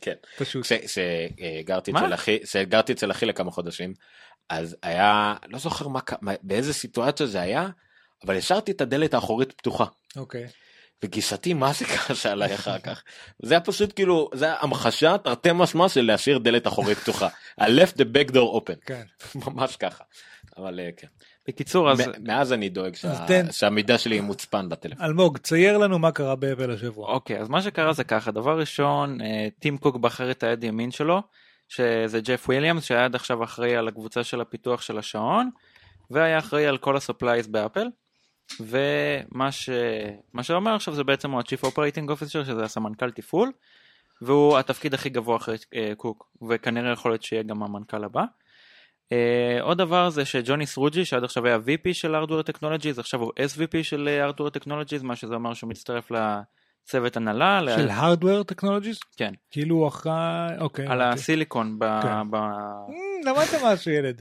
כן. 0.00 0.14
פשוט. 0.38 0.66
כשגרתי? 0.66 1.90
אצל 1.90 2.14
אחי, 2.14 2.38
כשגרתי 2.44 2.92
אצל 2.92 3.10
אחי 3.10 3.26
לכמה 3.26 3.50
חודשים, 3.50 3.94
אז 4.48 4.76
היה, 4.82 5.34
לא 5.48 5.58
זוכר 5.58 5.88
מה, 5.88 6.00
באיזה 6.42 6.72
סיטואציה 6.72 7.26
זה 7.26 7.40
היה, 7.40 7.68
אבל 8.26 8.36
השארתי 8.36 8.72
את 8.72 8.80
הדלת 8.80 9.14
האחורית 9.14 9.52
פתוחה. 9.52 9.84
אוקיי. 10.16 10.46
וגיסתי 11.02 11.54
מה 11.54 11.72
זה 11.72 11.84
כעסה 11.84 12.32
עליי 12.32 12.54
אחר 12.54 12.78
כך. 12.78 13.02
זה 13.42 13.54
היה 13.54 13.60
פשוט 13.60 13.92
כאילו, 13.94 14.30
זה 14.34 14.44
היה 14.44 14.56
המחשה 14.60 15.18
תרתי 15.18 15.48
משמע 15.54 15.88
של 15.88 16.02
להשאיר 16.02 16.38
דלת 16.38 16.66
אחורית 16.66 16.98
פתוחה. 16.98 17.28
I 17.60 17.64
left 17.64 17.96
the 17.96 18.04
back 18.16 18.30
door 18.30 18.60
open. 18.60 18.86
כן. 18.86 19.02
ממש 19.46 19.76
ככה. 19.76 20.04
אבל 20.56 20.80
אה, 20.80 20.90
כן. 20.96 21.06
בקיצור, 21.48 21.90
אז... 21.90 22.02
מאז 22.26 22.52
אני 22.52 22.68
דואג 22.68 22.94
שה- 22.94 23.26
תן. 23.26 23.52
שהמידע 23.52 23.98
שלי 23.98 24.14
יהיה 24.14 24.22
מוצפן 24.22 24.68
בטלפון. 24.68 25.04
אלמוג, 25.04 25.38
צייר 25.38 25.78
לנו 25.78 25.98
מה 25.98 26.12
קרה 26.12 26.36
באפל 26.36 26.70
השבוע. 26.70 27.08
אוקיי, 27.08 27.38
אז 27.38 27.48
מה 27.48 27.62
שקרה 27.62 27.92
זה 27.92 28.04
ככה, 28.04 28.30
דבר 28.30 28.58
ראשון, 28.58 29.20
אה, 29.20 29.48
טים 29.58 29.78
קוק 29.78 29.96
בחר 29.96 30.30
את 30.30 30.42
היד 30.42 30.64
ימין 30.64 30.90
שלו, 30.90 31.22
שזה 31.68 32.20
ג'ף 32.20 32.48
וויליאמס, 32.48 32.84
שהיה 32.84 33.04
עד 33.04 33.14
עכשיו 33.14 33.44
אחראי 33.44 33.76
על 33.76 33.88
הקבוצה 33.88 34.24
של 34.24 34.40
הפיתוח 34.40 34.82
של 34.82 34.98
השעון, 34.98 35.50
והיה 36.10 36.38
אחראי 36.38 36.66
על 36.66 36.78
כל 36.78 36.96
ה-supplies 36.96 37.46
באפל. 37.46 37.86
ומה 38.60 39.52
ש... 39.52 39.70
מה 40.32 40.42
שאומר 40.42 40.74
עכשיו 40.74 40.94
זה 40.94 41.04
בעצם 41.04 41.30
הוא 41.30 41.40
ה-Chief 41.40 41.66
Operating 41.66 42.10
Officer, 42.10 42.44
שזה 42.44 42.64
הסמנכ"ל 42.64 43.10
תפעול, 43.10 43.52
והוא 44.22 44.58
התפקיד 44.58 44.94
הכי 44.94 45.08
גבוה 45.08 45.36
אחרי 45.36 45.56
אה, 45.74 45.92
קוק, 45.96 46.30
וכנראה 46.48 46.92
יכול 46.92 47.10
להיות 47.10 47.22
שיהיה 47.22 47.42
גם 47.42 47.62
המנכ"ל 47.62 48.04
הבא. 48.04 48.24
Uh, 49.10 49.62
עוד 49.62 49.78
דבר 49.78 50.10
זה 50.10 50.24
שג'וני 50.24 50.66
סרוג'י 50.66 51.04
שעד 51.04 51.24
עכשיו 51.24 51.46
היה 51.46 51.56
VP 51.56 51.92
של 51.94 52.14
Hardware 52.14 52.52
Technologies 52.52 53.00
עכשיו 53.00 53.20
הוא 53.20 53.32
SVP 53.38 53.82
של 53.82 54.08
אה, 54.08 54.28
Hardware 54.30 54.60
Technologies 54.60 55.02
מה 55.02 55.16
שזה 55.16 55.34
אומר 55.34 55.54
שהוא 55.54 55.70
מצטרף 55.70 56.10
לצוות 56.10 57.16
הנהלה 57.16 57.76
של 57.76 57.88
Hardware 57.90 58.54
Technologies? 58.54 58.98
כן. 59.16 59.32
כאילו 59.50 59.76
הוא 59.76 59.88
אחראי, 59.88 60.58
אוקיי. 60.58 60.86
על 60.86 61.02
אוקיי. 61.02 61.12
הסיליקון 61.12 61.78
ב- 61.78 62.00
כן. 62.02 62.30
ב- 62.30 62.34
אמ, 62.34 63.26
למדת 63.26 63.62
משהו 63.64 63.92
ילד. 63.92 64.20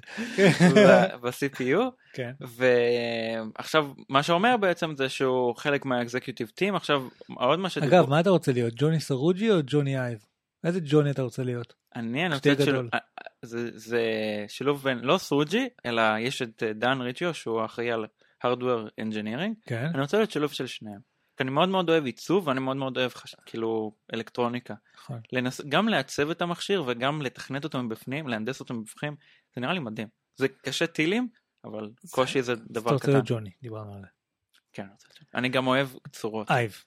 ב-CPU 1.22 1.80
כן. 2.14 2.32
ועכשיו 2.42 3.88
מה 4.10 4.24
שאומר 4.24 4.58
בעצם 4.58 4.96
זה 4.98 5.10
שהוא 5.10 5.56
חלק 5.56 5.86
מהאקזקיוטיב 5.86 6.48
טים 6.56 6.76
עכשיו 6.76 7.08
עוד 7.36 7.60
מה 7.60 7.70
שדיברו 7.70 8.00
אגב, 8.00 8.10
מה 8.10 8.20
אתה 8.20 8.30
רוצה 8.30 8.52
להיות? 8.52 8.74
ג'וני 8.76 9.00
סרוג'י 9.00 9.52
או 9.52 9.58
ג'וני 9.66 10.00
אייב? 10.00 10.20
איזה 10.64 10.80
ג'וני 10.84 11.12
אתה 11.12 11.22
רוצה 11.22 11.44
להיות? 11.44 11.74
אני 11.96 12.26
אני 12.26 12.36
רוצה 12.36 12.50
אה, 12.50 12.82
אה, 12.94 13.00
זה 13.42 13.78
זה 13.80 14.02
שילוב 14.48 14.84
בין 14.84 15.00
לא 15.00 15.18
סרוג'י 15.18 15.70
אלא 15.86 16.02
יש 16.20 16.42
את 16.42 16.64
אה, 16.64 16.74
דן 16.74 17.02
ריצ'יו 17.02 17.34
שהוא 17.34 17.66
אחראי 17.66 17.92
על 17.92 18.06
Hardware 18.46 18.90
Engineering 19.02 19.54
כן. 19.66 19.86
אני 19.94 20.02
רוצה 20.02 20.18
להיות 20.18 20.32
שילוב 20.32 20.52
של 20.54 20.68
שניהם. 20.68 21.00
כי 21.38 21.44
אני 21.44 21.52
מאוד 21.52 21.70
מאוד 21.70 21.90
אוהב 21.90 22.06
עיצוב 22.06 22.48
ואני 22.48 22.60
מאוד 22.60 22.78
מאוד 22.78 22.98
אוהב 22.98 23.14
חש... 23.14 23.36
כאילו 23.46 23.96
אלקטרוניקה. 24.14 24.74
נכון. 24.96 25.20
לנס... 25.32 25.62
גם 25.70 25.88
לעצב 25.90 26.30
את 26.30 26.42
המכשיר 26.42 26.84
וגם 26.88 27.22
לתכנת 27.22 27.64
אותו 27.64 27.84
מבפנים, 27.84 28.28
להנדס 28.28 28.60
אותו 28.60 28.74
מבפנים, 28.74 29.16
זה 29.56 29.62
נראה 29.62 29.74
לי 29.74 29.80
מדהים. 29.80 30.08
זה 30.36 30.48
קשה 30.48 30.88
טילים, 30.88 31.28
אבל 31.66 31.90
קושי 32.12 32.42
זה 32.42 32.52
אז 32.52 32.60
אתה 32.60 32.74
דבר 32.74 32.92
רוצה 32.92 33.04
קטן. 33.04 33.12
להיות 33.12 33.26
ג'וני, 33.28 33.50
דיברנו 33.62 33.94
על 33.94 34.02
זה. 34.02 34.08
כן, 34.74 34.84
אני 34.84 34.92
רוצה 34.92 35.08
אני 35.36 35.50
גם 35.50 35.68
אוהב 35.68 35.88
צורות. 36.12 36.52
אייב. 36.52 36.84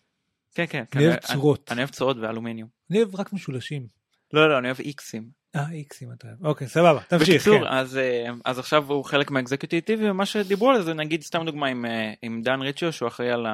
כן, 0.55 0.64
כן. 0.70 0.84
כן, 0.90 0.98
אני 0.98 1.07
אוהב 1.09 1.18
אני- 1.24 1.34
צורות. 1.34 1.72
אני 1.72 1.78
אוהב 1.80 1.90
צורות 1.90 2.16
ואלומיניום. 2.16 2.68
אני 2.90 2.98
אוהב 3.03 3.14
רק 3.20 3.32
משולשים. 3.32 3.86
לא, 4.32 4.48
לא, 4.48 4.59
אני 4.59 4.66
אוהב 4.68 4.80
איקסים. 4.80 5.41
אה, 5.57 5.70
איקסים 5.70 6.12
אתה 6.12 6.28
אוהב. 6.28 6.46
אוקיי, 6.46 6.68
סבבה, 6.68 7.00
תמשיך. 7.09 7.28
בקיצור, 7.28 7.59
כן. 7.59 7.66
אז, 7.66 7.96
אה, 7.96 8.26
אז 8.44 8.59
עכשיו 8.59 8.92
הוא 8.92 9.05
חלק 9.05 9.30
מהאקזקיוטיב 9.30 10.00
ומה 10.03 10.26
שדיברו 10.26 10.70
על 10.70 10.82
זה, 10.82 10.94
נגיד 10.94 11.22
סתם 11.22 11.44
דוגמה 11.46 11.66
עם, 11.66 11.86
אה, 11.86 12.12
עם 12.22 12.42
דן 12.42 12.62
ריצ'יו 12.62 12.92
שהוא 12.92 13.09
אחראי 13.09 13.30
על 13.30 13.46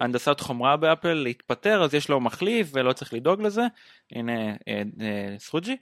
הנדסת 0.00 0.40
חומרה 0.40 0.76
באפל 0.76 1.12
להתפטר 1.12 1.84
אז 1.84 1.94
יש 1.94 2.08
לו 2.08 2.20
מחליף 2.20 2.70
ולא 2.72 2.92
צריך 2.92 3.14
לדאוג 3.14 3.42
לזה 3.42 3.62
הנה 4.12 4.32
אה, 4.68 4.82
סרוג'י. 5.38 5.76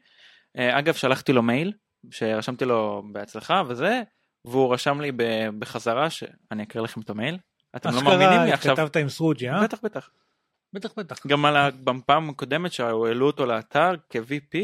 אה, 0.59 0.79
אגב 0.79 0.95
שלחתי 0.95 1.33
לו 1.33 1.43
מייל 1.43 1.73
שרשמתי 2.11 2.65
לו 2.65 3.03
בהצלחה 3.13 3.63
וזה 3.69 4.03
והוא 4.45 4.75
רשם 4.75 5.01
לי 5.01 5.13
בחזרה 5.59 6.11
שאני 6.11 6.63
אקריא 6.63 6.85
לכם 6.85 7.01
את 7.01 7.11
המייל. 7.11 7.39
אתם 7.77 7.95
לא 7.95 8.03
מאמינים 8.03 8.41
לי 8.41 8.55
אשכרה 8.55 8.73
עכשיו. 8.73 8.77
כתבת 8.77 8.97
עם 8.97 9.09
סרוג'י, 9.09 9.51
אה? 9.51 9.63
בטח 9.63 9.79
בטח. 9.83 10.11
בטח 10.73 10.91
בטח. 10.97 11.27
גם 11.27 11.45
על. 11.45 11.71
בפעם 11.71 12.31
הקודמת 12.31 12.73
שהעלו 12.73 13.27
אותו 13.27 13.47
לאתר 13.47 13.91
כ-VP 14.11 14.59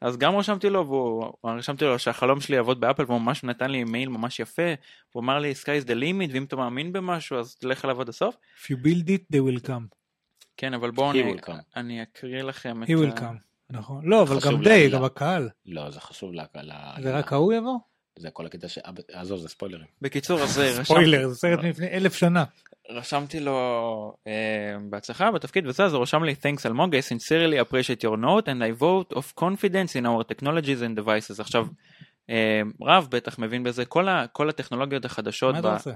אז 0.00 0.16
גם 0.16 0.36
רשמתי 0.36 0.70
לו 0.70 0.86
והוא 0.86 1.32
רשמתי 1.44 1.84
לו 1.84 1.98
שהחלום 1.98 2.40
שלי 2.40 2.56
יעבוד 2.56 2.80
באפל 2.80 3.04
והוא 3.06 3.20
ממש 3.20 3.44
נתן 3.44 3.70
לי 3.70 3.84
מייל 3.84 4.08
ממש 4.08 4.40
יפה 4.40 4.62
הוא 5.12 5.22
אמר 5.22 5.38
לי 5.38 5.52
sky 5.62 5.84
is 5.84 5.86
the 5.86 5.94
limit 6.00 6.32
ואם 6.34 6.44
אתה 6.44 6.56
מאמין 6.56 6.92
במשהו 6.92 7.38
אז 7.38 7.54
תלך 7.56 7.84
עליו 7.84 8.00
עד 8.00 8.08
הסוף. 8.08 8.34
If 8.34 8.66
you 8.66 8.76
build 8.76 9.06
it, 9.08 9.36
they 9.36 9.40
will 9.40 9.66
come. 9.66 9.94
כן 10.56 10.74
אבל 10.74 10.90
בואו 10.90 11.12
He 11.12 11.14
אני, 11.14 11.34
will 11.34 11.40
come. 11.44 11.52
אני 11.76 12.02
אקריא 12.02 12.42
לכם 12.42 12.82
את 12.82 12.88
He 12.88 12.92
will 12.92 13.12
ה... 13.14 13.18
come. 13.18 13.34
נכון. 13.70 14.06
לא, 14.06 14.22
אבל 14.22 14.36
גם 14.46 14.62
די, 14.62 14.88
גם 14.92 15.04
הקהל. 15.04 15.48
לא, 15.66 15.90
זה 15.90 16.00
חשוב. 16.00 16.32
לה- 16.32 16.44
זה 16.54 16.62
לה- 17.10 17.18
רק 17.18 17.32
ההוא 17.32 17.52
יבוא? 17.52 17.78
זה 18.18 18.30
כל 18.30 18.46
הקטע 18.46 18.68
ש... 18.68 18.78
עזוב, 19.12 19.40
זה 19.40 19.48
ספוילרים. 19.48 19.86
בקיצור 20.02 20.40
אז 20.42 20.58
אה, 20.60 20.70
רשם- 20.70 20.84
ספוילר, 20.84 21.28
זה 21.28 21.34
סרט 21.34 21.58
מלפני 21.64 21.88
אלף 21.88 22.14
שנה. 22.14 22.44
רשמתי 22.90 23.40
לו 23.40 24.14
אה, 24.26 24.76
בהצלחה 24.90 25.30
בתפקיד 25.30 25.66
וזה 25.66 25.84
אז 25.84 25.94
הוא 25.94 26.02
רשם 26.02 26.24
לי 26.24 26.34
thanks 26.42 26.66
אלמוג 26.66 26.94
I 26.94 26.98
sincerely 26.98 27.70
appreciate 27.70 28.02
your 28.02 28.16
note 28.16 28.44
and 28.46 28.62
I 28.62 28.82
vote 28.82 29.16
of 29.16 29.40
confidence 29.40 29.94
in 29.94 30.06
our 30.06 30.32
technologies 30.32 30.82
and 30.82 31.00
devices 31.00 31.40
עכשיו 31.40 31.66
אה, 32.30 32.62
רב 32.82 33.08
בטח 33.10 33.38
מבין 33.38 33.62
בזה 33.62 33.84
כל, 33.84 34.08
ה, 34.08 34.26
כל 34.26 34.48
הטכנולוגיות 34.48 35.04
החדשות 35.04 35.54
מה 35.54 35.60
ב, 35.60 35.66
אתה 35.66 35.74
עושה? 35.74 35.90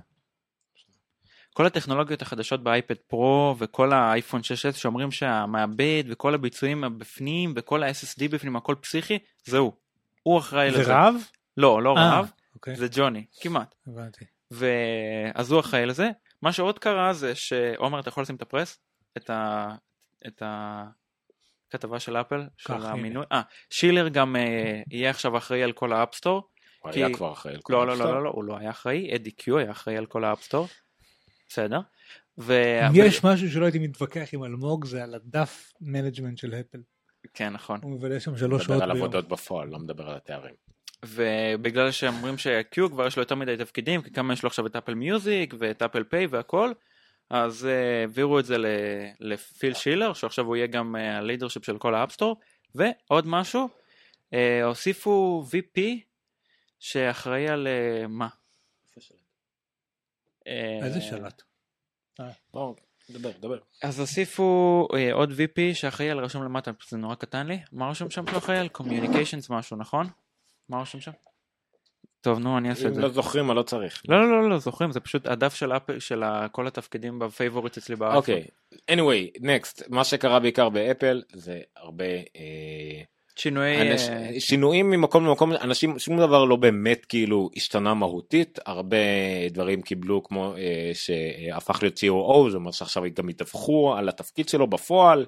כל 1.53 1.66
הטכנולוגיות 1.66 2.22
החדשות 2.22 2.62
באייפד 2.62 2.95
פרו 2.95 3.57
וכל 3.59 3.92
האייפון 3.92 4.40
6s 4.40 4.76
שאומרים 4.76 5.11
שהמעבד 5.11 6.05
וכל 6.09 6.34
הביצועים 6.34 6.84
בפנים 6.99 7.53
וכל 7.57 7.82
ה-SSD 7.82 8.28
בפנים 8.30 8.57
הכל 8.57 8.74
פסיכי 8.80 9.18
זהו 9.45 9.72
הוא 10.22 10.38
אחראי 10.38 10.70
לזה 10.70 10.84
זה 10.84 10.97
רב? 10.97 11.14
לא 11.57 11.82
לא 11.82 11.95
אה, 11.97 12.18
רב 12.18 12.30
אוקיי, 12.55 12.76
זה 12.76 12.86
ג'וני 12.92 13.24
כמעט 13.40 13.74
הבנתי. 13.86 14.24
ואז 14.51 15.53
הוא 15.53 15.61
אחראי 15.61 15.86
לזה. 15.86 16.11
מה 16.45 16.53
שעוד 16.53 16.78
קרה 16.78 17.12
זה 17.12 17.34
שעומר 17.34 18.01
אתה 18.01 18.09
יכול 18.09 18.22
לשים 18.22 18.36
את 18.36 18.42
הפרס? 18.42 18.78
את, 19.16 19.30
ה... 19.30 19.68
את 20.26 20.42
הכתבה 21.70 22.01
של 22.01 22.16
אפל? 22.16 22.42
של. 22.57 22.72
המינוי? 22.72 23.24
אה, 23.32 23.42
שילר 23.70 24.09
גם 24.09 24.36
אה, 24.36 24.82
יהיה 24.90 25.11
עכשיו 25.11 25.36
אחראי 25.36 25.62
על 25.62 25.72
כל 25.72 25.92
האפסטור. 25.92 26.49
הוא 26.78 26.92
כי- 26.92 27.05
היה 27.05 27.14
כבר 27.14 27.32
אחראי 27.32 27.55
על 27.55 27.61
כל 27.62 27.72
לא, 27.72 27.86
לא, 27.86 27.92
האפסטור. 27.92 28.11
לא, 28.11 28.16
לא, 28.16 28.24
לא, 28.24 28.30
הוא 28.30 28.45
לא 28.45 28.59
היה 28.59 28.70
אחראי, 28.70 29.14
אדי 29.14 29.30
קיו 29.30 29.59
היה 29.59 29.70
אחראי 29.70 29.97
על 29.97 30.07
כל 30.07 30.24
האפסטור. 30.24 30.68
בסדר. 31.49 31.80
ו... 32.38 32.53
אם 32.88 32.92
יש 32.95 33.24
משהו 33.24 33.51
שלא 33.51 33.64
הייתי 33.64 33.78
מתווכח 33.78 34.28
עם 34.32 34.45
אלמוג 34.45 34.84
זה 34.84 35.05
על 35.05 35.14
הדף 35.14 35.72
מנג'מנט 35.80 36.38
של 36.38 36.55
אפל. 36.55 36.78
כן, 37.34 37.53
נכון. 37.53 37.80
הוא 37.82 37.90
מבלה 37.90 38.20
שם 38.20 38.36
שלוש 38.36 38.62
מדבר 38.62 38.74
שעות 38.78 38.82
על 38.82 38.92
ביום. 38.92 39.05
עבודות 39.05 39.28
בפועל, 39.28 39.68
לא 39.68 39.78
מדבר 39.78 40.09
על 40.11 40.16
התארים. 40.16 40.55
ובגלל 41.07 41.90
שאומרים 41.90 42.38
שקיו 42.39 42.89
כבר 42.88 43.07
יש 43.07 43.16
לו 43.16 43.22
יותר 43.22 43.34
מדי 43.34 43.57
תפקידים, 43.57 44.02
כי 44.02 44.11
כמה 44.11 44.32
יש 44.32 44.42
לו 44.42 44.46
עכשיו 44.46 44.66
את 44.66 44.76
אפל 44.76 44.94
מיוזיק 44.94 45.55
ואת 45.59 45.82
אפל 45.82 46.05
פיי 46.05 46.26
והכל, 46.26 46.72
אז 47.30 47.66
אה, 47.66 48.00
העבירו 48.00 48.38
את 48.38 48.44
זה 48.46 48.59
ל- 48.59 48.66
לפיל 49.20 49.74
שילר, 49.74 50.12
שעכשיו 50.12 50.44
הוא 50.46 50.57
יהיה 50.57 50.66
גם 50.66 50.96
אה, 50.96 51.18
ה-leadership 51.18 51.64
של 51.64 51.78
כל 51.78 51.94
ה-App 51.95 52.15
Store, 52.15 52.41
ועוד 52.74 53.26
משהו, 53.26 53.68
אה, 54.34 54.64
הוסיפו 54.64 55.44
VP 55.50 55.80
שאחראי 56.80 57.48
על 57.48 57.66
אה, 57.66 58.07
מה? 58.09 58.28
אה, 60.46 60.78
איזה 60.82 61.00
שלט. 61.00 61.42
דבר, 63.11 63.30
דבר. 63.40 63.59
אז 63.82 64.00
הוסיפו 64.00 64.88
אה, 64.94 65.12
עוד 65.12 65.30
VP 65.30 65.74
שאחראי 65.74 66.11
על 66.11 66.18
רשום 66.18 66.44
למטה, 66.44 66.70
זה 66.88 66.96
נורא 66.96 67.14
קטן 67.14 67.46
לי, 67.46 67.59
מה 67.72 67.90
רשום 67.90 68.11
שם 68.11 68.26
שהוא 68.26 68.38
אחראי 68.38 68.59
על? 68.59 68.68
Communications 68.74 69.46
משהו, 69.50 69.76
נכון? 69.76 70.07
מה 70.69 70.81
רשום 70.83 71.01
שם? 71.01 71.11
טוב 72.21 72.39
נו 72.39 72.59
אני 72.59 72.71
אעשה 72.71 72.83
את 72.83 72.89
אם 72.89 72.95
זה. 72.95 73.01
לא 73.01 73.09
זוכרים, 73.09 73.45
מה 73.47 73.55
לא 73.55 73.62
צריך. 73.62 74.03
לא 74.09 74.21
לא 74.31 74.43
לא 74.43 74.51
לא 74.51 74.59
זוכרים 74.59 74.93
זה 74.93 75.01
פשוט 75.01 75.27
הדף 75.27 75.55
של 75.55 75.73
אפל 75.73 75.99
של 75.99 76.23
כל 76.53 76.67
התפקידים 76.67 77.19
ב-favorite 77.18 77.76
אצלי 77.79 77.97
באייפון. 77.97 78.17
אוקיי, 78.19 78.45
anyway, 78.91 79.39
next, 79.41 79.83
מה 79.89 80.05
שקרה 80.05 80.41
בעיקר 80.41 80.69
באפל 80.69 81.23
זה 81.33 81.61
הרבה 81.77 82.05
אה, 82.05 83.03
שינויי 83.37 83.93
אנש- 83.95 84.11
אה, 84.11 84.41
שינויים 84.41 84.91
ממקום 84.91 85.27
למקום, 85.27 85.53
אנשים, 85.53 85.99
שום 85.99 86.19
דבר 86.19 86.45
לא 86.45 86.57
באמת 86.57 87.05
כאילו 87.05 87.51
השתנה 87.57 87.95
מהותית, 87.95 88.59
הרבה 88.67 88.97
דברים 89.51 89.83
קיבלו 89.83 90.23
כמו 90.23 90.55
אה, 90.57 90.91
שהפך 90.95 91.83
להיות 91.83 91.99
COO, 91.99 92.51
זה 92.51 92.57
אומר 92.57 92.71
שעכשיו 92.71 93.03
גם 93.15 93.29
ידווחו 93.29 93.95
על 93.97 94.09
התפקיד 94.09 94.49
שלו 94.49 94.67
בפועל. 94.67 95.27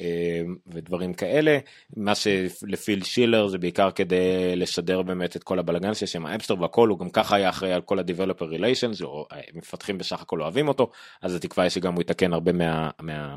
אה, 0.00 0.42
ודברים 0.66 1.14
כאלה. 1.14 1.58
מה 1.96 2.14
שלפיל 2.14 3.04
שילר 3.04 3.48
זה 3.48 3.58
בעיקר 3.58 3.90
כדי 3.90 4.56
לשדר 4.56 5.02
באמת 5.02 5.36
את 5.36 5.42
כל 5.42 5.58
הבלגן 5.58 5.94
שיש 5.94 6.16
עם 6.16 6.26
ה-App 6.26 6.43
Store 6.43 6.60
והכל 6.60 6.88
הוא 6.88 6.98
גם 6.98 7.10
ככה 7.10 7.36
היה 7.36 7.48
אחראי 7.48 7.72
על 7.72 7.80
כל 7.80 7.98
ה-Developer 7.98 8.42
Relations 8.42 9.04
או 9.04 9.26
מפתחים 9.54 9.98
בסך 9.98 10.22
הכל 10.22 10.42
אוהבים 10.42 10.68
אותו 10.68 10.90
אז 11.22 11.34
התקווה 11.34 11.64
היא 11.64 11.70
שגם 11.70 11.94
הוא 11.94 12.00
יתקן 12.02 12.32
הרבה 12.32 12.52
מה... 12.52 12.90
מה... 13.00 13.34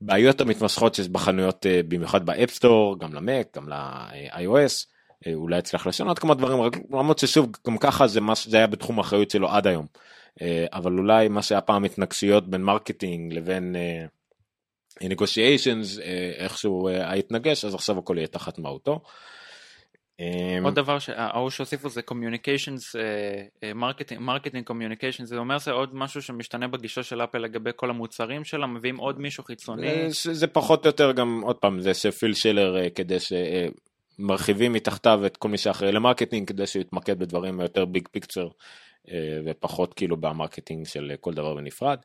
בעיות 0.00 0.40
המתמשכות 0.40 0.94
שיש 0.94 1.08
בחנויות 1.08 1.66
אה, 1.66 1.80
במיוחד 1.88 2.26
ב-App 2.26 2.62
Store 2.62 2.98
גם 2.98 3.14
למק 3.14 3.56
גם 3.56 3.68
ל-iOS 3.68 4.86
אה, 5.26 5.34
אולי 5.34 5.58
יצליח 5.58 5.86
לשנות 5.86 6.18
כמה 6.18 6.34
דברים 6.34 6.60
רק 6.60 6.76
למרות 6.90 7.18
ששוב 7.18 7.46
גם 7.66 7.78
ככה 7.78 8.06
זה 8.06 8.20
מה 8.20 8.34
שזה 8.34 8.56
היה 8.56 8.66
בתחום 8.66 8.98
האחריות 8.98 9.30
שלו 9.30 9.48
עד 9.50 9.66
היום. 9.66 9.86
אה, 10.42 10.66
אבל 10.72 10.98
אולי 10.98 11.28
מה 11.28 11.42
שהיה 11.42 11.60
פעם 11.60 11.84
התנגשויות 11.84 12.50
בין 12.50 12.62
marketing 12.62 13.32
לבין 13.32 13.76
אה, 13.76 14.06
negotiations 15.02 16.02
אה, 16.02 16.32
איכשהו 16.36 16.88
אה, 16.88 17.14
התנגש 17.14 17.64
אז 17.64 17.74
עכשיו 17.74 17.98
הכל 17.98 18.14
יהיה 18.18 18.26
תחת 18.26 18.58
מהותו. 18.58 19.00
אה, 20.20 20.58
עוד 20.64 20.74
דבר 20.74 20.98
שההוא 20.98 21.50
שהוסיפו 21.50 21.88
זה 21.88 22.00
communications 22.10 22.98
marketing 23.74 24.20
marketing 24.20 24.70
communications 24.70 25.24
זה 25.24 25.36
אומר 25.36 25.58
זה 25.58 25.70
עוד 25.70 25.94
משהו 25.94 26.22
שמשתנה 26.22 26.68
בגישה 26.68 27.02
של 27.02 27.24
אפל 27.24 27.38
לגבי 27.38 27.70
כל 27.76 27.90
המוצרים 27.90 28.44
שלה 28.44 28.66
מביאים 28.66 28.96
עוד 28.96 29.20
מישהו 29.20 29.44
חיצוני. 29.44 29.88
אה, 29.88 30.12
ש- 30.12 30.26
זה 30.26 30.46
פחות 30.46 30.84
או 30.84 30.88
יותר 30.88 31.12
גם 31.12 31.40
עוד 31.44 31.56
פעם 31.56 31.80
זה 31.80 31.94
שפיל 31.94 32.32
אה, 32.58 32.90
כדי 32.90 33.16
שמרחיבים 34.18 34.72
מתחתיו 34.72 35.26
את 35.26 35.36
כל 35.36 35.48
מי 35.48 35.58
שאחראי 35.58 35.92
ל-marketing 35.92 36.48
כדי 36.48 36.66
שיתמקד 36.66 37.18
בדברים 37.18 37.60
יותר 37.60 37.84
big 37.84 38.08
picture 38.10 38.48
ופחות 39.46 39.94
כאילו 39.94 40.16
ב-marketing 40.16 40.86
של 40.86 41.12
כל 41.20 41.32
דבר 41.34 41.54
בנפרד. 41.54 41.98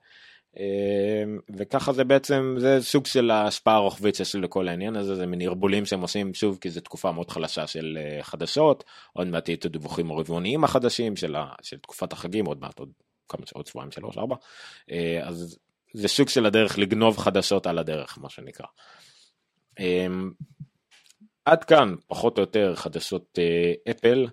אה, 0.60 1.24
וככה 1.58 1.94
זה 1.94 2.04
בעצם 2.04 2.56
זה 2.60 2.78
סוג 2.82 3.06
של 3.06 3.32
ההשפעה 3.32 3.76
הרוחבית 3.76 4.16
שיש 4.16 4.36
לכל 4.36 4.68
העניין 4.68 4.96
הזה 4.96 5.16
זה 5.16 5.26
מין 5.26 5.42
ערבולים 5.42 5.86
שהם 5.86 6.02
עושים 6.02 6.34
שוב 6.34 6.58
כי 6.62 6.70
זו 6.70 6.82
תקופה 6.82 7.12
מאוד 7.12 7.32
חלשה 7.32 7.68
של 7.68 7.98
אה, 8.02 8.24
חדשות 8.24 8.84
עוד 9.14 9.28
מעט 9.28 9.50
יהיו 9.50 9.58
את 9.58 9.66
הדיווחים 9.66 10.12
הרבעוניים 10.12 10.64
החדשים 10.64 11.16
של, 11.16 11.36
ה, 11.36 11.46
של 11.62 11.78
תקופת 11.78 12.14
החגים 12.14 12.46
עוד 12.46 12.62
מעט 12.62 12.80
עוד 12.80 12.90
כמה 13.30 13.42
עוד 13.54 13.68
שבועיים 13.68 13.92
שלוש 13.92 14.18
ארבע 14.18 14.36
אה, 14.92 15.20
אז 15.24 15.58
זה 15.94 16.08
סוג 16.08 16.30
של 16.30 16.46
הדרך 16.46 16.78
לגנוב 16.78 17.18
חדשות 17.18 17.68
על 17.68 17.78
הדרך 17.80 18.18
מה 18.22 18.30
שנקרא. 18.30 18.66
אמ, 19.80 20.32
עד 21.46 21.64
כאן 21.64 21.96
פחות 22.08 22.38
או 22.38 22.44
יותר 22.44 22.76
חדשות 22.76 23.40
אה, 23.40 23.92
אפל. 23.92 24.28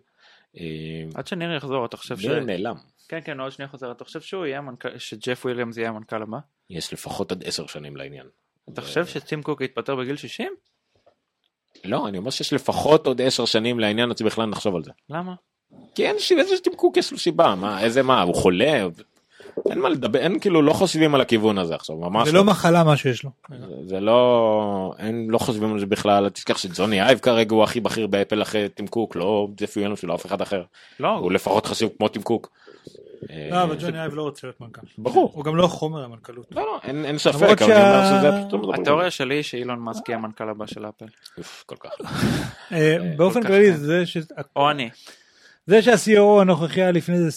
אמ, 0.57 1.11
עד 1.15 1.27
שניר 1.27 1.53
יחזור 1.53 1.87
אתה 1.87 1.97
חושב 1.97 2.19
ש... 2.19 2.25
נעלם. 2.27 2.77
כן 3.11 3.19
כן 3.25 3.41
עוד 3.41 3.53
שנייה 3.53 3.69
חוזר 3.69 3.91
אתה 3.93 4.05
חושב 4.05 4.21
שהוא 4.21 4.47
יהיה 4.47 4.59
המנכ"ל 4.59 4.99
שג'ף 4.99 5.45
וויליאמס 5.45 5.77
יהיה 5.77 5.89
המנכ"ל 5.89 6.23
הבא? 6.23 6.39
יש 6.71 6.93
לפחות 6.93 7.33
עד 7.33 7.45
עשר 7.45 7.67
שנים 7.67 7.97
לעניין. 7.97 8.27
אתה 8.73 8.83
חושב 8.83 9.07
שטים 9.07 9.43
קוק 9.43 9.61
יתפטר 9.61 9.97
בגיל 9.97 10.17
60? 10.17 10.53
לא 11.85 12.09
אני 12.09 12.19
אומר 12.19 12.31
שיש 12.31 12.53
לפחות 12.53 13.07
עוד 13.07 13.21
עשר 13.23 13.45
שנים 13.45 13.81
לעניין 13.81 14.11
עד 14.11 14.19
שבכלל 14.19 14.47
נחשוב 14.47 14.77
על 14.77 14.85
זה. 14.85 14.91
למה? 15.11 15.35
כי 15.95 16.07
אין 16.07 16.19
ש- 16.19 16.33
איזה 16.33 16.55
תמקוק 16.63 16.97
יש 16.97 17.13
לו 17.13 17.19
סיבה 17.19 17.55
מה 17.55 17.81
איזה 17.81 18.03
מה 18.03 18.23
הוא 18.23 18.35
חולה 18.35 18.87
אין 19.71 19.79
מה 19.79 19.89
לדבר 19.89 20.19
אין 20.19 20.41
כאילו 20.41 20.63
לא 20.63 20.73
חושבים 20.73 21.15
על 21.15 21.21
הכיוון 21.21 21.59
הזה 21.59 21.75
עכשיו 21.75 21.97
ממש 21.97 22.29
זה 22.29 22.35
לא 22.35 22.45
מחלה 22.45 22.85
מה 22.85 22.97
שיש 22.97 23.25
לו. 23.25 23.31
זה, 23.51 23.89
זה 23.89 24.01
לא 24.01 24.95
אין 24.99 25.27
לא 25.31 25.39
חושבים 25.39 25.73
על 25.73 25.81
זה 25.81 25.87
בכלל 25.87 26.29
תשכח 26.29 26.59
שג'וני 26.59 27.03
אייב 27.03 27.19
כרגע 27.19 27.55
הוא 27.55 27.65
הכי 27.65 27.81
בכיר 27.81 28.07
באפל 28.07 28.43
אחרי 28.43 28.69
טים 28.69 28.87
קוק 28.87 29.17
לא 29.17 29.49
ג'פי 29.57 29.81
ווילמס 29.81 30.05
ולא 30.05 30.15
אף 30.15 30.27
אחד 30.27 30.41
אחר 30.41 30.63
לא, 31.01 31.09
הוא 31.09 31.33
לפחות 31.33 31.67
חשוב 31.67 31.91
כמו 31.99 32.09
טים 32.09 32.23
קוק. 32.23 32.51
לא, 33.51 33.63
אבל 33.63 33.77
ג'וני 33.81 33.99
אייב 34.01 34.15
לא 34.15 34.23
רוצה 34.23 34.47
להיות 34.47 34.61
מנכ"ל. 34.61 34.81
ברור. 34.99 35.31
הוא 35.35 35.45
גם 35.45 35.57
לא 35.57 35.67
חומר 35.67 36.05
המנכ"לות. 36.05 36.47
לא 36.51 36.63
לא 36.63 36.81
אין 36.85 37.19
ספק 37.19 37.63
על 37.63 37.71
התיאוריה 38.81 39.11
שלי 39.11 39.35
היא 39.35 39.43
שאילון 39.43 39.79
מאסק 39.79 40.09
יהיה 40.09 40.19
המנכ"ל 40.19 40.49
הבא 40.49 40.67
של 40.67 40.85
אפל. 40.89 41.05
כל 41.67 41.77
כך. 41.81 41.91
אה, 42.73 42.97
באופן 43.17 43.43
כללי 43.43 43.71
כן. 43.73 43.77
זה 43.77 44.07
ש- 44.07 44.17
או 44.57 44.71
אני. 44.71 44.91
זה 45.67 45.83
שה-COO 45.83 46.41
הנוכחי 46.41 46.81
היה 46.83 46.91
לפני 46.93 47.19
זה 47.19 47.31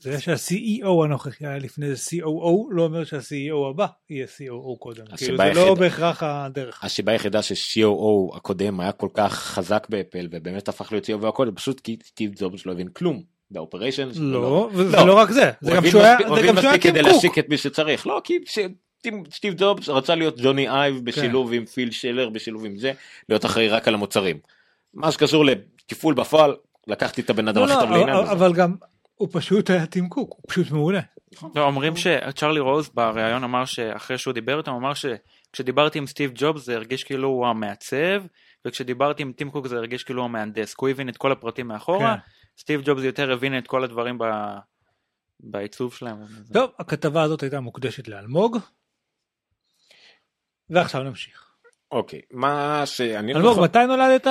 זה 0.00 0.20
שה-CEO 0.20 1.04
הנוכחי 1.04 1.46
היה 1.46 1.58
לפני 1.58 1.94
זה 1.94 2.02
COO 2.10 2.66
לא 2.70 2.82
אומר 2.82 3.04
שה-CEO 3.04 3.70
הבא 3.70 3.86
יהיה 4.10 4.26
COO 4.26 4.78
קודם. 4.78 5.04
כאילו 5.16 5.36
זה 5.36 5.52
לא 5.54 5.74
בהכרח 5.74 6.22
הדרך. 6.22 6.84
הסיבה 6.84 7.12
היחידה 7.12 7.42
ש-COO 7.42 8.36
הקודם 8.36 8.80
היה 8.80 8.92
כל 8.92 9.08
כך 9.14 9.34
חזק 9.34 9.86
באפל 9.90 10.28
ובאמת 10.30 10.68
הפך 10.68 10.92
להיות 10.92 11.04
COO 11.04 11.16
והכל 11.20 11.46
זה 11.46 11.52
פשוט 11.52 11.80
כי 11.80 11.96
סטיב 12.04 12.32
ג'ובס 12.38 12.66
לא 12.66 12.72
הבין 12.72 12.88
כלום 12.88 13.22
ב-Operations. 13.50 14.18
לא, 14.20 14.70
וזה 14.72 14.96
לא 14.96 15.14
רק 15.14 15.30
זה, 15.30 15.50
זה 15.60 15.72
גם 15.76 15.86
שהוא 15.86 16.02
היה 16.02 16.16
הוא 16.18 16.24
גם 16.26 16.34
שהוא 16.36 16.38
היה 16.38 16.52
מספיק 16.52 16.82
כדי 16.82 16.92
טים 16.92 17.02
קוק. 17.02 17.12
להשיק 17.12 17.38
את 17.38 17.48
מי 17.48 17.56
שצריך. 17.56 18.06
לא, 18.06 18.20
כי 18.24 18.38
טים- 19.02 19.22
סטיב 19.32 19.54
ג'ובס 19.56 19.88
רצה 19.88 20.14
להיות 20.14 20.40
ג'וני 20.40 20.68
אייב 20.68 21.04
בשילוב 21.04 21.52
עם 21.52 21.64
פיל 21.64 21.90
שלר, 21.90 22.28
בשילוב 22.30 22.64
עם 22.64 22.78
זה, 22.78 22.92
להיות 23.28 23.44
אחראי 23.44 23.68
רק 23.68 23.88
על 23.88 23.94
המוצרים. 23.94 24.38
מה 24.94 25.12
שקשור 25.12 25.44
לתפעול 25.44 26.14
בפועל, 26.14 26.56
לקחתי 26.86 27.20
את 27.20 27.30
הבן 27.30 27.48
אדם 27.48 27.60
לא, 27.60 27.64
הכי 27.64 27.74
לא, 27.74 27.80
טוב 27.80 27.90
לעניין 27.90 28.08
אבל- 28.08 28.22
הזה. 28.24 28.32
אבל 28.32 28.52
גם 28.52 28.74
הוא 29.14 29.28
פשוט 29.32 29.70
היה 29.70 29.86
טים 29.86 30.08
קוק, 30.08 30.30
הוא 30.36 30.42
פשוט 30.48 30.70
מעולה. 30.70 31.00
לא, 31.54 31.62
אומרים 31.64 31.92
שצ'רלי 31.96 32.60
רוז 32.60 32.90
בריאיון 32.94 33.44
אמר 33.44 33.64
שאחרי 33.64 34.18
שהוא 34.18 34.34
דיבר 34.34 34.58
איתם, 34.58 34.70
הוא 34.70 34.78
אמר 34.80 34.92
שכשדיברתי 34.94 35.98
עם 35.98 36.06
סטיב 36.06 36.30
ג'ובס 36.34 36.64
זה 36.64 36.74
הרגיש 36.74 37.04
כאילו 37.04 37.28
הוא 37.28 37.46
המעצב, 37.46 38.22
וכשדיברתי 38.66 39.22
עם 39.22 39.32
טים 39.32 39.50
קוק 39.50 39.66
זה 39.66 39.76
הרגיש 39.76 40.04
כאילו 40.04 40.20
הוא 40.22 40.28
המהנדס, 40.28 40.70
כי 40.74 40.78
הוא 40.80 40.88
הבין 40.88 41.08
את 41.08 41.16
כל 41.16 41.32
הפרטים 41.32 41.68
מאחורה, 41.68 42.14
כן. 42.16 42.20
סטיב 42.58 42.82
ג'ובס 42.84 43.02
יותר 43.02 43.32
הבין 43.32 43.58
את 43.58 43.66
כל 43.66 43.84
הדברים 43.84 44.18
ב... 44.18 44.24
בעיצוב 45.40 45.94
שלהם. 45.94 46.16
טוב, 46.52 46.70
הכתבה 46.78 47.22
הזאת 47.22 47.42
הייתה 47.42 47.60
מוקדשת 47.60 48.08
לאלמוג. 48.08 48.58
ועכשיו 50.70 51.02
נמשיך. 51.02 51.46
אוקיי, 51.90 52.20
מה 52.30 52.82
שאני 52.86 53.32
לא 53.32 53.38
אלמוג, 53.38 53.60
מתי 53.60 53.86
נולדת? 53.88 54.26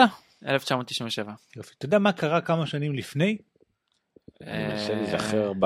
1997. 0.47 1.34
יופי. 1.55 1.73
אתה 1.78 1.86
יודע 1.86 1.99
מה 1.99 2.11
קרה 2.11 2.41
כמה 2.41 2.67
שנים 2.67 2.93
לפני? 2.95 3.38
אני 4.41 4.67
מנסה 4.67 4.93
להיזכר 4.93 5.51
ב... 5.59 5.65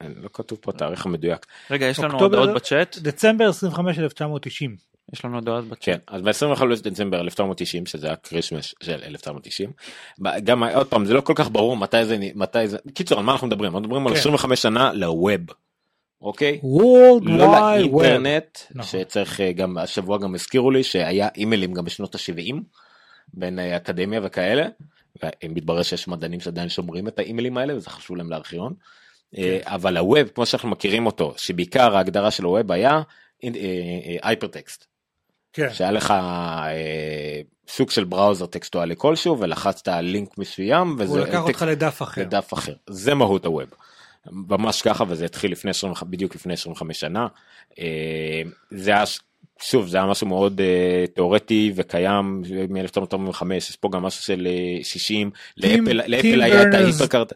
לא 0.00 0.28
כתוב 0.32 0.58
פה 0.62 0.70
התאריך 0.70 1.06
המדויק. 1.06 1.46
רגע, 1.70 1.86
יש 1.86 1.98
לנו 1.98 2.18
הודעות 2.18 2.50
בצ'אט? 2.54 2.98
דצמבר 2.98 3.48
25 3.48 3.98
1990. 3.98 4.76
יש 5.12 5.24
לנו 5.24 5.34
הודעות 5.34 5.68
בצ'אט. 5.68 5.84
כן, 5.84 5.98
אז 6.06 6.22
ב-25 6.22 6.64
דצמבר 6.82 7.20
1990, 7.20 7.86
שזה 7.86 8.12
הקריסמס 8.12 8.74
של 8.82 9.00
1990, 9.04 9.72
ב- 10.18 10.38
גם 10.44 10.64
עוד 10.64 10.86
פעם, 10.86 11.04
זה 11.04 11.14
לא 11.14 11.20
כל 11.20 11.32
כך 11.36 11.50
ברור 11.50 11.76
מתי 11.76 12.04
זה, 12.04 12.18
מתי 12.34 12.68
זה, 12.68 12.78
בקיצור, 12.86 13.18
על 13.18 13.24
מה 13.24 13.32
אנחנו 13.32 13.46
מדברים? 13.46 13.70
אנחנו 13.70 13.80
מדברים 13.80 14.06
על 14.06 14.12
כן. 14.12 14.20
25 14.20 14.62
שנה 14.62 14.92
לווב, 14.92 15.40
אוקיי? 16.22 16.60
World 16.62 17.30
לא. 17.30 17.76
לאינטרנט, 17.76 18.58
נכון. 18.74 19.00
שצריך 19.00 19.40
אה, 19.40 19.52
גם, 19.52 19.78
השבוע 19.78 20.18
גם 20.18 20.34
הזכירו 20.34 20.70
לי 20.70 20.82
שהיה 20.82 21.28
אימיילים 21.36 21.74
גם 21.74 21.84
בשנות 21.84 22.14
ה-70, 22.14 22.54
בין 23.34 23.58
אה, 23.58 23.76
אקדמיה 23.76 24.20
וכאלה, 24.22 24.66
ומתברר 25.44 25.82
שיש 25.82 26.08
מדענים 26.08 26.40
שעדיין 26.40 26.68
שומרים 26.68 27.08
את 27.08 27.18
האימיילים 27.18 27.58
האלה 27.58 27.76
וזה 27.76 27.90
חשוב 27.90 28.16
להם 28.16 28.30
לארכיון. 28.30 28.74
אה, 29.38 29.58
אבל 29.64 29.96
הווב, 29.96 30.28
כמו 30.28 30.46
שאנחנו 30.46 30.68
מכירים 30.68 31.06
אותו, 31.06 31.34
שבעיקר 31.36 31.96
ההגדרה 31.96 32.30
של 32.30 32.44
הווב 32.44 32.72
היה 32.72 33.02
הייפרטקסט. 34.22 34.93
כן. 35.54 35.68
שהיה 35.72 35.90
לך 35.90 36.10
אה, 36.10 37.40
סוג 37.68 37.90
של 37.90 38.04
בראוזר 38.04 38.46
טקסטואלי 38.46 38.94
כלשהו 38.98 39.40
ולחצת 39.40 39.88
על 39.88 40.04
לינק 40.04 40.38
מסוים 40.38 40.96
וזה 40.98 41.12
הוא 41.12 41.18
לקח 41.20 41.40
אותך 41.40 41.64
לדף 41.68 42.02
אחר. 42.02 42.20
לדף 42.20 42.54
אחר 42.54 42.72
זה 42.90 43.14
מהות 43.14 43.46
הווב. 43.46 43.68
ממש 44.30 44.82
ככה 44.82 45.04
וזה 45.08 45.24
התחיל 45.24 45.52
לפני 45.52 45.70
20, 45.70 45.92
בדיוק 46.02 46.34
לפני 46.34 46.52
25 46.52 47.00
שנה. 47.00 47.26
אה, 47.78 48.42
זה 48.70 48.90
היה 48.90 49.06
ש- 49.06 49.20
שוב 49.62 49.88
זה 49.88 49.96
היה 49.96 50.06
משהו 50.06 50.26
מאוד 50.26 50.60
אה, 50.60 51.04
תיאורטי 51.14 51.72
וקיים 51.76 52.42
מ-1945 52.68 53.54
יש 53.54 53.76
פה 53.76 53.88
גם 53.92 54.02
משהו 54.02 54.22
של 54.22 54.46
אה, 54.50 54.84
60 54.84 55.30
לאפל 55.56 55.92
לאפל 55.92 56.20
טים 56.22 56.40
היה 56.40 56.62
את 56.62 56.74
ההיפרקארט 56.74 57.32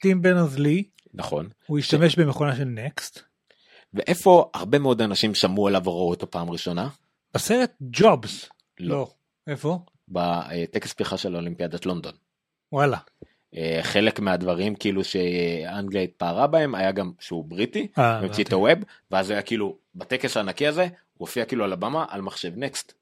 טים 0.00 0.22
ברנרס 0.22 0.56
לי, 0.58 0.84
נכון 1.14 1.48
הוא 1.66 1.78
השתמש 1.78 2.16
במכונה 2.16 2.56
של 2.56 2.64
נקסט. 2.64 3.20
ואיפה 3.94 4.50
הרבה 4.54 4.78
מאוד 4.78 5.02
אנשים 5.02 5.34
שמעו 5.34 5.68
עליו 5.68 5.82
וראו 5.84 6.10
אותו 6.10 6.30
פעם 6.30 6.50
ראשונה 6.50 6.88
בסרט 7.38 7.72
ג'ובס. 7.82 8.48
לא. 8.80 8.96
לא. 8.96 9.08
איפה? 9.46 9.78
בטקס 10.08 10.92
פתיחה 10.92 11.16
של 11.16 11.36
אולימפיאדת 11.36 11.86
לונדון. 11.86 12.12
וואלה. 12.72 12.98
אה, 13.56 13.78
חלק 13.82 14.20
מהדברים 14.20 14.74
כאילו 14.74 15.04
שאנגליה 15.04 16.02
התפארה 16.02 16.46
בהם 16.46 16.74
היה 16.74 16.92
גם 16.92 17.12
שהוא 17.20 17.44
בריטי, 17.44 17.88
אה, 17.98 18.18
המציא. 18.18 18.44
את 18.44 18.52
הווב, 18.52 18.78
ואז 19.10 19.30
היה 19.30 19.42
כאילו 19.42 19.78
בטקס 19.94 20.36
הענקי 20.36 20.66
הזה 20.66 20.82
הוא 20.82 20.90
הופיע 21.18 21.44
כאילו 21.44 21.64
על 21.64 21.72
הבמה 21.72 22.04
על 22.08 22.20
מחשב 22.20 22.52
נקסט, 22.56 22.92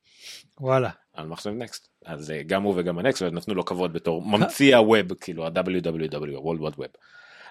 וואלה. 0.60 0.90
על 1.14 1.26
מחשב 1.26 1.50
נקסט, 1.50 1.88
אז 2.04 2.30
אה, 2.30 2.42
גם 2.42 2.62
הוא 2.62 2.74
וגם 2.76 2.98
הנקסט 2.98 3.22
ונתנו 3.22 3.54
לו 3.54 3.64
כבוד 3.64 3.92
בתור 3.92 4.22
ממציא 4.22 4.76
הווב 4.76 5.14
כאילו 5.14 5.46
ה-WWW, 5.46 6.38
World 6.38 6.60
Wide 6.60 6.78
Web. 6.78 6.98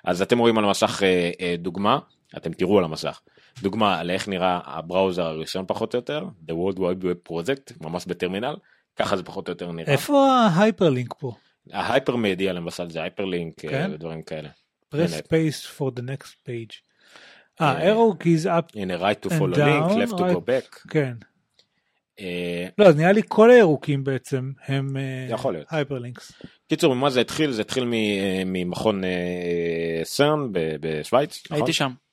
אז 0.03 0.21
אתם 0.21 0.37
רואים 0.37 0.57
על 0.57 0.65
המסך 0.65 1.03
אה, 1.03 1.31
אה, 1.41 1.55
דוגמה, 1.57 1.99
אתם 2.37 2.53
תראו 2.53 2.77
על 2.77 2.83
המסך, 2.83 3.21
דוגמה 3.61 3.99
על 3.99 4.11
איך 4.11 4.27
נראה 4.27 4.59
ה-browser 4.65 5.25
הראשון 5.25 5.65
פחות 5.67 5.93
או 5.93 5.97
יותר, 5.99 6.25
The 6.47 6.53
World 6.53 6.77
Wide 6.77 7.03
Web 7.03 7.31
Project, 7.31 7.73
ממש 7.81 8.05
בטרמינל, 8.05 8.55
ככה 8.95 9.17
זה 9.17 9.23
פחות 9.23 9.47
או 9.47 9.51
יותר 9.51 9.71
נראה. 9.71 9.93
איפה 9.93 10.27
ה-hyperlink 10.27 11.13
פה? 11.19 11.33
ה-hypermedia 11.71 12.53
למשל 12.53 12.89
זה 12.89 13.01
hyperlink 13.01 13.53
כן? 13.59 13.89
ודברים 13.93 14.21
כאלה. 14.21 14.49
press 14.95 14.97
space 15.19 15.77
for 15.79 15.91
the 15.99 16.03
next 16.03 16.31
page. 16.47 16.75
אה, 17.61 17.81
אה, 17.81 17.93
arrow 17.93 18.13
keys 18.23 18.45
up, 18.45 18.79
הנה 18.79 19.11
right 19.11 19.27
to 19.27 19.31
follow 19.31 19.55
down, 19.55 19.91
link, 19.91 20.09
left 20.09 20.13
to 20.13 20.21
go 20.21 20.37
back. 20.37 20.89
כן. 20.89 21.13
אה, 22.19 22.67
לא, 22.77 22.85
אז 22.85 22.95
נראה 22.95 23.11
לי 23.11 23.21
כל 23.27 23.51
הירוקים 23.51 24.03
בעצם 24.03 24.51
הם 24.67 24.97
להיות. 25.27 25.65
hyperlinks. 25.69 26.31
קיצור 26.69 26.95
ממה 26.95 27.09
זה 27.09 27.21
התחיל 27.21 27.51
זה 27.51 27.61
התחיל 27.61 27.85
מ- 27.85 27.93
אה, 27.93 28.43
ממכון 28.45 29.03
אה, 29.03 29.09
סרן 30.03 30.49
ב- 30.51 30.75
בשוויץ. 30.81 31.43
נכון? 31.45 31.57
הייתי 31.57 31.73
שם. 31.73 31.83
אה, 31.85 31.89
לא 31.89 31.95
היה 31.95 31.95
שם. 31.95 32.05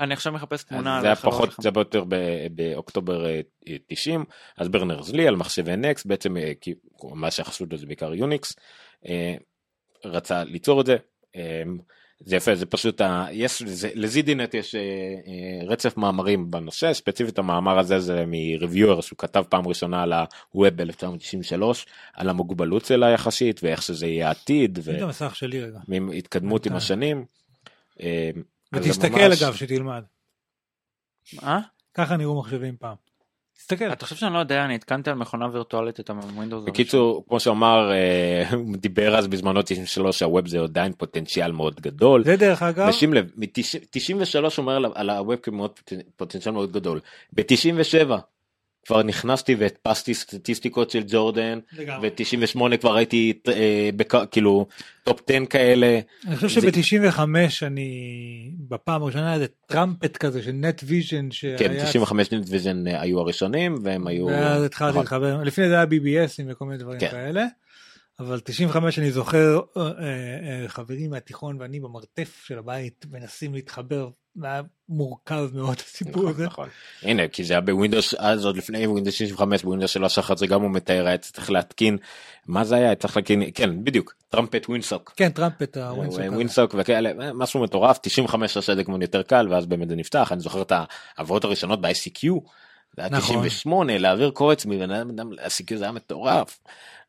אני 0.00 0.14
עכשיו 0.14 0.32
מחפש 0.32 0.64
תמונה. 0.64 1.00
זה 1.00 1.06
היה 1.06 1.16
פחות. 1.16 1.50
זה 1.60 1.68
היה 1.68 1.80
יותר 1.80 2.04
ב- 2.08 2.46
באוקטובר 2.50 3.26
אה, 3.26 3.40
90 3.86 4.24
אז 4.56 4.68
ברנרס 4.68 5.10
לי 5.10 5.28
על 5.28 5.36
מחשבי 5.36 5.76
נקסט 5.76 6.06
בעצם 6.06 6.36
אה, 6.36 6.52
מה 7.02 7.30
שחשוב 7.30 7.72
לו 7.72 7.78
זה 7.78 7.86
בעיקר 7.86 8.14
יוניקס 8.14 8.56
אה, 9.08 9.34
רצה 10.04 10.44
ליצור 10.44 10.80
את 10.80 10.86
זה. 10.86 10.96
אה, 11.36 11.62
זה 12.20 12.36
יפה 12.36 12.54
זה 12.54 12.66
פשוט 12.66 13.00
ה... 13.00 13.26
יש 13.32 13.62
ל-ZDNet 13.94 14.54
יש 14.54 14.74
אה, 14.74 14.80
אה, 14.80 15.66
רצף 15.66 15.96
מאמרים 15.96 16.50
בנושא 16.50 16.92
ספציפית 16.92 17.38
המאמר 17.38 17.78
הזה 17.78 18.00
זה 18.00 18.24
מ-reviewer 18.26 19.00
שהוא 19.00 19.18
כתב 19.18 19.42
פעם 19.48 19.68
ראשונה 19.68 20.02
על 20.02 20.12
הווב 20.52 20.82
ב-1993 20.82 21.62
על 22.14 22.28
המוגבלות 22.28 22.84
שלה 22.84 23.10
יחסית 23.10 23.60
ואיך 23.62 23.82
שזה 23.82 24.06
יהיה 24.06 24.28
העתיד 24.28 24.78
רגע. 24.78 24.92
והתקדמות 25.88 26.66
עם 26.66 26.72
אה. 26.72 26.76
השנים. 26.76 27.24
אה, 28.76 28.80
ותסתכל 28.82 29.28
ממש- 29.28 29.42
אגב 29.42 29.54
שתלמד. 29.54 30.02
אה? 31.42 31.58
ככה 31.94 32.16
נראו 32.16 32.38
מחשבים 32.40 32.76
פעם. 32.78 32.94
תסתכל. 33.56 33.92
אתה 33.92 34.04
חושב 34.04 34.16
שאני 34.16 34.34
לא 34.34 34.38
יודע, 34.38 34.64
אני 34.64 34.74
התקנתי 34.74 35.10
על 35.10 35.16
מכונה 35.16 35.48
וירטואלית 35.52 36.00
את 36.00 36.10
הווינדוס. 36.10 36.64
בקיצור 36.64 37.24
כמו 37.28 37.40
שאמר 37.40 37.92
אה, 37.92 38.50
הוא 38.50 38.76
דיבר 38.86 39.16
אז 39.18 39.26
בזמנו 39.26 39.62
93 39.62 40.18
שהווב 40.18 40.48
זה 40.48 40.60
עדיין 40.60 40.92
פוטנציאל 40.92 41.52
מאוד 41.52 41.80
גדול. 41.80 42.24
זה 42.24 42.36
דרך 42.36 42.62
אגב, 42.62 42.88
ושים 42.88 43.14
לב 43.14 43.30
מ-93 43.36 44.58
אומר 44.58 44.76
על- 44.76 44.92
על 44.94 45.10
הווב 45.10 45.36
כמאוד 45.36 45.70
פוטנציאל 46.16 46.54
מאוד 46.54 46.72
גדול 46.72 47.00
ב-97 47.32 48.10
כבר 48.86 49.02
נכנסתי 49.02 49.54
והדפסתי 49.54 50.14
סטטיסטיקות 50.14 50.90
של 50.90 51.02
ג'ורדן 51.06 51.58
לגמרי. 51.78 52.08
ו-98 52.08 52.76
כבר 52.80 52.96
הייתי 52.96 53.32
אה, 53.48 53.90
בכ- 53.96 54.24
כאילו 54.30 54.66
top 55.04 55.20
10 55.30 55.46
כאלה 55.50 56.00
אני 56.26 56.36
חושב 56.36 56.60
זה- 56.60 56.82
שב-95 56.82 57.20
אני 57.66 57.90
בפעם 58.68 59.02
הראשונה 59.02 59.26
היה 59.26 59.34
איזה 59.34 59.46
Trumpet 59.66 60.16
כזה 60.16 60.42
של 60.42 60.52
נט 60.52 60.80
ויז'ן 60.84 61.30
שהיה... 61.30 61.58
כן 61.58 61.84
95 61.84 62.28
ויז'ן 62.48 62.86
היו 62.86 63.20
הראשונים 63.20 63.74
והם 63.82 64.06
היו 64.06 64.26
ואז 64.26 64.62
התחלתי 64.62 64.90
נכון. 64.90 65.00
להתחבר, 65.02 65.42
לפני 65.42 65.68
זה 65.68 65.74
היה 65.74 65.84
BBS 65.84 66.40
וכל 66.48 66.64
מיני 66.64 66.78
דברים 66.78 67.00
כן. 67.00 67.10
כאלה. 67.10 67.44
אבל 68.20 68.40
95 68.40 68.98
אני 68.98 69.10
זוכר 69.12 69.60
אה, 69.76 69.82
אה, 69.82 69.90
אה, 70.62 70.68
חברים 70.68 71.10
מהתיכון 71.10 71.60
ואני 71.60 71.80
במרתף 71.80 72.42
של 72.46 72.58
הבית 72.58 73.04
מנסים 73.10 73.54
להתחבר, 73.54 74.08
היה 74.42 74.62
מורכב 74.88 75.48
מאוד 75.54 75.76
הסיפור 75.86 76.22
נכון, 76.22 76.30
הזה. 76.30 76.46
נכון. 76.46 76.68
הנה 77.02 77.28
כי 77.28 77.44
זה 77.44 77.54
היה 77.54 77.60
בווינדוס 77.60 78.14
אז 78.18 78.44
עוד 78.44 78.56
לפני 78.56 78.86
ווינדוס 78.86 79.14
95 79.14 79.62
בווינדוס 79.62 79.90
3 79.90 80.18
אחת 80.18 80.38
זה 80.38 80.46
גם 80.46 80.62
הוא 80.62 80.70
מתאר 80.70 81.06
היה 81.06 81.18
צריך 81.18 81.50
להתקין 81.50 81.98
מה 82.46 82.64
זה 82.64 82.74
היה 82.74 82.94
צריך 82.94 83.16
להתקין 83.16 83.42
כן 83.54 83.84
בדיוק 83.84 84.14
Trumpet 84.28 84.68
Winsock. 84.68 85.12
כן 85.16 85.28
Trumpet 85.28 85.76
הזה. 85.76 86.30
Winsock 86.30 86.74
וכאלה 86.78 87.32
משהו 87.34 87.62
מטורף 87.62 87.98
95 88.02 88.56
עשה 88.56 88.72
את 88.72 88.76
זה 88.76 88.84
כמו 88.84 88.98
יותר 89.00 89.22
קל 89.22 89.48
ואז 89.50 89.66
באמת 89.66 89.88
זה 89.88 89.96
נפתח 89.96 90.32
אני 90.32 90.40
זוכר 90.40 90.62
את 90.62 90.72
העברות 91.16 91.44
הראשונות 91.44 91.80
ב-ICQ. 91.80 92.28
זה 92.96 93.02
היה 93.02 93.10
נכון. 93.10 93.36
98 93.36 93.98
להעביר 93.98 94.30
קובץ 94.30 94.66
מבן 94.66 94.90
אדם 94.90 95.32
ל-ICQ 95.32 95.76
זה 95.76 95.84
היה 95.84 95.92
מטורף. 95.92 96.60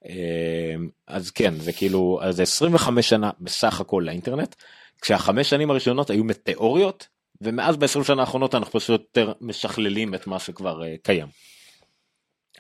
אה, 0.10 0.76
אז 1.08 1.32
כן 1.32 1.54
זה 1.60 1.74
כאילו 1.74 2.20
אז 2.24 2.36
זה 2.36 2.44
25 2.44 3.10
שנה 3.10 3.32
בסך 3.40 3.82
הכל 3.82 4.04
לאינטרנט 4.06 4.56
כשהחמש 5.02 5.50
שנים 5.50 5.72
הראשונות 5.72 6.10
היו 6.10 6.24
מטאוריות 6.24 7.08
ומאז 7.42 7.78
ב-20 7.78 8.04
שנה 8.04 8.22
האחרונות 8.22 8.56
אנחנו 8.56 8.72
פשוט 8.80 9.02
יותר 9.02 9.34
משכללים 9.42 10.16
את 10.16 10.28
מה 10.28 10.40
שכבר 10.40 10.84
אה, 10.84 10.96
קיים. 11.04 11.28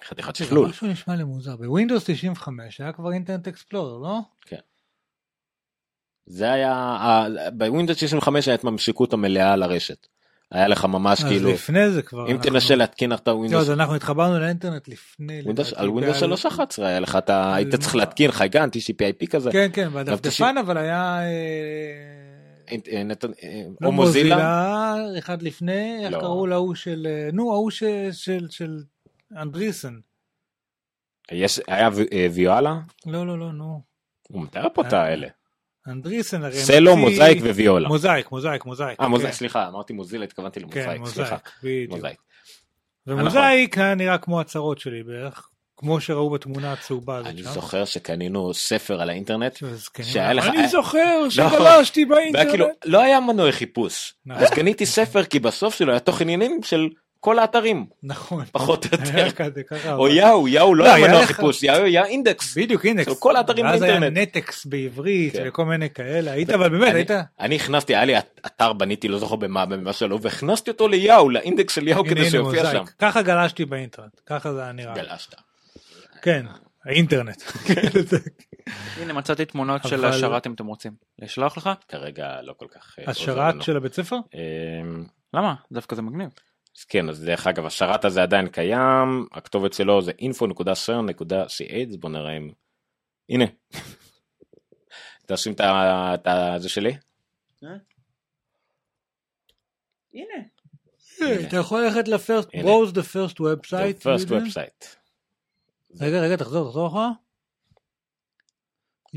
חתיכת 0.08 0.36
שכלול. 0.36 0.70
משהו 0.70 0.88
נשמע 0.88 1.16
לי 1.16 1.24
מוזר 1.24 1.56
בווינדוס 1.56 2.04
95 2.06 2.82
היה 2.82 2.92
כבר 2.92 3.12
אינטרנט 3.12 3.48
אקספלורר 3.48 3.98
לא? 3.98 4.20
זה 6.28 6.52
היה 6.52 6.98
בווינדוס 7.54 7.98
65 7.98 8.48
היה 8.48 8.56
את 8.56 8.64
הממשיקות 8.64 9.14
המלאה 9.14 9.56
לרשת. 9.56 10.08
היה 10.52 10.68
לך 10.68 10.86
ממש 10.86 11.20
אז 11.22 11.26
כאילו, 11.30 11.52
לפני 11.52 11.92
זה 11.92 12.02
כבר. 12.02 12.28
אם 12.28 12.36
אנחנו- 12.36 12.50
תנסה 12.52 12.76
להתקין 12.76 13.14
את 13.14 13.28
לא, 13.28 13.34
הווינדוס, 13.34 13.62
אז 13.62 13.72
אנחנו 13.72 13.96
התחברנו 13.96 14.40
לאינטרנט 14.40 14.88
לפני. 14.88 15.42
ווינדוס- 15.42 15.74
על 15.76 15.90
ווינדוס 15.90 16.20
בעל- 16.24 16.30
3.11 16.30 16.86
היה 16.86 17.00
לך, 17.00 17.16
אתה 17.16 17.56
היית 17.56 17.76
צריך? 17.76 17.96
להתקין 17.96 18.32
חייגן, 18.32 18.70
TCP/IP 18.70 19.28
כזה, 19.28 19.52
כן, 19.52 19.70
כן, 19.74 19.90
בדפדפן 19.94 20.56
אבל 20.58 20.78
היה... 20.78 21.20
לא 23.82 23.88
או 23.88 23.92
מוזילה, 23.92 24.36
מוזילה, 24.36 24.96
אחד 25.20 25.42
לפני, 25.42 26.06
איך 26.06 26.14
לא. 26.14 26.20
קראו 26.20 26.48
להוא 26.48 26.76
של... 26.76 27.08
נו, 27.34 27.52
ההוא 27.54 27.72
של- 28.12 28.48
של 28.50 28.78
אנדריסן. 29.38 30.00
יש- 31.32 31.60
היה 31.68 31.90
ויואלה, 32.34 32.80
לא, 33.06 33.28
לא, 33.28 33.40
לא, 33.40 33.52
נו. 33.52 33.82
הוא 34.28 34.42
מתאר 34.44 34.68
פה 34.74 34.82
את 34.88 34.94
האלה, 34.94 35.28
אנדריסן 35.88 36.44
הרי... 36.44 36.56
סלו, 36.56 36.98
מוזאיק 36.98 37.38
וויולה. 37.44 37.88
מוזאיק, 37.88 38.32
מוזאיק, 38.32 38.66
מוזאיק. 38.66 39.00
אה, 39.02 39.08
מוזאיק, 39.08 39.30
כן. 39.30 39.36
סליחה, 39.36 39.68
אמרתי 39.68 39.94
מוזילה, 39.94 40.24
התכוונתי 40.26 40.60
כן, 40.60 40.66
למוזאיק, 40.66 41.00
מוזאיק, 41.00 41.16
סליחה, 41.28 41.38
בדיוק. 41.64 41.92
מוזאיק. 41.92 42.18
ומוזאיק 43.08 43.78
היה 43.78 43.96
נראה 43.96 44.18
כמו 44.18 44.42
הצרות 44.42 44.80
שלי 44.80 45.04
בערך, 45.04 45.50
כמו 45.78 46.02
שראו 46.02 46.30
בתמונה 46.30 46.74
הצהובה 46.74 47.16
הזאת 47.18 47.28
אני 47.32 47.44
שם. 47.44 47.50
זוכר 47.50 47.86
שקנינו 47.86 48.54
ספר 48.54 49.02
על 49.02 49.10
האינטרנט, 49.10 49.58
זקנים. 49.74 50.08
שהיה 50.08 50.34
לך- 50.34 50.48
אני 50.48 50.68
זוכר 50.68 51.20
לא. 51.24 51.30
שגלשתי 51.30 52.06
והיה 52.10 52.32
כאילו, 52.32 52.46
באינטרנט. 52.66 52.76
לא 52.86 53.02
היה 53.02 53.20
מנועי 53.20 53.52
חיפוש, 53.52 54.14
נכון. 54.26 54.44
אז 54.44 54.50
קניתי 54.50 54.86
ספר 54.86 55.24
כי 55.24 55.40
בסוף 55.40 55.76
שלו 55.76 55.92
היה 55.92 56.00
תוך 56.00 56.22
עניינים 56.22 56.60
של 56.64 56.88
כל 57.20 57.40
האתרים, 57.40 57.86
נכון. 58.04 58.46
פחות 58.52 58.86
או 58.86 58.90
יותר. 59.00 59.28
או 59.94 60.08
יאו, 60.08 60.48
יאו 60.48 60.76
לא 60.76 60.86
לא, 60.86 60.94
היה 60.94 61.08
מנוע 61.08 61.26
חיפוש, 61.26 61.64
יאו 61.64 61.84
היה 61.84 62.06
אינדקס. 62.06 62.58
בדיוק 62.58 62.86
אינדקס. 62.86 63.06
של 63.14 63.20
כל 63.20 63.36
האתרים 63.36 63.66
ואז 63.66 63.82
היה 63.82 64.00
באינטרנט. 64.00 64.18
נטקס 64.36 64.66
בעברית 64.66 65.34
כן. 65.34 65.44
וכל 65.48 65.66
מיני 65.66 65.90
כאלה. 65.90 66.32
היית 66.32 66.50
אבל 66.50 66.70
באמת 66.70 66.96
היית. 66.96 67.10
אני 67.40 67.56
הכנסתי, 67.56 67.96
היה 67.96 68.06
לי 68.06 68.14
אתר 68.46 68.74
בניתי, 68.74 69.08
לא 69.08 69.20
זוכר 69.20 69.36
במה, 69.36 69.66
במה 69.66 69.94
שלו, 69.94 70.22
והכנסתי 70.22 70.72
אותו 70.72 70.88
ליאו, 70.88 71.30
לאינדקס 71.30 71.76
של 71.76 71.88
יאו 71.88 72.06
כדי 72.06 72.30
שיופיע. 72.30 72.72
שם. 72.72 72.84
ככה 73.00 73.22
גלשתי 73.22 73.66
באינטרנט. 73.66 74.12
ככה 74.26 74.54
זה 74.54 74.64
היה 74.64 74.72
נראה. 74.72 74.94
גלשת. 74.96 75.36
כן. 76.22 76.46
האינטרנט. 76.86 77.42
הנה 78.98 79.14
מצאתי 79.14 79.46
תמונות 79.46 79.82
של 79.88 80.06
השרת 80.06 80.48
אם 80.48 80.54
אתם 80.54 80.66
רוצים. 80.66 80.96
לשלוח 81.20 81.58
לך? 81.58 81.70
כרגע 81.88 82.42
לא 82.42 82.54
כל 82.54 82.68
כך... 82.72 83.00
אה, 83.00 83.04
השרת. 83.08 83.62
של 83.62 83.78
הבית 83.78 83.94
ספר? 83.94 84.16
אמ, 84.16 85.06
למה? 85.34 85.56
דווקא 85.72 85.96
זה 85.96 86.02
מגניב. 86.02 86.30
אז 86.78 86.84
כן, 86.84 87.10
אז 87.10 87.24
דרך 87.24 87.48
אגב, 87.48 87.66
השרת 87.66 88.06
הזה 88.06 88.24
עדיין 88.24 88.48
קיים, 88.48 89.28
הכתובת 89.32 89.74
שלו 89.74 90.02
זה 90.02 90.12
info.cern.ch, 90.12 91.90
אז 91.90 91.98
בוא 91.98 92.10
נראה 92.10 92.38
אם... 92.38 92.50
הנה. 93.30 93.46
תשים 95.28 95.54
את 95.60 96.62
זה 96.62 96.70
שלי? 96.70 96.98
הנה. 100.14 100.36
אתה 101.48 101.58
יכול 101.58 101.82
ללכת 101.86 102.08
לפרסט, 102.08 102.50
הנה. 102.54 102.64
browse 102.64 102.92
the 102.92 103.04
first 103.14 103.36
website. 103.40 104.00
The 104.00 104.04
first 104.04 104.30
website. 104.30 105.05
רגע, 106.02 106.22
רגע, 106.22 106.36
תחזור, 106.36 106.68
תחזור 106.68 106.88
אחורה. 106.88 107.10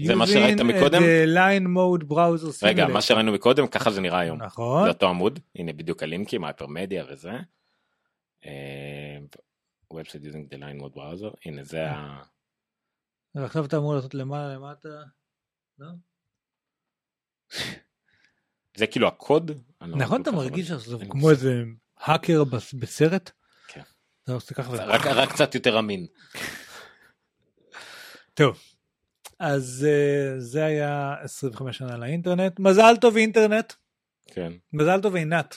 זה 0.06 0.14
מה 0.14 0.26
שראית 0.26 0.60
מקודם? 0.60 1.02
line 1.34 1.66
mode 1.76 2.04
browser 2.12 2.64
רגע, 2.66 2.86
simulator. 2.86 2.92
מה 2.92 3.02
שראינו 3.02 3.32
מקודם, 3.32 3.66
ככה 3.66 3.90
זה 3.90 4.00
נראה 4.00 4.18
היום. 4.18 4.42
נכון. 4.42 4.82
זה 4.84 4.88
אותו 4.88 5.08
עמוד, 5.08 5.38
הנה 5.54 5.72
בדיוק 5.72 6.02
הלינקים, 6.02 6.44
הייפרמדיה 6.44 7.04
וזה. 7.12 7.30
אה, 8.46 9.18
website 9.94 10.22
using 10.24 10.54
the 10.54 10.58
line 10.58 10.82
mode 10.82 10.94
browser, 10.96 11.34
הנה 11.46 11.64
זה 11.64 11.90
ה... 11.90 12.22
ועכשיו 13.34 13.64
אתה 13.64 13.76
אמור 13.76 13.94
לעשות 13.94 14.14
למעלה 14.14 14.54
למטה. 14.54 14.88
לא? 15.78 15.86
זה 18.76 18.86
כאילו 18.86 19.08
הקוד? 19.08 19.50
לא 19.80 19.96
נכון 19.96 20.22
אתה 20.22 20.30
מרגיש. 20.30 20.68
שזה 20.68 20.96
כמו 21.10 21.30
איזה 21.30 21.62
האקר 21.98 22.44
בס- 22.44 22.74
בסרט? 22.74 23.30
כן. 23.68 23.82
רק 25.04 25.32
קצת 25.32 25.54
יותר 25.54 25.78
אמין. 25.78 26.06
טוב. 28.38 28.58
אז 29.38 29.86
אה, 29.88 30.40
זה 30.40 30.64
היה 30.64 31.14
25 31.22 31.78
שנה 31.78 31.96
לאינטרנט. 31.96 32.60
מזל 32.60 32.96
טוב 33.00 33.16
אינטרנט. 33.16 33.72
כן. 34.26 34.52
מזל 34.72 35.00
טוב 35.00 35.16
עינת. 35.16 35.56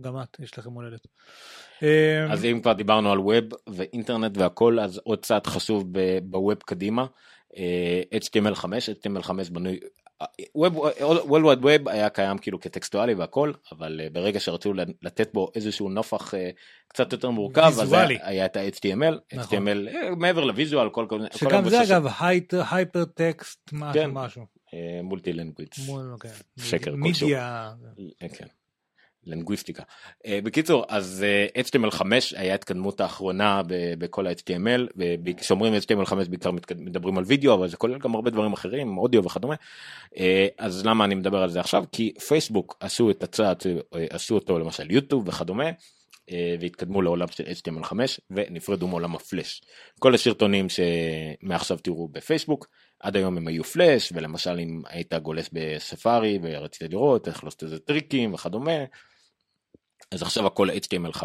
גם 0.00 0.20
את, 0.22 0.36
יש 0.40 0.58
לכם 0.58 0.70
הולדת. 0.70 1.06
אה, 1.82 2.32
אז 2.32 2.44
אם 2.44 2.60
כבר 2.62 2.72
דיברנו 2.72 3.12
על 3.12 3.18
ווב 3.18 3.44
ואינטרנט 3.68 4.38
והכל, 4.38 4.80
אז 4.80 4.98
עוד 4.98 5.24
צעד 5.24 5.46
חשוב 5.46 5.84
בווב 6.22 6.54
קדימה. 6.54 7.06
אה, 7.56 8.02
HTML5, 8.14 8.64
HTML5 8.64 9.52
בנוי, 9.52 9.80
World 10.22 11.44
Wide 11.44 11.62
Web 11.64 11.90
היה 11.90 12.08
קיים 12.08 12.38
כאילו 12.38 12.60
כטקסטואלי 12.60 13.14
והכל, 13.14 13.52
אבל 13.72 14.00
אה, 14.04 14.10
ברגע 14.12 14.40
שרצו 14.40 14.72
לתת 15.02 15.30
בו 15.34 15.50
איזשהו 15.54 15.88
נופח 15.88 16.34
אה, 16.34 16.50
קצת 16.88 17.12
יותר 17.12 17.30
מורכב, 17.30 17.60
אז 17.62 17.78
ויזואלי. 17.78 18.14
היה- 18.14 18.28
היה 18.28 18.46
את 18.46 18.56
ה-HTML, 18.56 19.14
נכון. 19.38 19.58
HTML 19.68 19.88
אה, 19.94 20.10
מעבר 20.16 20.44
לוויזואל, 20.44 20.90
כל 20.90 21.06
כל 21.08 21.20
כל 21.32 21.38
שגם 21.38 21.68
זה 21.68 21.82
אגב 21.82 22.06
הייפר 22.70 23.04
טקסט 23.04 23.70
משהו 23.72 23.92
כן. 24.02 24.10
משהו. 24.10 24.42
מולטי 25.02 25.32
לנגוויץ. 25.32 25.76
כן. 26.20 26.28
שקר 26.58 26.90
כלשהו. 27.02 27.26
מידיה. 27.26 27.72
כן. 28.20 28.46
לינגוויסטיקה. 29.26 29.82
Uh, 29.82 30.28
בקיצור, 30.44 30.84
אז 30.88 31.24
uh, 31.54 31.68
HTML5 31.68 32.02
היה 32.36 32.54
התקדמות 32.54 33.00
האחרונה 33.00 33.62
בכל 33.98 34.26
ה-HTML, 34.26 34.80
וכשאומרים 35.24 35.74
HTML5 35.74 36.14
בעיקר 36.28 36.50
מתקד- 36.50 36.80
מדברים 36.80 37.18
על 37.18 37.24
וידאו, 37.26 37.54
אבל 37.54 37.68
זה 37.68 37.76
כולל 37.76 37.98
גם 37.98 38.14
הרבה 38.14 38.30
דברים 38.30 38.52
אחרים, 38.52 38.98
אודיו 38.98 39.24
וכדומה. 39.24 39.54
Uh, 40.14 40.18
אז 40.58 40.86
למה 40.86 41.04
אני 41.04 41.14
מדבר 41.14 41.42
על 41.42 41.50
זה 41.50 41.60
עכשיו? 41.60 41.84
כי 41.92 42.14
פייסבוק 42.28 42.76
עשו 42.80 43.10
את 43.10 43.22
הצעד, 43.22 43.62
uh, 43.62 43.96
עשו 44.10 44.34
אותו 44.34 44.58
למשל 44.58 44.90
יוטיוב 44.90 45.28
וכדומה. 45.28 45.70
והתקדמו 46.60 47.02
לעולם 47.02 47.28
של 47.28 47.44
HTML5 47.44 47.92
ונפרדו 48.30 48.88
מעולם 48.88 49.14
הפלאש. 49.14 49.62
כל 49.98 50.14
הסרטונים 50.14 50.66
שמעכשיו 50.68 51.78
תראו 51.78 52.08
בפייסבוק 52.08 52.68
עד 53.00 53.16
היום 53.16 53.36
הם 53.36 53.48
היו 53.48 53.64
פלאש 53.64 54.12
ולמשל 54.14 54.58
אם 54.58 54.82
היית 54.88 55.14
גולש 55.14 55.48
בספארי 55.52 56.38
ורצית 56.42 56.90
לראות 56.90 57.28
איך 57.28 57.44
לעשות 57.44 57.62
איזה 57.62 57.78
טריקים 57.78 58.34
וכדומה 58.34 58.84
אז 60.14 60.22
עכשיו 60.22 60.46
הכל 60.46 60.70
HTML5 60.70 61.22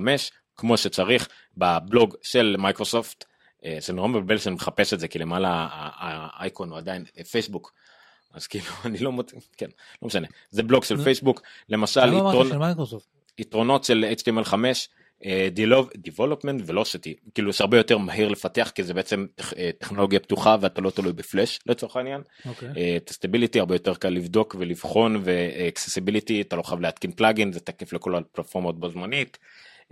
כמו 0.55 0.77
שצריך 0.77 1.27
בבלוג 1.57 2.15
של 2.21 2.55
מייקרוסופט 2.59 3.25
אה, 3.65 3.77
זה 3.81 3.93
נורא 3.93 4.07
מבלבל 4.07 4.37
שאני 4.37 4.55
מחפש 4.55 4.93
את 4.93 4.99
זה 4.99 5.07
כי 5.07 5.19
למעלה 5.19 5.67
האייקון 5.71 6.69
הוא 6.69 6.77
עדיין 6.77 7.05
אה, 7.17 7.23
פייסבוק 7.23 7.73
אז 8.33 8.47
כאילו 8.47 8.65
אני 8.85 8.97
לא 8.97 9.11
מוצא 9.11 9.37
כן 9.57 9.69
לא 10.01 10.05
משנה 10.07 10.27
זה 10.49 10.63
בלוג 10.63 10.83
של 10.83 10.95
נו. 10.95 11.03
פייסבוק 11.03 11.41
למשל 11.69 12.11
מייקרוסופט? 12.57 13.07
יתרונות 13.37 13.83
של 13.83 14.13
HTML5 14.19 14.53
אה, 15.26 15.49
Development 16.07 16.70
Velocity 16.70 17.32
כאילו 17.34 17.53
שהרבה 17.53 17.78
יותר 17.78 17.97
מהיר 17.97 18.30
לפתח 18.30 18.72
כי 18.76 18.84
זה 18.84 18.93
בעצם 18.93 19.26
אה, 19.57 19.70
טכנולוגיה 19.78 20.20
פתוחה 20.20 20.57
ואתה 20.61 20.82
לא 20.82 20.89
תלוי 20.89 21.13
בפלאש 21.13 21.59
לצורך 21.65 21.95
העניין 21.95 22.22
אוקיי. 22.45 22.99
Testability 22.99 23.59
הרבה 23.59 23.76
יותר 23.76 23.95
קל 23.95 24.09
לבדוק 24.09 24.55
ולבחון 24.59 25.22
ו 25.24 25.32
accessibility 25.32 26.41
אתה 26.41 26.55
לא 26.55 26.61
חייב 26.61 26.82
להתקין 26.82 27.11
פלאגין 27.11 27.53
זה 27.53 27.59
תקף 27.59 27.93
לכל 27.93 28.15
הפלטפורמות 28.15 28.80
בו 28.80 28.89
זמנית. 28.89 29.38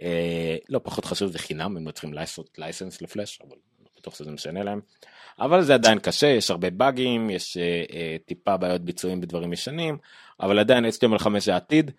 אה, 0.02 0.58
לא 0.70 0.80
פחות 0.84 1.06
חשוב 1.06 1.32
זה 1.32 1.40
חינם 1.40 1.78
הם 1.78 1.88
לא 1.88 1.92
צריכים 1.92 2.14
לעשות 2.14 2.50
לייסנס 2.58 3.02
לפלאש 3.02 3.40
אבל 3.42 3.56
לא 3.82 3.90
בטוח 3.98 4.16
שזה 4.16 4.32
משנה 4.32 4.64
להם. 4.64 4.80
אבל 5.40 5.62
זה 5.62 5.74
עדיין 5.74 6.00
קשה 6.00 6.28
יש 6.28 6.52
הרבה 6.52 6.70
באגים 6.70 7.30
יש 7.30 7.58
אה, 7.58 7.84
אה, 7.94 8.16
טיפה 8.26 8.58
בעיות 8.58 8.82
ביצועים 8.82 9.22
בדברים 9.22 9.54
ישנים 9.54 9.98
אבל 10.40 10.60
עדיין 10.60 10.86
HTML5 10.86 11.40
זה 11.40 11.54
העתיד 11.54 11.92
אה, 11.92 11.94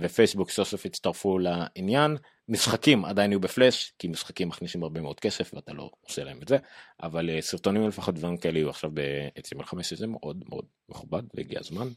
ופייסבוק 0.00 0.50
סוף 0.50 0.68
סוף 0.68 0.86
הצטרפו 0.86 1.38
לעניין 1.38 2.16
משחקים 2.48 3.04
עדיין 3.04 3.32
יהיו 3.32 3.40
בפלאש 3.40 3.92
כי 3.98 4.08
משחקים 4.08 4.48
מכניסים 4.48 4.82
הרבה 4.82 5.00
מאוד 5.00 5.20
כסף 5.20 5.54
ואתה 5.54 5.72
לא 5.72 5.90
עושה 6.00 6.24
להם 6.24 6.42
את 6.42 6.48
זה 6.48 6.56
אבל 7.02 7.30
אה, 7.30 7.40
סרטונים 7.40 7.88
לפחות 7.88 8.14
דברים 8.14 8.36
כאלה 8.36 8.58
יהיו 8.58 8.70
עכשיו 8.70 8.90
ב-HTML5 8.94 9.82
שזה 9.82 10.06
מאוד 10.06 10.44
מאוד 10.48 10.64
מכובד 10.88 11.22
והגיע 11.34 11.60
הזמן 11.60 11.88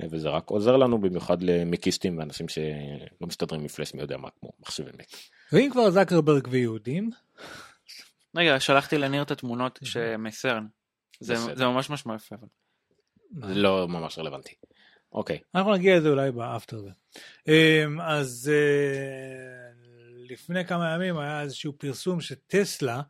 אה, 0.00 0.06
וזה 0.10 0.28
רק 0.28 0.50
עוזר 0.50 0.76
לנו 0.76 1.00
במיוחד 1.00 1.42
למקיסטים 1.42 2.18
ואנשים 2.18 2.48
שלא 2.48 3.26
מסתדרים 3.26 3.64
מפלאש 3.64 3.94
מי 3.94 4.00
יודע 4.00 4.16
מה 4.16 4.28
כמו 4.40 4.50
מחשבי 4.60 4.90
מק. 4.98 5.06
ואם 5.52 5.68
כבר 5.72 5.90
זקרברג 5.90 6.48
ויהודים, 6.50 7.10
רגע, 8.36 8.60
שלחתי 8.60 8.98
לניר 8.98 9.22
את 9.22 9.30
התמונות 9.30 9.78
שמסרן. 9.84 10.66
זה 11.20 11.66
ממש 11.66 11.90
ממש 11.90 12.06
יפה. 12.26 12.36
זה 13.30 13.54
לא 13.54 13.88
ממש 13.88 14.18
רלוונטי. 14.18 14.54
אוקיי 15.12 15.38
אנחנו 15.54 15.74
נגיע 15.74 15.96
לזה 15.96 16.08
אולי 16.08 16.32
באפטר 16.32 16.78
זה. 16.80 16.90
אמ, 17.48 18.00
אז 18.00 18.52
אה, 18.54 19.68
לפני 20.30 20.66
כמה 20.66 20.94
ימים 20.94 21.18
היה 21.18 21.42
איזשהו 21.42 21.72
פרסום 21.78 22.20
שטסלה, 22.20 23.00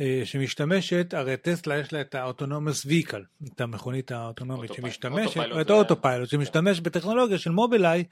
אה, 0.00 0.22
שמשתמשת, 0.24 1.14
הרי 1.14 1.36
טסלה 1.36 1.78
יש 1.78 1.92
לה 1.92 2.00
את 2.00 2.14
האוטונומוס 2.14 2.86
ויקל, 2.86 3.24
את 3.54 3.60
המכונית 3.60 4.12
האוטונומית. 4.12 4.72
שמשתמשת, 4.72 5.26
autopilot 5.26 5.60
את 5.60 5.70
ה 5.70 5.76
autopilot 5.76 6.28
שמשתמש 6.28 6.80
בטכנולוגיה 6.80 7.38
של 7.38 7.50
מובילאיי 7.50 8.04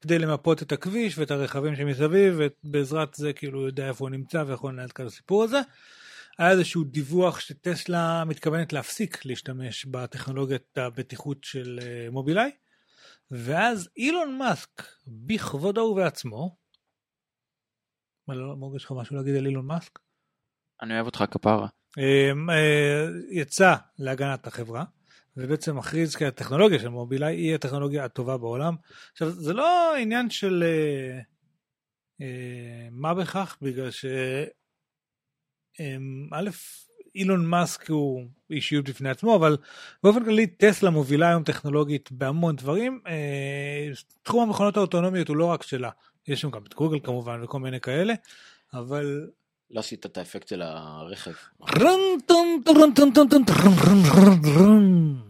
כדי 0.00 0.18
למפות 0.18 0.62
את 0.62 0.72
הכביש 0.72 1.18
ואת 1.18 1.30
הרכבים 1.30 1.76
שמסביב, 1.76 2.34
ובעזרת 2.38 3.14
זה 3.14 3.32
כאילו 3.32 3.66
יודע 3.66 3.88
איפה 3.88 4.04
הוא 4.04 4.10
נמצא 4.10 4.44
ויכול 4.46 4.72
לנהל 4.72 4.86
את 4.86 4.92
כל 4.92 5.06
הסיפור 5.06 5.44
הזה. 5.44 5.60
היה 6.38 6.50
איזשהו 6.50 6.84
דיווח 6.84 7.40
שטסלה 7.40 8.24
מתכוונת 8.24 8.72
להפסיק 8.72 9.24
להשתמש 9.24 9.84
בטכנולוגיית 9.84 10.78
הבטיחות 10.78 11.44
של 11.44 11.78
אה, 11.82 12.10
מובילאיי, 12.10 12.50
ואז 13.30 13.88
אילון 13.96 14.38
מאסק, 14.38 14.82
בכבודו 15.06 15.80
ובעצמו, 15.80 16.56
מה, 18.28 18.34
לא 18.34 18.56
מורגש 18.56 18.84
לך 18.84 18.92
משהו 18.92 19.16
להגיד 19.16 19.34
על 19.36 19.46
אילון 19.46 19.66
מאסק? 19.66 19.98
אני 20.82 20.94
אוהב 20.94 21.06
אותך 21.06 21.24
כפרה. 21.30 21.68
אה, 21.98 22.30
אה, 22.54 23.06
יצא 23.30 23.74
להגנת 23.98 24.46
החברה, 24.46 24.84
ובעצם 25.36 25.76
מכריז 25.76 26.16
כי 26.16 26.26
הטכנולוגיה 26.26 26.78
של 26.78 26.88
מובילאיי 26.88 27.36
היא 27.36 27.54
הטכנולוגיה 27.54 28.04
הטובה 28.04 28.38
בעולם. 28.38 28.74
עכשיו, 29.12 29.30
זה 29.30 29.52
לא 29.52 29.96
עניין 29.96 30.30
של 30.30 30.64
אה, 30.66 31.20
אה, 32.20 32.88
מה 32.90 33.14
בכך, 33.14 33.58
בגלל 33.62 33.90
ש... 33.90 34.04
אה, 35.80 35.96
א', 36.32 36.50
אילון 37.18 37.46
מאסק 37.46 37.90
הוא 37.90 38.24
אישיות 38.50 38.88
בפני 38.88 39.10
עצמו, 39.10 39.36
אבל 39.36 39.56
באופן 40.02 40.24
כללי 40.24 40.46
טסלה 40.46 40.90
מובילה 40.90 41.28
היום 41.28 41.42
טכנולוגית 41.42 42.12
בהמון 42.12 42.56
דברים. 42.56 43.00
אה, 43.06 43.88
תחום 44.22 44.48
המכונות 44.48 44.76
האוטונומיות 44.76 45.28
הוא 45.28 45.36
לא 45.36 45.44
רק 45.44 45.62
שלה, 45.62 45.90
יש 46.28 46.40
שם 46.40 46.50
גם 46.50 46.62
את 46.68 46.74
גוגל 46.74 46.98
כמובן 47.02 47.44
וכל 47.44 47.60
מיני 47.60 47.80
כאלה, 47.80 48.14
אבל... 48.74 49.30
לא 49.70 49.80
עשית 49.80 50.06
את 50.06 50.18
האפקט 50.18 50.48
של 50.48 50.62
הרכב. 50.62 51.32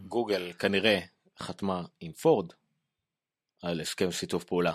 גוגל 0.07 0.53
כנראה 0.59 1.01
חתמה 1.39 1.83
עם 2.01 2.13
פורד 2.13 2.53
על 3.63 3.81
הסכם 3.81 4.11
שיתוף 4.11 4.45
פעולה. 4.45 4.73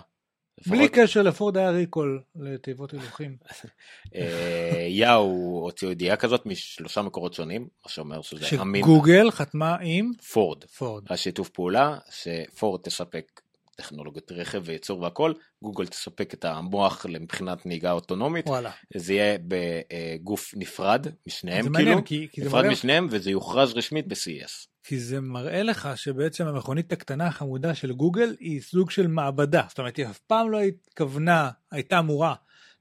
בלי 0.67 0.89
קשר 0.89 1.21
לפורד 1.21 1.57
היה 1.57 1.69
ריקול 1.69 2.21
לתיבות 2.35 2.93
הילוכים. 2.93 3.37
אה, 4.15 4.87
יאו 4.89 5.61
הוציאו 5.63 5.91
ידיעה 5.91 6.15
כזאת 6.15 6.45
משלושה 6.45 7.01
מקורות 7.01 7.33
שונים, 7.33 7.67
מה 7.85 7.91
שאומר 7.91 8.21
שזה 8.21 8.61
אמין. 8.61 8.83
שגוגל 8.83 9.31
חתמה 9.31 9.75
עם 9.81 10.11
פורד. 10.33 10.63
פורד. 10.63 11.03
השיתוף 11.09 11.49
פעולה 11.49 11.97
שפורד 12.09 12.81
תספק 12.81 13.41
טכנולוגיות 13.75 14.31
רכב 14.31 14.61
וייצור 14.65 15.01
והכל, 15.01 15.33
גוגל 15.63 15.87
תספק 15.87 16.33
את 16.33 16.45
המוח 16.45 17.05
מבחינת 17.09 17.65
נהיגה 17.65 17.91
אוטונומית, 17.91 18.47
וואלה. 18.47 18.71
זה 18.95 19.13
יהיה 19.13 19.37
בגוף 19.47 20.53
נפרד 20.57 21.07
משניהם 21.27 21.63
זה 21.63 21.69
כאילו, 21.69 21.85
מעניין 21.85 22.01
כי, 22.01 22.27
כי, 22.31 22.41
זה 22.41 22.47
נפרד 22.47 22.61
מראה, 22.61 22.71
משניהם 22.71 23.07
וזה 23.11 23.31
יוכרז 23.31 23.73
רשמית 23.73 24.07
ב-CES. 24.07 24.67
כי 24.83 24.99
זה 24.99 25.21
מראה 25.21 25.63
לך 25.63 25.89
שבעצם 25.95 26.47
המכונית 26.47 26.91
הקטנה 26.91 27.27
החמודה 27.27 27.75
של 27.75 27.93
גוגל 27.93 28.35
היא 28.39 28.61
סוג 28.61 28.91
של 28.91 29.07
מעבדה. 29.07 29.63
זאת 29.69 29.79
אומרת, 29.79 29.97
היא 29.97 30.05
אף 30.05 30.19
פעם 30.19 30.51
לא 30.51 30.61
התכוונה, 30.61 31.49
הייתה 31.71 31.99
אמורה 31.99 32.35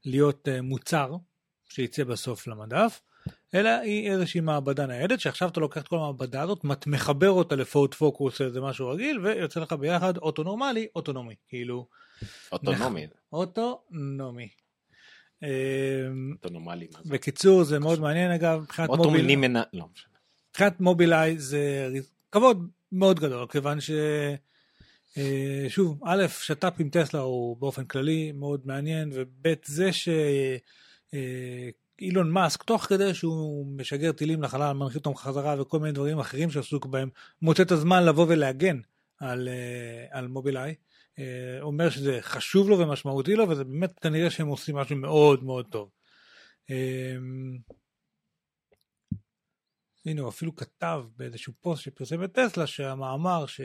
להיות 0.05 0.47
אה, 0.47 0.61
מוצר 0.61 1.15
שיצא 1.69 2.03
בסוף 2.03 2.47
למדף, 2.47 3.01
אלא 3.53 3.69
היא 3.69 4.11
איזושהי 4.11 4.41
מעבדה 4.41 4.85
ניידת, 4.85 5.19
שעכשיו 5.19 5.49
אתה 5.49 5.59
לוקח 5.59 5.81
את 5.81 5.87
כל 5.87 5.95
המעבדה 5.95 6.41
הזאת, 6.41 6.65
מחבר 6.87 7.29
אותה 7.29 7.55
לפורט 7.55 7.93
פוקוס, 7.93 8.41
איזה 8.41 8.61
משהו 8.61 8.89
רגיל, 8.89 9.19
ויוצא 9.19 9.59
לך 9.59 9.73
ביחד 9.73 10.17
אוטו 10.17 10.43
נורמלי, 10.43 10.87
אוטונומי. 10.95 11.35
כאילו, 11.47 11.87
אוטונומי, 12.51 13.07
אוטונומי. 13.33 14.49
אה, 15.43 15.49
אוטונומלי, 16.31 16.87
מה 16.93 16.99
זה? 17.03 17.13
בקיצור, 17.13 17.63
זה 17.63 17.79
מאוד 17.79 17.99
מעניין 17.99 18.31
אגב, 18.31 18.59
מבחינת 18.61 18.89
מוביל... 18.89 19.05
אוטומינימנה, 19.05 19.63
לא. 19.73 19.85
מבחינת 20.49 20.79
מובילאיי 20.79 21.37
זה 21.37 21.89
כבוד 22.31 22.69
מאוד 22.91 23.19
גדול, 23.19 23.47
כיוון 23.47 23.81
ש... 23.81 23.91
אה, 25.17 25.65
שוב, 25.69 26.01
א', 26.05 26.25
שת"פ 26.27 26.73
עם 26.79 26.89
טסלה 26.89 27.19
הוא 27.19 27.57
באופן 27.57 27.85
כללי 27.85 28.31
מאוד 28.31 28.61
מעניין, 28.65 29.11
וב', 29.13 29.53
זה 29.65 29.89
שאילון 31.99 32.31
מאסק, 32.31 32.63
תוך 32.63 32.83
כדי 32.83 33.13
שהוא 33.13 33.67
משגר 33.77 34.11
טילים 34.11 34.43
לחלל, 34.43 34.73
מנחית 34.73 35.05
אותם 35.05 35.17
חזרה 35.17 35.61
וכל 35.61 35.79
מיני 35.79 35.91
דברים 35.91 36.19
אחרים 36.19 36.51
שעסוק 36.51 36.85
בהם, 36.85 37.09
מוצא 37.41 37.63
את 37.63 37.71
הזמן 37.71 38.05
לבוא 38.05 38.25
ולהגן 38.29 38.79
על, 39.19 39.47
אה, 39.47 40.19
על 40.19 40.27
מובילאיי. 40.27 40.75
אה, 41.19 41.57
אומר 41.61 41.89
שזה 41.89 42.17
חשוב 42.21 42.69
לו 42.69 42.79
ומשמעותי 42.79 43.35
לו, 43.35 43.49
וזה 43.49 43.63
באמת 43.63 43.99
כנראה 43.99 44.29
שהם 44.29 44.47
עושים 44.47 44.75
משהו 44.75 44.95
מאוד 44.95 45.43
מאוד 45.43 45.65
טוב. 45.69 45.89
אה, 46.69 47.15
הנה 50.05 50.21
הוא 50.21 50.29
אפילו 50.29 50.55
כתב 50.55 51.03
באיזשהו 51.17 51.53
פוסט 51.61 51.83
שפרסם 51.83 52.21
בטסלה 52.21 52.67
שהמאמר 52.67 53.45
ש... 53.45 53.61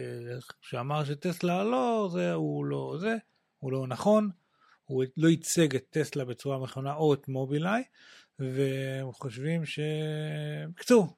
שאמר 0.60 1.04
שטסלה 1.04 1.64
לא 1.64 2.08
זה 2.12 2.32
הוא 2.32 2.64
לא 2.64 2.96
זה 3.00 3.16
הוא 3.58 3.72
לא 3.72 3.86
נכון 3.86 4.30
הוא 4.88 5.04
לא 5.16 5.28
ייצג 5.28 5.76
את 5.76 5.86
טסלה 5.90 6.24
בצורה 6.24 6.62
נכונה 6.62 6.94
או 6.94 7.14
את 7.14 7.28
מובילאיי 7.28 7.84
והם 8.38 9.12
חושבים 9.12 9.66
ש... 9.66 9.78
בקיצור 10.74 11.16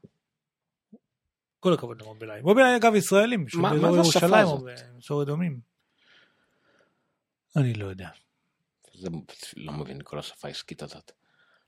כל 1.60 1.72
הכבוד 1.72 2.02
למובילאיי 2.02 2.42
מובילאי 2.42 2.76
אגב 2.76 2.94
ישראלים 2.94 3.46
מה- 3.54 3.70
באזור 3.70 3.96
ירושלים? 3.96 4.46
או 4.46 4.58
באזור 4.58 5.22
אדומים 5.22 5.60
אני 7.56 7.74
לא 7.74 7.86
יודע 7.86 8.08
זה 8.94 9.08
לא 9.56 9.72
מבין 9.72 10.00
כל 10.04 10.18
השפה 10.18 10.48
העסקית 10.48 10.82
הזאת. 10.82 11.12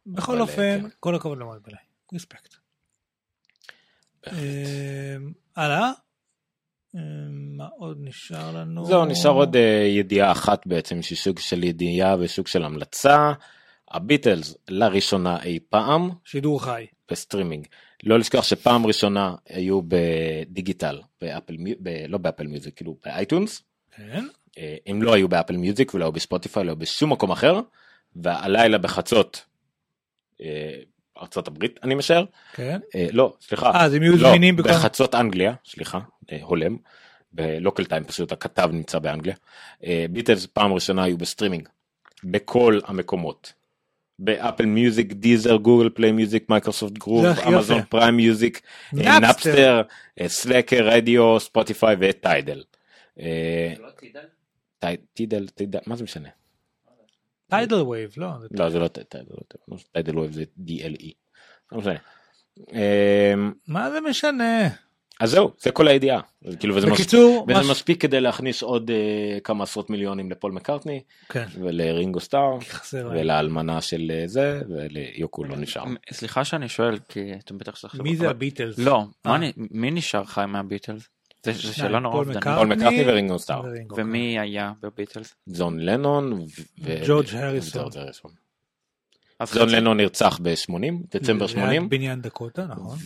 בכל 0.06 0.40
אופן 0.40 0.80
כן. 0.80 0.88
כל 1.00 1.14
הכבוד 1.14 1.38
למובילאי 1.38 1.80
רספקט 2.14 2.54
בהחלט. 4.22 4.38
אמ, 4.38 5.32
הלאה. 5.56 5.90
אמ, 6.94 7.00
מה 7.56 7.66
עוד 7.78 7.98
נשאר 8.00 8.56
לנו? 8.56 8.84
זהו, 8.84 9.04
נשאר 9.04 9.30
עוד 9.30 9.56
אה, 9.56 9.86
ידיעה 9.88 10.32
אחת 10.32 10.66
בעצם, 10.66 11.02
שהיא 11.02 11.18
סוג 11.18 11.38
של 11.38 11.64
ידיעה 11.64 12.16
וסוג 12.20 12.46
של 12.46 12.64
המלצה. 12.64 13.32
הביטלס 13.90 14.56
לראשונה 14.68 15.42
אי 15.42 15.58
פעם 15.68 16.10
שידור 16.24 16.64
חי. 16.64 16.86
בסטרימינג. 17.10 17.66
לא 18.02 18.18
לשכוח 18.18 18.44
שפעם 18.44 18.86
ראשונה 18.86 19.34
היו 19.48 19.80
בדיגיטל, 19.88 21.00
באפל, 21.20 21.56
ב, 21.80 22.04
לא 22.08 22.18
ב 22.18 22.23
Apple 22.23 22.46
Music, 22.46 22.76
כאילו 22.76 22.96
ב 23.04 23.12
iTunes. 23.12 23.62
כן. 23.96 24.26
אה, 24.58 24.76
הם 24.86 25.02
לא 25.02 25.14
היו 25.14 25.28
ב 25.28 25.33
Apple 25.33 25.56
Music 25.56 25.94
ולא 25.94 26.04
היו 26.04 26.12
ב 26.12 26.18
Spotify, 26.18 26.64
לא 26.64 26.74
בשום 26.74 27.12
מקום 27.12 27.30
אחר. 27.30 27.60
והלילה 28.16 28.78
בחצות, 28.78 29.44
אה, 30.40 30.78
ארצות 31.22 31.48
הברית 31.48 31.80
אני 31.82 31.94
משער, 31.94 32.24
כן. 32.52 32.80
אה, 32.94 33.06
לא, 33.12 33.34
סליחה, 33.40 33.70
אה, 33.70 33.84
אז 33.84 33.94
הם 33.94 34.02
יהיו 34.02 34.16
לא, 34.16 34.28
זמינים 34.30 34.56
בכל... 34.56 34.68
בחצות 34.68 35.14
אנגליה, 35.14 35.54
סליחה, 35.64 35.98
אה, 36.32 36.38
הולם, 36.42 36.76
ב 37.32 37.41
local 37.41 37.84
time 37.84 38.04
פשוט 38.04 38.32
הכתב 38.32 38.68
נמצא 38.72 38.98
באנגליה. 38.98 39.34
אה, 39.86 40.06
ביטלס 40.10 40.46
פעם 40.46 40.72
ראשונה 40.72 41.02
היו 41.04 41.18
בסטרימינג, 41.18 41.68
בכל 42.24 42.80
המקומות. 42.84 43.52
ב 44.18 44.26
Apple 44.26 44.66
Music, 44.66 45.12
Deezer, 45.12 45.56
Google 45.56 45.88
Play 45.90 46.12
Music, 46.12 46.48
Microsoft 46.48 46.92
Groove, 46.92 47.26
Amazon. 47.46 47.82
Prime 47.88 48.16
Music, 48.16 48.60
Napster. 48.92 49.20
Napster, 49.20 49.82
Slacker, 50.26 50.88
Radio, 50.88 51.40
Spotify 51.40 51.96
ו 52.00 52.09
Tidal. 52.09 52.62
אה, 53.20 53.72
טי- 54.78 54.96
Tidal, 55.14 55.48
Tidal, 55.48 55.78
מה 55.86 55.96
זה 55.96 56.04
משנה? 56.04 56.28
Tidal 57.56 57.74
wave, 57.82 58.10
לא. 58.16 58.28
לא 58.50 58.70
זה 58.70 58.78
לא 58.78 58.88
Tidal, 58.88 59.26
לא, 59.68 59.76
tidal 59.92 60.18
wave 60.18 60.32
זה 60.32 60.44
DLE. 60.66 61.10
לא 61.72 61.78
משנה. 61.78 61.94
אה, 62.72 63.34
מה 63.68 63.90
זה 63.90 64.00
משנה? 64.00 64.68
אז 65.20 65.30
זהו, 65.30 65.50
זה 65.60 65.70
כל 65.70 65.88
הידיעה. 65.88 66.20
כאילו, 66.60 66.76
וזה, 66.76 66.86
מספיק, 66.86 67.00
בקיצור, 67.00 67.46
וזה 67.48 67.70
מספיק 67.70 68.00
כדי 68.02 68.20
להכניס 68.20 68.62
עוד 68.62 68.90
אה, 68.90 69.38
כמה 69.44 69.64
עשרות 69.64 69.90
מיליונים 69.90 70.30
לפול 70.30 70.52
מקארטני, 70.52 71.02
כן. 71.28 71.44
ולרינגו 71.60 72.20
סטאר. 72.20 72.58
ולאלמנה 72.94 73.80
של 73.80 74.12
אה, 74.14 74.22
זה, 74.28 74.62
וליוקו 74.68 75.44
לא 75.44 75.56
נשאר. 75.56 75.84
סליחה 76.12 76.44
שאני 76.44 76.68
שואל 76.68 76.98
כי 77.08 77.32
אתם 77.44 77.58
בטח 77.58 77.76
שתחשבו. 77.76 78.02
מי 78.02 78.16
זה 78.16 78.30
הביטלס? 78.30 78.78
לא, 78.78 79.04
מה 79.24 79.30
אה. 79.30 79.36
אני- 79.36 79.52
מי 79.56 79.90
נשאר 79.90 80.24
חי 80.24 80.44
מהביטלס? 80.48 81.08
זה 81.42 81.54
שאלה 81.54 81.98
נורא 81.98 82.14
פול 82.14 82.24
אובדנית. 82.24 82.58
פול 82.58 82.66
מקארטני 82.66 83.04
ורינגו 83.06 83.38
סטאר. 83.38 83.62
ומי 83.96 84.38
היה 84.38 84.72
בביטלס? 84.82 85.34
ג'ון 85.46 85.80
לנון. 85.80 86.44
וג'ורג' 86.78 87.26
הריסון. 87.34 87.90
אז 89.42 89.52
ג'ון 89.52 89.68
לנון 89.68 89.96
נרצח 89.96 90.38
ב-80, 90.42 91.16
דצמבר 91.16 91.46
ליד 91.46 91.54
80, 91.54 91.88
בניין 91.88 92.20
דקוטה, 92.20 92.66
נכון. 92.66 92.96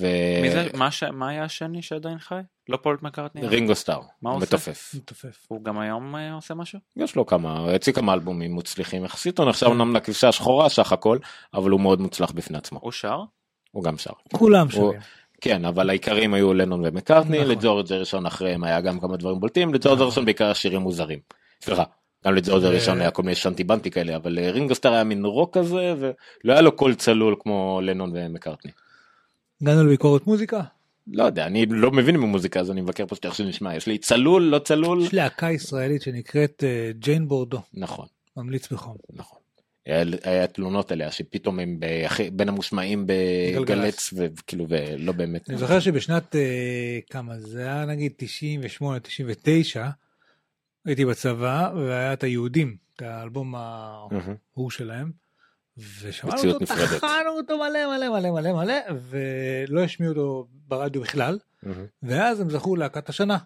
מה 1.13 1.29
היה 1.29 1.45
השני 1.45 1.83
שעדיין 1.83 2.19
חי? 2.19 2.41
לא 2.69 2.79
פול 2.83 2.99
מקארטני? 3.03 3.47
ורינגו 3.47 3.75
סטאר, 3.75 4.01
מה 4.23 4.31
הוא 4.31 4.41
מתופף. 4.41 4.95
מתופף. 4.95 5.47
הוא 5.49 5.65
גם 5.65 5.79
היום 5.79 6.17
אה, 6.17 6.33
עושה 6.33 6.55
משהו? 6.55 6.79
יש 6.97 7.17
לו 7.17 7.27
כמה, 7.27 7.59
הוא 7.59 7.71
הוציא 7.71 7.93
כמה 7.93 8.15
אלבומים 8.15 8.53
מוצלחים 8.53 9.05
יחסית, 9.05 9.39
הוא 9.39 9.49
נחשב 9.49 9.67
אומנם 9.67 9.97
לכבשה 9.97 10.29
השחורה 10.29 10.69
סך 10.69 10.93
הכל, 10.93 11.19
אבל 11.55 11.71
הוא 11.71 11.81
מאוד 11.81 12.01
מוצלח 12.01 12.31
בפני 12.31 12.59
עצמו, 12.59 12.79
הוא 12.83 12.93
שר? 12.93 13.23
הוא 13.71 13.85
גם 13.85 13.99
שר. 13.99 14.13
כולם 14.33 14.71
שווים. 14.71 15.01
כן, 15.41 15.65
אבל 15.65 15.91
העיקריים 15.91 16.35
היו 16.35 16.55
לנון 16.55 16.81
ומקארטני, 16.85 17.39
נכון. 17.39 17.51
לג'ורג' 17.51 17.93
הריסון 17.93 18.27
אחריהם 18.27 18.65
היה 18.65 18.81
גם 18.81 19.01
כמה 19.01 19.17
דברים 19.17 19.41
בולטים, 19.41 19.75
לג'ורג' 19.75 20.01
הריסון 20.01 20.25
בעיקר 20.25 20.53
שירים 20.53 20.81
מוזרים. 20.81 21.19
סליחה, 21.63 21.85
גם 22.27 22.35
לג'ורג' 22.35 22.65
הריסון 22.65 23.01
היה 23.01 23.11
כל 23.11 23.23
מיני 23.23 23.35
שנטי 23.35 23.65
בנטי 23.65 23.91
כאלה, 23.91 24.17
אבל 24.17 24.39
אה, 24.39 24.51
רינגו 24.51 24.75
סטאר 24.75 24.93
היה 24.93 25.05
מין 25.05 25.25
רוק 25.25 25.59
כזה, 25.59 25.95
ולא 25.99 26.53
היה 26.53 26.61
לו 26.61 26.77
קול 26.77 26.95
צלול 26.95 27.35
כמו 27.39 27.81
לנון 27.83 28.13
ומקארטני. 28.15 28.73
הגענו 29.63 29.85
לביקורת 29.85 30.27
מוזיקה. 30.27 30.61
לא 31.13 31.25
יודע, 31.25 31.47
אני 31.47 31.67
לא 31.67 31.91
מבין 31.91 32.17
במוזיקה, 32.17 32.61
אז 32.61 32.71
אני 32.71 32.81
מבקר 32.81 33.07
פשוט 33.07 33.27
איך 33.27 33.35
שנשמע, 33.35 33.77
יש 33.77 33.87
לי 33.87 33.99
צלול, 33.99 34.43
לא 34.43 34.59
צלול. 34.59 35.03
יש 35.03 35.15
להקה 35.15 35.51
ישראלית 35.51 36.03
שנקראת 36.03 36.65
אה, 36.67 36.91
ג'יין 36.99 37.29
בורדו, 37.29 37.61
נכון, 37.75 38.07
ממליץ 38.37 38.73
בחום. 38.73 38.97
נכון. 39.13 39.39
היה, 39.87 40.05
היה 40.23 40.47
תלונות 40.47 40.93
עליה 40.93 41.11
שפתאום 41.11 41.59
הם 41.59 41.81
באחי- 41.81 42.31
בין 42.31 42.49
המושמעים 42.49 43.07
בגל"צ 43.07 44.13
וכאילו 44.17 44.67
ולא 44.69 45.13
באמת. 45.13 45.51
אני 45.51 45.59
זוכר 45.59 45.81
שבשנת 45.81 46.37
אה, 46.37 46.99
כמה 47.11 47.39
זה 47.39 47.63
היה 47.63 47.85
נגיד 47.85 48.13
98 48.17 49.01
99 49.01 49.87
הייתי 50.85 51.05
בצבא, 51.05 51.71
והיה 51.77 52.13
את 52.13 52.23
היהודים, 52.23 52.77
את 52.97 53.03
האלבום 53.03 53.55
ההוא. 53.55 54.71
שלהם, 54.71 55.11
ושמענו 56.01 56.37
אותו. 56.53 56.67
טחנו 56.67 57.31
אותו 57.37 57.59
מלא 57.59 57.97
מלא 57.97 58.09
מלא 58.21 58.31
מלא 58.31 58.53
מלא, 58.53 58.75
ולא 59.11 59.81
השמיעו 59.85 60.13
אותו 60.13 60.47
ברדיו 60.69 61.01
בכלל. 61.03 61.39
ואז 62.03 62.41
הם 62.41 62.51
זכו 62.51 62.77
להקת 62.77 63.09
השנה. 63.09 63.39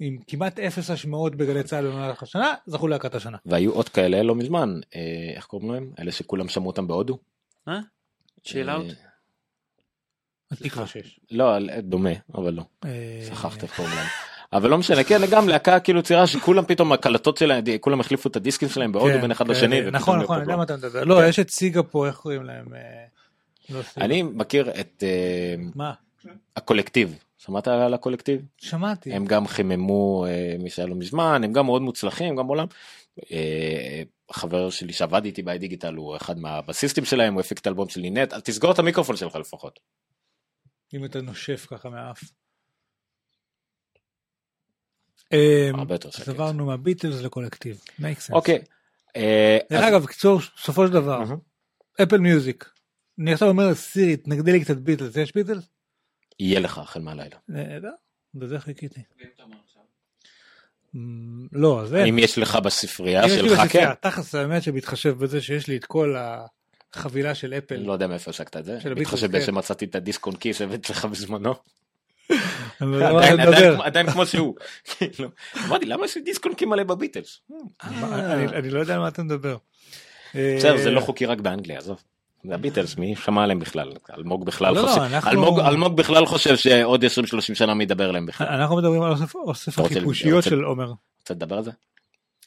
עם 0.00 0.18
כמעט 0.26 0.58
אפס 0.58 0.90
השמעות 0.90 1.34
בגלי 1.34 1.62
צה"ל 1.62 1.86
במהלך 1.86 2.22
השנה, 2.22 2.54
זכו 2.66 2.88
להקת 2.88 3.14
השנה. 3.14 3.38
והיו 3.46 3.72
עוד 3.72 3.88
כאלה 3.88 4.22
לא 4.22 4.34
מזמן, 4.34 4.80
אה, 4.96 5.00
איך 5.36 5.44
קוראים 5.46 5.72
להם? 5.72 5.90
אלה 5.98 6.12
שכולם 6.12 6.48
שמעו 6.48 6.66
אותם 6.66 6.86
בהודו? 6.86 7.18
אה? 7.68 7.78
צ'יל 8.44 8.70
אה, 8.70 8.74
אאוט? 8.74 8.86
התקווה 10.50 10.86
6. 10.86 11.20
לא, 11.30 11.54
על- 11.54 11.70
דומה, 11.82 12.10
אבל 12.34 12.52
לא. 12.54 12.62
אה, 12.84 12.90
שכחתי 13.28 13.62
איך 13.66 13.76
קוראים 13.76 13.94
להם. 13.96 14.06
אבל 14.52 14.70
לא 14.70 14.78
משנה, 14.78 15.04
כן, 15.04 15.20
גם 15.30 15.48
להקה 15.48 15.80
כאילו 15.80 16.02
צעירה 16.02 16.26
שכולם 16.26 16.64
פתאום 16.64 16.92
הקלטות 16.92 17.36
שלהם, 17.36 17.64
כולם 17.80 18.00
החליפו 18.00 18.28
את 18.28 18.36
הדיסקים 18.36 18.68
שלהם 18.68 18.92
בהודו 18.92 19.14
כן, 19.14 19.20
בין 19.20 19.30
אחד 19.30 19.44
כן, 19.44 19.50
לשני. 19.50 19.80
נכון, 19.90 20.18
ופתאום 20.18 20.22
נכון, 20.22 20.36
אני 20.36 20.42
יודע 20.42 20.46
נהיו 20.46 20.58
מה 20.58 20.64
אתה 20.64 20.76
מדבר. 20.76 21.04
לא, 21.04 21.26
יש 21.28 21.38
את 21.38 21.50
סיגה 21.50 21.82
פה, 21.82 22.06
איך 22.06 22.16
קוראים 22.16 22.42
להם? 22.42 22.74
אה, 22.74 23.04
לא. 23.70 23.80
אני 23.96 24.22
מכיר 24.22 24.70
את 24.80 25.02
אה, 25.06 25.54
מה? 25.74 25.92
הקולקטיב. 26.56 27.18
שמעת 27.46 27.68
על 27.68 27.94
הקולקטיב? 27.94 28.40
שמעתי. 28.56 29.12
הם 29.12 29.24
גם 29.26 29.46
חיממו 29.46 30.26
אה, 30.28 30.56
מי 30.58 30.70
שהיה 30.70 30.88
לא 30.88 30.94
מזמן, 30.94 31.40
הם 31.44 31.52
גם 31.52 31.66
מאוד 31.66 31.82
מוצלחים, 31.82 32.36
גם 32.36 32.46
בעולם. 32.46 32.66
אה, 33.32 34.02
חבר 34.32 34.70
שלי 34.70 34.92
שעבד 34.92 35.24
איתי 35.24 35.42
באי-דיגיטל 35.42 35.94
הוא 35.94 36.16
אחד 36.16 36.38
מהבסיסטים 36.38 37.04
שלהם, 37.04 37.34
הוא 37.34 37.40
הפיק 37.40 37.58
את 37.58 37.66
האלבום 37.66 37.88
של 37.88 38.00
נינט, 38.00 38.32
אז 38.32 38.42
תסגור 38.42 38.72
את 38.72 38.78
המיקרופון 38.78 39.16
שלך 39.16 39.36
לפחות. 39.36 39.80
אם 40.94 41.04
אתה 41.04 41.20
נושף 41.20 41.66
ככה 41.70 41.88
מהאף. 41.88 42.22
אה, 45.32 45.70
הרבה 45.74 45.94
יותר 45.94 46.08
אז 46.08 46.14
שקט. 46.14 46.28
עברנו 46.28 46.66
מהביטלס 46.66 47.22
לקולקטיב. 47.22 47.80
make 48.00 48.02
sense. 48.02 48.32
אוקיי. 48.32 48.58
אה, 49.16 49.58
דרך 49.70 49.82
אז- 49.84 49.88
אגב, 49.88 50.02
בקיצור, 50.02 50.38
בסופו 50.56 50.86
של 50.86 50.92
דבר. 50.92 51.22
אפל 52.02 52.18
מיוזיק. 52.18 52.70
אני 53.20 53.32
עכשיו 53.32 53.48
אומר 53.48 53.68
לסירי, 53.70 54.16
תנגדי 54.16 54.52
לי 54.52 54.64
קצת 54.64 54.76
ביטלס, 54.76 55.16
יש 55.16 55.34
ביטלס? 55.34 55.64
יהיה 56.40 56.60
לך 56.60 56.78
החל 56.78 57.00
מהלילה. 57.00 57.36
נהדר, 57.48 57.88
בזה 58.34 58.60
חיכיתי. 58.60 59.00
מ, 60.94 61.46
לא, 61.52 61.82
אז 61.82 61.94
אין. 61.94 62.06
אם 62.06 62.18
יש 62.18 62.38
לך 62.38 62.56
בספרייה 62.56 63.28
שלך, 63.28 63.60
כן. 63.70 63.94
תכלס 64.00 64.34
האמת 64.34 64.62
שבהתחשב 64.62 65.18
בזה 65.18 65.40
שיש 65.42 65.68
לי 65.68 65.76
את 65.76 65.84
כל 65.84 66.16
החבילה 66.94 67.34
של 67.34 67.54
אפל. 67.54 67.76
לא 67.76 67.92
יודע 67.92 68.06
מאיפה 68.06 68.30
השקת 68.30 68.56
את 68.56 68.64
זה. 68.64 68.78
מתחשב 68.96 69.26
בזה 69.26 69.38
כן. 69.40 69.46
שמצאתי 69.46 69.84
את 69.84 69.94
הדיסק 69.94 70.26
און 70.26 70.36
קי 70.36 70.54
שהבאתי 70.54 70.92
לך 70.92 71.04
בזמנו. 71.04 71.54
לא 72.80 73.20
עדיין- 73.84 74.10
כמו 74.10 74.26
שהוא. 74.26 74.54
כאילו, 74.84 75.28
אמרתי 75.66 75.86
למה 75.86 76.04
יש 76.04 76.16
לי 76.16 76.22
דיסק 76.22 76.44
און 76.46 76.54
קי 76.54 76.64
מלא 76.64 76.82
בביטלס? 76.84 77.40
אני 77.82 78.46
אני 78.46 78.70
לא 78.70 78.80
יודע 78.80 78.94
על 78.94 79.00
מה 79.00 79.08
אתה 79.08 79.22
מדבר. 79.22 79.56
בסדר 80.34 80.76
זה 80.76 80.88
אה, 80.88 80.94
לא 80.94 81.00
חוקי 81.00 81.26
רק 81.26 81.38
באנגליה 81.38 81.78
עזוב. 81.78 82.02
זה 82.48 82.54
הביטלס 82.54 82.96
מי 82.96 83.16
שמע 83.16 83.42
עליהם 83.42 83.58
בכלל 83.58 83.92
אלמוג 84.18 84.46
בכלל 84.46 84.74
לא, 84.74 84.82
לא, 84.82 84.88
חושב 84.88 85.00
אנחנו- 85.00 85.30
אלמוג- 85.30 85.60
אלמוג 85.60 85.96
בכלל 85.96 86.26
חושב 86.26 86.56
שעוד 86.56 87.04
20-30 87.04 87.08
שנה 87.54 87.74
מי 87.74 87.84
ידבר 87.84 88.10
אליהם 88.10 88.26
בכלל. 88.26 88.46
אנחנו 88.46 88.76
מדברים 88.76 89.02
על 89.02 89.12
אוסף- 89.36 89.78
החיפושיות 89.78 90.44
של 90.44 90.62
עומר. 90.64 90.92
רוצה 91.20 91.34
לדבר 91.34 91.56
על 91.56 91.62
זה? 91.62 91.70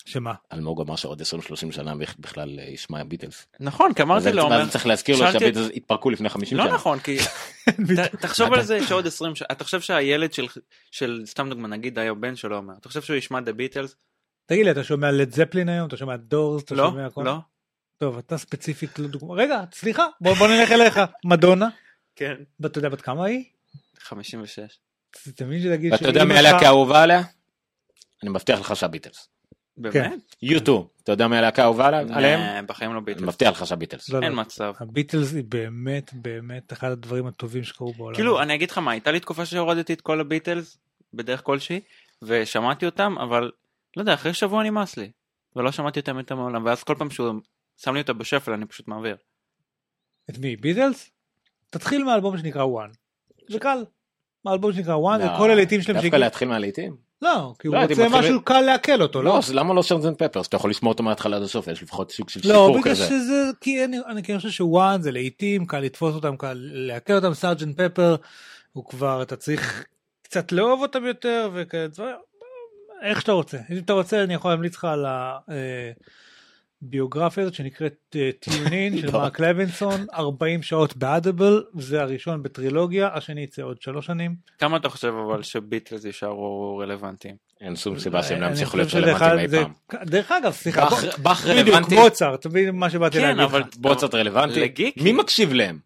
שמה? 0.06 0.34
אלמוג 0.54 0.82
אמר 0.82 0.96
שעוד 0.96 1.22
20-30 1.22 1.26
שנה 1.72 1.94
מי 1.94 2.06
בכלל 2.20 2.60
אה, 2.60 2.64
ישמע 2.70 3.04
ביטלס. 3.04 3.48
נכון, 3.60 3.94
כי 3.94 4.02
אמרתי 4.02 4.30
אז 4.30 4.36
לו, 4.36 4.42
אומר, 4.44 4.62
אז 4.62 4.70
צריך 4.72 4.88
להזכיר 4.88 5.16
לו 5.20 5.32
שהביטלס 5.32 5.70
התפרקו 5.76 6.10
לפני 6.10 6.30
50 6.30 6.58
שנה. 6.58 6.68
לא 6.68 6.74
נכון, 6.76 7.00
כי 7.00 7.18
תחשוב 8.22 8.54
על 8.54 8.62
זה 8.64 8.88
שעוד 8.88 9.08
20 9.08 9.36
שנה, 9.36 9.48
אתה 9.52 9.64
חושב 9.64 9.82
שהילד 9.82 10.34
של, 10.34 10.48
של 10.92 11.22
סתם 11.26 11.50
דוגמא 11.50 11.68
נגיד 11.68 12.00
היה 12.00 12.14
בן 12.14 12.36
שלו 12.36 12.58
אומר, 12.58 12.74
אתה 12.80 12.88
חושב 12.88 13.02
שהוא 13.02 13.16
ישמע 13.18 13.40
דה 13.40 13.54
ביטלס? 13.54 13.96
תגיד 14.46 14.66
לי, 14.66 14.72
אתה 14.72 14.84
שומע 14.84 15.12
לד 15.12 15.32
זפלין 15.36 15.70
היום? 15.70 15.88
אתה 15.88 15.98
שומע 15.98 16.16
דורס? 16.18 16.64
אתה 16.64 16.76
לא, 16.76 16.90
שומע 16.90 17.06
הכל? 17.06 17.24
לא. 17.26 17.36
טוב, 17.98 18.18
אתה 18.18 18.38
ספציפית 18.38 19.00
לא 19.00 19.08
דוגמה. 19.08 19.34
רגע, 19.34 19.64
סליחה, 19.74 20.06
בוא 20.22 20.34
בוא 20.34 20.48
נלך 20.48 20.72
אליך. 20.72 21.00
מדונה, 21.26 21.68
כן. 22.16 22.34
אתה 22.66 22.78
יודע 22.80 22.90
בת 22.90 23.02
כמה 23.02 23.26
היא? 23.26 23.44
56. 24.00 24.60
אתה 25.28 25.46
מבין 25.46 25.62
שתגיד 25.62 25.92
ואתה 25.94 26.08
יודע 26.08 26.26
מי 26.26 26.34
הלהקה 26.38 26.66
האהובה 26.66 27.04
עליה? 27.04 27.22
אני 28.24 28.30
מבטיח 28.32 28.60
לך 28.60 28.76
שהביטלס. 28.76 29.30
באמת? 29.78 30.36
יוטו, 30.42 30.90
אתה 31.04 31.12
יודע 31.12 31.28
מי 31.28 31.38
הלהקה 31.38 31.62
האהובה 31.62 31.88
עליה- 31.88 32.18
עליהם? 32.18 32.68
בחיים 32.68 32.92
לא 32.94 32.98
אני 32.98 33.06
ביטלס. 33.06 33.24
מבטיח 33.24 33.62
לך 33.62 33.68
שהביטלס. 33.68 34.10
לא, 34.10 34.20
לא. 34.22 34.26
אין 34.26 34.34
מצב. 34.40 34.74
הביטלס 34.80 35.34
היא 35.34 35.44
באמת 35.48 36.12
באמת 36.14 36.74
אחד 36.74 36.92
הדברים 36.92 37.28
הטובים 37.28 37.64
שקרו 37.64 37.94
בעולם. 37.94 38.16
כאילו 38.16 38.42
אני 38.42 38.56
אגיד 38.56 38.72
לך 38.72 38.78
מה 38.78 38.92
הייתה 38.92 39.12
לי 39.12 39.20
תקופה 39.20 39.46
שהורדתי 39.46 39.94
את 39.94 40.02
כל 40.02 40.20
הביטלס 40.20 40.78
בדרך 41.14 41.42
כלשהי 41.44 41.80
ושמעתי 42.22 42.86
אותם 42.86 43.16
אבל 43.20 43.52
לא 43.98 44.02
יודע 44.02 44.14
אחרי 44.14 44.34
שבוע 44.34 44.64
נמאס 44.64 44.98
לי 44.98 45.12
ולא 45.56 45.72
שמעתי 45.72 46.00
אותם 46.00 46.18
יותר 46.18 46.36
מעולם 46.36 46.66
ואז 46.66 46.84
כל 46.84 46.96
פעם 46.98 47.10
שהוא 47.10 47.34
שם 47.78 47.94
לי 47.94 48.02
אותה 48.02 48.14
ב 48.14 48.18
shuffle 48.18 48.52
אני 48.52 48.66
פשוט 48.66 48.88
מעביר. 48.88 49.16
את 50.30 50.38
מי? 50.38 50.56
ביטלס? 50.56 51.10
תתחיל 51.70 52.04
מהאלבום 52.04 52.38
שנקרא 52.38 52.64
One. 52.64 52.90
זה 53.50 53.60
קל. 53.60 53.86
מהאלבום 54.46 54.74
שנקרא 54.74 54.96
One, 54.96 55.22
זה 55.22 55.26
לא, 55.26 55.38
כל 55.38 55.52
הלהיטים 55.52 55.82
שלהם 55.82 56.02
דווקא. 56.02 56.16
להתחיל 56.16 56.48
מהלהיטים? 56.48 56.96
לא, 57.22 57.54
כי 57.60 57.68
הוא 57.68 57.76
לא, 57.76 57.82
רוצה 57.82 58.10
משהו 58.10 58.42
קל 58.42 58.62
לעכל 58.62 59.02
אותו, 59.02 59.22
לא? 59.22 59.32
לא, 59.32 59.38
אז 59.38 59.54
למה 59.54 59.74
לא 59.74 59.84
Sergeant 59.84 60.16
Pepper's? 60.16 60.48
אתה 60.48 60.56
יכול 60.56 60.70
לשמוע 60.70 60.92
אותו 60.92 61.04
מההתחלה 61.04 61.38
עד 61.38 61.44
הסוף, 61.44 61.68
יש 61.68 61.84
לפחות 61.84 62.12
סוג 62.12 62.30
של 62.30 62.40
לא, 62.44 62.44
שיפור 62.44 62.80
בגלל 62.80 62.94
כזה. 62.94 63.06
שזה, 63.06 63.52
כי 63.62 63.86
אני, 63.86 63.98
כי 64.24 64.32
אני 64.32 64.38
חושב 64.38 64.50
שוואן 64.50 65.02
זה 65.02 65.12
לעיתים, 65.12 65.66
קל 65.66 65.80
לתפוס 65.80 66.16
אותם, 66.16 66.38
קל 66.38 66.58
לעכל 66.62 67.14
אותם, 67.14 67.34
סארג'נט 67.34 67.82
פפר, 67.82 68.16
הוא 68.74 68.86
כבר, 68.86 69.22
אתה 69.22 69.36
צריך 69.36 69.86
קצת 70.22 70.52
לאהוב 70.52 70.82
אותם 70.82 71.06
יותר, 71.06 71.50
וכאלה 71.54 71.88
דברים, 71.88 72.16
איך 73.02 73.22
שאתה 73.22 73.32
רוצה. 73.32 73.58
אם 73.72 73.78
אתה 73.78 73.94
רוצה, 73.94 74.24
אני 74.24 74.34
יכול 74.34 74.52
להמליץ 74.52 74.76
לך 74.76 74.86
על 74.86 75.06
הביוגרפיה 76.84 77.44
הזאת 77.44 77.54
שנקראת 77.54 78.16
טיונין 78.40 78.98
של 78.98 79.08
לא. 79.12 79.20
מרק 79.20 79.40
לוינסון, 79.40 80.06
40 80.14 80.62
שעות 80.64 80.98
באדבל, 80.98 81.64
זה 81.80 82.02
הראשון 82.02 82.44
בטרילוגיה, 82.44 83.10
השני 83.14 83.42
יצא 83.42 83.62
עוד 83.62 83.82
שלוש 83.82 84.06
שנים. 84.06 84.36
כמה 84.60 84.78
אתה 84.78 84.90
חושב 84.90 85.14
אבל 85.28 85.44
שביטלס 85.44 86.06
יישארו 86.06 86.78
רלוונטיים? 86.84 87.36
אין 87.62 87.76
שום 87.76 88.00
סיבה 88.00 88.24
שהם 88.24 88.40
לא 88.42 88.46
אני 88.46 88.52
ימשיכו 88.54 88.78
להיות 88.78 88.94
רלוונטיים 88.94 89.40
אי 89.40 89.48
זה- 89.48 89.62
פעם. 89.92 90.02
דרך 90.06 90.32
אגב, 90.32 90.52
סליחה, 90.52 90.82
באך- 90.90 91.20
באך 91.20 91.46
בדיוק, 91.46 91.68
רלוונטי, 91.68 91.96
מוצרט, 91.96 92.46
מה 92.74 92.90
שבאתי 92.90 93.18
כן 93.18 93.24
להגיד 93.24 93.42
אבל 93.44 93.60
לך. 93.60 93.68
מוצרט 93.84 94.16
רלוונטי, 94.16 94.60
לגיקים. 94.60 95.04
מי 95.04 95.12
מקשיב 95.12 95.54
להם? 95.54 95.80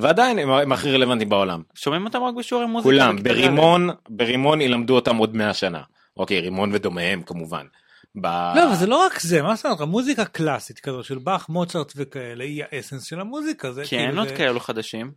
ועדיין 0.00 0.38
הם 0.38 0.72
הכי 0.72 0.90
רלוונטיים 0.92 1.28
בעולם. 1.28 1.62
שומעים 1.74 2.04
אותם 2.04 2.22
רק 2.22 2.34
בשיעורי 2.34 2.66
מוזיקה. 2.66 2.82
כולם. 2.90 3.16
ברימון, 3.22 3.88
ברימון 4.08 4.60
ילמדו 4.60 4.94
אותם 4.94 5.16
עוד 5.16 5.36
100 5.36 5.54
שנה. 5.54 5.80
אוקיי, 6.16 6.40
רימון 6.40 6.70
ודומיהם 6.72 7.22
כמובן. 7.22 7.66
ב- 8.14 8.26
לא, 8.56 8.66
אבל 8.68 8.74
זה 8.74 8.86
לא 8.86 9.06
רק 9.06 9.20
זה, 9.20 9.42
מה 9.42 9.54
זאת 9.56 9.64
אומרת, 9.66 9.80
מוזיקה 9.80 10.24
קלאסית 10.24 10.80
כזו 10.80 11.04
של 11.04 11.18
באך, 11.18 11.48
מוצרט 11.48 11.92
וכאלה, 11.96 12.44
היא 12.44 12.64
האסנס 12.72 13.04
של 13.04 13.20
המוזיקה. 13.20 13.72
זה 13.72 13.82
כי 13.84 13.96
אין 13.98 14.06
כאילו 14.06 14.20
עוד 14.20 14.28
זה- 14.28 14.36
כאלו 14.36 14.60
חדשים. 14.60 15.12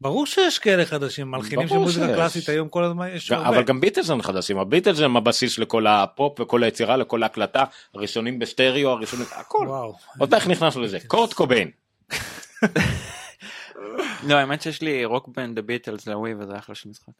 ברור 0.00 0.26
שיש 0.26 0.58
כאלה 0.58 0.84
חדשים, 0.84 1.30
מלחינים 1.30 1.68
של 1.68 1.74
מוזיקה. 1.74 2.06
קלאסית 2.06 2.48
היום 2.48 2.68
כל 2.68 2.84
הזמן 2.84 3.08
יש 3.08 3.32
הרבה. 3.32 3.48
אבל 3.48 3.62
גם 3.64 3.80
ביטלס 3.80 4.10
הם 4.10 4.22
חדשים, 4.22 4.58
הביטלס 4.58 5.00
הם 5.00 5.16
הבסיס 5.16 5.58
לכל 5.58 5.86
הפופ 5.86 6.40
וכל 6.40 6.62
היצירה, 6.62 6.96
לכל 6.96 7.22
ההקלטה, 7.22 7.64
הראשונים 7.94 8.38
בסטריאו, 8.38 8.90
הראשונים, 8.90 9.26
הכל. 9.32 9.64
וואו. 9.68 9.94
עוד 10.18 10.34
איך 10.34 10.46
נכנסנו 10.48 10.80
לזה, 10.82 10.98
קורט 11.08 11.32
קוביין. 11.32 11.70
לא 14.26 14.34
האמת 14.34 14.62
שיש 14.62 14.82
לי 14.82 15.04
רוק 15.04 15.28
בנד 15.36 15.56
דה 15.56 15.62
ביטלס 15.62 16.06
לווי 16.06 16.34
וזה 16.34 16.58
אחלה 16.58 16.74
של 16.74 16.88
משחק. 16.88 17.12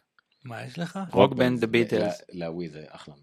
מה 0.44 0.62
יש 0.64 0.78
לך? 0.78 0.98
רוק 1.12 1.32
בנד 1.32 1.60
דה 1.60 1.66
ביטלס. 1.66 2.22
לווי 2.32 2.68
זה 2.68 2.84
אחלה. 2.90 3.14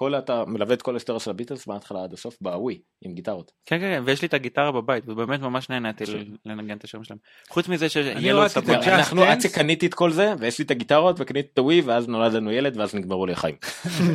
כל 0.00 0.14
אתה 0.14 0.44
מלווה 0.46 0.74
את 0.74 0.82
כל 0.82 0.90
ההיסטוריה 0.90 1.20
של 1.20 1.30
הביטלס 1.30 1.66
מההתחלה 1.66 2.04
עד 2.04 2.12
הסוף 2.12 2.36
בווי 2.40 2.80
עם 3.02 3.14
גיטרות. 3.14 3.52
כן 3.66 3.80
כן 3.80 3.94
כן, 3.94 4.02
ויש 4.06 4.22
לי 4.22 4.28
את 4.28 4.34
הגיטרה 4.34 4.72
בבית 4.72 5.04
ובאמת 5.06 5.40
ממש 5.40 5.70
נהניתי 5.70 6.04
לנגן 6.46 6.76
את 6.76 6.84
השירים 6.84 7.04
שלהם. 7.04 7.18
חוץ 7.48 7.68
מזה 7.68 7.88
שיהיה 7.88 8.32
לו 8.32 8.46
את 8.46 8.50
סבון. 8.50 8.76
Just 8.76 8.88
אנחנו 8.88 9.22
עד 9.22 9.38
Dance. 9.38 9.42
שקניתי 9.42 9.86
את 9.86 9.94
כל 9.94 10.12
זה 10.12 10.34
ויש 10.38 10.58
לי 10.58 10.64
את 10.64 10.70
הגיטרות 10.70 11.16
וקניתי 11.18 11.48
את 11.52 11.58
הווי 11.58 11.80
ואז 11.80 12.08
נולד 12.08 12.32
לנו 12.32 12.52
ילד 12.52 12.76
ואז 12.76 12.94
נגמרו 12.94 13.26
לי 13.26 13.32
החיים. 13.32 13.56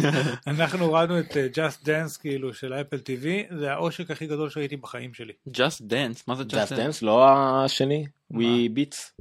אנחנו 0.47 0.85
הורדנו 0.85 1.19
את 1.19 1.37
אה, 1.37 1.47
Just 1.53 1.85
Dance 1.85 2.19
כאילו 2.21 2.53
של 2.53 2.73
אפל 2.73 2.97
TV, 2.97 3.55
זה 3.59 3.71
העושק 3.71 4.11
הכי 4.11 4.27
גדול 4.27 4.49
שראיתי 4.49 4.77
בחיים 4.77 5.13
שלי. 5.13 5.33
Just 5.49 5.81
Dance 5.81 6.23
מה 6.27 6.35
זה 6.35 6.43
Just 6.43 6.55
ג'אסט 6.55 6.71
Dance? 6.71 6.75
דנס 6.75 7.01
לא 7.01 7.25
השני 7.29 8.05
ווי 8.31 8.69
ביטס. 8.69 9.11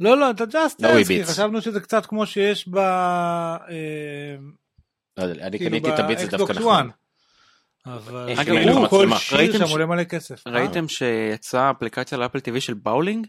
לא, 0.00 0.18
לא, 0.18 0.30
את 0.30 0.40
ה-Just 0.40 0.74
לא, 0.80 0.88
Dance. 0.88 1.26
חשבנו 1.26 1.60
שזה 1.60 1.80
קצת 1.80 2.06
כמו 2.06 2.26
שיש 2.26 2.68
ב... 2.68 2.78
אה, 5.18 5.24
אני 5.24 5.58
כאילו 5.58 5.70
קניתי 5.70 5.94
את 5.94 5.98
הביטס 5.98 6.30
זה 6.30 6.36
דווקא 6.36 6.52
נכון. 6.52 6.90
1. 6.90 7.02
אבל 7.86 8.32
לך 8.32 8.90
כל? 8.90 9.08
שיר 9.18 9.38
ראיתם 9.38 9.58
שם 9.58 9.72
עולה 9.72 9.86
מלא 9.86 10.04
כסף. 10.04 10.46
ראיתם 10.46 10.88
שיצאה 10.88 11.70
אפליקציה 11.70 12.18
ל 12.18 12.21
Apple 12.21 12.38
TV 12.38 12.60
של 12.60 12.74
באולינג? 12.74 13.26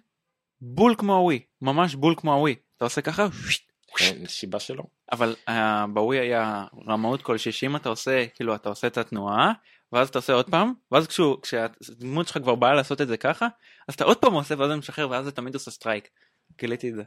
בול 0.62 0.96
כמו 0.98 1.16
הווי 1.16 1.40
ממש 1.62 1.96
בול 1.96 2.16
כמו 2.18 2.34
הווי 2.34 2.56
אתה 2.78 2.86
עושה 2.86 3.02
ככה 3.02 3.28
אין 4.00 4.28
סיבה 4.28 4.60
שלא. 4.60 4.84
אבל 5.12 5.36
אה, 5.50 5.86
בווי 5.94 6.20
היה 6.20 6.66
רמאות 6.88 7.22
כלשהי 7.22 7.52
שאם 7.52 7.76
אתה 7.76 7.90
עושה 7.90 8.26
כאילו 8.36 8.56
אתה 8.56 8.70
עושה 8.70 8.88
את 8.88 8.98
התנועה 8.98 9.54
ואז 9.92 10.10
אתה 10.10 10.18
עושה 10.18 10.34
עוד 10.34 10.50
פעם 10.50 10.74
ואז 10.92 11.08
כשהוא 11.08 11.38
כשהדמות 11.42 12.28
שלך 12.28 12.38
כבר 12.38 12.56
באה 12.56 12.74
לעשות 12.74 13.02
את 13.02 13.08
זה 13.08 13.18
ככה 13.18 13.48
אז 13.88 13.96
אתה 13.96 14.04
עוד 14.04 14.18
פעם 14.18 14.34
עושה 14.34 14.56
ואז 14.58 14.70
זה 14.70 14.76
משחרר 14.76 15.10
ואז 15.10 15.26
זה 15.26 15.32
תמיד 15.32 15.54
עושה 15.54 15.72
strike. 15.72 16.10
גיליתי 16.58 16.90
את 16.90 16.96
זה. 16.96 17.04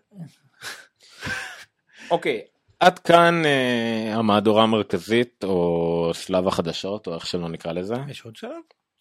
אוקיי 2.11 2.41
עד 2.81 2.99
כאן 2.99 3.43
אה, 3.45 4.15
המהדורה 4.15 4.63
המרכזית 4.63 5.45
או 5.45 6.11
שלב 6.15 6.49
החדשות 6.49 7.07
או 7.07 7.15
איך 7.15 7.27
שלא 7.27 7.49
נקרא 7.49 7.73
לזה. 7.73 7.95
יש 8.09 8.25
עוד 8.25 8.37
שלב? 8.37 8.51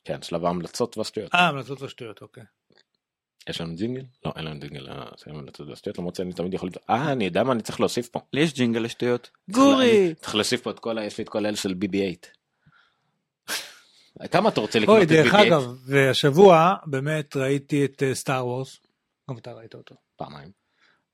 כן, 0.04 0.22
שלב 0.22 0.46
ההמלצות 0.46 0.98
והשטויות. 0.98 1.36
אה, 1.36 1.48
המלצות 1.48 1.82
ושטויות, 1.82 2.22
אוקיי. 2.22 2.44
יש 3.50 3.62
לנו 3.62 3.76
ג'ינגל? 3.76 4.04
לא, 4.26 4.34
אין 4.36 4.46
לנו 4.46 4.60
ג'ינגל, 4.60 4.90
אה, 4.90 5.06
זה 5.18 5.32
המלצות 5.32 5.68
והשטויות, 5.68 5.98
למרות 5.98 6.16
שאני 6.16 6.34
תמיד 6.34 6.54
יכול... 6.54 6.70
אה, 6.90 7.12
אני 7.12 7.26
יודע 7.26 7.44
מה 7.44 7.54
אני 7.54 7.62
צריך 7.62 7.80
להוסיף 7.80 8.10
פה. 8.10 8.20
לי 8.34 8.42
יש 8.42 8.54
ג'ינגל 8.54 8.80
לשטויות. 8.80 9.30
גורי! 9.50 10.16
צריך 10.16 10.36
להוסיף 10.36 10.62
פה 10.62 10.72
את 10.72 10.80
כל 10.80 10.98
ה... 10.98 11.06
יש 11.06 11.18
לי 11.18 11.24
את 11.24 11.30
כל 11.30 11.46
האלה 11.46 11.58
של 11.58 11.74
BB8. 11.82 12.28
כמה 14.32 14.50
אתה 14.50 14.62
רוצה 14.62 14.80
לקנות 14.80 14.96
אוי, 14.96 15.04
את 15.04 15.08
דרך 15.08 15.34
BB8? 15.34 15.38
אגב, 15.48 15.64
והשבוע 15.86 16.76
באמת 16.86 17.36
ראיתי 17.36 17.86
את 17.86 18.04
סטאר 18.14 18.48
וורס. 18.48 18.80
גם 19.30 19.38
אתה 19.38 19.52
ראית 19.52 19.76
אותו 19.76 19.96
פעמיים. 20.16 20.52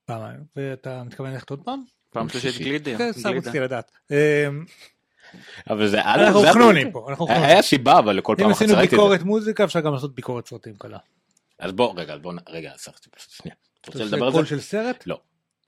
פעמיים. 0.05 0.39
ואתה 0.55 1.03
מתכוון 1.03 1.32
ללכת 1.32 1.49
עוד 1.49 1.62
פעם? 1.66 1.84
פעם 2.12 2.30
שלישית. 2.30 2.62
גלידה. 2.62 2.97
כן, 2.97 3.12
סתם. 3.12 3.30
רציתי 3.38 3.59
לדעת. 3.59 3.91
אמ, 4.12 4.16
אבל 5.70 5.88
זה... 5.88 6.01
אנחנו 6.01 6.41
זה- 6.41 6.53
חנונים 6.53 6.91
פה, 6.91 7.05
אנחנו 7.09 7.26
היה 7.28 7.36
חנונים. 7.36 7.53
היה 7.53 7.62
סיבה, 7.62 7.99
אבל 7.99 8.16
לכל 8.16 8.36
פעם 8.38 8.45
אם 8.45 8.51
אחת 8.51 8.62
עשינו 8.62 8.74
שראיתי 8.74 8.86
את 8.86 8.91
זה. 8.91 8.97
ביקורת 8.97 9.22
מוזיקה, 9.24 9.64
אפשר 9.64 9.80
גם 9.80 9.93
לעשות 9.93 10.16
ביקורת 10.16 10.47
סרטים 10.47 10.74
קלה. 10.78 10.97
אז 11.59 11.72
בוא, 11.72 11.93
רגע, 11.97 12.18
בוא, 12.18 12.34
רגע, 12.49 12.72
שנייה. 13.18 13.55
אתה 13.82 13.91
רוצה 13.91 14.03
לדבר 14.03 14.26
על 14.26 14.32
זה? 14.32 14.38
קול 14.38 14.45
של 14.45 14.59
סרט? 14.59 15.03
לא. 15.07 15.20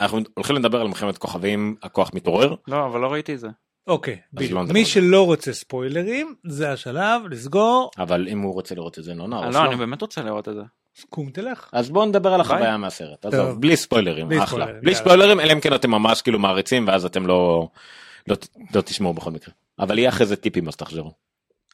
אנחנו 0.02 0.20
הולכים 0.34 0.56
לדבר 0.56 0.82
על 0.82 0.88
מלחמת 0.88 1.18
כוכבים, 1.18 1.76
הכוח 1.84 2.12
מתעורר. 2.14 2.56
לא, 2.68 2.86
אבל 2.86 3.00
לא 3.00 3.08
ראיתי 3.08 3.34
את 3.34 3.40
זה. 3.40 3.48
אוקיי, 3.88 4.18
בדיוק. 4.34 4.52
לא 4.52 4.64
מי. 4.74 4.86
שלא 4.86 5.26
רוצה 5.26 5.54
ספוילרים, 5.54 6.36
זה 6.48 6.72
השלב 6.72 7.22
לסגור, 7.30 7.92
אבל 7.98 8.28
אם 8.28 8.40
הוא 8.42 8.54
רוצה 8.54 8.76
לראות 8.76 9.00
את 9.00 9.04
זה 9.04 9.14
לא 9.14 9.28
נהרוס 9.28 9.56
לא. 9.56 9.66
אני 9.66 9.76
באמת 9.76 10.02
רוצה 10.02 10.22
לראות 10.22 10.50
את 10.50 10.54
זה. 10.54 10.62
קום 11.10 11.30
תלך. 11.30 11.70
אז 11.72 11.90
בואו 11.90 12.06
נדבר 12.06 12.34
על. 12.34 12.42
החוויה 12.42 12.78
מהסרט. 12.78 13.26
עזוב, 13.26 13.62
בלי 13.62 13.78
ספוילרים, 13.78 14.30
בלי 14.30 14.38
אחלה. 14.38 14.48
ספוילרים, 14.48 14.82
בלי. 14.82 14.96
ספוילרים, 14.96 15.40
אלא 15.40 15.54
אם 15.54 15.60
כן 15.60 15.74
אתם 15.74 15.92
ממש 15.92 16.22
כאילו 16.22 16.40
מעריצים, 16.40 16.88
ואז 16.88 17.06
אתם 17.06 17.28
לא 17.28 17.68
לא 18.28 18.36
לא 18.76 18.82
תשמעו 18.82 19.14
בכל 19.14 19.32
מקרה. 19.32 19.54
אבל 19.80 20.00
יהיה 20.00 20.10
אחרי 20.10 20.26
זה 20.26 20.36
טיפים 20.36 20.68
אז 20.68 20.76
תחזרו. 20.76 21.12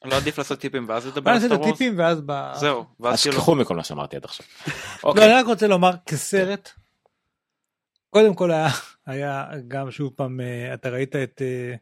לא 0.06 0.16
עדיף 0.16 0.38
לעשות 0.38 0.60
טיפים 0.60 0.86
ואז 0.90 1.08
לדבר 1.08 1.22
בוא 1.22 1.32
על 1.32 1.40
סטאר 1.40 1.58
וורס? 1.58 1.68
הטיפים 1.68 2.00
ואז 2.00 2.22
ב... 2.26 2.52
זהו, 2.54 2.86
אז 3.04 3.22
כאילו... 3.22 3.36
שכחו 3.36 3.56
מכל 3.56 3.76
מה 3.76 3.84
שאמרתי 3.84 4.16
עד 4.16 4.24
עכשיו. 4.24 4.46
לא, 4.68 4.74
אוקיי. 5.04 5.26
אני 5.26 5.34
רק 5.34 5.46
רוצה 5.46 5.68
לומר 5.68 5.92
כסרט, 6.06 6.70
קודם 8.10 8.34
כל 8.34 8.52
היה, 8.52 8.70
היה 9.06 9.46
גם 9.68 9.92
שוב 9.92 10.14
פעם, 10.16 10.42
אה, 10.42 10.74
אתה 10.74 10.90
ראית 10.90 11.16
את... 11.16 11.42
אה. 11.42 11.76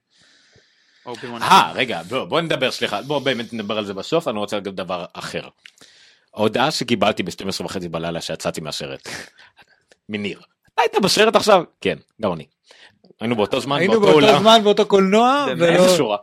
אה, 1.41 1.71
רגע, 1.75 2.03
בוא, 2.03 2.25
בוא 2.25 2.41
נדבר, 2.41 2.71
סליחה, 2.71 3.01
בוא 3.01 3.19
באמת 3.19 3.53
נדבר 3.53 3.77
על 3.77 3.85
זה 3.85 3.93
בסוף, 3.93 4.27
אני 4.27 4.37
רוצה 4.37 4.55
להגיד 4.55 4.75
דבר 4.75 5.05
אחר. 5.13 5.47
ההודעה 6.37 6.71
שקיבלתי 6.71 7.23
ב-12 7.23 7.65
וחצי 7.65 7.89
בלילה 7.89 8.21
שיצאתי 8.21 8.61
מהסרט. 8.61 9.07
מניר. 10.09 10.41
אתה 10.73 10.81
היית 10.81 10.95
בסרט 11.03 11.35
עכשיו? 11.35 11.63
כן, 11.81 11.97
גם 12.21 12.33
אני. 12.33 12.45
היינו 13.19 13.35
באותו 13.35 13.59
זמן, 13.59 13.77
היינו 13.77 14.01
באותו 14.01 14.19
באותו. 14.19 14.39
זמן 14.39 14.59
באותו 14.63 14.85
קולנוע, 14.85 15.45
באמת? 15.47 15.61
ולא... 15.61 15.83
איזה 15.83 15.97
שורה? 15.97 16.17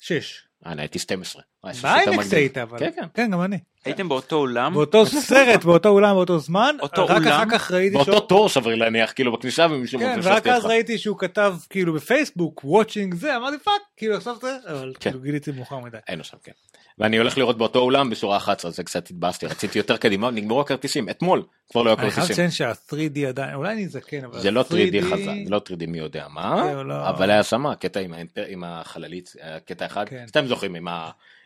שש. 0.00 0.42
אני 0.66 0.82
הייתי 0.82 0.98
12. 0.98 1.42
וואי, 1.64 1.74
שזה 1.74 1.88
יותר 1.88 2.04
באיימקס 2.04 2.26
מגניב. 2.26 2.34
היית 2.34 2.58
אבל. 2.58 2.78
כן, 2.78 2.90
כן. 2.96 3.04
כן, 3.14 3.30
גם 3.30 3.42
אני. 3.42 3.58
הייתם 3.84 4.08
באותו 4.08 4.36
אולם? 4.36 4.74
באותו 4.74 5.06
סרט, 5.06 5.64
באותו 5.64 5.88
אולם, 5.88 6.14
באותו 6.14 6.38
זמן, 6.38 6.76
אותו 6.80 7.04
רק 7.04 7.10
אולם? 7.10 7.26
אחר 7.28 7.44
כך 7.50 7.70
ראיתי 7.70 7.96
באותו 7.96 8.12
שהוא... 8.12 8.28
תור 8.28 8.48
סביר 8.48 8.74
להניח, 8.74 9.12
כאילו 9.12 9.32
בכניסה 9.32 9.66
ומשום 9.70 10.00
כן, 10.00 10.20
ורק 10.22 10.46
אז. 10.46 10.64
ראיתי 10.64 10.98
שהוא 10.98 11.18
כתב 11.18 11.54
כאילו 11.70 11.92
בפייסבוק, 11.92 12.60
watching 12.64 13.14
זה, 13.14 13.36
אמרתי 13.36 13.58
fuck, 13.58 13.82
כאילו 13.96 14.16
עכשיו 14.16 14.36
זה, 14.40 14.56
אבל 14.66 14.92
כן. 15.00 15.10
כאילו 15.10 15.22
גיליתי 15.22 15.50
מאוחר 15.50 15.78
מדי. 15.78 15.98
היינו 16.06 16.24
שם, 16.24 16.36
כן. 16.42 16.52
ואני 17.00 17.18
הולך 17.18 17.38
לראות 17.38 17.58
באותו 17.58 17.78
אולם 17.78 18.10
בשורה 18.10 18.36
11, 18.36 18.70
זה 18.70 18.84
קצת 18.84 19.10
התבאסתי, 19.10 19.46
רציתי 19.46 19.78
יותר 19.78 19.96
קדימה, 19.96 20.30
נגמרו 20.30 20.60
הכרטיסים, 20.60 21.08
אתמול 21.08 21.42
כבר 21.70 21.82
לא 21.82 21.90
היו 21.90 21.98
אני 21.98 22.10
חייב 22.10 22.26
כרטיסים. 22.26 22.32
לציין 22.32 22.50
שה-3D 22.50 23.28
עדיין, 23.28 23.54
אולי 23.54 23.72
אני 23.72 23.84
אזקן, 23.84 24.24
אבל 24.24 24.40
זה 24.40 24.50
לא 24.50 24.64
3D 24.68 24.72
3D 24.72 25.04
חזק, 25.04 25.32
זה 25.44 25.50
לא 25.50 25.60
3D 25.68 25.86
מי 25.86 25.98
יודע 25.98 26.26
מה, 26.28 26.62
זהו, 26.66 26.84
לא. 26.84 27.08
אבל 27.08 27.30
היה 27.30 27.42
שם 27.42 27.66
הקטע 27.66 28.00
עם 28.48 28.64
החללית, 28.64 29.32
היה 29.40 29.60
קטע 29.60 29.86
אחד, 29.86 30.08
כן. 30.08 30.24
אתם 30.30 30.46
זוכרים, 30.46 30.88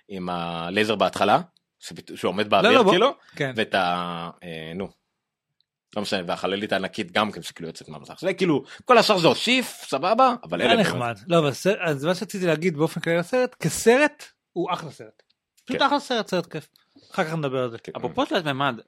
עם 0.09 0.28
הלייזר 0.28 0.94
בהתחלה, 0.94 1.40
שהוא 2.14 2.28
עומד 2.28 2.52
לא, 2.52 2.62
באוויר 2.62 2.90
כאילו, 2.90 3.14
כן. 3.36 3.52
ואת 3.57 3.74
ה... 3.74 4.30
אה, 4.42 4.72
נו. 4.74 4.88
לא 5.96 6.02
משנה, 6.02 6.22
והחללית 6.26 6.72
הענקית 6.72 7.12
גם 7.12 7.32
כן 7.32 7.42
שכאילו 7.42 7.68
יוצאת 7.68 7.88
מהמסך, 7.88 8.18
זה 8.20 8.34
כאילו, 8.34 8.64
כל 8.84 8.98
השאר 8.98 9.18
זה 9.18 9.28
הוסיף, 9.28 9.84
סבבה, 9.88 10.34
אבל 10.44 10.61
היה 10.61 10.72
אלה... 10.72 10.80
נחמד. 10.80 11.18
לא, 11.28 11.38
אבל 11.38 11.50
אז 11.80 12.05
מה 12.05 12.14
שרציתי 12.14 12.46
להגיד 12.46 12.76
באופן 12.76 13.00
כללי 13.00 13.16
לסרט, 13.16 13.55
כסרט, 13.55 14.24
הוא 14.52 14.72
אחלה 14.72 14.90
סרט. 14.90 15.24
פשוט 15.64 15.78
כן. 15.78 15.86
אחלה 15.86 16.00
סרט, 16.00 16.28
סרט 16.28 16.46
כיף. 16.52 16.68
אחר 17.12 17.24
כך 17.24 17.32
נדבר 17.34 17.62
על 17.62 17.70
זה. 17.70 17.76
אפרופו 17.96 18.24
תלת 18.24 18.44
מימד, 18.44 18.80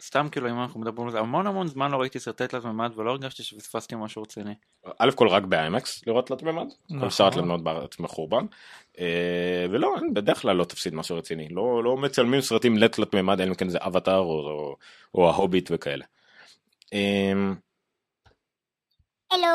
סתם 0.00 0.28
כאילו 0.32 0.50
אם 0.50 0.60
אנחנו 0.60 0.80
מדברים 0.80 1.06
על 1.06 1.12
זה, 1.12 1.18
המון 1.18 1.46
המון 1.46 1.66
זמן 1.68 1.90
לא 1.90 1.96
ראיתי 1.96 2.20
סרטי 2.20 2.46
תלת 2.48 2.64
מימד 2.64 2.92
ולא 2.96 3.10
הרגשתי 3.10 3.42
שפספסתי 3.42 3.94
משהו 3.98 4.22
רציני. 4.22 4.54
א' 4.98 5.10
כל 5.14 5.28
רק 5.28 5.42
באיימקס 5.42 6.06
לראות 6.06 6.26
תלת 6.26 6.42
מימד, 6.42 6.66
נכון. 6.90 7.00
כל 7.00 7.10
סרט 7.10 7.34
למנות 7.36 7.64
בארץ 7.64 7.98
מחורבן, 7.98 8.44
אה, 8.98 9.66
ולא, 9.70 9.94
בדרך 10.14 10.42
כלל 10.42 10.56
לא 10.56 10.64
תפסיד 10.64 10.94
משהו 10.94 11.16
רציני, 11.16 11.48
לא 11.48 11.84
לא 11.84 11.96
מצלמים 11.96 12.40
סרטים 12.40 12.78
לתלת 12.78 13.14
מימד, 13.14 13.40
אלא 13.40 13.48
אם 13.50 13.54
כן 13.54 13.68
זה 13.68 13.78
אבטאר 13.80 14.18
או- 14.18 14.24
או- 14.50 14.76
או 15.14 15.30
ההוביט 15.30 15.70
וכאלה. 15.74 16.04
אמ, 16.92 17.54
הלו. 19.30 19.46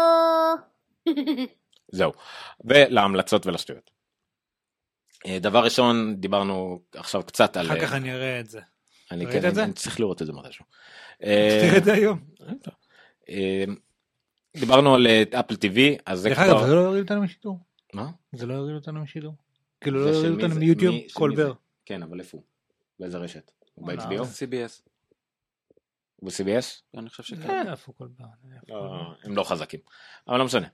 זהו, 1.92 2.12
ולהמלצות 2.66 3.48
ולשטויות. 3.48 3.95
אה, 5.26 5.40
דבר 5.40 5.64
ראשון, 5.64 6.16
דיברנו 6.16 6.80
עכשיו 6.96 7.24
קצת 7.24 7.58
על... 7.58 7.66
אחר 7.66 7.82
כך 7.82 7.94
אני 7.94 8.14
אראה 8.14 8.40
את 8.40 8.50
זה. 8.50 8.60
אני 9.12 9.26
כן, 9.26 9.50
את 9.50 9.56
זה? 9.56 9.64
אני 9.64 9.74
צריך 9.74 10.00
לראות 10.00 10.22
את 10.22 10.28
זה 10.28 10.34
מתישהו. 10.34 10.66
אה, 11.24 11.58
תראה 11.62 11.78
את 11.78 11.84
זה 11.84 11.94
היום. 11.94 12.20
אה, 13.30 13.64
דיברנו 14.58 14.96
על 14.96 15.08
אה, 15.08 15.24
אפל 15.40 15.56
טיווי, 15.56 15.98
אז 16.06 16.20
זה 16.20 16.30
דרך 16.30 16.40
אגב, 16.40 16.58
כבר... 16.58 16.68
זה 16.68 16.76
לא 16.76 16.80
יוריד 16.80 17.02
אותנו 17.02 17.22
משידור. 17.22 17.60
מה? 17.94 18.10
זה 18.34 18.46
לא 18.46 18.54
יוריד 18.54 18.76
אותנו 18.76 19.02
משידור. 19.02 19.34
כאילו 19.82 20.06
לא 20.06 20.10
יוריד 20.10 20.32
אותנו? 20.32 20.56
מיוטיוב, 20.60 20.96
מי- 20.96 21.06
של 21.10 21.16
כל 21.16 21.30
מי 21.30 21.36
זה? 21.36 21.44
בר. 21.44 21.54
כן, 21.86 22.04
אבל 22.04 22.20
איפה 22.20 22.38
הוא? 22.38 22.44
באיזה 23.00 23.18
רשת? 23.18 23.52
הוא 23.74 23.88
ב-HBO? 23.88 24.22
CBS, 24.22 24.90
הוא 26.16 26.30
ב-CBS? 26.30 26.98
אני 26.98 27.10
חושב 27.10 27.24
שכן. 27.24 27.68
לא 27.68 27.76
כל 27.98 28.06
לא. 28.70 29.14
הם 29.24 29.36
לא 29.36 29.44
חזקים. 29.44 29.80
אבל 30.28 30.38
לא 30.38 30.46
משנה. 30.46 30.68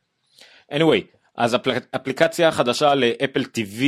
anyway, 0.72 1.21
אז 1.36 1.56
אפל- 1.56 1.72
אפליקציה 1.96 2.52
חדשה 2.52 2.96
לאפל 2.96 3.42
TV 3.42 3.82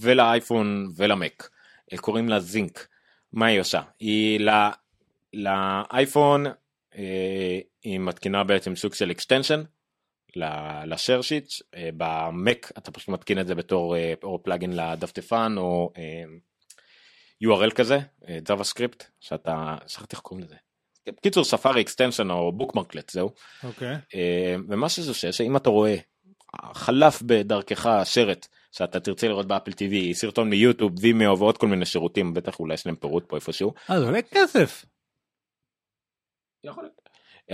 ולאייפון 0.00 0.88
ולמק. 0.96 1.50
אה, 1.92 1.98
קוראים 1.98 2.28
לה 2.28 2.40
זינק. 2.40 2.88
מה 3.32 3.46
היא 3.46 3.60
עושה? 3.60 3.80
היא 4.00 4.40
ל- 4.40 4.70
לאייפון 5.34 6.46
אה, 6.96 7.58
היא 7.82 7.98
מתקינה 8.00 8.44
בעצם 8.44 8.76
סוג 8.76 8.94
של 8.94 9.10
extension 9.10 9.62
ל 10.86 10.92
share 10.92 11.22
sheet, 11.22 11.52
במק 11.96 12.72
אתה 12.78 12.90
פשוט 12.90 13.08
מתקין 13.08 13.40
את 13.40 13.46
זה 13.46 13.54
בתור 13.54 13.96
אה, 13.96 14.14
או 14.22 14.42
פלאגין 14.42 14.76
לדפדפן 14.76 15.54
או 15.56 15.92
אה, 15.96 16.22
URL 17.44 17.70
כזה, 17.74 17.98
אה, 18.28 18.38
JavaScript, 18.48 19.04
שאתה, 19.20 19.76
שכחתי 19.86 20.16
איך 20.16 20.20
קוראים 20.20 20.44
לזה. 20.46 20.54
בקיצור 21.08 21.44
Safari 21.44 21.80
extension 21.82 22.30
או 22.30 22.52
bookmarklet 22.52 23.10
זהו. 23.10 23.30
אוקיי. 23.64 23.96
אה, 24.14 24.56
ומה 24.68 24.88
שזה 24.88 25.10
עושה 25.10 25.32
שאם 25.32 25.56
אתה 25.56 25.70
רואה 25.70 25.96
חלף 26.74 27.22
בדרכך 27.22 27.88
סרט 28.04 28.48
שאתה 28.72 29.00
תרצה 29.00 29.28
לראות 29.28 29.46
באפל 29.46 29.70
TV 29.70 30.12
סרטון 30.12 30.50
מיוטיוב 30.50 30.92
וימאו 31.00 31.38
ועוד 31.38 31.58
כל 31.58 31.66
מיני 31.66 31.86
שירותים 31.86 32.34
בטח 32.34 32.60
אולי 32.60 32.74
יש 32.74 32.86
להם 32.86 32.96
פירוט 32.96 33.24
פה 33.28 33.36
איפשהו. 33.36 33.74
אה, 33.90 34.00
זה 34.00 34.06
עולה 34.06 34.22
כסף. 34.22 34.84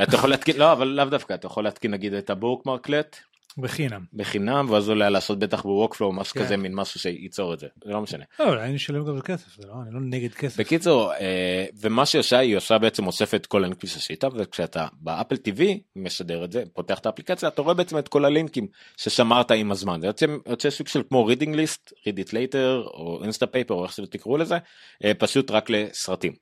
אתה 0.03 0.17
יכול 0.17 0.31
להתקין 0.31 0.57
לא 0.57 0.73
אבל 0.73 0.87
לאו 0.87 1.05
דווקא 1.05 1.35
אתה 1.35 1.47
יכול 1.47 1.65
להתקין 1.65 1.91
נגיד 1.91 2.15
את 2.15 2.31
ה 2.31 2.38
bookmarklet 2.38 3.17
בחינם. 3.59 4.05
בחינם 4.13 4.67
ואז 4.71 4.91
אולי 4.91 5.11
לעשות 5.11 5.39
בטח 5.39 5.63
ב 5.63 5.68
Workflow 5.68 6.13
משהו 6.13 6.35
כן. 6.35 6.45
כזה 6.45 6.57
מין 6.57 6.75
משהו 6.75 7.01
שייצור 7.01 7.55
את 7.55 7.59
זה 7.59 7.67
זה 7.85 7.93
לא 7.93 8.01
משנה. 8.01 8.25
לא, 8.41 8.49
אולי 8.49 8.65
אני 8.65 8.77
אשלם 8.77 9.05
גם 9.05 9.21
כסף, 9.21 9.57
זה 9.57 9.69
לא, 9.69 9.75
אני 9.87 9.95
לא 9.95 10.01
נגד 10.01 10.35
כסף. 10.35 10.61
בקיצור 10.61 11.13
אה, 11.13 11.67
ומה 11.81 12.07
שהיא 12.07 12.21
עושה 12.21 12.39
היא 12.39 12.57
עושה 12.57 12.79
בעצם 12.79 13.07
אוספת 13.07 13.47
כל 13.47 13.65
הלינקים 13.65 13.91
שעשית 13.91 14.25
וכשאתה 14.35 14.87
באפל 14.93 15.35
TV 15.35 15.63
משדר 15.97 16.45
את 16.45 16.53
זה 16.53 16.63
פותח 16.73 16.99
את 16.99 17.07
האפליקציה 17.07 17.49
אתה 17.49 17.63
רואה 17.63 17.75
בעצם 17.75 17.99
את 17.99 18.09
כל 18.09 18.25
הלינקים 18.25 18.67
ששמרת 18.97 19.51
עם 19.51 19.73
הזמן 19.73 20.01
זה 20.01 20.07
יוצא, 20.07 20.27
יוצא 20.47 20.71
סוג 20.71 20.89
של 20.89 21.03
כמו 21.09 21.29
reading 21.31 21.55
list 21.55 21.93
read 21.93 22.29
it 22.29 22.31
later 22.31 22.87
או 22.87 23.21
Instapaper 23.23 23.75
או 23.75 23.85
איך 23.85 23.93
שתקראו 23.93 24.37
לזה 24.37 24.59
אה, 25.05 25.15
פשוט 25.15 25.51
רק 25.51 25.71
לסרטים. 25.71 26.33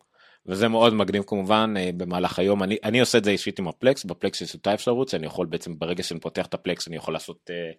וזה 0.46 0.68
מאוד 0.68 0.94
מגניב 0.94 1.22
כמובן 1.26 1.74
אה, 1.76 1.90
במהלך 1.96 2.38
היום. 2.38 2.62
אני 2.62 2.76
אני 2.84 3.00
עושה 3.00 3.18
את 3.18 3.24
זה 3.24 3.30
אישית 3.30 3.58
עם 3.58 3.68
הפלקס 3.68 4.04
בפלקס 4.04 4.40
יש 4.40 4.54
אותה 4.54 4.74
אפשרות 4.74 5.08
שאני 5.08 5.26
יכול 5.26 5.46
בעצם 5.46 5.78
ברגע 5.78 6.02
שאני 6.02 6.20
פותח 6.20 6.46
את 6.46 6.54
הפלקס 6.54 6.88
אני 6.88 6.96
יכול 6.96 7.14
לעשות 7.14 7.50
אה, 7.50 7.70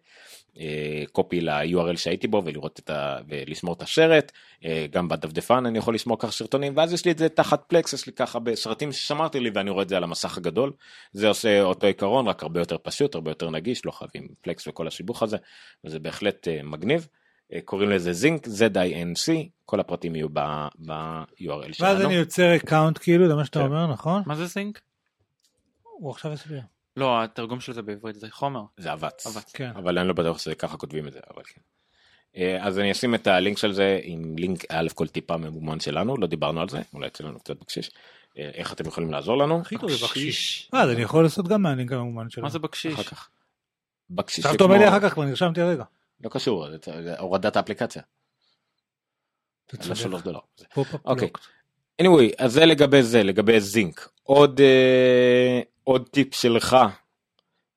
אה, 0.60 1.04
copy 1.12 1.42
ל-URL 1.42 1.98
שהייתי 1.98 2.28
בו 2.28 2.42
ולראות 2.46 2.80
את 2.80 2.90
ה... 2.90 3.18
ולשמור 3.28 3.74
את 3.74 3.82
הסרט. 3.82 4.32
אה, 4.66 4.86
גם 4.92 5.08
בדפדפן 5.08 5.66
אני 5.66 5.78
יכול 5.78 5.96
לשמור 5.96 6.20
ככה 6.20 6.32
סרטונים 6.32 6.78
ואז 6.78 6.94
יש 6.94 7.06
לי 7.06 7.12
את 7.12 7.18
זה 7.18 7.30
תחת 7.30 7.64
פלקס 7.68 7.94
יש 7.94 8.08
לי 8.08 8.14
ככה 8.14 8.40
בסרטים 8.40 8.92
ששמרתי 8.92 9.40
לי 9.40 9.52
ואני 9.54 9.70
רואה 9.70 9.84
את 9.84 9.90
זה 9.90 9.98
על 9.98 10.04
המסך 10.04 10.38
הגדול. 10.38 10.72
זה 11.12 11.28
עושה 11.28 11.62
אותו 11.62 11.88
עיקרון 11.88 12.28
רק 12.28 12.44
הרבה 12.44 12.60
יותר 12.60 12.78
פשוט 12.84 13.16
הרבה 13.16 13.32
יותר 13.32 13.50
נגיש 13.50 13.86
לא 13.86 13.92
חייבים 13.92 14.28
פלקס 14.42 14.68
וכל 14.68 14.88
הסיבוך 14.88 15.24
הזה 15.24 15.38
וזה 15.84 16.00
בהחלט 16.00 16.48
אה, 16.48 16.60
מגניב. 16.64 17.08
אה, 17.54 17.62
קוראים 17.62 17.90
לזה 17.90 18.14
זינק 18.14 18.48
ZINC 18.48 19.32
כל 19.66 19.80
הפרטים 19.80 20.16
יהיו 20.16 20.30
ב-URL 20.30 21.50
ואז 21.50 21.76
שלנו. 21.76 22.06
אני 22.06 22.14
יוצר 22.14 22.56
account 22.56 22.98
כאילו, 22.98 23.28
זה 23.28 23.36
מה 23.36 23.46
שאתה 23.46 23.60
כן. 23.60 23.66
אומר, 23.66 23.88
נכון? 23.88 24.24
מה 24.26 24.36
זה 24.36 24.48
זינק? 24.48 24.82
הוא 25.84 26.12
עכשיו 26.12 26.34
יסביר. 26.34 26.62
לא, 26.98 27.24
התרגום 27.24 27.60
של 27.60 27.74
זה 27.74 27.82
בעברית 27.82 28.16
זה 28.16 28.28
חומר. 28.32 28.64
זה 28.78 28.94
אבץ. 28.94 29.28
אבץ. 29.28 29.52
כן. 29.54 29.72
אבל 29.76 29.98
אני 29.98 30.08
לא 30.08 30.14
בטוח 30.14 30.40
שככה 30.40 30.78
כותבים 30.78 31.08
את 31.08 31.14
זה, 31.14 31.20
אבל 31.36 31.44
כן. 31.44 31.62
אה, 32.38 32.58
אז 32.66 32.80
אני 32.80 32.92
אשים 32.92 33.16
את 33.16 33.28
הלינק 33.28 33.58
של 33.58 33.74
זה 33.74 34.00
עם 34.04 34.36
לינק 34.38 34.66
א' 34.70 34.88
כל 34.94 35.08
טיפה 35.08 35.38
ממומן 35.38 35.80
שלנו, 35.80 36.18
לא 36.18 36.28
דיברנו 36.28 36.62
על 36.62 36.70
זה, 36.70 36.82
אולי 36.94 37.08
יצא 37.08 37.24
לנו 37.24 37.40
קצת 37.40 37.60
בקשיש. 37.62 37.92
אה, 38.38 38.50
איך 38.54 38.74
אתם 38.74 38.88
יכולים 38.88 39.12
לעזור 39.12 39.38
לנו? 39.38 39.62
הכי 39.62 39.78
טוב 39.78 39.92
זה 39.92 40.06
בקשיש. 40.06 40.70
אה, 40.74 40.82
אז 40.82 40.90
אני 40.90 41.02
יכול 41.02 41.24
לעשות 41.24 41.48
גם 41.48 41.62
מהלינק 41.62 41.92
הממומן 41.92 42.30
שלו. 42.30 42.44
מה 42.44 42.50
זה 42.50 42.60
בקשיש? 42.60 42.94
אחר 42.94 43.04
כך. 43.04 43.30
בקשיש 44.10 44.40
עכשיו 44.40 44.52
זה 44.52 44.56
אתה 44.56 44.64
אומר 44.64 44.78
לי 44.78 44.88
אחר 44.88 45.00
כך, 45.00 45.14
כבר 45.14 45.26
נרשמתי 45.26 45.62
הרגע. 45.62 45.84
לא 46.24 46.30
קשור, 46.30 46.68
הורדת 47.20 47.56
האפליקציה. 47.56 48.02
אתה 49.66 49.90
לא 49.90 49.96
צודק. 49.96 50.24
דולר. 50.24 50.40
אוקיי. 51.06 51.30
anyway, 52.02 52.34
אז 52.38 52.54
זה 52.54 52.66
לגבי 52.66 53.04
זה, 53.04 53.24
לגבי 53.24 53.60
זינק. 53.60 54.10
עוד, 54.24 54.62
אה, 54.62 55.62
עוד 55.84 56.10
טיפ 56.10 56.34
שלך, 56.34 56.78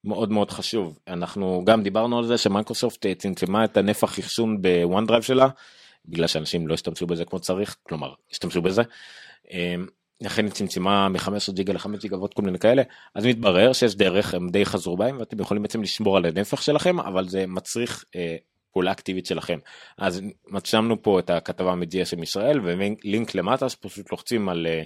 מאוד 0.05 0.31
מאוד 0.31 0.51
חשוב. 0.51 0.99
אנחנו 1.09 1.63
גם 1.67 1.83
דיברנו 1.83 2.19
על 2.19 2.27
זה 2.27 2.39
שמייקרוסופט 2.39 3.07
אה, 3.07 3.15
צמצמה 3.15 3.65
את 3.65 3.77
הנפח 3.77 4.19
אחסון 4.19 4.63
בוואן 4.63 5.07
דרייב 5.07 5.23
שלה, 5.23 5.49
בגלל 6.05 6.27
שאנשים 6.27 6.69
לא 6.69 6.75
השתמשו 6.75 7.07
בזה 7.07 7.25
כמו 7.25 7.39
צריך, 7.41 7.77
כלומר, 7.83 8.15
השתמשו 8.31 8.63
בזה. 8.63 8.83
אה, 10.23 10.27
לכן 10.27 10.45
היא 10.45 10.53
צמצמה 10.53 11.09
מ-15 11.09 11.53
ג'יגה 11.53 11.73
ל-5 11.73 11.89
ג'יגה 12.01 12.17
ועוד 12.19 12.35
כל 12.35 12.43
מיני 12.43 12.59
כאלה, 12.59 12.83
אז 13.15 13.27
מתברר 13.27 13.73
שיש 13.73 13.95
דרך, 13.95 14.35
הם 14.35 14.49
די 14.51 14.65
חזרו 14.65 14.97
בהם, 14.97 15.19
ואתם 15.19 15.41
יכולים 15.41 15.63
בעצם 15.63 15.83
לשמור 15.83 16.17
על 16.17 16.27
הנפח 16.27 16.61
שלכם, 16.61 17.01
אבל 17.01 17.29
זה 17.29 17.47
מצריך 17.47 18.05
אה, 18.17 18.37
פעולה 18.73 18.93
אקטיבית 18.93 19.27
שלכם. 19.27 19.59
אז 19.99 20.23
מצאנו 20.49 21.03
פה 21.03 21.19
את 21.19 21.31
הכתבה 21.31 21.75
מ-GSM 21.75 22.23
ישראל 22.23 22.61
ולינק 22.65 23.35
למטה 23.35 23.69
שפשוט 23.69 24.11
לוחצים 24.13 24.49
על 24.49 24.67
אה, 24.67 24.83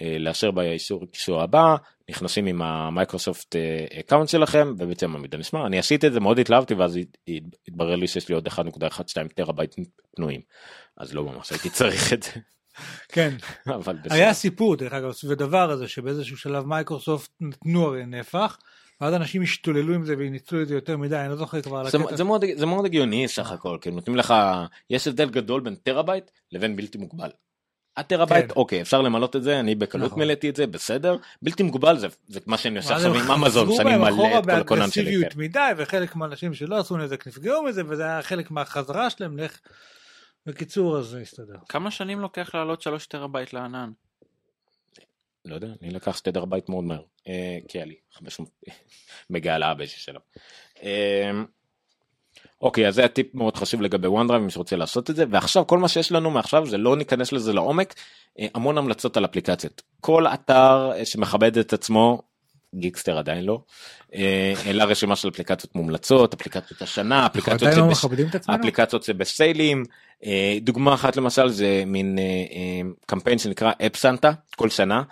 אה, 0.00 0.18
לאשר 0.18 0.50
באישור 0.50 1.06
קישור 1.12 1.42
הבא, 1.42 1.76
נכנסים 2.10 2.46
עם 2.46 2.62
ה 2.62 2.71
Microsoft 2.71 3.56
account 4.00 4.28
שלכם 4.28 4.74
ובעצם 4.78 5.14
המידע 5.16 5.38
נשמר. 5.38 5.66
אני 5.66 5.78
עשיתי 5.78 6.06
את 6.06 6.12
זה 6.12 6.20
מאוד 6.20 6.38
התלהבתי 6.38 6.74
ואז 6.74 6.96
הת- 6.96 7.18
הת- 7.28 7.56
התברר 7.68 7.96
לי 7.96 8.08
שיש 8.08 8.28
לי 8.28 8.34
עוד 8.34 8.48
1.12 8.48 9.28
טראבייט 9.34 9.74
פנויים. 10.16 10.40
אז 10.96 11.14
לא 11.14 11.24
ממש 11.24 11.50
הייתי 11.52 11.70
צריך 11.70 12.12
את 12.12 12.22
זה, 12.22 12.30
כן. 13.08 13.34
אבל 13.66 13.96
בסדר. 13.96 14.14
היה 14.14 14.34
סיפור 14.34 14.76
דרך 14.76 14.92
אגב 14.92 15.12
סביב 15.12 15.32
הדבר 15.32 15.70
הזה 15.70 15.88
שבאיזשהו 15.88 16.36
שלב 16.36 16.66
מייקרוסופט 16.66 17.30
נתנו 17.40 17.86
הרי 17.86 18.06
נפח 18.06 18.58
ואז 19.00 19.14
אנשים 19.14 19.42
השתוללו 19.42 19.94
עם 19.94 20.04
זה 20.04 20.14
וניצלו 20.18 20.62
את 20.62 20.68
זה 20.68 20.74
יותר 20.74 20.96
מדי 20.96 21.16
אני 21.16 21.28
לא 21.28 21.36
זוכר 21.36 21.62
כבר 21.62 21.78
על 21.78 21.86
הקטע. 21.86 22.16
זה, 22.16 22.24
מאוד, 22.24 22.44
זה 22.56 22.66
מאוד 22.66 22.84
הגיוני 22.84 23.28
סך 23.28 23.52
הכל, 23.52 23.78
כי 23.80 23.90
נותנים 23.90 24.16
לך, 24.16 24.34
יש 24.90 25.06
הבדל 25.06 25.30
גדול 25.30 25.60
בין 25.60 25.74
טראבייט 25.74 26.30
לבין 26.52 26.76
בלתי 26.76 26.98
מוגבל. 26.98 27.30
הטראבייט, 27.96 28.52
כן. 28.52 28.52
אוקיי, 28.56 28.80
אפשר 28.80 29.02
למלות 29.02 29.36
את 29.36 29.42
זה, 29.42 29.60
אני 29.60 29.74
בקלות 29.74 30.06
נכון. 30.06 30.18
מילאתי 30.18 30.48
את 30.48 30.56
זה, 30.56 30.66
בסדר. 30.66 31.16
בלתי 31.42 31.62
מוגבל 31.62 31.98
זה, 31.98 32.08
זה 32.28 32.40
מה 32.46 32.58
שאני 32.58 32.76
עושה 32.76 32.94
עכשיו 32.94 33.14
עם 33.14 33.30
אמזון, 33.30 33.64
חזרו 33.64 33.76
שאני 33.76 33.96
מלא 33.96 34.38
את 34.38 34.44
כל 34.44 34.52
הכונן 34.52 34.90
שלי. 34.90 35.04
באגרסיביות 35.04 35.32
כן. 35.32 35.40
מדי 35.40 35.70
וחלק 35.76 36.16
מהאנשים 36.16 36.54
שלא 36.54 36.78
עשו 36.78 36.96
נזק 36.96 37.26
נפגעו 37.26 37.62
מזה 37.62 37.82
וזה 37.88 38.04
היה 38.04 38.22
חלק 38.22 38.50
מהחזרה 38.50 39.10
שלהם 39.10 39.38
לך. 39.38 39.58
בקיצור 40.46 40.98
אז 40.98 41.06
זה 41.06 41.20
הסתדר. 41.20 41.56
כמה 41.68 41.90
שנים 41.90 42.20
לוקח 42.20 42.54
לעלות 42.54 42.82
3 42.82 43.06
טראבייט 43.06 43.52
לענן? 43.52 43.90
לא 45.44 45.54
יודע, 45.54 45.68
אני 45.82 45.90
לקח 45.90 46.16
שתי 46.16 46.30
טרהבייט 46.30 46.68
מאוד 46.68 46.84
מהר, 46.84 47.02
אה, 47.28 47.58
כי 47.68 47.78
היה 47.78 47.84
לי 47.84 47.94
500 48.12 48.50
מגה 49.30 49.52
העלאה 49.52 49.74
באיזשהו 49.74 50.00
שלב. 50.00 50.20
אה, 50.82 51.30
אוקיי, 52.60 52.88
אז 52.88 52.94
זה 52.94 53.04
הטיפ 53.04 53.34
מאוד 53.34 53.56
חשוב 53.56 53.82
לגבי 53.82 54.08
OneDrive, 54.08 54.38
מי 54.38 54.50
שרוצה 54.50 54.76
לעשות 54.76 55.10
את 55.10 55.16
זה, 55.16 55.24
ועכשיו 55.30 55.66
כל 55.66 55.78
מה 55.78 55.88
שיש 55.88 56.12
לנו 56.12 56.30
מעכשיו 56.30 56.66
זה 56.66 56.78
לא 56.78 56.96
ניכנס 56.96 57.32
לזה 57.32 57.52
לעומק, 57.52 57.94
אה, 58.38 58.46
המון 58.54 58.78
המלצות 58.78 59.16
על 59.16 59.24
אפליקציות. 59.24 59.82
כל 60.00 60.26
אתר 60.26 60.92
אה, 60.92 61.04
שמכבד 61.04 61.58
את 61.58 61.72
עצמו, 61.72 62.22
גיקסטר 62.74 63.18
עדיין 63.18 63.44
לא, 63.44 63.60
אה, 64.14 64.52
העלה 64.66 64.84
רשימה 64.84 65.16
של 65.16 65.28
אפליקציות 65.28 65.74
מומלצות, 65.74 66.34
אפליקציות 66.34 66.82
השנה, 66.82 67.26
אפליקציות 67.26 67.62
לא 67.62 67.94
שבש- 67.94 68.04
עצמנו? 68.34 68.58
אפליקציות 68.58 69.02
שבסיילים, 69.02 69.84
אה, 70.24 70.58
דוגמה 70.60 70.94
אחת 70.94 71.16
למשל 71.16 71.48
זה 71.48 71.82
מין 71.86 72.18
אה, 72.18 72.90
קמפיין 73.06 73.38
שנקרא 73.38 73.72
אפ 73.86 73.96
סנטה 73.96 74.32
כל 74.56 74.70
שנה, 74.70 75.02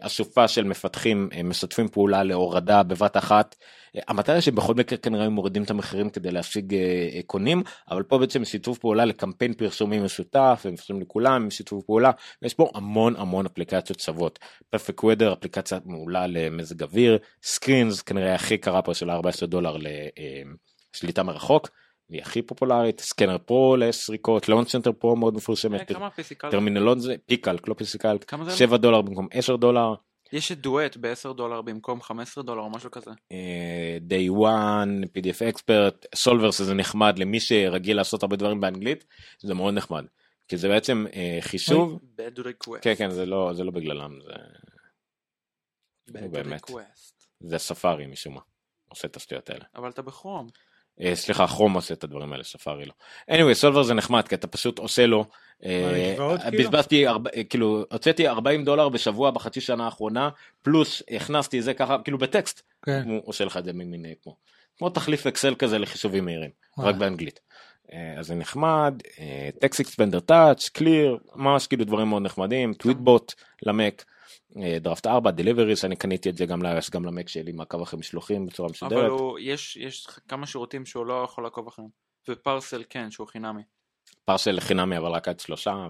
אסופה 0.00 0.48
של 0.48 0.64
מפתחים 0.64 1.28
משתפים 1.44 1.88
פעולה 1.88 2.22
להורדה 2.22 2.82
בבת 2.82 3.16
אחת. 3.16 3.56
אה, 3.96 4.00
המטרה 4.08 4.40
שבכל 4.40 4.74
מקרה 4.74 4.98
כנראה 4.98 5.24
הם 5.24 5.32
מורידים 5.32 5.62
את 5.62 5.70
המחירים 5.70 6.10
כדי 6.10 6.30
להשיג 6.30 6.74
אה, 6.74 7.08
אה, 7.14 7.20
קונים, 7.26 7.62
אבל 7.90 8.02
פה 8.02 8.18
בעצם 8.18 8.44
שיתוף 8.44 8.78
פעולה 8.78 9.04
לקמפיין 9.04 9.52
פרסומי 9.52 9.98
משותף, 9.98 10.62
הם 10.64 10.72
מפרסמים 10.72 11.00
לכולם, 11.00 11.50
שיתוף 11.50 11.84
פעולה, 11.84 12.10
ויש 12.42 12.54
פה 12.54 12.70
המון 12.74 13.16
המון 13.16 13.46
אפליקציות 13.46 14.00
שוות. 14.00 14.38
פרפקט 14.70 15.04
וודר, 15.04 15.32
אפליקציה 15.32 15.78
מעולה 15.84 16.26
למזג 16.26 16.82
אוויר, 16.82 17.18
סקרינס, 17.42 18.02
כנראה 18.02 18.34
הכי 18.34 18.58
קרה 18.58 18.82
פה 18.82 18.94
של 18.94 19.10
14 19.10 19.48
דולר 19.48 19.76
לשליטה 20.94 21.22
מרחוק. 21.22 21.68
היא 22.10 22.22
הכי 22.22 22.42
פופולרית, 22.42 23.00
סקנר 23.00 23.38
פרו 23.38 23.76
לסריקות, 23.76 24.48
לאונד 24.48 24.68
סנטר 24.68 24.92
פרו 24.92 25.16
מאוד 25.16 25.34
אה, 25.34 25.36
מפורסמת? 25.36 25.92
טרמינולון 26.50 26.98
זה 26.98 27.14
פיקלק 27.26 27.68
לא 27.68 27.74
פיסיקלק, 27.74 28.24
כמה 28.24 28.44
זה? 28.44 28.56
7 28.56 28.76
דולר 28.76 29.02
במקום 29.02 29.28
10 29.30 29.56
דולר, 29.56 29.94
יש 30.32 30.52
את 30.52 30.58
דואט 30.60 30.96
ב-10 30.96 31.32
דולר 31.32 31.62
במקום 31.62 32.02
15 32.02 32.44
דולר 32.44 32.62
או 32.62 32.70
משהו 32.70 32.90
כזה. 32.90 33.10
אה, 33.32 33.98
day 34.08 34.30
one, 34.30 35.06
pdf 35.06 35.54
expert, 35.54 36.06
סולברס 36.14 36.62
זה 36.62 36.74
נחמד 36.74 37.18
למי 37.18 37.40
שרגיל 37.40 37.96
לעשות 37.96 38.22
הרבה 38.22 38.36
דברים 38.36 38.60
באנגלית, 38.60 39.04
זה 39.38 39.54
מאוד 39.54 39.74
נחמד, 39.74 40.04
כי 40.48 40.56
זה 40.56 40.68
בעצם 40.68 41.04
אה, 41.14 41.38
חישוב, 41.40 42.00
bad 42.16 42.38
request. 42.38 42.80
כן 42.82 42.94
כן 42.94 43.10
זה 43.10 43.26
לא 43.26 43.50
זה 43.54 43.64
לא 43.64 43.70
בגללם, 43.70 44.18
זה, 44.20 46.18
bad 46.18 46.46
request. 46.46 47.26
זה 47.40 47.58
ספארי 47.58 48.06
משום 48.06 48.34
מה, 48.34 48.40
עושה 48.88 49.08
את 49.08 49.16
השטויות 49.16 49.50
האלה. 49.50 49.64
אבל 49.74 49.90
אתה 49.90 50.02
בכרום. 50.02 50.46
אה, 51.02 51.14
סליחה 51.14 51.46
כרום 51.46 51.74
עושה 51.74 51.94
את 51.94 52.04
הדברים 52.04 52.32
האלה 52.32 52.44
ספארי 52.44 52.84
לא. 52.84 52.92
anyway 53.30 53.54
סולבר 53.54 53.82
זה 53.82 53.94
נחמד 53.94 54.28
כי 54.28 54.34
אתה 54.34 54.46
פשוט 54.46 54.78
עושה 54.78 55.06
לו. 55.06 55.24
אה, 55.64 56.12
משוואות 56.12 56.40
כאילו? 56.40 56.58
בזבזתי 56.58 57.08
אה, 57.08 57.14
כאילו 57.50 57.84
הוצאתי 57.92 58.28
40 58.28 58.64
דולר 58.64 58.88
בשבוע 58.88 59.30
בחצי 59.30 59.60
שנה 59.60 59.84
האחרונה 59.84 60.28
פלוס 60.62 61.02
הכנסתי 61.10 61.62
זה 61.62 61.74
ככה 61.74 61.96
כאילו 62.04 62.18
בטקסט 62.18 62.62
כן. 62.82 63.02
הוא 63.06 63.20
עושה 63.24 63.44
לך 63.44 63.56
את 63.56 63.64
זה 63.64 63.72
ממין 63.72 64.06
אה, 64.06 64.12
כמו 64.22 64.36
כמו 64.78 64.90
תחליף 64.90 65.26
אקסל 65.26 65.54
כזה 65.54 65.78
לחישובים 65.78 66.24
מהירים. 66.24 66.50
רק 66.78 66.94
באנגלית. 66.94 67.40
אה, 67.92 68.14
אז 68.18 68.26
זה 68.26 68.34
נחמד 68.34 68.94
טקסט 69.60 69.80
אקספנדר 69.80 70.20
טאץ' 70.20 70.68
קליר 70.68 71.18
ממש 71.34 71.66
כאילו 71.66 71.84
דברים 71.84 72.08
מאוד 72.08 72.22
נחמדים 72.22 72.74
טוויטבוט 72.74 73.34
למק. 73.62 74.04
דראפט 74.56 75.06
4 75.06 75.30
דליברי 75.30 75.76
שאני 75.76 75.96
קניתי 75.96 76.30
את 76.30 76.36
זה 76.36 76.46
גם 76.46 76.62
ל-iOS 76.62 76.90
גם 76.90 77.04
למק 77.04 77.28
שלי 77.28 77.52
מעקב 77.52 77.82
אחרי 77.82 77.98
משלוחים 77.98 78.46
בצורה 78.46 78.66
אבל 78.66 78.72
מסודרת. 78.72 79.10
הוא, 79.10 79.38
יש, 79.38 79.76
יש 79.76 80.06
כמה 80.28 80.46
שירותים 80.46 80.86
שהוא 80.86 81.06
לא 81.06 81.22
יכול 81.24 81.44
לעקוב 81.44 81.68
אחריהם. 81.68 81.90
ופרסל 82.28 82.84
כן, 82.90 83.10
שהוא 83.10 83.26
חינמי. 83.26 83.62
פרסל 84.24 84.60
חינמי 84.60 84.98
אבל 84.98 85.10
רק 85.12 85.28
עד 85.28 85.40
שלושה 85.40 85.86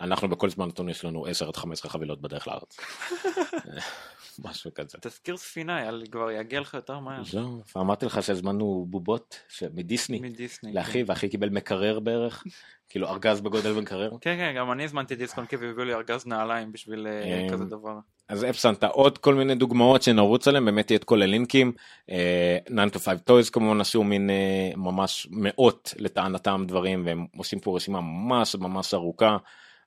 ואנחנו 0.00 0.28
בכל 0.28 0.50
זמן 0.50 0.68
נתון 0.68 0.88
יש 0.88 1.04
לנו 1.04 1.26
10 1.26 1.48
עד 1.48 1.56
15 1.56 1.90
חבילות 1.90 2.20
בדרך 2.20 2.48
לארץ. 2.48 2.76
משהו 4.44 4.70
כזה. 4.74 4.98
תזכיר 5.00 5.36
ספינה, 5.36 5.80
יאללה, 5.80 6.06
כבר 6.06 6.30
יגיע 6.30 6.60
לך 6.60 6.74
יותר 6.74 6.98
מהר. 6.98 7.24
זהו, 7.24 7.62
אמרתי 7.76 8.06
לך 8.06 8.22
שהזמנו 8.22 8.86
בובות 8.88 9.40
מדיסני 9.74 10.20
מדיסני. 10.20 10.72
לאחי 10.72 11.02
ואחי 11.06 11.28
קיבל 11.28 11.48
מקרר 11.48 12.00
בערך 12.00 12.44
כאילו 12.90 13.08
ארגז 13.08 13.40
בגודל 13.40 13.72
מקרר. 13.72 14.10
כן, 14.10 14.36
כן, 14.36 14.54
גם 14.56 14.72
אני 14.72 14.84
הזמנתי 14.84 15.16
דיסקונקי 15.16 15.56
והביאו 15.56 15.84
לי 15.84 15.94
ארגז 15.94 16.26
נעליים 16.26 16.72
בשביל 16.72 17.06
אה, 17.06 17.12
אה, 17.12 17.46
כזה 17.52 17.64
דבר. 17.64 17.98
אז 18.28 18.44
אפסנת 18.44 18.84
עוד 18.84 19.18
כל 19.18 19.34
מיני 19.34 19.54
דוגמאות 19.54 20.02
שנרוץ 20.02 20.48
עליהם 20.48 20.64
באמת 20.64 20.90
יהיה 20.90 20.98
את 20.98 21.04
כל 21.04 21.22
הלינקים. 21.22 21.72
אה, 22.10 22.58
9 22.66 22.98
to 22.98 22.98
5 22.98 23.18
toys 23.30 23.50
כמובן 23.52 23.80
עשו 23.80 24.04
מין 24.04 24.30
אה, 24.30 24.70
ממש 24.76 25.26
מאות 25.30 25.94
לטענתם 25.98 26.64
דברים 26.68 27.06
והם 27.06 27.26
עושים 27.36 27.60
פה 27.60 27.76
רשימה 27.76 28.00
ממש 28.00 28.56
ממש 28.56 28.94
ארוכה. 28.94 29.36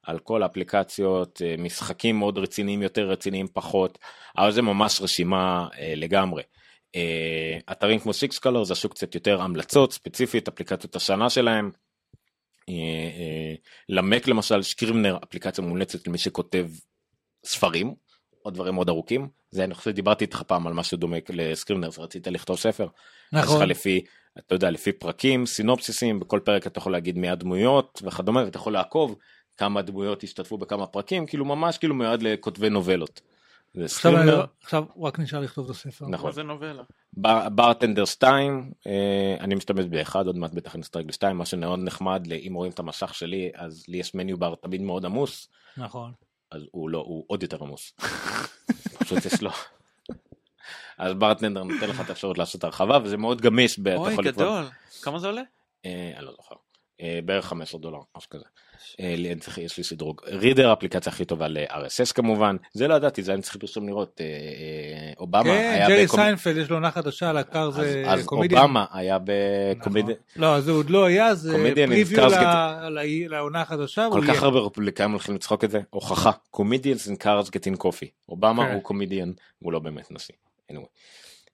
על 0.03 0.19
כל 0.19 0.43
האפליקציות, 0.43 1.41
אה, 1.45 1.55
משחקים 1.57 2.19
מאוד 2.19 2.37
רציניים 2.37 2.81
יותר, 2.81 3.09
רציניים 3.09 3.47
פחות, 3.53 3.99
אבל 4.37 4.51
זה 4.51 4.61
ממש 4.61 5.01
רשימה 5.01 5.67
אה, 5.79 5.93
לגמרי. 5.95 6.43
אה, 6.95 7.57
אתרים 7.71 7.99
כמו 7.99 8.13
סיקס 8.13 8.39
קולר 8.39 8.63
זה 8.63 8.73
השוק 8.73 8.93
קצת 8.93 9.15
יותר 9.15 9.41
המלצות 9.41 9.93
ספציפית, 9.93 10.47
אפליקציות 10.47 10.95
השנה 10.95 11.29
שלהם. 11.29 11.71
למק 13.89 14.27
למשל, 14.27 14.61
שקרימנר, 14.61 15.17
אפליקציה 15.23 15.63
מומלצת 15.63 16.07
למי 16.07 16.17
שכותב 16.17 16.67
ספרים, 17.45 17.95
או 18.45 18.49
דברים 18.51 18.73
מאוד 18.73 18.89
ארוכים. 18.89 19.27
זה 19.51 19.63
אני 19.63 19.73
חושב 19.73 19.91
שדיברתי 19.91 20.25
איתך 20.25 20.41
פעם 20.41 20.67
על 20.67 20.73
משהו 20.73 20.97
דומה 20.97 21.17
לסקרימנר, 21.29 21.89
רצית 21.97 22.27
לכתוב 22.27 22.57
ספר. 22.57 22.87
אז 23.33 23.39
יש 23.39 23.45
לך 23.45 23.51
נכון. 23.51 23.69
לפי, 23.69 24.01
אתה 24.37 24.55
יודע, 24.55 24.69
לפי 24.69 24.91
פרקים, 24.91 25.45
סינופסיסים, 25.45 26.19
בכל 26.19 26.39
פרק 26.43 26.67
אתה 26.67 26.79
יכול 26.79 26.91
להגיד 26.91 27.17
מי 27.17 27.29
הדמויות 27.29 28.01
וכדומה, 28.05 28.43
ואתה 28.45 28.57
יכול 28.57 28.73
לעקוב 28.73 29.15
כמה 29.57 29.81
דמויות 29.81 30.23
השתתפו 30.23 30.57
בכמה 30.57 30.87
פרקים, 30.87 31.25
כאילו 31.25 31.45
ממש 31.45 31.77
כאילו 31.77 31.95
מיועד 31.95 32.21
לכותבי 32.21 32.69
נובלות. 32.69 33.21
עכשיו 33.77 34.11
אני- 34.11 34.19
סקרימנר, 34.21 34.45
עכשיו 34.63 34.83
רק 35.01 35.19
נשאר 35.19 35.39
לכתוב 35.39 35.65
את 35.65 35.71
הספר. 35.71 36.05
נכון. 36.07 36.31
זה 36.31 36.43
נובלה? 36.43 36.83
ברטנדר 37.55 38.05
2, 38.05 38.71
אה, 38.87 39.35
אני 39.39 39.55
משתמש 39.55 39.85
באחד, 39.85 40.27
עוד 40.27 40.37
מעט 40.37 40.53
בטח 40.53 40.75
נסתרק 40.75 41.05
בשתיים, 41.05 41.37
מה 41.37 41.45
שמאוד 41.45 41.79
נחמד, 41.79 42.27
אם 42.47 42.53
רואים 42.53 42.71
את 42.71 42.79
המסך 42.79 43.15
שלי, 43.15 43.51
אז 43.55 43.83
לי 43.87 43.97
יש 43.97 44.15
מניו 44.15 44.37
בר 44.37 44.55
תמיד 44.55 44.81
מאוד 44.81 45.05
עמוס, 45.05 45.47
נכון. 45.77 46.11
אז 46.51 46.61
הוא 46.71 46.89
לא, 46.89 46.97
הוא 46.97 47.23
עוד 47.27 47.43
יותר 47.43 47.63
עמוס. 47.63 47.93
פשוט 48.99 49.25
יש 49.25 49.41
לו. 49.41 49.51
אז 50.97 51.13
ברטנדר 51.13 51.63
נותן 51.63 51.89
לך 51.89 52.01
את 52.01 52.09
האפשרות 52.09 52.37
לעשות 52.37 52.63
הרחבה 52.63 52.97
וזה 53.03 53.17
מאוד 53.17 53.41
גמיש. 53.41 53.79
אוי, 53.95 54.15
גדול. 54.23 54.63
כמה 55.01 55.19
זה 55.19 55.27
עולה? 55.27 55.41
אה, 55.85 56.11
אני 56.17 56.25
לא 56.25 56.31
זוכר. 56.31 56.55
אה, 57.01 57.19
בערך 57.25 57.45
15 57.45 57.79
דולר, 57.81 57.99
משהו 58.17 58.29
כזה. 58.29 58.45
אה, 58.99 59.15
יש 59.57 59.77
לי 59.77 59.83
שדרוג. 59.83 60.21
רידר 60.25 60.73
אפליקציה 60.73 61.11
הכי 61.11 61.25
טובה 61.25 61.47
ל-RSS 61.47 62.13
כמובן, 62.15 62.55
זה 62.73 62.87
לא 62.87 62.93
ידעתי, 62.93 63.23
זה 63.23 63.33
אני 63.33 63.41
צריך 63.41 63.57
פרסום 63.57 63.87
לראות. 63.87 64.21
אה, 64.21 64.25
אה, 64.25 65.13
אובמה 65.19 65.43
כן, 65.43 65.49
היה 65.49 65.89
ג'רי 65.89 66.07
סיינפלד 66.07 66.57
יש 66.57 66.69
לו 66.69 66.75
עונה 66.75 66.91
חדשה 66.91 67.29
על 67.29 67.37
הקר 67.37 67.71
זה 67.71 68.03
אז. 68.07 68.27
אובמה 68.31 68.85
היה 68.93 69.17
נכון. 69.17 69.25
בקומדיאן. 69.79 70.17
לא, 70.35 70.61
זה 70.61 70.71
עוד 70.71 70.89
לא 70.89 71.05
היה, 71.05 71.35
זה 71.35 71.73
פריוויו 71.75 73.29
לעונה 73.29 73.61
החדשה. 73.61 74.07
כל 74.11 74.27
כך. 74.27 74.43
הרבה 74.43 74.59
רפובליקאים 74.59 75.11
הולכים 75.11 75.35
לצחוק 75.35 75.63
את 75.63 75.71
זה, 75.71 75.79
הוכחה, 75.89 76.31
קומדיאנס 76.51 77.07
and 77.07 77.23
cars 77.23 77.47
getting 77.47 77.77
coffee. 77.77 78.09
אובמה 78.29 78.65
כן. 78.65 78.73
הוא 78.73 78.83
קומדיאן, 78.83 79.31
הוא 79.59 79.73
לא 79.73 79.79
באמת 79.79 80.11
נשיא. 80.11 80.35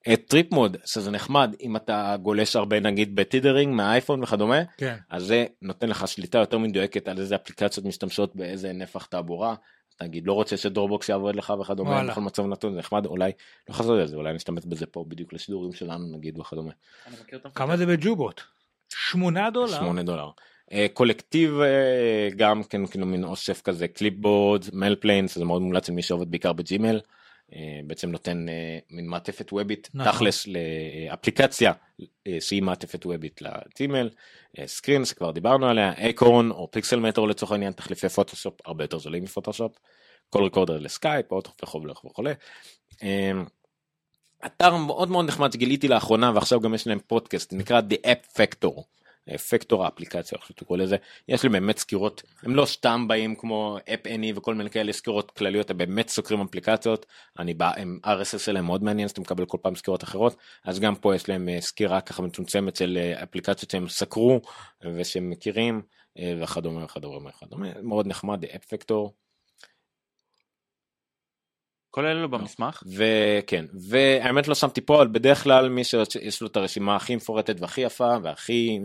Anyway. 0.08 0.16
טריפ 0.28 0.52
מוד, 0.52 0.78
שזה 0.86 1.12
נחמד 1.12 1.56
אם 1.62 1.76
אתה 1.76 2.16
גולש 2.22 2.56
הרבה 2.56 2.80
נגיד 2.80 3.16
בטידרינג 3.16 3.76
מהאייפון 3.76 4.24
וכדומה, 4.24 4.62
כן. 4.78 4.96
אז 5.10 5.24
זה 5.24 5.46
נותן 5.62 5.90
לך 5.90 6.08
שליטה 6.08 6.38
יותר 6.38 6.58
מדויקת 6.58 7.08
על 7.08 7.18
איזה 7.20 7.36
אפליקציות 7.36 7.86
משתמשות 7.86 8.36
באיזה 8.36 8.74
נפח 8.74 9.06
תעבורה. 9.06 9.56
נגיד 10.02 10.28
לא 10.28 10.34
רוצה 10.34 10.58
שדרובוקס 10.58 11.10
יעבוד 11.10 11.36
לך 11.36 11.54
וכדומה 11.62 11.90
וואלה. 11.90 12.12
בכל 12.12 12.22
מצב 12.22 12.46
נתון 12.46 12.74
זה 12.74 12.80
נחמד 12.80 13.06
אולי 13.06 13.32
לא 13.70 13.74
חזור 13.74 13.96
לזה 13.96 14.16
אולי 14.16 14.34
נשתמש 14.34 14.66
בזה 14.66 14.86
פה 14.86 15.06
בדיוק 15.08 15.34
לשידורים 15.34 15.74
שלנו 15.74 16.18
נגיד 16.18 16.40
וכדומה. 16.40 16.72
כמה 17.56 17.78
זה 17.78 17.86
בג'ובוט? 17.86 18.42
שמונה 18.90 19.50
דולר? 19.50 19.80
8 19.80 20.04
דולר. 20.04 20.30
אה, 20.72 20.88
קולקטיב 20.94 21.60
אה, 21.60 22.30
גם 22.36 22.64
כן 22.64 22.86
כאילו 22.86 23.06
מין 23.06 23.24
אוסף 23.24 23.62
כזה 23.62 23.88
קליפבורד 23.88 24.66
מייל 24.74 24.96
פליינס 24.96 25.38
זה 25.38 25.46
מאוד 25.46 25.62
מומלץ 25.62 25.90
למי 25.90 26.02
שעובד 26.02 26.32
בעיקר 26.32 26.54
בג'ימל. 26.54 27.00
אה, 27.56 27.80
בעצם 27.88 28.12
נותן 28.12 28.50
אה, 28.50 28.80
מין 28.90 29.08
מעטפת 29.08 29.54
web 29.54 29.75
ית 29.75 29.90
נכון. 29.94 30.12
תכלס 30.12 30.48
לאפליקציה 30.48 31.74
אה, 32.28 32.38
שהיא 32.40 32.64
מעטפת 32.64 33.06
web 33.06 33.27
ית 33.27 33.42
לג'ימל. 33.42 34.10
סקרין 34.66 35.06
שכבר 35.06 35.32
דיברנו 35.32 35.70
עליה 35.70 36.10
Acorn 36.10 36.52
או 36.52 36.72
Pixelmator 36.72 37.28
לצורך 37.28 37.52
העניין 37.52 37.74
תחליפי 37.74 38.10
פוטושופ 38.10 38.54
הרבה 38.66 38.84
יותר 38.84 39.00
זולים 39.00 39.24
מפוטושופ. 39.24 39.78
Call 40.30 40.44
Recorder 40.44 40.80
לסקייפ 40.80 41.32
אוטו 41.32 41.52
וכו' 41.64 41.82
וכו'. 42.06 42.24
אה, 43.04 43.32
אתר 44.46 44.76
מאוד 44.76 45.10
מאוד 45.10 45.26
נחמד 45.26 45.52
שגיליתי 45.52 45.88
לאחרונה 45.88 46.32
ועכשיו 46.36 46.60
גם 46.60 46.74
יש 46.74 46.88
להם 46.88 47.00
פודקאסט 47.08 47.54
נקרא 47.54 47.82
The 47.90 48.08
App 48.08 48.38
Factor. 48.38 48.82
פקטור 49.50 49.86
האפליקציה 49.86 50.38
איך 50.38 50.48
שתקראו 50.48 50.78
לזה. 50.78 50.98
יש 51.28 51.44
לי 51.44 51.50
באמת 51.50 51.78
סקירות 51.78 52.24
הם 52.44 52.56
לא 52.56 52.66
סתם 52.66 53.08
באים 53.08 53.36
כמו 53.36 53.78
App 53.94 54.08
Annie 54.08 54.34
וכל 54.36 54.56
מיני 54.56 54.70
כאלה 54.70 54.94
סקירות 54.94 55.32
כלליות 55.32 55.70
הם 55.70 55.78
באמת 55.78 56.10
סוקרים 56.10 56.42
אפליקציות. 56.42 57.06
אני 57.40 57.54
בא 57.54 57.72
עם 57.78 58.00
RSS 58.06 58.40
שלהם 58.40 58.66
מאוד 58.66 58.84
מעניין 58.84 59.06
אז 59.06 59.12
אתה 59.12 59.22
מקבל 59.22 59.46
כל 59.46 59.58
פעם 59.62 59.76
סקירות 59.76 60.04
אחרות. 60.04 60.36
אז 60.66 60.80
גם 60.80 60.96
פה 60.96 61.16
יש 61.16 61.30
להם 61.30 61.50
אה, 61.50 61.62
סקירה 61.62 62.02
ככה 62.02 62.22
מצומצמת 62.22 62.76
של 62.76 62.98
אה, 63.02 63.24
אפליקציות 63.24 63.72
שהם 63.72 63.88
סקרו 63.88 64.42
ושהם 64.96 65.30
מכירים 65.30 65.82
אה, 66.20 66.34
וכדומה 66.42 66.86
וכדומה 66.86 67.30
וכדומה. 67.30 67.68
מאוד 67.82 68.08
נחמד 68.08 68.46
App 68.46 68.66
Factor 68.66 69.14
כל 71.92 72.06
אלה 72.06 72.28
במסמך? 72.28 72.84
וכן 72.88 73.66
והאמת 73.74 74.48
לא 74.48 74.56
שמתי 74.56 74.82
פה 74.82 74.96
אבל 74.96 75.08
בדרך 75.08 75.44
כלל 75.44 75.70
מי 75.70 75.84
שיש 75.84 76.42
לו 76.42 76.48
את 76.48 76.58
הרשימה 76.58 76.96
הכי 76.96 77.16
מפורטת 77.16 77.62
והכי 77.62 77.82
יפה 77.82 78.10
והכי 78.24 78.80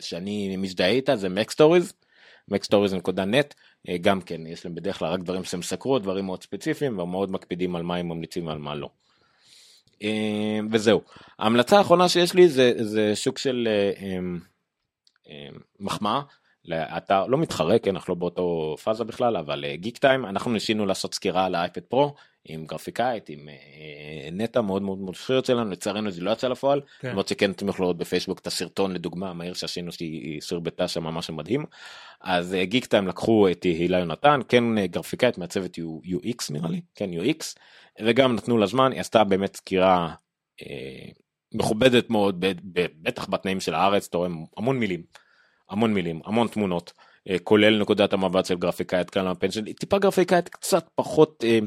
שאני 0.00 0.56
מזדהה 0.56 0.88
איתה 0.88 1.16
זה 1.16 1.28
MacStories 1.28 1.92
MacStories.net 2.48 3.54
גם 4.00 4.20
כן 4.20 4.46
יש 4.46 4.64
להם 4.64 4.74
בדרך 4.74 4.98
כלל 4.98 5.08
רק 5.08 5.20
דברים 5.20 5.44
שהם 5.44 5.62
סקרו 5.62 5.98
דברים 5.98 6.24
מאוד 6.24 6.42
ספציפיים 6.42 6.98
ומאוד 6.98 7.30
מקפידים 7.30 7.76
על 7.76 7.82
מה 7.82 7.96
הם 7.96 8.08
ממליצים 8.08 8.46
ועל 8.46 8.58
מה 8.58 8.74
לא. 8.74 8.88
אה, 10.02 10.58
וזהו 10.70 11.02
ההמלצה 11.38 11.78
האחרונה 11.78 12.08
שיש 12.08 12.34
לי 12.34 12.48
זה, 12.48 12.72
זה 12.76 13.16
שוק 13.16 13.38
של 13.38 13.68
אה, 13.70 14.06
אה, 14.06 14.18
אה, 15.28 15.48
מחמאה 15.80 16.20
לאתר 16.64 17.26
לא 17.26 17.38
מתחרה 17.38 17.78
כן 17.78 17.94
אנחנו 17.96 18.14
לא 18.14 18.20
באותו 18.20 18.76
פאזה 18.84 19.04
בכלל 19.04 19.36
אבל 19.36 19.64
גיק 19.74 19.98
טיים 19.98 20.26
אנחנו 20.26 20.50
ניסינו 20.50 20.86
לעשות 20.86 21.14
סקירה 21.14 21.44
על 21.44 21.54
האייפד 21.54 21.80
פרו 21.80 22.14
עם 22.44 22.66
גרפיקאית 22.66 23.28
עם 23.28 23.48
אה, 23.48 24.28
נטע 24.32 24.60
מאוד 24.60 24.82
מאוד 24.82 24.98
מושחרת 24.98 25.44
שלנו 25.44 25.70
לצערנו 25.70 26.10
זה 26.10 26.20
לא 26.20 26.30
יצא 26.30 26.48
לפועל. 26.48 26.80
כן. 27.00 27.10
למרות 27.10 27.28
שכן 27.28 27.50
אתם 27.50 27.68
יכולים 27.68 27.82
לראות 27.82 27.98
בפייסבוק 27.98 28.38
את 28.38 28.46
הסרטון 28.46 28.92
לדוגמה 28.92 29.30
המהיר 29.30 29.54
שעשינו 29.54 29.92
שהיא 29.92 30.40
סרבטה 30.40 30.88
שם 30.88 31.04
משהו 31.04 31.34
מדהים. 31.34 31.64
אז 32.20 32.54
אה, 32.54 32.64
Geektime 32.64 33.08
לקחו 33.08 33.48
את 33.48 33.62
הילה 33.62 33.98
יונתן 33.98 34.40
כן 34.48 34.78
אה, 34.78 34.86
גרפיקאית 34.86 35.38
מעצבת 35.38 35.78
UX 35.78 36.46
נראה 36.50 36.70
לי. 36.70 36.80
כן 36.94 37.10
UX 37.12 37.44
וגם 38.02 38.36
נתנו 38.36 38.58
לה 38.58 38.66
זמן 38.66 38.92
היא 38.92 39.00
עשתה 39.00 39.24
באמת 39.24 39.56
סקירה 39.56 40.14
אה, 40.62 41.08
מכובדת 41.54 42.10
מאוד 42.10 42.44
בטח 43.02 43.28
בתנאים 43.28 43.60
של 43.60 43.74
הארץ 43.74 44.06
אתה 44.08 44.18
רואה 44.18 44.28
המון 44.56 44.78
מילים 44.78 45.02
המון 45.70 45.94
מילים 45.94 46.20
המון 46.24 46.48
תמונות 46.48 46.92
אה, 47.30 47.38
כולל 47.38 47.80
נקודת 47.80 48.12
המבט 48.12 48.46
של 48.46 48.54
גרפיקאית 48.54 49.10
כאן 49.10 49.26
הפנסיה 49.26 49.62
טיפה 49.78 49.98
גרפיקאית 49.98 50.48
קצת 50.48 50.88
פחות 50.94 51.44
אה, 51.46 51.58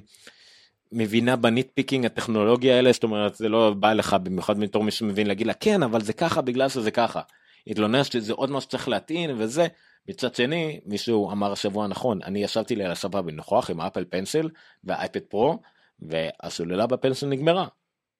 מבינה 0.98 1.36
ב 1.36 1.42
nitpicking 1.42 2.06
הטכנולוגיה 2.06 2.76
האלה 2.76 2.92
זאת 2.92 3.04
אומרת 3.04 3.36
זה 3.36 3.50
לא 3.50 3.74
בא 3.80 3.94
לך 3.94 4.16
במיוחד 4.24 4.60
בתור 4.60 4.84
מי 4.84 4.92
שמבין 4.92 5.28
להגיד 5.28 5.48
לה 5.48 5.54
כן 5.54 5.84
אבל 5.84 6.02
זה 6.02 6.14
ככה 6.14 6.42
בגלל 6.42 6.70
שזה 6.70 6.92
ככה. 6.92 7.22
התלונן 7.68 8.04
שזה 8.04 8.34
עוד 8.34 8.52
משהו 8.52 8.62
שצריך 8.62 8.88
להטעין 8.88 9.32
וזה. 9.38 9.68
מצד 10.10 10.36
שני 10.36 10.80
מישהו 10.86 11.32
אמר 11.32 11.52
השבוע 11.52 11.88
נכון 11.88 12.20
אני 12.24 12.44
ישבתי 12.44 12.76
לי 12.76 12.86
על 12.86 12.92
הספה 12.92 13.22
בנוכח 13.22 13.70
עם 13.70 13.82
אפל 13.82 14.06
פנסיל 14.10 14.50
והאייפד 14.84 15.20
פרו 15.20 15.60
והסוללה 16.00 16.88
בפנסיל 16.88 17.30
נגמרה. 17.30 17.68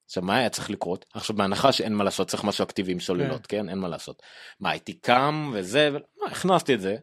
עכשיו 0.06 0.22
מה 0.22 0.36
היה 0.36 0.48
צריך 0.48 0.70
לקרות? 0.70 1.04
עכשיו 1.14 1.36
בהנחה 1.36 1.72
שאין 1.72 1.94
מה 1.94 2.04
לעשות 2.04 2.28
צריך 2.28 2.44
משהו 2.44 2.64
אקטיבי 2.64 2.92
עם 2.92 3.00
סוללות 3.00 3.46
כן. 3.46 3.68
אין 3.68 3.78
מה 3.78 3.88
לעשות. 3.88 4.22
מה 4.60 4.70
הייתי 4.70 4.92
קם 4.92 5.50
וזה 5.54 5.88
ומה, 5.90 6.30
הכנסתי 6.30 6.74
את 6.74 6.80
זה. 6.80 6.96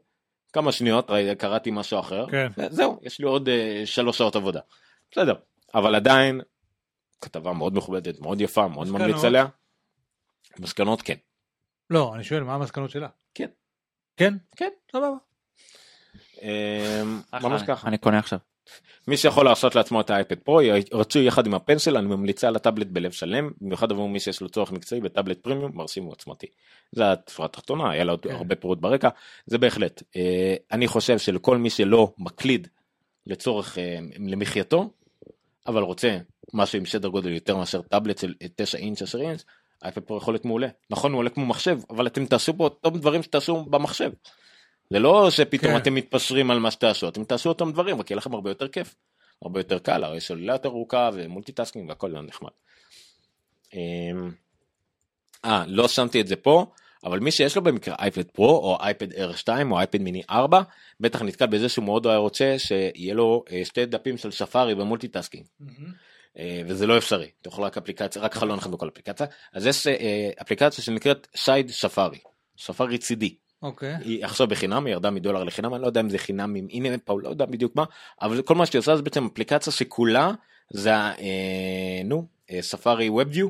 כמה 0.54 0.72
שניות 0.72 1.12
קראתי 1.38 1.72
משהו 1.72 2.00
אחר. 2.00 2.26
כן. 2.32 2.48
זהו 2.70 3.00
יש 3.02 3.20
לי 3.20 3.26
עוד 3.26 3.50
אה, 3.50 3.82
שלוש 3.86 4.18
שעות 4.18 4.36
עבודה. 4.36 4.60
בסדר 5.12 5.34
אבל 5.76 5.96
עדיין 5.96 6.42
כתבה 7.22 7.54
מאוד 7.54 7.76
מכובדת 7.78 8.20
מאוד 8.22 8.42
יפה 8.42 8.68
מאוד 8.68 8.88
מסקנות? 8.88 9.02
ממליץ 9.02 9.24
עליה. 9.24 9.46
מסקנות 10.60 11.02
כן 11.02 11.16
לא, 11.90 12.16
אני 12.16 12.24
שואל, 12.24 12.44
מה 12.44 12.56
המסקנות 12.56 12.90
שלה? 12.90 13.08
כן. 13.36 13.50
כן? 14.18 14.34
כן. 14.56 14.70
סבבה. 14.92 15.08
אמ, 16.42 17.22
ממש 17.34 17.62
אני- 17.62 17.68
ככה 17.68 17.88
אני 17.88 17.98
קונה 17.98 18.20
עכשיו. 18.20 18.40
מי 19.08 19.18
שיכול 19.18 19.46
להרשות 19.46 19.76
לעצמו 19.76 20.02
את 20.02 20.10
האייפד 20.10 20.40
פרו 20.40 20.60
רצוי 20.94 21.26
יחד 21.28 21.46
עם 21.48 21.54
הפנסל 21.54 21.98
אני 21.98 22.08
ממליצה 22.08 22.48
על 22.48 22.56
הטאבלט 22.56 22.88
בלב 22.88 23.12
שלם 23.12 23.52
במיוחד 23.62 23.92
עבור 23.92 24.10
מי 24.10 24.20
שיש 24.20 24.42
לו 24.42 24.50
צורך 24.50 24.72
מקצועי 24.72 25.02
בטאבלט 25.02 25.40
פרימיום 25.44 25.72
מרשים 25.76 26.08
ועוצמתי. 26.08 26.48
זה 26.92 27.12
התפרה 27.12 27.46
התחתונה 27.46 27.90
היה 27.92 28.04
לה 28.04 28.12
עוד 28.12 28.22
כן. 28.22 28.32
הרבה 28.32 28.56
פירוט 28.56 28.80
ברקע 28.80 29.10
זה 29.46 29.58
בהחלט 29.58 30.04
אה, 30.16 30.56
אני 30.72 30.88
חושב 30.88 31.18
שלכל 31.20 31.58
מי 31.58 31.70
שלא 31.70 32.14
מקליד 32.18 32.68
לצורך 33.28 33.78
אה, 33.78 33.98
למחייתו 34.20 34.90
אבל 35.68 35.82
רוצה 35.82 36.18
משהו 36.54 36.78
עם 36.78 36.86
שדר 36.86 37.08
גודל 37.08 37.32
יותר 37.32 37.58
מאשר 37.58 37.82
טאבלט 37.82 38.18
של 38.18 38.34
9 38.56 38.78
אינץ' 38.78 39.02
10 39.02 39.22
אינץ' 39.22 39.44
האייפד 39.82 40.02
Pro 40.02 40.18
יכול 40.18 40.34
להיות 40.34 40.46
מעולה 40.46 40.68
נכון 40.90 41.12
הוא 41.12 41.20
עולה 41.20 41.30
כמו 41.30 41.46
מחשב 41.46 41.80
אבל 41.90 42.08
אתם 42.08 42.26
תעשו 42.26 42.54
בו 42.54 42.64
אותם 42.64 42.98
דברים 42.98 43.24
שתעשו 43.24 43.66
במחשב. 43.66 44.12
זה 44.90 45.00
לא 45.00 45.30
שפתאום 45.32 45.72
כן. 45.72 45.78
אתם 45.78 45.96
מתפשרים 45.96 46.52
על 46.52 46.60
מה 46.60 46.72
שתעשו 46.72 47.10
אתם 47.10 47.24
תעשו 47.24 47.50
אותם 47.50 47.72
דברים 47.72 48.00
רק 48.00 48.12
יהיה 48.12 48.18
לכם 48.18 48.34
הרבה 48.34 48.50
יותר 48.52 48.68
כיף. 48.68 48.96
הרבה 49.42 49.60
יותר 49.60 49.80
קל 49.80 50.04
חיי 50.04 50.22
סוללה 50.22 50.54
יותר 50.54 50.70
ארוכה 50.70 51.10
ו 51.14 51.20
multitasking 51.20 51.90
והכל 51.90 52.08
לא 52.08 52.22
נחמד. 52.22 52.50
אמ, 53.74 54.32
אה 55.46 55.64
לא 55.68 55.88
שמתי 55.88 56.22
את 56.22 56.28
זה 56.28 56.36
פה 56.36 56.66
אבל 57.04 57.20
מי 57.20 57.32
שיש 57.32 57.56
לו 57.56 57.62
במקרה 57.64 57.96
אייפד 58.00 58.24
Pro 58.24 58.50
או 58.58 58.78
אייפד 58.82 59.12
Air 59.14 59.36
2 59.38 59.72
או 59.72 59.78
אייפד 59.80 60.02
מיני 60.02 60.22
4 60.30 60.62
בטח 61.00 61.22
נתקל 61.22 61.46
בזה 61.46 61.70
שהוא 61.70 61.86
מאוד 61.86 62.08
היה 62.08 62.18
רוצה 62.18 62.56
שיהיה 62.58 63.14
לו 63.14 63.44
אה, 63.52 63.62
שתי 63.66 63.86
דפים 63.86 64.18
של 64.18 64.32
ספארי 64.32 64.74
ו 64.74 64.79
multitasking. 64.79 65.46
אה, 66.40 66.62
וזה 66.68 66.88
לא 66.88 66.98
אפשרי 66.98 67.30
אתה 67.42 67.50
יכול 67.50 67.64
רק 67.64 67.78
אפליקציה 67.78 68.22
רק 68.22 68.34
חלון 68.36 68.60
אחד 68.60 68.72
בכל 68.72 68.88
אפליקציה 68.88 69.28
אז 69.54 69.66
יש 69.68 69.88
אה, 69.88 70.30
אפליקציה 70.42 70.84
שנקראת 70.84 71.28
Side 71.36 71.72
Safari 71.72 72.18
ספארי 72.58 72.98
צידי 72.98 73.36
אוקיי. 73.62 73.96
היא 73.96 74.26
עכשיו 74.26 74.48
בחינם 74.48 74.86
היא 74.86 74.94
ירדה 74.94 75.12
מדולר 75.12 75.44
לחינם 75.44 75.74
אני 75.74 75.82
לא 75.82 75.88
יודע 75.88 76.02
אם 76.02 76.10
זה 76.10 76.18
חינם 76.18 76.56
עם 76.56 76.68
הנה 76.72 76.98
פה 76.98 77.22
לא 77.22 77.30
יודע 77.30 77.46
בדיוק 77.46 77.76
מה 77.76 77.84
אבל 78.22 78.42
כל 78.42 78.56
מה 78.56 78.66
שהיא 78.66 78.80
עושה 78.80 78.96
זה 78.96 79.02
בעצם 79.02 79.26
אפליקציה 79.34 79.74
שכולה 79.74 80.32
זה 80.74 80.96
ה- 80.96 81.12
אה, 81.20 82.02
נו 82.06 82.28
Safari 82.62 83.10
WebView. 83.10 83.48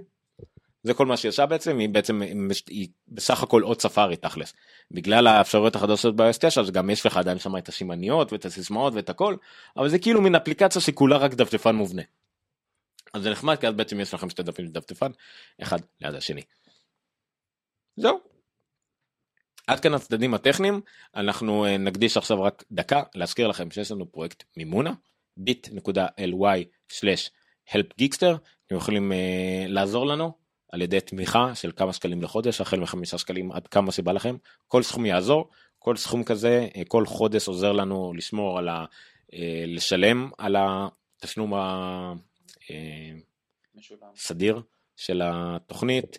זה 0.84 0.93
כל 0.93 1.05
מה 1.05 1.18
שהיא 1.18 1.30
עושה 1.30 1.45
בעצם 1.45 1.77
היא 1.77 1.89
בעצם 1.89 2.22
היא 2.68 2.88
בסך 3.07 3.43
הכל 3.43 3.61
עוד 3.61 3.81
ספארי 3.81 4.15
תכלס 4.15 4.53
בגלל 4.91 5.27
האפשרויות 5.27 5.76
החדשות 5.76 6.15
ב-OS 6.15 6.38
9 6.39 6.61
אז 6.61 6.72
גם 6.72 6.89
יש 6.89 7.05
לך 7.05 7.18
עדיין 7.18 7.39
שם 7.39 7.57
את 7.57 7.69
הסימניות 7.69 8.34
ואת 8.34 8.45
הסיסמאות 8.45 8.93
ואת 8.93 9.10
הכל 9.10 9.35
אבל 9.77 9.89
זה 9.89 9.99
כאילו 9.99 10.22
מין 10.22 10.35
אפליקציה 10.35 10.81
שכולה 10.81 11.18
רק 11.18 11.34
דפדפן 11.34 11.76
מובנה. 11.76 12.01
אז 13.14 13.23
זה 13.23 13.30
נחמד 13.31 13.55
כי 13.55 13.68
אז 13.68 13.73
בעצם 13.73 13.99
יש 13.99 14.14
לכם 14.14 14.30
שתי 14.30 14.43
דפים 14.43 14.68
דפדפן 14.68 15.11
אחד 15.61 15.80
ליד 16.01 16.15
השני. 16.15 16.41
זהו. 17.95 18.19
עד 19.68 19.80
כאן 19.80 19.93
הצדדים 19.93 20.34
הטכניים 20.34 20.81
אנחנו 21.15 21.65
אה, 21.65 21.77
נקדיש 21.77 22.18
עכשיו 22.18 22.43
רק 22.43 22.64
דקה 22.72 23.03
להזכיר 23.15 23.47
לכם 23.47 23.72
שיש 23.72 23.91
לנו 23.91 24.11
פרויקט 24.11 24.43
מימונה 24.57 24.93
bit.ly/slash 25.39 27.30
Help 27.69 27.88
Geekster, 28.01 28.35
אתם 28.65 28.76
יכולים 28.76 29.11
uh, 29.11 29.15
לעזור 29.68 30.05
לנו 30.05 30.43
על 30.74 30.82
ידי 30.82 31.00
תמיכה 31.02 31.56
של 31.56 31.72
כמה 31.76 31.94
שקלים 31.94 32.22
לחודש, 32.22 32.62
החל 32.62 32.80
מחמישה 32.80 33.18
שקלים 33.18 33.52
עד 33.52 33.68
כמה 33.68 33.91
שבא 33.91 34.12
לכם, 34.12 34.36
כל 34.68 34.84
סכום 34.84 35.06
יעזור, 35.06 35.50
כל 35.80 35.95
סכום 35.95 36.24
כזה, 36.24 36.68
uh, 36.74 36.86
כל 36.88 37.06
חודש 37.06 37.48
עוזר 37.48 37.72
לנו 37.72 38.14
לשמור 38.14 38.58
על 38.58 38.70
ה... 38.70 38.86
uh, 39.32 39.36
לשלם 39.68 40.30
על 40.38 40.56
התשלום 40.60 41.54
הסדיר 44.16 44.62
של 44.95 45.22
התוכנית, 45.26 46.18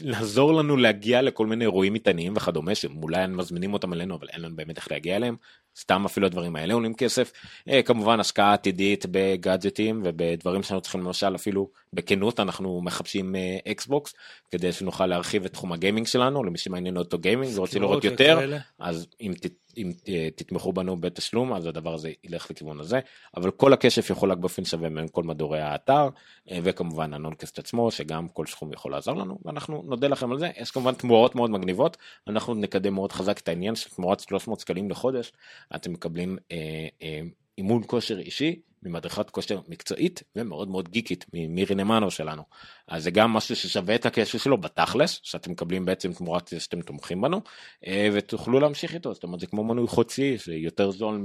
לעזור 0.00 0.54
לנו 0.54 0.76
להגיע 0.76 1.22
לכל 1.22 1.46
מיני 1.46 1.64
אירועים 1.64 1.92
מטעניים 1.92 2.36
וכדומה 2.36 2.74
שאולי 2.74 3.26
מזמינים 3.26 3.72
אותם 3.72 3.92
אלינו 3.92 4.14
אבל 4.14 4.28
אין 4.28 4.40
לנו 4.40 4.56
באמת 4.56 4.76
איך 4.76 4.92
להגיע 4.92 5.16
אליהם 5.16 5.36
סתם 5.78 6.04
אפילו 6.04 6.26
הדברים 6.26 6.56
האלה 6.56 6.74
עולים 6.74 6.94
כסף. 6.94 7.32
אה, 7.68 7.82
כמובן 7.82 8.20
השקעה 8.20 8.52
עתידית 8.52 9.06
בגאדג'טים 9.10 10.00
ובדברים 10.04 10.62
שאנחנו 10.62 10.80
צריכים 10.80 11.00
למשל 11.00 11.34
אפילו 11.34 11.68
בכנות 11.92 12.40
אנחנו 12.40 12.80
מחפשים 12.82 13.34
Xbox 13.68 14.14
אה, 14.14 14.18
כדי 14.50 14.72
שנוכל 14.72 15.06
להרחיב 15.06 15.44
את 15.44 15.52
תחום 15.52 15.72
הגיימינג 15.72 16.06
שלנו 16.06 16.44
למי 16.44 16.58
שמעניין 16.58 16.96
אותו 16.96 17.18
גיימינג 17.18 17.58
ורוצים 17.58 17.82
לראות 17.82 18.04
יותר 18.04 18.56
אז 18.78 19.06
אם 19.20 19.32
אם 19.76 19.92
תתמכו 20.36 20.72
בנו 20.72 20.96
בתשלום 20.96 21.52
אז 21.52 21.66
הדבר 21.66 21.94
הזה 21.94 22.12
ילך 22.24 22.50
לכיוון 22.50 22.80
הזה. 22.80 23.00
אבל 23.36 23.50
כל 23.50 23.72
הכסף 23.72 24.10
יכול 24.10 24.32
רק 24.32 24.38
באופן 24.38 24.64
שווה 24.64 24.90
בין 24.90 25.06
כל 25.12 25.22
מדורי 25.22 25.60
האתר 25.60 26.08
אה, 26.50 26.58
וכמובן 26.62 27.14
ה 27.14 27.19
Noncast 27.19 27.58
עצמו 27.58 27.90
שגם 27.90 28.28
כל 28.28 28.46
סכום 28.46 28.72
יכול 28.72 28.92
לעזור 28.92 29.16
לנו. 29.16 29.38
ואנחנו 29.44 29.82
נודה 29.86 30.08
לכם 30.08 30.32
על 30.32 30.38
זה. 30.38 30.50
יש 30.60 30.70
כמובן 30.70 30.94
תמורות 30.94 31.34
מאוד 31.34 31.50
מגניבות. 31.50 31.96
אנחנו 32.28 32.54
נקדם 32.54 32.94
מאוד 32.94 33.12
חזק 33.12 33.38
את 33.38 33.48
העניין 33.48 33.74
של 33.76 33.90
תמורת 33.90 34.20
300 34.20 34.60
שקלים 34.60 34.90
לחודש. 34.90 35.32
אתם 35.74 35.92
מקבלים 35.92 36.38
אה, 36.52 36.88
אה, 37.02 37.20
אימון 37.58 37.82
כושר 37.86 38.18
אישי 38.18 38.60
ממדריכת 38.86 39.30
כושר 39.30 39.60
מקצועית 39.68 40.22
ומאוד 40.36 40.68
מאוד 40.68 40.88
גיקית 40.88 41.24
ממירי 41.32 41.74
נמנו 41.74 42.10
שלנו. 42.10 42.42
אז 42.88 43.04
זה 43.04 43.10
גם 43.10 43.32
משהו 43.32 43.56
ששווה 43.56 43.94
את 43.94 44.06
הקשר 44.06 44.38
שלו 44.38 44.58
בתכלס 44.58 45.20
שאתם 45.22 45.50
מקבלים 45.50 45.84
בעצם 45.84 46.12
תמורת 46.12 46.48
זה 46.48 46.60
שאתם 46.60 46.80
תומכים 46.80 47.20
בנו 47.20 47.40
אה, 47.86 48.08
ותוכלו 48.12 48.60
להמשיך 48.60 48.94
איתו 48.94 49.14
זאת 49.14 49.24
אומרת 49.24 49.40
זה 49.40 49.46
כמו 49.46 49.64
מנוי 49.64 49.86
חודשי 49.86 50.36
זה 50.36 50.54
יותר 50.54 50.90
זול 50.90 51.22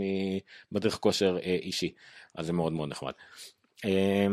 ממדריך 0.72 0.96
כושר 0.96 1.38
אה, 1.44 1.58
אישי 1.62 1.94
אז 2.36 2.46
זה 2.46 2.54
מאוד 2.54 2.74
מאוד 2.74 2.90
נחמד. 2.90 3.14
אה, 3.86 4.28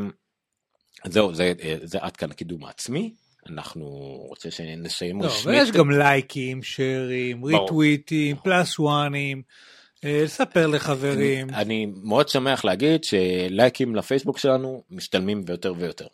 זהו 1.05 1.35
זה, 1.35 1.53
זה 1.83 1.99
עד 2.01 2.17
כאן 2.17 2.31
הקידום 2.31 2.65
העצמי 2.65 3.15
אנחנו 3.47 3.87
רוצים 4.29 4.51
שנסיים 4.51 5.23
לא, 5.23 5.27
רשמית. 5.27 5.55
ויש 5.55 5.71
גם 5.71 5.91
לייקים, 5.91 6.63
שרים, 6.63 7.45
ריטוויטים, 7.45 8.37
פלאס 8.37 8.79
וואנים. 8.79 9.43
אה, 10.05 10.21
לספר 10.25 10.67
לחברים. 10.67 11.49
אני, 11.49 11.57
אני 11.57 11.87
מאוד 12.03 12.29
שמח 12.29 12.65
להגיד 12.65 13.05
שלייקים 13.05 13.97
לפייסבוק 13.97 14.39
שלנו 14.39 14.83
משתלמים 14.91 15.45
ביותר 15.45 15.75
ויותר. 15.79 16.07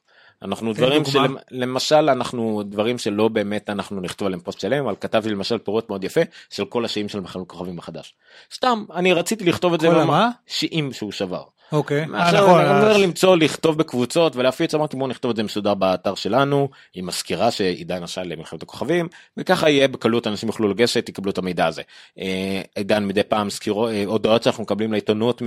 אנחנו 0.42 0.72
דברים 0.72 1.02
שלמשל 1.04 2.08
אנחנו 2.10 2.62
דברים 2.66 2.98
שלא 2.98 3.28
באמת 3.28 3.70
אנחנו 3.70 4.00
נכתוב 4.00 4.26
עליהם 4.26 4.40
פוסט 4.40 4.60
שלם 4.60 4.84
אבל 4.84 4.94
כתבתי 5.00 5.28
למשל 5.28 5.58
פירוט 5.58 5.88
מאוד 5.88 6.04
יפה 6.04 6.20
של 6.50 6.64
כל 6.64 6.84
השיאים 6.84 7.08
של 7.08 7.20
מחנות 7.20 7.48
כוכבים 7.48 7.78
החדש. 7.78 8.14
סתם 8.54 8.84
אני 8.94 9.12
רציתי 9.12 9.44
לכתוב 9.44 9.74
את 9.74 9.80
זה. 9.80 9.88
כל 9.88 10.04
מה? 10.04 10.30
שיאים 10.46 10.92
שהוא 10.92 11.12
שבר. 11.12 11.42
אוקיי. 11.72 12.06
עכשיו 12.14 12.60
אני 12.60 12.70
אומר 12.70 12.92
אה, 12.92 12.98
למצוא 12.98 13.36
לכתוב 13.36 13.78
בקבוצות 13.78 14.36
ולהפיץ 14.36 14.74
אמרתי 14.74 14.96
בוא 14.96 15.08
נכתוב 15.08 15.30
את 15.30 15.36
זה 15.36 15.42
מסודר 15.42 15.74
באתר 15.74 16.14
שלנו 16.14 16.68
עם 16.94 17.06
מזכירה 17.06 17.50
שעידן 17.50 18.02
עשה 18.02 18.22
למלחמת 18.22 18.62
הכוכבים 18.62 19.08
וככה 19.36 19.70
יהיה 19.70 19.88
בקלות 19.88 20.26
אנשים 20.26 20.48
יוכלו 20.48 20.68
לגשת 20.68 21.08
יקבלו 21.08 21.30
את 21.30 21.38
המידע 21.38 21.66
הזה. 21.66 21.82
אה, 22.18 22.62
עידן 22.74 23.06
מדי 23.06 23.22
פעם 23.22 23.50
סקירות 23.50 23.90
אה, 23.90 24.04
הודעות 24.06 24.42
שאנחנו 24.42 24.62
מקבלים 24.62 24.92
לעיתונות 24.92 25.42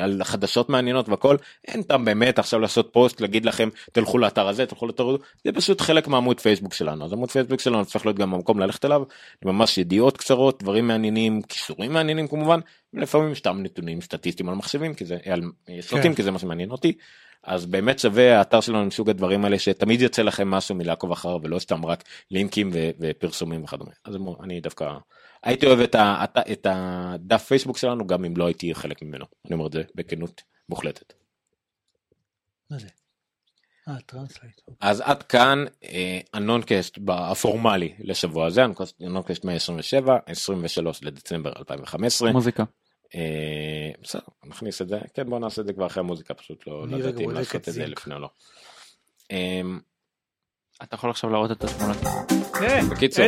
על 0.00 0.20
חדשות 0.24 0.68
מעניינות 0.68 1.08
והכל 1.08 1.36
אין 1.68 1.82
טעם 1.82 2.04
באמת 2.04 2.38
עכשיו 2.38 2.60
לעשות 2.60 2.88
פוסט 2.92 3.20
להגיד 3.20 3.44
לכם 3.44 3.68
תלכו 3.92 4.18
לאתר 4.18 4.48
הזה 4.48 4.66
תלכו 4.66 4.86
לאתר 4.86 5.08
הזה 5.08 5.18
זה 5.44 5.52
פשוט 5.52 5.80
חלק 5.80 6.08
מעמוד 6.08 6.40
פייסבוק 6.40 6.74
שלנו 6.74 7.04
אז 7.04 7.12
עמוד 7.12 7.30
פייסבוק 7.30 7.60
שלנו 7.60 7.84
צריך 7.84 8.06
להיות 8.06 8.18
גם 8.18 8.34
המקום 8.34 8.58
ללכת 8.58 8.84
אליו 8.84 9.02
ממש 9.44 9.78
ידיעות 9.78 10.16
קצרות 10.16 10.62
דברים 10.62 10.86
מעניינים 10.86 11.42
כיסורים 11.42 11.92
מעניינים 11.92 12.28
כמובן 12.28 12.60
לפעמים 12.96 13.34
סתם 13.34 13.62
נתונים 13.62 14.00
סטטיסטיים 14.00 14.48
על 14.48 14.54
מחשבים 14.54 14.94
כי 14.94 15.04
זה 15.04 15.18
על 15.32 15.42
סרטים 15.80 16.10
כן. 16.10 16.14
כי 16.14 16.22
זה 16.22 16.30
מה 16.30 16.38
שמעניין 16.38 16.70
אותי 16.70 16.92
אז 17.42 17.66
באמת 17.66 17.98
שווה 17.98 18.38
האתר 18.38 18.60
שלנו 18.60 18.84
מסוג 18.84 19.10
הדברים 19.10 19.44
האלה 19.44 19.58
שתמיד 19.58 20.00
יוצא 20.00 20.22
לכם 20.22 20.50
משהו 20.50 20.74
מלעקוב 20.74 21.12
אחר 21.12 21.36
ולא 21.42 21.58
סתם 21.58 21.86
רק 21.86 22.04
לינקים 22.30 22.70
ו- 22.74 22.90
ופרסומים 23.00 23.64
וכדומה 23.64 23.90
אז 24.04 24.16
אני 24.42 24.60
דווקא 24.60 24.92
הייתי 25.42 25.66
אוהב 25.66 25.80
את, 25.80 25.94
ה- 25.94 26.24
את 26.52 26.66
הדף 26.70 27.44
פייסבוק 27.44 27.78
שלנו 27.78 28.06
גם 28.06 28.24
אם 28.24 28.36
לא 28.36 28.46
הייתי 28.46 28.74
חלק 28.74 29.02
ממנו 29.02 29.24
אני 29.46 29.54
אומר 29.54 29.66
את 29.66 29.72
זה 29.72 29.82
בכנות 29.94 30.42
מוחלטת. 30.68 31.12
מה 32.70 32.78
זה? 32.78 32.86
אה, 33.88 33.94
אז 34.80 35.00
עד 35.00 35.22
כאן 35.22 35.64
אה, 35.84 36.20
הנונקאסט 36.34 36.98
הפורמלי 37.08 37.94
לשבוע 37.98 38.46
הזה, 38.46 38.62
הנונקאסט 39.00 39.44
127, 39.44 40.18
23 40.26 41.02
לדצמבר 41.02 41.52
2015. 41.58 42.32
מוזיקה. 42.32 42.64
אה, 43.14 43.90
בסדר, 44.02 44.22
נכניס 44.44 44.82
את 44.82 44.88
זה, 44.88 44.98
כן 45.14 45.30
בוא 45.30 45.38
נעשה 45.38 45.60
את 45.62 45.66
זה 45.66 45.72
כבר 45.72 45.86
אחרי 45.86 46.00
המוזיקה, 46.00 46.34
פשוט 46.34 46.66
לא 46.66 46.86
ידעתי 46.98 47.24
אם 47.24 47.30
לעשות 47.30 47.68
את 47.68 47.74
זה 47.74 47.86
לפני 47.86 48.14
או 48.14 48.20
לא. 48.20 48.28
אמ, 49.30 49.80
אתה 50.82 50.94
יכול 50.94 51.10
עכשיו 51.10 51.30
להראות 51.30 51.50
את 51.50 51.64
התמונות. 51.64 51.96
כן, 52.60 52.84
בקיצור. 52.90 53.24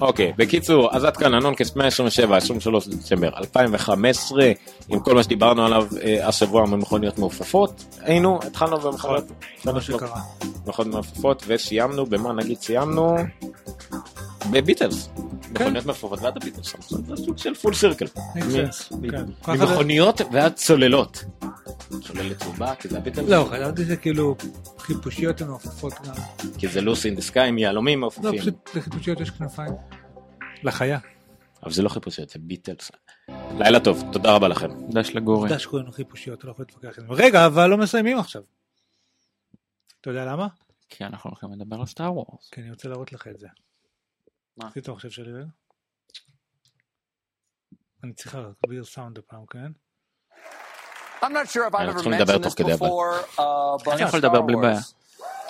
אוקיי, 0.00 0.32
בקיצור, 0.36 0.96
אז 0.96 1.04
עד 1.04 1.16
כאן 1.16 1.34
הנונקסט 1.34 1.76
127, 1.76 2.36
23 2.36 2.88
דצמבר 2.88 3.28
2015, 3.36 4.52
עם 4.88 5.00
כל 5.00 5.14
מה 5.14 5.22
שדיברנו 5.22 5.66
עליו 5.66 5.86
אה, 6.02 6.28
השבוע 6.28 6.66
ממכוניות 6.66 7.18
מעופפות, 7.18 7.98
היינו, 8.00 8.38
התחלנו 8.46 8.80
במכוניות 8.80 10.86
מעופפות 10.86 11.44
וסיימנו, 11.46 12.06
במה 12.06 12.32
נגיד 12.32 12.60
סיימנו? 12.60 13.16
בביטלס. 14.50 15.08
כן. 15.54 15.64
מכוניות 15.64 15.86
מעופפות 15.86 16.22
ועד 16.22 16.36
הביטלס, 16.36 16.74
זה 16.88 17.16
סוג 17.16 17.38
של 17.38 17.54
full 17.54 17.74
circle. 17.74 18.06
כן. 18.34 18.66
ממכוניות 19.48 20.20
ועד 20.32 20.52
צוללות. 20.52 21.24
צוללת 22.02 22.38
צהובה, 22.38 22.74
כי 22.74 22.88
זה 22.88 22.98
הביטלס? 22.98 23.28
לא, 23.28 23.48
חשבתי 23.50 23.82
שזה 23.82 23.96
כאילו 23.96 24.36
חיפושיות 24.78 25.42
מעופפות 25.42 25.92
גם. 26.06 26.14
כי 26.58 26.68
זה 26.68 26.80
Lucy 26.80 27.08
in 27.08 27.16
the 27.16 27.22
sky 27.22 27.48
עם 27.48 27.58
יהלומים 27.58 28.00
מעופפים. 28.00 28.24
לא, 28.24 28.38
פשוט 28.38 28.70
לחיפושיות 28.74 29.20
יש 29.20 29.30
כנפיים. 29.30 29.72
לחיה. 30.62 30.98
אבל 31.62 31.72
זה 31.72 31.82
לא 31.82 31.88
חיפושיות, 31.88 32.28
זה 32.28 32.38
ביטלס. 32.38 32.90
לילה 33.58 33.80
טוב, 33.80 34.02
תודה 34.12 34.32
רבה 34.32 34.48
לכם. 34.48 34.90
דש 34.90 35.10
לגורי. 35.10 35.40
עובדה 35.40 35.58
שקוראים 35.58 35.86
לו 35.86 35.92
חיפושיות, 35.92 36.44
לא 36.44 36.50
יכול 36.50 36.64
להתווכח 36.68 36.98
עם 36.98 37.16
זה. 37.16 37.22
רגע, 37.22 37.46
אבל 37.46 37.66
לא 37.66 37.76
מסיימים 37.76 38.18
עכשיו. 38.18 38.42
אתה 40.00 40.10
יודע 40.10 40.24
למה? 40.24 40.48
כי 40.88 41.04
אנחנו 41.04 41.30
הולכים 41.30 41.52
לדבר 41.52 41.80
על 41.80 41.86
סטאר 41.86 42.12
וורס. 42.14 42.50
כי 42.50 42.60
אני 42.60 42.70
רוצה 42.70 42.88
להראות 42.88 43.12
לך 43.12 43.28
את 43.28 43.38
זה. 43.40 43.46
מה? 44.56 44.68
עשית 44.68 44.88
המחשב 44.88 45.10
שלי 45.10 45.32
רגע? 45.32 45.46
אני 48.04 48.12
צריכה 48.12 48.40
להגביר 48.40 48.84
סאונד 48.84 49.18
הפעם, 49.18 49.46
כן? 49.46 49.72
אנחנו 51.22 51.94
צריכים 51.94 52.12
לדבר 52.12 52.38
תוך 52.38 52.54
כדי 52.54 52.72
הבא. 52.72 52.86
אני 53.92 54.02
יכול 54.02 54.18
לדבר 54.18 54.42
בלי 54.42 54.56
בעיה. 54.56 54.80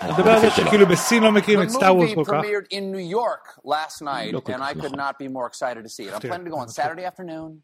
אני 0.01 0.11
מדבר 0.11 0.31
על 0.31 0.39
זה 0.41 0.49
שכאילו 0.49 0.87
בסין 0.87 1.23
לא 1.23 1.31
מכירים 1.31 1.63
את 1.63 1.69
סטאר 1.69 1.95
וורס 1.95 2.09
כל 2.15 2.23
כך. 2.25 2.41
in 2.71 2.91
New 2.91 3.15
York 3.15 3.59
last 3.65 4.01
night 4.01 4.33
and 4.49 4.63
I 4.63 4.73
could 4.73 4.95
not 4.95 5.17
be 5.19 5.27
more 5.27 5.47
excited 5.47 5.83
to 5.83 5.89
see 5.89 6.03
it. 6.03 6.13
I'm 6.13 6.21
planning 6.21 6.45
to 6.45 6.51
go 6.51 6.57
on 6.57 6.69
Saturday 6.69 7.05
afternoon 7.05 7.61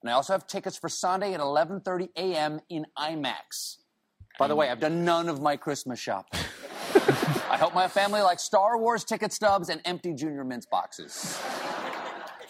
and 0.00 0.10
I 0.10 0.12
also 0.12 0.32
have 0.32 0.46
tickets 0.46 0.76
for 0.76 0.88
Sunday 0.88 1.34
at 1.34 1.40
11:30 1.40 2.08
a.m. 2.16 2.60
in 2.68 2.86
IMAX. 2.96 3.78
By 4.38 4.46
the 4.46 4.54
way, 4.54 4.70
I've 4.70 4.80
done 4.80 5.04
none 5.04 5.28
of 5.28 5.40
my 5.48 5.56
Christmas 5.56 5.98
shopping. 5.98 6.40
I 7.54 7.56
hope 7.56 7.74
my 7.74 7.88
family 7.88 8.20
likes 8.20 8.42
Star 8.42 8.78
Wars 8.78 9.02
ticket 9.04 9.32
stubs 9.32 9.68
and 9.68 9.80
empty 9.84 10.12
Junior 10.12 10.44
Mints 10.44 10.66
boxes. 10.66 11.12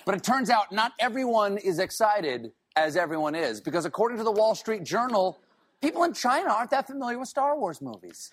But 0.05 0.15
it 0.17 0.23
turns 0.23 0.51
out 0.51 0.73
not 0.73 0.93
everyone 0.99 1.57
is 1.59 1.79
excited 1.79 2.53
as 2.77 2.97
everyone 2.97 3.35
is, 3.35 3.61
because 3.61 3.85
according 3.85 4.19
to 4.19 4.25
the 4.25 4.33
Wall 4.33 4.55
Street 4.55 4.83
Journal, 4.85 5.39
people 5.81 6.03
in 6.05 6.13
China 6.13 6.51
aren't 6.51 6.71
that 6.71 6.87
familiar 6.87 7.19
with 7.19 7.29
Star 7.29 7.59
Wars 7.59 7.81
movies. 7.81 8.31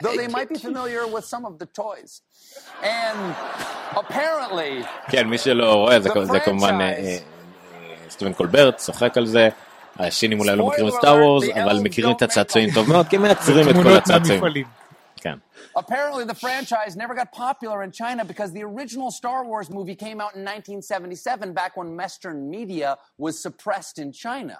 though 0.00 0.16
they 0.16 0.28
might 0.28 0.48
be 0.48 0.58
familiar 0.58 1.06
with 1.06 1.24
some 1.24 1.44
of 1.44 1.58
the 1.58 1.66
toys. 1.66 2.22
And 2.82 3.34
apparently... 3.96 4.84
כן, 5.08 5.28
מי 5.28 5.38
שלא 5.38 5.74
רואה, 5.74 6.00
זה, 6.00 6.08
זה 6.24 6.40
כמובן 6.40 6.78
סטיבן 8.10 8.32
קולברט 8.32 8.76
צוחק 8.76 9.16
על 9.16 9.26
זה. 9.26 9.48
השינים 9.98 10.40
אולי 10.40 10.56
לא 10.56 10.66
מכירים 10.66 10.88
את 10.88 10.94
סטאר 10.94 11.16
וורס, 11.16 11.44
אבל 11.64 11.78
מכירים 11.82 12.16
את 12.16 12.22
הצעצועים 12.22 12.70
טוב 12.74 12.88
מאוד, 12.88 13.08
כי 13.08 13.16
הם 13.16 13.22
מייצרים 13.22 13.68
את 13.70 13.74
כל 13.82 13.96
הצעצועים. 13.96 14.64
כן. 15.16 15.38
Apparently, 15.76 16.24
the 16.24 16.34
franchise 16.34 16.94
never 16.96 17.14
got 17.14 17.32
popular 17.32 17.82
in 17.82 17.90
China 17.90 18.24
because 18.24 18.52
the 18.52 18.62
original 18.62 19.10
Star 19.10 19.44
Wars 19.44 19.68
movie 19.70 19.96
came 20.06 20.18
out 20.24 20.32
in 20.38 20.42
1977, 20.44 21.52
back 21.52 21.76
when 21.76 21.96
Western 21.96 22.48
media 22.48 22.96
was 23.18 23.34
suppressed 23.46 23.98
in 23.98 24.12
China. 24.12 24.58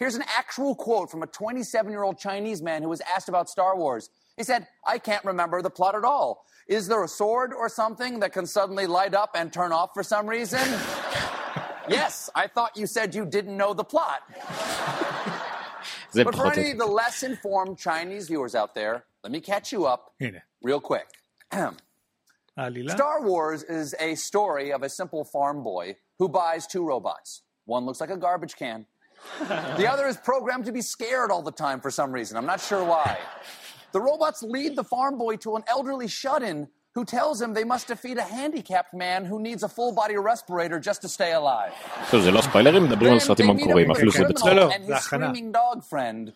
Here's 0.00 0.14
an 0.14 0.24
actual 0.42 0.74
quote 0.74 1.10
from 1.10 1.22
a 1.22 1.26
27 1.26 1.90
year 1.90 2.02
old 2.02 2.18
Chinese 2.18 2.60
man 2.62 2.82
who 2.82 2.88
was 2.88 3.02
asked 3.14 3.28
about 3.28 3.48
Star 3.48 3.76
Wars. 3.76 4.08
He 4.37 4.43
said, 4.43 4.67
I 4.85 4.97
can't 4.97 5.23
remember 5.25 5.61
the 5.61 5.69
plot 5.69 5.95
at 5.95 6.03
all. 6.03 6.45
Is 6.67 6.87
there 6.87 7.03
a 7.03 7.07
sword 7.07 7.53
or 7.53 7.69
something 7.69 8.19
that 8.21 8.33
can 8.33 8.45
suddenly 8.45 8.87
light 8.87 9.13
up 9.13 9.31
and 9.35 9.51
turn 9.51 9.71
off 9.71 9.93
for 9.93 10.03
some 10.03 10.27
reason? 10.27 10.59
yes, 11.89 12.29
I 12.35 12.47
thought 12.47 12.77
you 12.77 12.87
said 12.87 13.13
you 13.13 13.25
didn't 13.25 13.57
know 13.57 13.73
the 13.73 13.83
plot. 13.83 14.21
but 16.13 16.35
for 16.35 16.53
any 16.53 16.71
of 16.71 16.77
the 16.77 16.85
less 16.85 17.23
informed 17.23 17.77
Chinese 17.77 18.27
viewers 18.27 18.55
out 18.55 18.73
there, 18.75 19.05
let 19.23 19.31
me 19.31 19.41
catch 19.41 19.71
you 19.71 19.85
up 19.85 20.13
real 20.63 20.79
quick. 20.79 21.07
Star 22.91 23.21
Wars 23.21 23.63
is 23.63 23.95
a 23.99 24.15
story 24.15 24.71
of 24.71 24.83
a 24.83 24.89
simple 24.89 25.23
farm 25.23 25.63
boy 25.63 25.95
who 26.19 26.29
buys 26.29 26.67
two 26.67 26.85
robots. 26.85 27.43
One 27.65 27.85
looks 27.85 28.01
like 28.01 28.09
a 28.09 28.17
garbage 28.17 28.55
can. 28.55 28.85
the 29.39 29.89
other 29.89 30.07
is 30.07 30.17
programmed 30.17 30.65
to 30.65 30.71
be 30.71 30.81
scared 30.81 31.31
all 31.31 31.41
the 31.41 31.51
time 31.51 31.79
for 31.79 31.91
some 31.91 32.11
reason. 32.11 32.37
I'm 32.37 32.45
not 32.45 32.61
sure 32.61 32.83
why. 32.83 33.17
The 33.92 34.00
robots 34.00 34.42
lead 34.42 34.76
the 34.76 34.84
farm 34.84 35.18
boy 35.18 35.36
to 35.44 35.56
an 35.56 35.62
elderly 35.68 36.08
shut 36.08 36.42
in 36.42 36.68
who 36.94 37.04
tells 37.04 37.42
him 37.42 37.52
they 37.52 37.64
must 37.64 37.86
defeat 37.88 38.16
a 38.16 38.22
handicapped 38.22 38.94
man 38.94 39.20
who 39.26 39.38
needs 39.38 39.62
a 39.62 39.68
full 39.68 39.92
body 39.92 40.16
respirator 40.16 40.78
just 40.80 41.00
to 41.02 41.08
stay 41.08 41.32
alive. 41.32 41.72
טוב, 42.10 42.22
זה 42.22 42.30
לא 42.30 42.40
ספיילרים, 42.40 42.84
מדברים 42.84 43.12
על 43.12 43.18
Then 43.18 43.22
סרטים 43.22 43.46
they 43.46 43.48
meet 43.48 43.52
up 43.52 43.66
המקוריים, 43.66 43.90
with 43.90 43.94
a 43.94 43.96
אפילו 43.96 44.12
שזה 44.12 44.22
לא, 44.22 44.28
בצחוק. 44.28 44.48
לא, 44.50 44.68
criminal 44.70 44.72
and 44.72 44.86
זה 44.86 44.94
his 44.94 44.98
הכנה. 45.06 45.26
screaming 45.30 45.52
dog 45.52 45.84
friend 45.84 46.32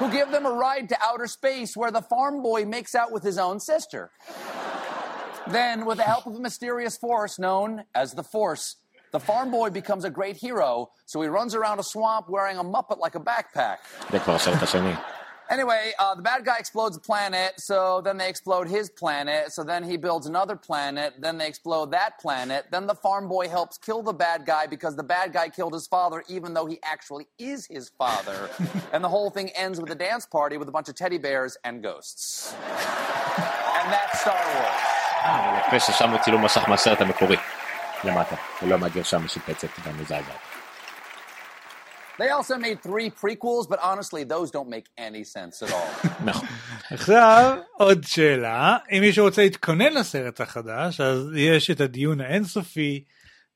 who 0.00 0.08
give 0.10 0.30
them 0.32 0.46
a 0.46 0.50
ride 0.50 0.88
to 0.88 0.96
outer 1.08 1.26
space 1.26 1.76
where 1.76 1.90
the 1.92 2.02
farm 2.02 2.42
boy 2.42 2.64
makes 2.64 2.94
out 2.94 3.12
with 3.12 3.22
his 3.22 3.38
own 3.38 3.60
sister. 3.60 4.10
Then, 5.46 5.84
with 5.84 5.98
the 5.98 6.04
help 6.14 6.26
of 6.26 6.34
a 6.36 6.40
mysterious 6.40 6.96
force 6.96 7.38
known 7.38 7.84
as 7.94 8.08
the 8.14 8.24
Force, 8.34 8.64
the 9.12 9.20
farm 9.20 9.50
boy 9.58 9.68
becomes 9.70 10.04
a 10.04 10.10
great 10.18 10.36
hero, 10.46 10.70
so 11.10 11.20
he 11.24 11.28
runs 11.28 11.54
around 11.54 11.78
a 11.78 11.86
swamp 11.94 12.24
wearing 12.34 12.56
a 12.56 12.64
Muppet 12.64 12.98
like 12.98 13.14
a 13.14 13.20
backpack. 13.20 13.76
זה 15.48 15.62
כבר 15.62 15.72
הסרט 15.72 15.84
השני. 15.84 15.84
Anyway, 15.84 15.92
uh, 15.98 16.14
the 16.14 16.22
bad 16.22 16.44
guy 16.44 16.56
explodes 16.58 16.96
a 16.96 17.00
planet, 17.00 17.60
so 17.60 18.00
then 18.00 18.16
they 18.16 18.28
explode 18.28 18.66
his 18.66 18.88
planet, 18.88 19.52
so 19.52 19.62
then 19.62 19.82
he 19.84 19.96
builds 19.98 20.26
another 20.26 20.56
planet, 20.56 21.12
then 21.20 21.36
they 21.36 21.46
explode 21.46 21.90
that 21.90 22.18
planet, 22.18 22.64
then 22.70 22.86
the 22.86 22.94
farm 22.94 23.28
boy 23.28 23.46
helps 23.48 23.76
kill 23.76 24.02
the 24.02 24.12
bad 24.12 24.46
guy 24.46 24.66
because 24.66 24.96
the 24.96 25.02
bad 25.02 25.34
guy 25.34 25.48
killed 25.50 25.74
his 25.74 25.86
father, 25.86 26.24
even 26.28 26.54
though 26.54 26.68
he 26.72 26.78
actually 26.82 27.26
is 27.38 27.66
his 27.66 27.90
father. 28.02 28.48
and 28.92 29.04
the 29.04 29.08
whole 29.08 29.30
thing 29.36 29.50
ends 29.50 29.80
with 29.80 29.90
a 29.90 29.94
dance 29.94 30.24
party 30.24 30.56
with 30.56 30.68
a 30.68 30.72
bunch 30.72 30.88
of 30.88 30.94
teddy 30.94 31.18
bears 31.18 31.52
and 31.66 31.82
ghosts. 31.82 32.54
and 33.78 33.86
that's 33.92 34.20
Star 34.20 34.44
Wars. 34.54 34.80
אבל 35.24 35.58
יפה 35.58 35.80
ששם 35.80 36.16
צילום 36.24 36.44
מסך 36.44 36.68
מהסרט 36.68 37.00
המקורי. 37.00 37.36
למטה, 38.04 38.36
ולא 38.62 38.78
מהגרשה 38.78 39.16
המשופצת 39.16 39.68
והמזעזעת. 39.84 40.47
They 42.19 42.29
also 42.29 42.57
made 42.57 42.77
three 42.83 43.09
prequels, 43.09 43.65
but 43.69 43.79
honestly, 43.89 44.23
those 44.25 44.51
don't 44.51 44.69
make 44.69 44.87
any 44.97 45.23
sense 45.23 45.63
at 45.63 45.71
all. 45.71 46.09
נכון. 46.25 46.47
עכשיו 46.91 47.57
עוד 47.77 48.03
שאלה, 48.03 48.77
אם 48.91 49.01
מישהו 49.01 49.25
רוצה 49.25 49.41
להתכונן 49.41 49.93
לסרט 49.93 50.41
החדש, 50.41 51.01
אז 51.01 51.29
יש 51.35 51.71
את 51.71 51.81
הדיון 51.81 52.21
האינסופי, 52.21 53.03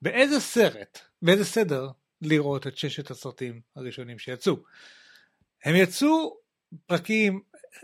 באיזה 0.02 0.40
סרט, 0.40 1.00
באיזה 1.22 1.46
סדר 1.46 1.90
לראות 2.22 2.68
את 2.68 2.78
ששת 2.78 3.12
הסרטים 3.12 3.62
הראשונים 3.76 4.20
שיצאו. 4.20 4.56
הם 5.66 5.76
יצאו 5.76 6.38
פרקים, 6.86 7.42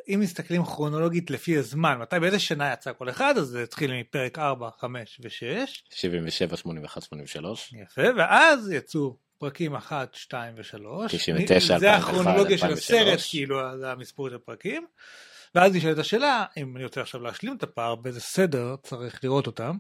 אם 0.08 0.20
מסתכלים 0.20 0.66
כרונולוגית 0.66 1.32
לפי 1.32 1.58
הזמן, 1.58 1.98
מתי, 1.98 2.20
באיזה 2.20 2.40
שנה 2.40 2.74
יצא 2.74 2.94
כל 2.94 3.10
אחד, 3.10 3.38
אז 3.38 3.48
זה 3.48 3.64
התחיל 3.64 3.92
מפרק 4.00 4.40
4, 4.40 4.70
5 4.80 5.22
ו-6, 5.24 5.68
77, 5.90 6.58
81, 6.58 7.02
83. 7.02 7.74
יפה, 7.74 8.02
ואז 8.18 8.72
יצאו 8.72 9.18
פרקים 9.40 9.76
1, 9.76 10.16
2 10.16 10.54
ו-3. 10.58 11.08
99, 11.08 11.60
זה 11.80 11.96
2001, 11.96 12.04
הכרונולוגיה 12.10 12.58
של 12.58 12.66
2003. 12.66 12.80
הסרט, 12.92 13.20
כאילו, 13.30 13.80
זה 13.80 13.92
המספור 13.92 14.30
של 14.30 14.36
הפרקים. 14.36 14.86
ואז 15.56 15.76
נשאלת 15.76 15.98
השאלה, 15.98 16.46
אם 16.58 16.76
אני 16.76 16.84
רוצה 16.84 17.02
עכשיו 17.02 17.22
להשלים 17.22 17.56
את 17.58 17.64
הפער, 17.64 17.96
באיזה 17.96 18.20
סדר 18.22 18.76
צריך 18.84 19.24
לראות 19.24 19.48
אותם. 19.48 19.78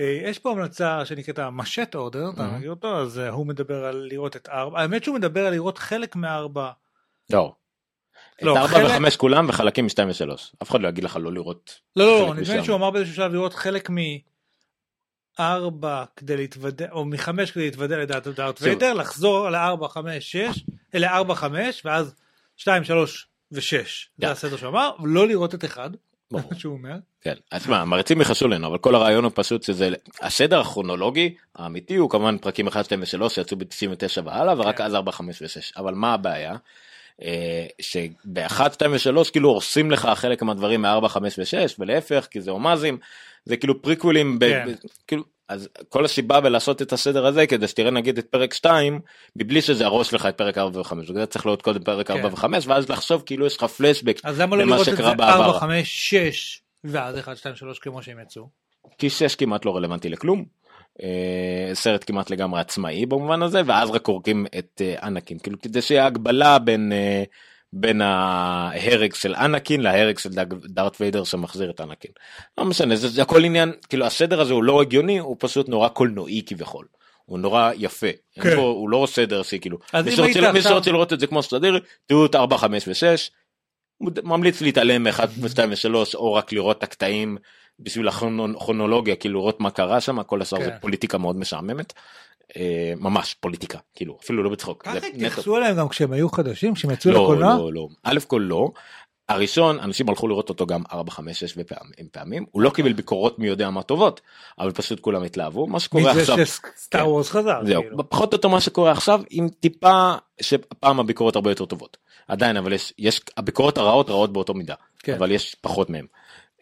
אה, 0.00 0.18
יש 0.24 0.38
פה 0.38 0.50
המלצה 0.50 1.04
שנקראת 1.04 1.38
המשט 1.38 1.94
אורדר, 1.94 2.30
אתה 2.34 2.42
Mhm. 2.42 2.56
מכיר 2.58 2.70
אותו? 2.70 2.96
אז 3.00 3.18
אה, 3.18 3.28
הוא 3.28 3.46
מדבר 3.46 3.84
על 3.84 4.06
לראות 4.10 4.36
את 4.36 4.48
ארבע, 4.48 4.80
האמת 4.80 5.04
שהוא 5.04 5.14
מדבר 5.16 5.46
על 5.46 5.52
לראות 5.52 5.78
חלק 5.78 6.16
מארבע. 6.16 6.70
לא. 7.30 7.54
לא, 8.42 8.52
את 8.52 8.56
4 8.56 8.68
חלק- 8.68 9.00
ו-5 9.02 9.16
כולם 9.16 9.48
וחלקים 9.48 9.84
מ-2 9.84 9.98
ו-3. 10.08 10.32
אף 10.62 10.70
אחד 10.70 10.80
לא 10.80 10.88
יגיד 10.88 11.04
לך 11.04 11.18
לא 11.20 11.32
לראות. 11.32 11.80
לא, 11.96 12.06
לא, 12.06 12.26
לא, 12.26 12.34
נדמה. 12.34 12.56
לי 12.56 12.64
שהוא 12.64 12.76
אמר 12.76 12.90
באיזשהו 12.90 13.14
שלב 13.16 13.32
לראות 13.32 13.54
חלק 13.54 13.90
מארבע 15.38 16.04
כדי 16.16 16.36
להתוודע, 16.36 16.86
או 16.90 17.04
מחמש 17.04 17.50
כדי 17.50 17.64
להתוודע 17.64 17.98
לדעת 17.98 18.28
דארט. 18.28 18.58
ויידר, 18.62 18.92
לחזור 18.92 19.50
לארבע, 19.50 19.88
חמש, 19.88 20.32
שש, 20.32 20.64
אלה 20.94 21.16
ארבע, 21.16 21.34
חמש, 21.34 21.82
ואז 21.84 22.14
שתיים, 22.56 22.84
שלוש 22.84 23.26
ושש. 23.52 24.08
זה. 24.18 24.30
הסדר 24.30 24.56
שהוא 24.56 24.68
אמר, 24.68 24.90
לא 25.04 25.28
לראות 25.28 25.54
את 25.54 25.64
אחד, 25.64 25.90
ברור. 26.30 26.54
שהוא 26.58 26.72
אומר. 26.72 26.96
כן, 27.20 27.34
אז 27.50 27.62
תשמע, 27.62 27.80
המריצים 27.80 28.20
יכעסו 28.20 28.48
לנו, 28.48 28.66
אבל 28.66 28.78
כל 28.78 28.94
הרעיון 28.94 29.24
הוא 29.24 29.32
פשוט 29.34 29.62
שזה, 29.62 29.90
הסדר 30.20 30.60
הכרונולוגי 30.60 31.34
האמיתי 31.54 31.96
הוא 31.96 32.10
כמובן 32.10 32.38
פרקים 32.38 32.66
1, 32.66 32.84
2 32.84 33.00
ו-3 33.00 33.28
שיצאו 33.28 33.56
ב-99 33.56 34.22
והלאה, 34.24 34.54
ורק 34.58 34.78
כן. 34.78 34.84
אז 34.84 34.94
4, 34.94 35.12
5 35.12 35.42
ו-6. 35.42 35.80
אבל 35.80 35.94
מה 35.94 36.14
הבעיה? 36.14 36.56
אה, 37.22 37.66
שב-1, 37.80 38.72
2 38.72 38.92
ו-3 38.92 39.30
כאילו 39.32 39.48
הורסים 39.48 39.90
לך 39.90 40.08
חלק 40.14 40.42
מהדברים 40.42 40.82
מ-4, 40.82 41.08
5 41.08 41.38
ו-6, 41.38 41.74
ולהפך, 41.78 42.26
כי 42.30 42.40
זה 42.40 42.50
אומאזים, 42.50 42.98
זה 43.44 43.56
כאילו 43.56 43.82
פריקווילים, 43.82 44.38
ב- 44.38 44.44
כן. 44.44 44.72
ב- 44.72 44.88
כאילו, 45.06 45.22
אז 45.48 45.68
כל 45.88 46.04
הסיבה 46.04 46.40
בלעשות 46.40 46.82
את 46.82 46.92
הסדר 46.92 47.26
הזה 47.26 47.46
כדי 47.46 47.68
שתראה 47.68 47.90
נגיד 47.90 48.18
את 48.18 48.26
פרק 48.26 48.54
2 48.54 49.00
מבלי 49.36 49.62
שזה 49.62 49.84
יהרוס 49.84 50.12
לך 50.12 50.26
את 50.26 50.38
פרק 50.38 50.58
4 50.58 50.80
ו-5 50.80 50.92
וזה 51.08 51.26
צריך 51.26 51.46
להיות 51.46 51.62
קודם 51.62 51.82
פרק 51.84 52.10
4 52.10 52.30
כן. 52.30 52.46
ו-5 52.46 52.62
ואז 52.66 52.88
לחשוב 52.88 53.22
כאילו 53.26 53.46
יש 53.46 53.56
לך 53.56 53.64
פלשבק 53.64 54.20
אז 54.24 54.40
למה 54.40 54.56
לא 54.56 54.64
לראות 54.64 54.88
את 54.88 54.96
זה 54.96 55.02
בעבר. 55.02 55.44
ארבע, 55.44 55.58
חמש, 55.58 56.10
שש, 56.10 56.62
ואז 56.84 57.18
אחד, 57.18 57.34
שתיים, 57.34 57.54
שלוש 57.54 57.78
כמו 57.78 58.02
שהם 58.02 58.20
יצאו. 58.22 58.48
כי 58.98 59.10
6 59.10 59.34
כמעט 59.34 59.64
לא 59.64 59.76
רלוונטי 59.76 60.08
לכלום. 60.08 60.44
אה, 61.02 61.74
סרט 61.74 62.04
כמעט 62.06 62.30
לגמרי 62.30 62.60
עצמאי 62.60 63.06
במובן 63.06 63.42
הזה 63.42 63.62
ואז 63.66 63.90
רק 63.90 64.06
הורגים 64.06 64.46
את 64.58 64.82
אה, 64.84 65.06
אנקין 65.08 65.38
כאילו 65.38 65.60
כדי 65.60 65.82
שיהיה 65.82 66.06
הגבלה 66.06 66.58
בין 66.58 66.92
אה, 66.92 67.22
בין 67.72 68.00
ההרג 68.02 69.14
של 69.14 69.34
אנקין 69.34 69.80
להרג 69.80 70.18
של 70.18 70.30
דארט 70.68 70.96
ויידר 71.00 71.24
שמחזיר 71.24 71.70
את 71.70 71.80
אנקין. 71.80 72.10
לא 72.58 72.64
משנה 72.64 72.96
זה, 72.96 73.08
זה 73.08 73.22
הכל 73.22 73.44
עניין 73.44 73.72
כאילו 73.88 74.06
הסדר 74.06 74.40
הזה 74.40 74.52
הוא 74.52 74.64
לא 74.64 74.82
הגיוני 74.82 75.18
הוא 75.18 75.36
פשוט 75.38 75.68
נורא 75.68 75.88
קולנועי 75.88 76.42
כביכול. 76.46 76.86
הוא 77.24 77.38
נורא 77.38 77.70
יפה. 77.76 78.06
כן. 78.40 78.56
פה, 78.56 78.60
הוא 78.60 78.90
לא 78.90 79.06
סדר 79.10 79.42
שיא 79.42 79.58
כאילו. 79.58 79.78
אז 79.92 80.04
מי 80.04 80.12
שרוצה, 80.16 80.50
עכשיו- 80.50 80.82
לראות 80.86 81.12
את 81.12 81.20
זה 81.20 81.26
כמו 81.26 81.42
סטדיר 81.42 81.80
תראו 82.06 82.26
את 82.26 82.34
4 82.34 82.58
5 82.58 82.88
ו6. 82.88 83.30
ממליץ 84.24 84.60
להתעלם 84.60 85.04
מ-1 85.04 85.20
ו-2 85.40 85.58
ו-3 85.68 86.14
או 86.14 86.34
רק 86.34 86.52
לראות 86.52 86.78
את 86.78 86.82
הקטעים 86.82 87.36
בשביל 87.80 88.08
הכרונולוגיה 88.08 89.16
כאילו 89.16 89.40
לראות 89.40 89.60
מה 89.60 89.70
קרה 89.70 90.00
שם 90.00 90.22
כל 90.22 90.42
השאר 90.42 90.58
כן. 90.58 90.64
זה 90.64 90.70
פוליטיקה 90.80 91.18
מאוד 91.18 91.36
משעממת. 91.36 91.92
אה, 92.56 92.92
ממש 92.96 93.34
פוליטיקה 93.40 93.78
כאילו 93.94 94.18
אפילו 94.22 94.42
לא 94.42 94.50
בצחוק. 94.50 94.82
ככה. 94.82 94.96
התייחסו 95.06 95.56
אליהם 95.56 95.76
גם 95.76 95.88
כשהם 95.88 96.12
היו 96.12 96.28
חדשים, 96.28 96.74
כשהם 96.74 96.90
יצאו 96.90 97.12
לא, 97.12 97.22
לקולנוע? 97.22 97.56
לא, 97.56 97.72
לא. 97.72 97.88
א' 98.02 98.18
כל 98.26 98.44
לא. 98.48 98.70
הראשון 99.28 99.80
אנשים 99.80 100.08
הלכו 100.08 100.28
לראות 100.28 100.48
אותו 100.48 100.66
גם 100.66 100.82
4 100.92 101.10
5 101.10 101.40
6 101.40 101.52
פעמים 101.52 102.08
פעמים 102.12 102.44
הוא 102.50 102.62
לא 102.62 102.70
קיבל 102.70 102.92
ביקורות 102.92 103.38
מי 103.38 103.46
יודע 103.46 103.70
מה 103.70 103.82
טובות 103.82 104.20
אבל 104.58 104.72
פשוט 104.72 105.00
כולם 105.00 105.22
התלהבו 105.22 105.66
מה 105.66 105.80
שקורה 105.80 106.10
מזה 106.10 106.20
עכשיו. 106.20 106.46
שסטאר 106.46 107.00
כן. 107.00 107.06
וורס 107.06 107.30
חזר. 107.30 107.60
זהו 107.64 107.82
כאילו. 107.82 108.08
פחות 108.08 108.32
או 108.32 108.36
יותר 108.36 108.48
מה 108.48 108.60
שקורה 108.60 108.92
עכשיו 108.92 109.20
עם 109.30 109.48
טיפה 109.48 110.14
שפעם 110.40 111.00
הביקורות 111.00 111.36
הרבה 111.36 111.50
יותר 111.50 111.64
טובות 111.64 111.96
עדיין 112.28 112.56
אבל 112.56 112.72
יש 112.72 112.92
יש 112.98 113.20
הביקורות 113.36 113.78
הרעות 113.78 114.10
רעות 114.10 114.32
באותו 114.32 114.54
מידה 114.54 114.74
כן. 114.98 115.14
אבל 115.14 115.30
יש 115.30 115.56
פחות 115.60 115.90
מהם. 115.90 116.06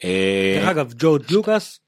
אה, 0.04 0.56
דרך 0.60 0.68
אגב, 0.68 0.92
ג'ורג' 0.98 1.30
לוקאס 1.30 1.80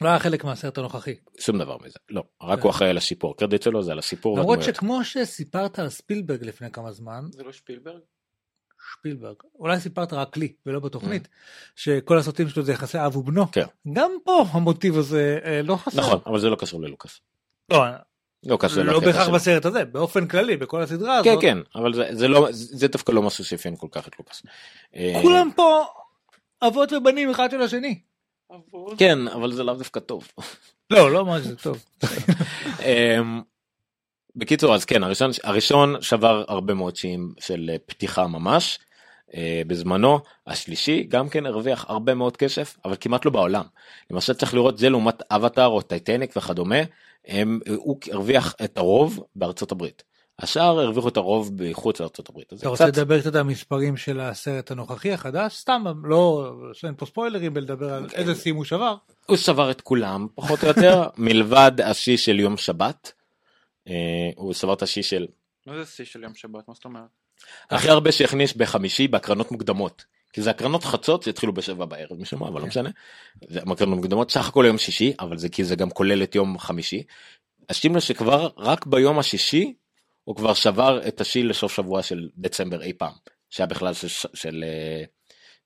לא 0.00 0.08
היה 0.08 0.18
חלק 0.18 0.44
מהסרט 0.44 0.78
הנוכחי. 0.78 1.14
שום 1.38 1.58
דבר 1.58 1.76
מזה 1.84 1.98
לא 2.10 2.22
רק 2.42 2.58
כן. 2.58 2.62
הוא 2.62 2.70
אחראי 2.70 2.90
על 2.90 2.96
הסיפור 2.96 3.30
הקרדיט 3.36 3.62
שלו 3.62 3.82
זה 3.82 3.92
על 3.92 3.98
הסיפור 3.98 4.38
למרות. 4.38 4.62
שכמו 4.62 5.04
שסיפרת 5.04 5.78
על 5.78 5.88
ספילברג 5.88 6.44
לפני 6.44 6.70
כמה 6.70 6.92
זמן, 6.92 7.24
זה 7.30 7.42
לא 7.42 7.52
שפילברג? 7.52 8.00
שפילברג, 8.92 9.34
אולי 9.58 9.80
סיפרת 9.80 10.12
רק 10.12 10.36
לי 10.36 10.52
ולא 10.66 10.80
בתוכנית, 10.80 11.28
שכל 11.76 12.18
הסרטים 12.18 12.48
שלו 12.48 12.62
זה 12.62 12.72
יחסי 12.72 12.98
אב 13.06 13.16
ובנו, 13.16 13.42
Mm. 13.42 13.52
כן. 13.52 13.64
גם 13.92 14.10
פה 14.24 14.44
המוטיב 14.50 14.98
הזה 14.98 15.38
אה, 15.44 15.62
לא 15.62 15.76
חסר. 15.76 16.00
נכון 16.00 16.18
אבל 16.26 16.38
זה 16.38 16.48
לא 16.48 16.56
קשור 16.56 16.82
ללוקאס. 16.82 17.20
לא, 17.70 17.84
לא 18.44 18.54
הקטע 18.54 18.98
בהכרח. 19.00 19.28
בסרט 19.28 19.64
הזה, 19.64 19.84
באופן 19.84 20.28
כללי, 20.28 20.56
בכל 20.56 20.82
הסדרה 20.82 21.20
כן 21.24 21.30
הזאת. 21.30 21.42
כן 21.42 21.58
אבל 21.74 21.94
זה 21.94 22.08
זה 22.12 22.28
לא 22.28 22.48
זה 22.52 22.88
דווקא 22.88 23.12
לא 23.12 23.22
משהו 23.22 23.44
שאפיין 23.44 23.76
כל 23.76 23.88
כך 23.90 24.08
את 24.08 24.18
לוקאס. 24.18 24.42
אה, 24.96 25.18
כולם 25.22 25.50
פה 25.56 25.84
אבות 26.62 26.92
ובנים 26.92 27.30
אחד 27.30 27.50
של 27.50 27.62
השני. 27.62 28.00
כן 28.98 29.28
אבל 29.28 29.52
זה 29.52 29.64
לאו 29.64 29.74
דווקא 29.74 30.00
טוב. 30.00 30.28
לא, 30.90 31.12
לא 31.12 31.24
מה 31.24 31.38
שזה 31.38 31.56
טוב. 31.56 31.84
אמ, 32.84 33.42
בקיצור 34.36 34.74
אז 34.74 34.84
כן 34.84 35.02
הראשון 35.02 35.30
הראשון 35.44 36.02
שבר 36.02 36.44
הרבה 36.48 36.74
מאוד 36.74 36.96
שיאים 36.96 37.34
של 37.40 37.70
אה, 37.72 37.76
פתיחה 37.86 38.26
ממש 38.26 38.78
אה, 39.34 39.62
בזמנו 39.66 40.18
השלישי 40.46 41.02
גם 41.02 41.28
כן 41.28 41.46
הרוויח 41.46 41.84
הרבה 41.88 42.14
מאוד 42.14 42.36
כסף 42.36 42.76
אבל 42.84 42.96
כמעט 43.00 43.24
לא 43.24 43.30
בעולם. 43.30 43.64
למשל 44.10 44.32
צריך 44.32 44.54
לראות 44.54 44.78
זה 44.78 44.90
לעומת 44.90 45.22
אבטאר 45.32 45.66
או 45.66 45.82
טייטניק 45.82 46.36
וכדומה 46.36 46.76
הם, 47.26 47.60
הוא 47.76 47.98
הרוויח 48.12 48.54
את 48.64 48.78
הרוב 48.78 49.24
בארצות 49.36 49.72
הברית. 49.72 50.02
השאר 50.38 50.80
הרוויחו 50.80 51.08
את 51.08 51.16
הרוב 51.16 51.50
מחוץ 51.70 52.00
לארצות 52.00 52.28
הברית. 52.28 52.52
אתה 52.52 52.68
רוצה 52.68 52.84
קצת- 52.90 52.96
לדבר 52.98 53.20
קצת 53.20 53.34
על 53.34 53.40
המספרים 53.40 53.96
של 53.96 54.20
הסרט 54.20 54.70
הנוכחי 54.70 55.12
החדש? 55.12 55.56
סתם, 55.56 55.84
לא, 56.04 56.52
שאין 56.72 56.94
פה 56.96 57.06
ספוילרים 57.06 57.52
ולדבר 57.54 57.92
על 57.94 58.08
כן. 58.08 58.16
איזה 58.16 58.34
סים 58.34 58.56
הוא 58.56 58.64
שבר. 58.64 58.96
הוא 59.26 59.36
שבר 59.36 59.70
את 59.70 59.80
כולם 59.80 60.26
פחות 60.34 60.62
או 60.62 60.68
יותר 60.68 61.04
מלבד 61.18 61.72
השיא 61.84 62.16
של 62.16 62.40
יום 62.40 62.56
שבת. 62.56 63.12
אה, 63.88 63.92
הוא 64.36 64.52
שבר 64.54 64.72
את 64.72 64.82
השיא 64.82 65.02
של 65.02 65.26
מה 65.66 65.84
זה 65.84 65.90
שיא 65.90 66.04
של 66.04 66.22
יום 66.22 66.34
שבת? 66.34 66.68
מה 66.68 66.74
זאת 66.74 66.84
אומרת? 66.84 67.02
הכי 67.70 67.88
הרבה 67.90 68.12
שהכניס 68.12 68.52
בחמישי 68.52 69.08
בהקרנות 69.08 69.52
מוקדמות. 69.52 70.04
כי 70.32 70.42
זה 70.42 70.50
הקרנות 70.50 70.84
חצות 70.84 71.22
שהתחילו 71.22 71.52
בשבע 71.52 71.84
בערב 71.84 72.20
משום 72.20 72.40
מה 72.40 72.48
אבל 72.48 72.60
לא 72.60 72.66
משנה. 72.66 72.90
זה 73.48 73.60
הקרנות 73.72 73.96
מוקדמות 73.96 74.30
סך 74.30 74.48
הכל 74.48 74.64
יום 74.66 74.78
שישי 74.78 75.12
אבל 75.20 75.38
זה 75.38 75.48
כי 75.48 75.64
זה 75.64 75.76
גם 75.76 75.90
כולל 75.90 76.22
את 76.22 76.34
יום 76.34 76.58
חמישי. 76.58 77.02
לב 77.84 77.98
שכבר 78.00 78.48
רק 78.56 78.86
ביום 78.86 79.18
השישי 79.18 79.74
הוא 80.26 80.36
כבר 80.36 80.54
שבר 80.54 81.08
את 81.08 81.20
השיא 81.20 81.44
לסוף 81.44 81.72
שבוע 81.72 82.02
של 82.02 82.28
דצמבר 82.36 82.82
אי 82.82 82.92
פעם 82.92 83.12
שהיה 83.50 83.66
בכלל 83.66 83.94
של, 83.94 84.08
של, 84.08 84.28
של, 84.34 84.64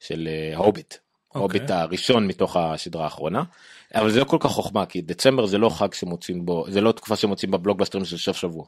של 0.00 0.28
אה, 0.28 0.56
הוביט. 0.56 0.94
הוביט 1.28 1.70
הראשון 1.70 2.26
מתוך 2.26 2.56
הסדרה 2.56 3.04
האחרונה 3.04 3.42
אבל 3.94 4.10
זה 4.10 4.20
לא 4.20 4.24
כל 4.24 4.36
כך 4.40 4.50
חוכמה 4.50 4.86
כי 4.86 5.00
דצמבר 5.00 5.46
זה 5.46 5.58
לא 5.58 5.68
חג 5.68 5.92
שמוצאים 5.92 6.46
בו 6.46 6.64
זה 6.68 6.80
לא 6.80 6.92
תקופה 6.92 7.16
שמוצאים 7.16 7.50
בבלוגבאסטרים 7.50 8.04
של 8.04 8.16
סוף 8.16 8.36
שבוע. 8.36 8.64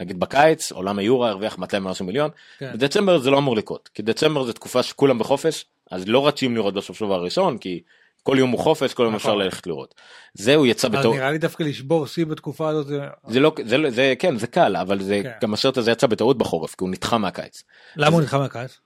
נגיד 0.00 0.20
בקיץ 0.20 0.72
עולם 0.72 0.98
היורו 0.98 1.26
הרוויח 1.26 1.58
200 1.58 1.86
ומשהו 1.86 2.06
מיליון 2.06 2.30
כן. 2.58 2.72
בדצמבר 2.72 3.18
זה 3.18 3.30
לא 3.30 3.38
אמור 3.38 3.56
לקרות 3.56 3.88
כי 3.94 4.02
דצמבר 4.02 4.44
זה 4.44 4.52
תקופה 4.52 4.82
שכולם 4.82 5.18
בחופש 5.18 5.64
אז 5.90 6.08
לא 6.08 6.26
רצים 6.26 6.56
לראות 6.56 6.74
בסוף 6.74 6.98
שבוע 6.98 7.16
הראשון 7.16 7.58
כי 7.58 7.82
כל 8.22 8.36
יום 8.38 8.50
הוא 8.50 8.60
חופש 8.60 8.94
כל 8.94 9.02
יום 9.02 9.14
אפשר 9.14 9.28
נכון. 9.28 9.42
ללכת 9.42 9.66
לראות. 9.66 9.94
זה 10.34 10.54
הוא 10.54 10.66
יצא 10.66 10.88
אז 10.88 10.94
בתור 10.94 11.14
נראה 11.14 11.30
לי 11.30 11.38
דווקא 11.38 11.62
לשבור 11.62 12.06
שיא 12.06 12.26
בתקופה 12.26 12.68
הזאת 12.68 12.86
זה... 12.86 13.00
זה 13.28 13.40
לא 13.40 13.52
זה 13.64 13.78
לא- 13.78 13.90
זה 13.90 14.14
כן 14.18 14.36
זה 14.36 14.46
קל 14.46 14.76
אבל 14.76 15.02
זה 15.02 15.20
כן. 15.22 15.30
גם 15.42 15.54
הסרט 15.54 15.76
הזה 15.76 15.90
יצא 15.90 16.06
בטעות 16.06 16.38
בחורף 16.38 16.70
כי 16.74 16.84
הוא 16.84 16.90
נדחה 16.90 17.18
מהקיץ. 17.18 17.62
למה 17.96 18.12
הוא 18.14 18.20
נלחם 18.20 18.38
מהקיץ? 18.38 18.80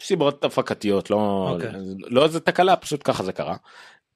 סיבות 0.00 0.44
הפקתיות 0.44 1.10
לא 1.10 1.48
אוקיי. 1.54 1.70
לא 1.98 2.24
איזה 2.24 2.40
תקלה 2.40 2.76
פשוט 2.76 3.00
ככה 3.04 3.22
זה 3.22 3.32
קרה. 3.32 3.56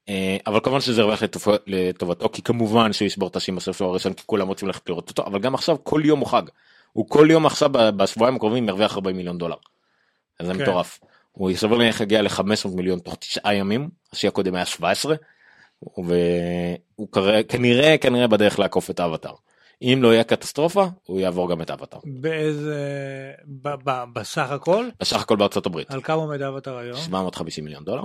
אה, 0.09 0.37
אבל 0.47 0.59
כמובן 0.63 0.81
שזה 0.81 1.01
הרוויח 1.01 1.23
לטוב- 1.23 1.55
לטובתו 1.67 2.29
כי 2.29 2.41
כמובן 2.41 2.93
שהוא 2.93 3.05
ישבור 3.05 3.27
את 3.27 3.35
השיא 3.35 3.53
בסוף 3.53 3.81
הראשון 3.81 4.13
כי 4.13 4.23
כולם 4.25 4.47
רוצים 4.47 4.67
ללכת 4.67 4.89
לראות 4.89 5.09
אותו 5.09 5.23
אבל 5.25 5.39
גם 5.39 5.53
עכשיו 5.55 5.77
כל 5.83 6.01
יום 6.05 6.19
הוא 6.19 6.27
חג. 6.27 6.43
הוא 6.93 7.09
כל 7.09 7.27
יום 7.31 7.45
עכשיו 7.45 7.69
בשבועיים 7.71 8.35
הקרובים 8.35 8.67
ירוויח 8.69 8.95
40 8.95 9.17
מיליון 9.17 9.37
דולר. 9.37 9.55
אז 10.39 10.47
זה 10.47 10.53
כן. 10.53 10.61
מטורף. 10.61 10.99
הוא 11.31 11.51
סביר 11.55 11.77
להניח 11.77 12.01
יגיע 12.01 12.21
ל-500 12.21 12.75
מיליון 12.75 12.99
תוך 12.99 13.15
תשעה 13.15 13.55
ימים 13.55 13.89
השיא 14.13 14.29
הקודם 14.29 14.55
היה 14.55 14.65
17 14.65 15.15
והוא 15.97 17.07
כנראה 17.49 17.97
כנראה 17.97 18.27
בדרך 18.27 18.59
לעקוף 18.59 18.89
את 18.89 18.99
האבטר. 18.99 19.33
אם 19.81 19.99
לא 20.01 20.13
יהיה 20.13 20.23
קטסטרופה 20.23 20.85
הוא 21.03 21.19
יעבור 21.19 21.49
גם 21.49 21.61
את 21.61 21.69
האבטר. 21.69 21.97
באיזה... 22.05 22.75
ב- 23.45 23.89
ב- 23.89 24.03
בסך 24.13 24.51
הכל? 24.51 24.89
בסך 24.99 25.21
הכל 25.21 25.35
בארצות 25.35 25.65
הברית. 25.65 25.91
על 25.91 26.01
כמה 26.01 26.21
עומד 26.21 26.41
אבטר 26.41 26.77
היום? 26.77 26.97
750 26.97 27.63
מיליון 27.63 27.83
דולר. 27.83 28.03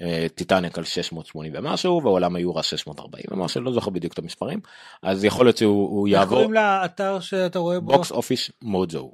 אה, 0.00 0.26
טיטניק 0.34 0.78
על 0.78 0.84
680 0.84 1.52
ומשהו 1.54 2.00
ועולם 2.02 2.36
היורה 2.36 2.62
640 2.62 3.24
ומשהו 3.30 3.60
לא 3.60 3.72
זוכר 3.72 3.90
בדיוק 3.90 4.12
את 4.12 4.18
המספרים 4.18 4.60
אז 5.02 5.24
יכול 5.24 5.46
להיות 5.46 5.56
שהוא 5.56 5.88
הוא 5.88 6.06
איך 6.08 6.14
יעבור 6.14 6.28
קוראים 6.38 6.52
לאתר 6.52 7.20
שאתה 7.20 7.58
רואה 7.58 7.80
בו? 7.80 7.92
Box 7.92 8.10
Office 8.10 8.50
Mojo 8.62 9.12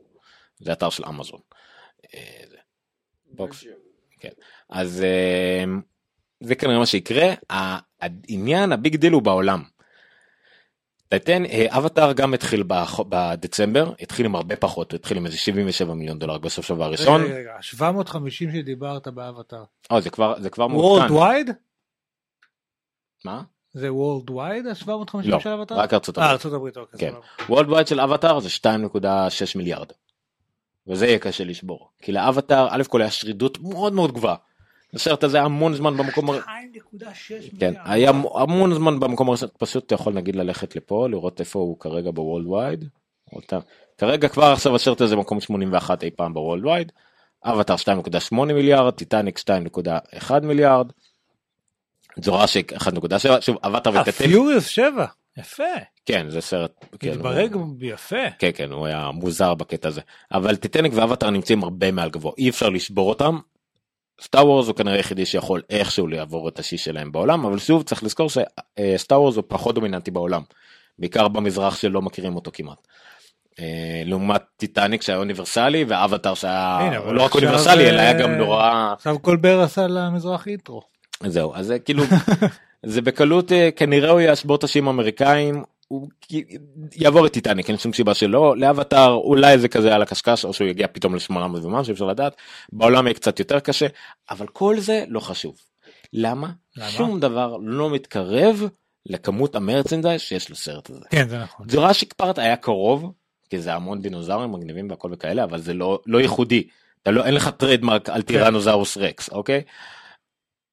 זה 0.59 0.73
אתר 0.73 0.91
של 0.91 1.05
אמזון. 1.05 1.41
אה. 3.31 3.37
Box 3.37 3.65
כן 4.21 4.29
אז 4.69 5.03
אה, 5.03 5.65
זה 6.41 6.55
כנראה 6.55 6.79
מה 6.79 6.87
שיקרה 6.87 7.35
העניין 8.01 8.73
ה 8.73 8.79
big 8.79 8.97
deal 8.97 9.13
הוא 9.13 9.23
בעולם. 9.23 9.63
תראה 11.09 11.43
אבטר 11.69 12.13
גם 12.13 12.35
התחיל 12.35 12.65
בדצמבר 13.09 13.93
התחיל 14.01 14.27
עם 14.27 14.35
הרבה 14.35 14.57
פחות 14.57 14.95
התחיל 14.95 15.17
עם 15.17 15.27
איזה 15.27 15.37
77 15.37 15.95
מיליון 15.95 16.19
דולר 16.19 16.39
בסוף 16.39 16.67
שבוע 16.67 16.87
הראשון 16.87 17.23
רגע, 17.23 17.35
רגע, 17.35 17.53
750 17.61 18.53
שדיברת 18.53 19.09
באבטר. 19.09 19.65
אה, 19.93 20.01
זה 20.01 20.11
כבר 20.11 20.35
זה 20.41 20.51
כבר 20.51 20.67
world 20.67 21.11
מעודכן 21.11 21.15
wide? 21.15 21.51
מה 23.25 23.43
זה 23.73 23.93
worldwide 23.93 24.67
ה-750 24.67 25.17
לא 25.25 25.41
של 25.41 25.49
אבטר? 25.49 25.75
רק 25.75 25.95
ארצות 25.95 26.19
אה, 26.19 26.25
הברית. 26.25 26.33
ארצות 26.33 26.53
הברית, 26.53 26.77
אוקיי. 26.77 26.99
כן. 27.01 27.15
worldwide 27.49 27.87
של 27.87 28.01
אבטאר 28.01 28.41
זה 28.41 28.49
2.6 28.49 29.01
מיליארד. 29.57 29.93
וזה 30.87 31.07
יהיה 31.07 31.19
קשה 31.19 31.45
לשבור. 31.45 31.89
כי 32.03 32.13
לאבטאר 32.13 32.69
א' 32.71 32.83
כל 32.89 33.01
היה 33.03 33.11
שרידות 33.11 33.59
מאוד 33.61 33.93
מאוד 33.93 34.13
גבוהה. 34.13 34.37
הסרט 34.95 35.25
הזה 35.25 35.37
היה 35.37 35.45
המון 35.47 35.75
זמן 35.75 35.97
במקום 35.97 36.31
הר- 36.31 36.41
2.6 36.41 37.61
כן. 37.61 37.75
היה 37.85 38.11
המון 38.35 38.75
זמן 38.75 39.01
במקום 39.01 39.29
הראשון 39.29 39.49
פשוט 39.59 39.87
אתה 39.87 39.95
יכול 39.95 40.13
נגיד 40.13 40.37
ללכת 40.37 40.77
לפה 40.77 41.09
לראות 41.11 41.41
איפה 41.41 41.59
הוא 41.59 41.81
כרגע 41.81 42.11
ב 42.11 42.47
worldwide. 42.47 42.85
כרגע 43.99 44.29
כבר 44.29 44.45
עכשיו 44.45 44.75
הסרט 44.75 45.01
הזה 45.01 45.17
מקום 45.17 45.41
81 45.41 46.03
אי 46.03 46.11
פעם 46.11 46.35
ב 46.35 46.65
worldwide. 46.65 46.93
אבטאר 47.45 47.77
2.8 47.77 48.35
מיליארד 48.35 48.95
טיטניק 48.95 49.39
2.1 49.39 50.33
מיליארד. 50.43 50.93
Jurassic 52.23 52.73
1.7 52.73 52.83
שוב 53.41 53.57
אבטאר 53.65 53.97
אה, 53.97 54.01
ו 54.01 54.13
Furious 54.13 54.67
7. 54.67 55.07
יפה. 55.41 55.63
כן 56.07 56.27
זה 56.29 56.41
סרט 56.41 56.71
כן, 56.99 57.09
הוא- 57.09 57.15
התברג 57.17 57.57
יפה. 57.81 58.17
כן 58.39 58.51
כן 58.55 58.73
הוא 58.73 58.87
היה 58.87 59.11
מוזר 59.15 59.55
בקטע 59.55 59.89
הזה 59.89 60.01
אבל 60.33 60.57
טיטניק 60.57 60.93
ואבטר 60.97 61.31
נמצאים 61.31 61.63
הרבה 61.63 61.91
מעל 61.93 62.11
גבוה 62.11 62.33
אי 62.39 62.49
אפשר 62.51 62.69
לשבור 62.69 63.09
אותם. 63.09 63.39
Star 64.23 64.47
Wars 64.47 64.67
הוא 64.67 64.75
כנראה 64.77 64.97
היחידי 64.97 65.27
שיכול 65.27 65.63
איכשהו 65.71 66.07
לעבור 66.07 66.49
את 66.49 66.59
השיא 66.59 66.79
שלהם 66.79 67.13
בעולם 67.13 67.47
אבל 67.47 67.59
שוב 67.59 67.83
צריך 67.83 68.05
לזכור 68.05 68.29
ש 68.31 68.61
Star 68.61 69.21
Wars 69.23 69.37
הוא 69.37 69.45
פחות 69.49 69.75
דומיננטי 69.75 70.11
בעולם. 70.11 70.43
בעיקר 70.99 71.29
במזרח 71.29 71.77
שלא 71.77 72.03
מכירים 72.03 72.37
אותו 72.37 72.51
כמעט. 72.55 72.87
אה, 73.61 74.03
לעומת 74.05 74.43
טיטניק 74.57 75.03
שהיה 75.03 75.19
אוניברסלי 75.19 75.85
ואבטר 75.89 76.35
שהיה 76.35 76.79
הנה, 76.81 77.13
לא 77.13 77.23
רק 77.23 77.35
אוניברסלי 77.35 77.89
אלא 77.91 78.01
היה 78.01 78.13
גם 78.13 78.31
נורא 78.33 78.93
עכשיו 78.93 79.19
קולבר 79.19 79.61
עשה 79.61 79.87
למזרח 79.87 80.47
אינטרו. 80.49 80.83
זהו 81.27 81.55
אז 81.55 81.67
זה 81.67 81.79
כאילו 81.79 82.05
זה 82.87 83.03
בקלות 83.03 83.53
אה, 83.53 83.71
כנראה 83.71 84.11
הוא 84.11 84.21
ישבור 84.21 84.57
את 84.57 84.65
השיאים 84.65 84.87
האמריקאים 84.87 85.63
הוא 85.89 86.09
יעבור 86.97 87.27
את 87.27 87.33
טיטניק 87.33 87.69
אין 87.69 87.79
שום 87.79 87.93
סיבה 87.93 88.15
שלא 88.15 88.57
לאבטר 88.57 89.11
אולי 89.11 89.59
זה 89.59 89.69
כזה 89.69 89.95
על 89.95 90.03
הקשקש 90.03 90.45
או 90.45 90.53
שהוא 90.53 90.69
יגיע 90.69 90.87
פתאום 90.93 91.15
ל-800 91.15 91.33
ומשהו 91.63 91.93
אפשר 91.93 92.05
לדעת 92.05 92.37
בעולם 92.73 93.07
יהיה 93.07 93.15
קצת 93.15 93.39
יותר 93.39 93.61
קשה 93.61 93.87
אבל 94.31 94.47
כל 94.47 94.81
זה 94.81 95.05
לא 95.09 95.21
חשוב. 95.21 95.57
למה? 96.13 96.51
למה? 96.77 96.91
שום 96.91 97.21
דבר 97.21 97.57
לא 97.63 97.91
מתקרב 97.91 98.63
לכמות 99.07 99.55
ה 99.57 99.62
merchandise 99.62 100.21
שיש 100.21 100.51
לסרט 100.51 100.91
הזה. 100.91 101.05
כן 101.11 101.29
זה 101.29 101.39
נכון. 101.39 101.67
Jurassic 101.69 102.13
Park 102.13 102.39
היה 102.39 102.57
קרוב 102.57 103.13
כי 103.51 103.61
זה 103.61 103.75
המון 103.75 104.03
דינוזאורים 104.03 104.53
מגניבים 104.53 104.91
והכל 104.91 105.11
וכאלה 105.13 105.45
אבל 105.45 105.61
זה 105.61 105.75
לא 105.75 106.01
לא 106.07 106.21
ייחודי. 106.21 106.69
אתה 107.03 107.11
לא 107.11 107.25
אין 107.25 107.35
לך 107.35 107.49
trademark 107.49 108.09
על 108.09 108.23
טירנוזאורוס 108.23 108.97
רקס 108.97 109.31
אוקיי. 109.31 109.63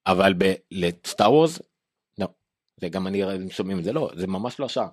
אבל 0.08 0.34
לסטאר 0.72 1.34
וורס. 1.34 1.60
וגם 2.82 3.08
אני 3.08 3.24
שומעים 3.50 3.80
את 3.80 3.84
זה 3.84 3.94
לא 3.94 4.10
זה 4.16 4.28
ממש 4.28 4.60
לא 4.60 4.66
השעה. 4.66 4.88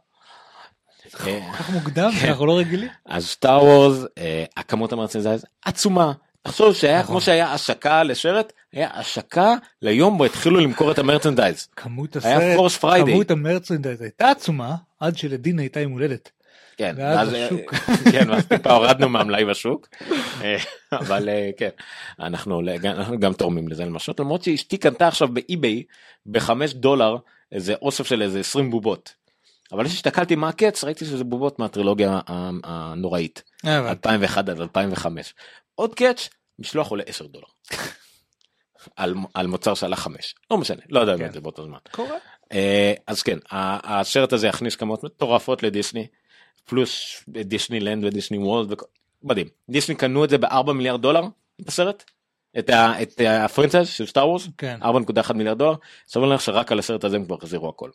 אה, 1.27 1.53
כך 1.59 1.71
מוקדם 1.71 2.11
כן. 2.21 2.29
אנחנו 2.29 2.47
לא 2.47 2.59
רגילים. 2.59 2.89
אז 3.07 3.27
סטאר 3.27 3.93
אה, 4.19 4.45
הכמות 4.57 4.93
המרצנדייז 4.93 5.45
עצומה. 5.65 6.13
תחשוב 6.43 6.75
שהיה 6.75 6.99
נכון. 6.99 7.07
כמו 7.13 7.21
שהיה 7.21 7.53
השקה 7.53 8.03
לשרת 8.03 8.53
היה 8.73 8.91
השקה 8.95 9.55
ליום 9.83 10.19
בו 10.19 10.25
התחילו 10.25 10.61
למכור 10.61 10.91
את 10.91 10.99
המרצנדייז. 10.99 11.69
כמות 11.77 12.17
הסרט. 12.17 13.07
כמות 13.07 13.31
המרצנדייז 13.31 14.01
הייתה 14.01 14.31
עצומה 14.31 14.75
עד 15.01 15.17
שלדין 15.17 15.59
הייתה 15.59 15.81
יום 15.81 15.93
הולדת. 15.93 16.31
כן, 16.77 16.95
ואז 16.99 17.35
אה, 17.35 17.47
השוק. 17.47 17.75
כן, 18.13 18.31
ואז 18.31 18.47
טיפה 18.47 18.73
הורדנו 18.73 19.09
מהמלאי 19.09 19.45
בשוק, 19.45 19.89
אה, 20.43 20.57
אבל 20.93 21.29
אה, 21.29 21.51
כן, 21.57 21.69
אנחנו 22.21 22.63
גם 23.19 23.33
תורמים 23.33 23.69
לזה 23.69 23.85
למשל, 23.85 24.13
למרות 24.19 24.43
שאשתי 24.43 24.77
קנתה 24.77 25.09
עכשיו 25.09 25.29
באי-ביי 25.29 25.83
בחמש 26.27 26.75
דולר 26.75 27.17
איזה 27.55 27.75
אוסף 27.83 28.07
של 28.07 28.23
איזה 28.23 28.41
20 28.41 28.71
בובות. 28.71 29.15
אבל 29.73 29.85
כשהסתכלתי 29.85 30.37
מה 30.37 30.49
הקץ 30.49 30.85
ראיתי 30.85 31.05
שזה 31.05 31.25
בובות 31.25 31.59
מהטרילוגיה 31.59 32.21
הנוראית, 32.65 33.43
אה, 33.67 33.79
אבל 33.79 33.89
2001 33.89 34.49
עד 34.49 34.61
2005. 34.61 35.35
עוד 35.75 35.95
קאץ', 35.95 36.29
משלוח 36.59 36.89
עולה 36.89 37.03
10 37.07 37.27
דולר. 37.27 37.47
על, 38.97 39.15
על 39.35 39.47
מוצר 39.47 39.75
שעלה 39.75 39.97
5, 39.97 40.35
לא 40.51 40.59
משנה, 40.59 40.83
לא 40.89 41.01
יודע 41.01 41.17
כן. 41.19 41.27
מה 41.27 41.33
זה 41.33 41.41
באותו 41.41 41.65
זמן. 41.65 41.79
קורה. 41.91 42.17
אה, 42.53 42.95
אז 43.07 43.23
כן, 43.23 43.39
הסרט 43.51 44.33
הזה 44.33 44.47
יכניס 44.47 44.77
כמות 44.77 45.05
מטורפות 45.05 45.63
לדיסני, 45.63 46.07
פלוס 46.65 47.25
דיסנילנד 47.29 48.05
ודיסני 48.05 48.39
וולד, 48.39 48.75
מדהים. 49.23 49.47
דיסני 49.69 49.95
קנו 49.95 50.25
את 50.25 50.31
זה 50.31 50.39
ב-4 50.39 50.73
מיליארד 50.73 51.03
דולר, 51.03 51.23
את 51.61 51.69
הסרט, 51.69 52.05
את, 52.59 52.71
ה- 52.71 53.03
את 53.03 53.21
ה 53.29 53.35
franchise 53.35 53.89
של 53.89 54.07
סטאר 54.07 54.29
וורס, 54.29 54.49
כן. 54.59 54.79
4.1 54.83 55.33
מיליארד 55.33 55.59
דולר, 55.59 55.75
סביר 56.09 56.27
להניח 56.27 56.41
שרק 56.41 56.73
על 56.73 56.79
הסרט 56.79 57.05
הזה 57.05 57.17
הם 57.17 57.25
כבר 57.25 57.35
החזירו 57.35 57.69
הכל. 57.69 57.91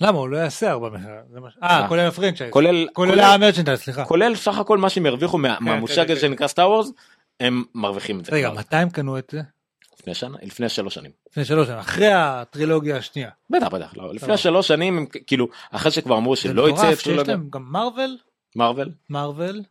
למה 0.00 0.18
הוא 0.18 0.28
לא 0.28 0.36
יעשה 0.36 0.70
ארבע 0.70 0.88
מחיר? 0.88 1.08
זה 1.32 1.40
מה 1.40 1.50
ש- 1.50 1.56
אה. 1.62 1.88
כולל 1.88 2.06
ה 2.08 2.12
franchise. 2.12 2.52
כולל, 2.52 2.88
כולל 2.92 3.20
ה 3.20 3.25
merchandise 3.25 3.78
סליחה. 3.80 4.04
כולל 4.04 4.34
סך 4.34 4.58
הכל 4.58 4.78
מה 4.78 4.90
שהם 4.90 5.06
הרוויחו 5.06 5.38
מה- 5.38 5.56
כן, 5.58 5.64
מהמושג 5.64 5.94
כן, 6.06 6.12
הזה 6.12 6.20
כן. 6.20 6.20
שנקרא 6.28 6.46
סטאר 6.46 6.70
וורס, 6.70 6.92
הם 7.40 7.64
מרוויחים 7.74 8.20
את 8.20 8.24
זה. 8.24 8.32
רגע. 8.32 8.50
מתי 8.50 8.76
הם 8.76 8.90
קנו 8.90 9.18
את 9.18 9.28
זה? 9.32 9.40
לפני 10.00 10.14
שנה? 10.14 10.36
לפני 10.42 10.68
שלוש 10.68 10.94
שנים. 10.94 11.10
לפני 11.30 11.44
שלוש 11.44 11.66
שנים 11.66 11.78
אחרי 11.78 12.12
הטרילוגיה 12.12 12.96
השנייה. 12.96 13.30
בטח 13.50 13.68
בטח, 13.68 13.92
לא, 13.96 14.14
לפני. 14.14 14.36
שלוש 14.36 14.68
שנים 14.68 14.98
הם 14.98 15.06
כאילו 15.26 15.48
אחרי 15.70 15.90
שכבר 15.90 16.16
אמרו 16.18 16.36
זה 16.36 16.42
שלא 16.42 16.68
יצא 16.68 16.82
מטורף 16.82 17.00
שיש 17.00 17.28
להם 17.28 17.48
גם 17.50 17.62
מארוול, 17.72 18.16
מארוול, 19.10 19.62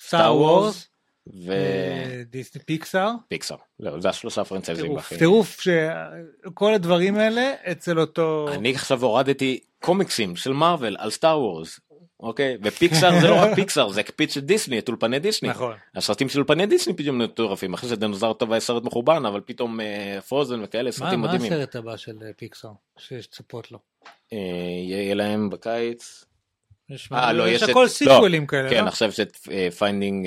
סטאר 0.00 0.18
סטאר 0.20 0.36
וורס, 0.36 0.88
ו... 1.34 1.52
אה, 1.52 2.22
דיסני 2.30 2.62
פיקסאר. 2.62 3.10
פיקסאר. 3.28 3.56
זהו, 3.78 4.00
זה 4.00 4.08
השלושה 4.08 4.44
franchiseים 4.44 4.96
הכי. 4.96 5.18
טירוף 5.18 5.60
שכל 5.60 6.74
הדברים 6.74 7.16
האלה 7.16 7.52
אצל 7.72 8.00
אותו... 8.00 8.48
אני 8.52 8.74
עכשיו 8.74 9.02
הורדתי 9.02 9.60
קומיקסים 9.80 10.36
של 10.36 10.52
מארוול 10.52 10.96
על 10.98 11.10
סטאר 11.10 11.40
וורס. 11.40 11.80
אוקיי? 12.20 12.56
ופיקסאר 12.62 13.20
זה 13.20 13.28
לא 13.28 13.34
רק 13.34 13.54
פיקסאר, 13.60 13.88
זה 13.88 14.00
הקפיץ 14.00 14.34
את 14.34 14.40
דיסני, 14.40 14.78
את 14.78 14.88
אולפני 14.88 15.18
דיסני. 15.18 15.48
נכון. 15.48 15.74
הסרטים 15.94 16.28
של 16.28 16.38
אולפני 16.38 16.66
דיסני 16.66 16.94
פתאום 16.96 17.18
מטורפים, 17.22 17.74
אחרי 17.74 17.90
שדינוזאור 17.90 18.34
טוב 18.34 18.52
היה 18.52 18.60
סרט 18.60 18.82
מחורבן, 18.82 19.26
אבל 19.26 19.40
פתאום 19.44 19.78
פרוזן 20.28 20.62
וכאלה 20.62 20.84
מה 20.84 20.92
סרטים 20.92 21.20
מה 21.20 21.26
מדהימים. 21.28 21.52
הסרט 21.52 21.76
הבא 21.76 21.96
של 21.96 22.16
אה, 22.22 22.30
פיקסאר 22.36 22.70
שיש 22.98 23.26
לצפות 23.26 23.72
לו? 23.72 23.78
אה, 24.32 24.38
יהיה 24.88 25.14
להם 25.14 25.50
בקיץ. 25.50 26.24
יש 26.90 27.12
אה, 27.12 27.32
לא, 27.32 27.48
יש 27.48 27.62
את- 27.62 27.68
הכל 27.68 27.82
לא, 27.82 27.88
sequelים 27.88 28.46
כאלה, 28.46 28.70
כן, 28.70 28.84
לא? 28.84 28.88
עכשיו 28.88 29.08
יש 29.08 29.20
את 29.20 29.36
פיינדינג, 29.78 30.26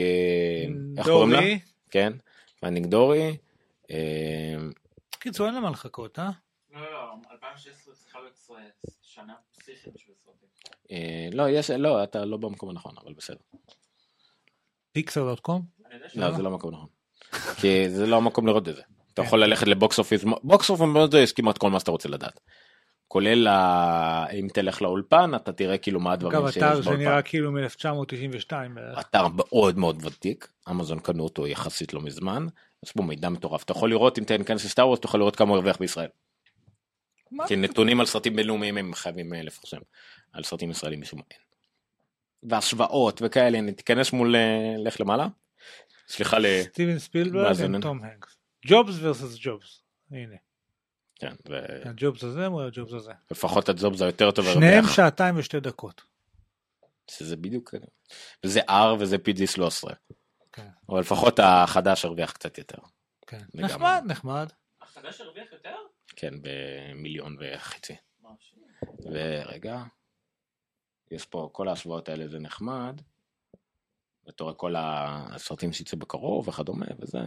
איך 0.98 1.06
קוראים 1.08 1.32
לה? 1.32 1.40
כן, 1.92 2.14
פיינדינג 2.60 2.88
דורי. 2.88 3.38
אה, 3.92 4.56
קיצור 5.20 5.48
אין 5.48 5.56
למה 5.56 5.70
לחכות, 5.70 6.20
אה? 6.20 6.30
לא, 6.74 6.82
לא, 6.92 7.14
2016 7.32 7.94
צריכה 7.96 8.20
להיות 8.20 8.38
שנה 9.02 9.34
פסיכית 9.60 9.94
בשביל 9.96 10.16
סרטים. 10.26 10.48
אה, 10.92 11.30
לא, 11.32 11.50
יש, 11.50 11.70
לא, 11.70 12.04
אתה 12.04 12.26
לא 12.26 12.38
במקום 12.38 12.70
הנכון, 12.70 12.94
אבל 13.04 13.14
בסדר. 13.14 13.38
פיקסאר.קום? 14.92 15.62
אני 15.86 15.96
יודע 15.96 16.08
לא, 16.16 16.32
זה 16.36 16.42
לא 16.44 16.50
המקום 16.50 16.74
הנכון. 16.74 16.90
כי 17.58 17.90
זה 17.90 18.06
לא 18.08 18.18
המקום 18.18 18.48
לראות 18.48 18.68
את 18.70 18.76
זה. 18.76 18.82
אתה 19.14 19.22
יכול 19.22 19.44
ללכת 19.44 19.68
לבוקס 19.68 20.00
אופיס, 20.00 20.24
בוקס 20.44 20.70
אופיס 20.70 20.88
יש 21.18 21.32
כמעט 21.34 21.58
כל 21.58 21.70
מה 21.70 21.80
שאתה 21.80 21.92
רוצה 21.92 22.10
לדעת. 22.10 22.40
כולל 23.10 23.48
ה- 23.48 24.26
אם 24.34 24.48
תלך 24.54 24.82
לאולפן 24.82 25.36
אתה 25.36 25.52
תראה 25.54 25.78
כאילו 25.78 26.00
מה 26.00 26.14
הדברים 26.14 26.38
אגב, 26.38 26.52
שיש 26.52 26.58
אתר 26.58 26.72
באולפן. 26.72 26.92
שנראה 26.92 27.22
כאילו 27.22 27.52
מ-1992 27.52 28.52
בערך. 28.74 29.00
אתר 29.00 29.28
מאוד 29.36 29.78
מאוד 29.78 30.06
ותיק, 30.06 30.48
אמזון 30.70 31.00
קנו 31.00 31.24
אותו 31.24 31.48
יחסית 31.48 31.94
לא 31.94 32.02
מזמן, 32.02 32.48
יש 32.86 32.96
בו 32.96 33.04
מידע 33.04 33.30
מטורף, 33.30 33.64
אתה 33.64 33.72
יכול 33.72 33.90
לראות 33.90 34.20
אם 34.20 34.24
תיכנס 34.24 34.66
לסטאר 34.66 34.88
וורס, 34.88 35.00
אתה 35.00 35.06
יכול 35.06 35.20
לראות 35.20 35.36
כמה 35.36 35.50
הוא 35.50 35.56
הרוויח 35.56 35.78
בישראל. 35.78 36.08
מה? 37.32 37.48
כי 37.48 37.56
נתונים 37.56 38.00
על 38.00 38.06
סרטים 38.06 38.36
בינלאומיים 38.36 38.78
הם 38.78 38.94
חייבים 38.94 39.34
אה, 39.34 39.42
לפרסם, 39.42 39.78
על 40.34 40.44
סרטים 40.44 40.72
ישראלים 40.72 41.02
משום 41.02 41.20
מה 41.20 41.26
אין. 41.32 41.40
והשוואות 42.52 43.22
וכאלה, 43.26 43.72
תיכנס 43.72 44.14
מול, 44.14 44.36
אה, 44.36 44.76
לך 44.78 45.02
למעלה. 45.02 45.28
סליחה 46.08 46.40
ל... 46.40 46.46
סטיבן 46.62 47.00
ספילברג. 47.00 47.56
וטום 47.78 48.04
הנקס. 48.04 48.38
ג'ובס 48.68 48.96
versus 48.96 49.38
ג'ובס. 49.42 49.82
הנה. 50.12 50.36
כן, 51.20 51.34
ו- 51.50 51.90
הג'ובס 51.90 52.24
הזה 52.24 52.50
מול 52.50 52.66
הג'ובס 52.66 52.94
הזה. 52.94 53.12
לפחות 53.32 53.70
הג'וב 53.70 53.96
זה 53.96 54.06
יותר 54.06 54.32
טוב. 54.32 54.46
שניהם. 54.54 54.84
שעתיים 54.96 55.38
ושתי 55.38 55.60
דקות. 55.60 56.02
שזה 57.12 57.36
בדיוק, 57.36 57.74
וזה 58.44 58.60
R 58.70 58.94
וזה 59.00 59.16
PG 59.16 59.48
13, 59.48 59.94
כן, 60.52 60.68
אבל 60.90 61.00
לפחות 61.00 61.40
החדש 61.44 62.06
הרוויח 62.06 62.32
קצת 62.32 62.58
יותר. 62.58 62.78
כן. 63.28 63.42
נחמד, 63.54 64.04
נחמד. 64.06 64.50
החדש 64.82 65.22
הרוויח 65.22 65.52
יותר? 65.52 65.76
כן, 66.16 66.34
במיליון 66.42 67.38
וחצי. 67.40 67.96
ורגע, 69.00 69.84
יש 71.12 71.26
פה 71.26 71.50
כל 71.52 71.68
ההשוואות 71.68 72.10
האלה 72.10 72.28
זה 72.28 72.40
נחמד. 72.40 73.02
ואתה 74.26 74.44
רואה 74.44 74.56
כל 74.56 74.76
הסרטים 74.78 75.74
שיצאו 75.74 75.98
בקרוב 75.98 76.48
וכדומה 76.48 76.86
וזה. 77.00 77.20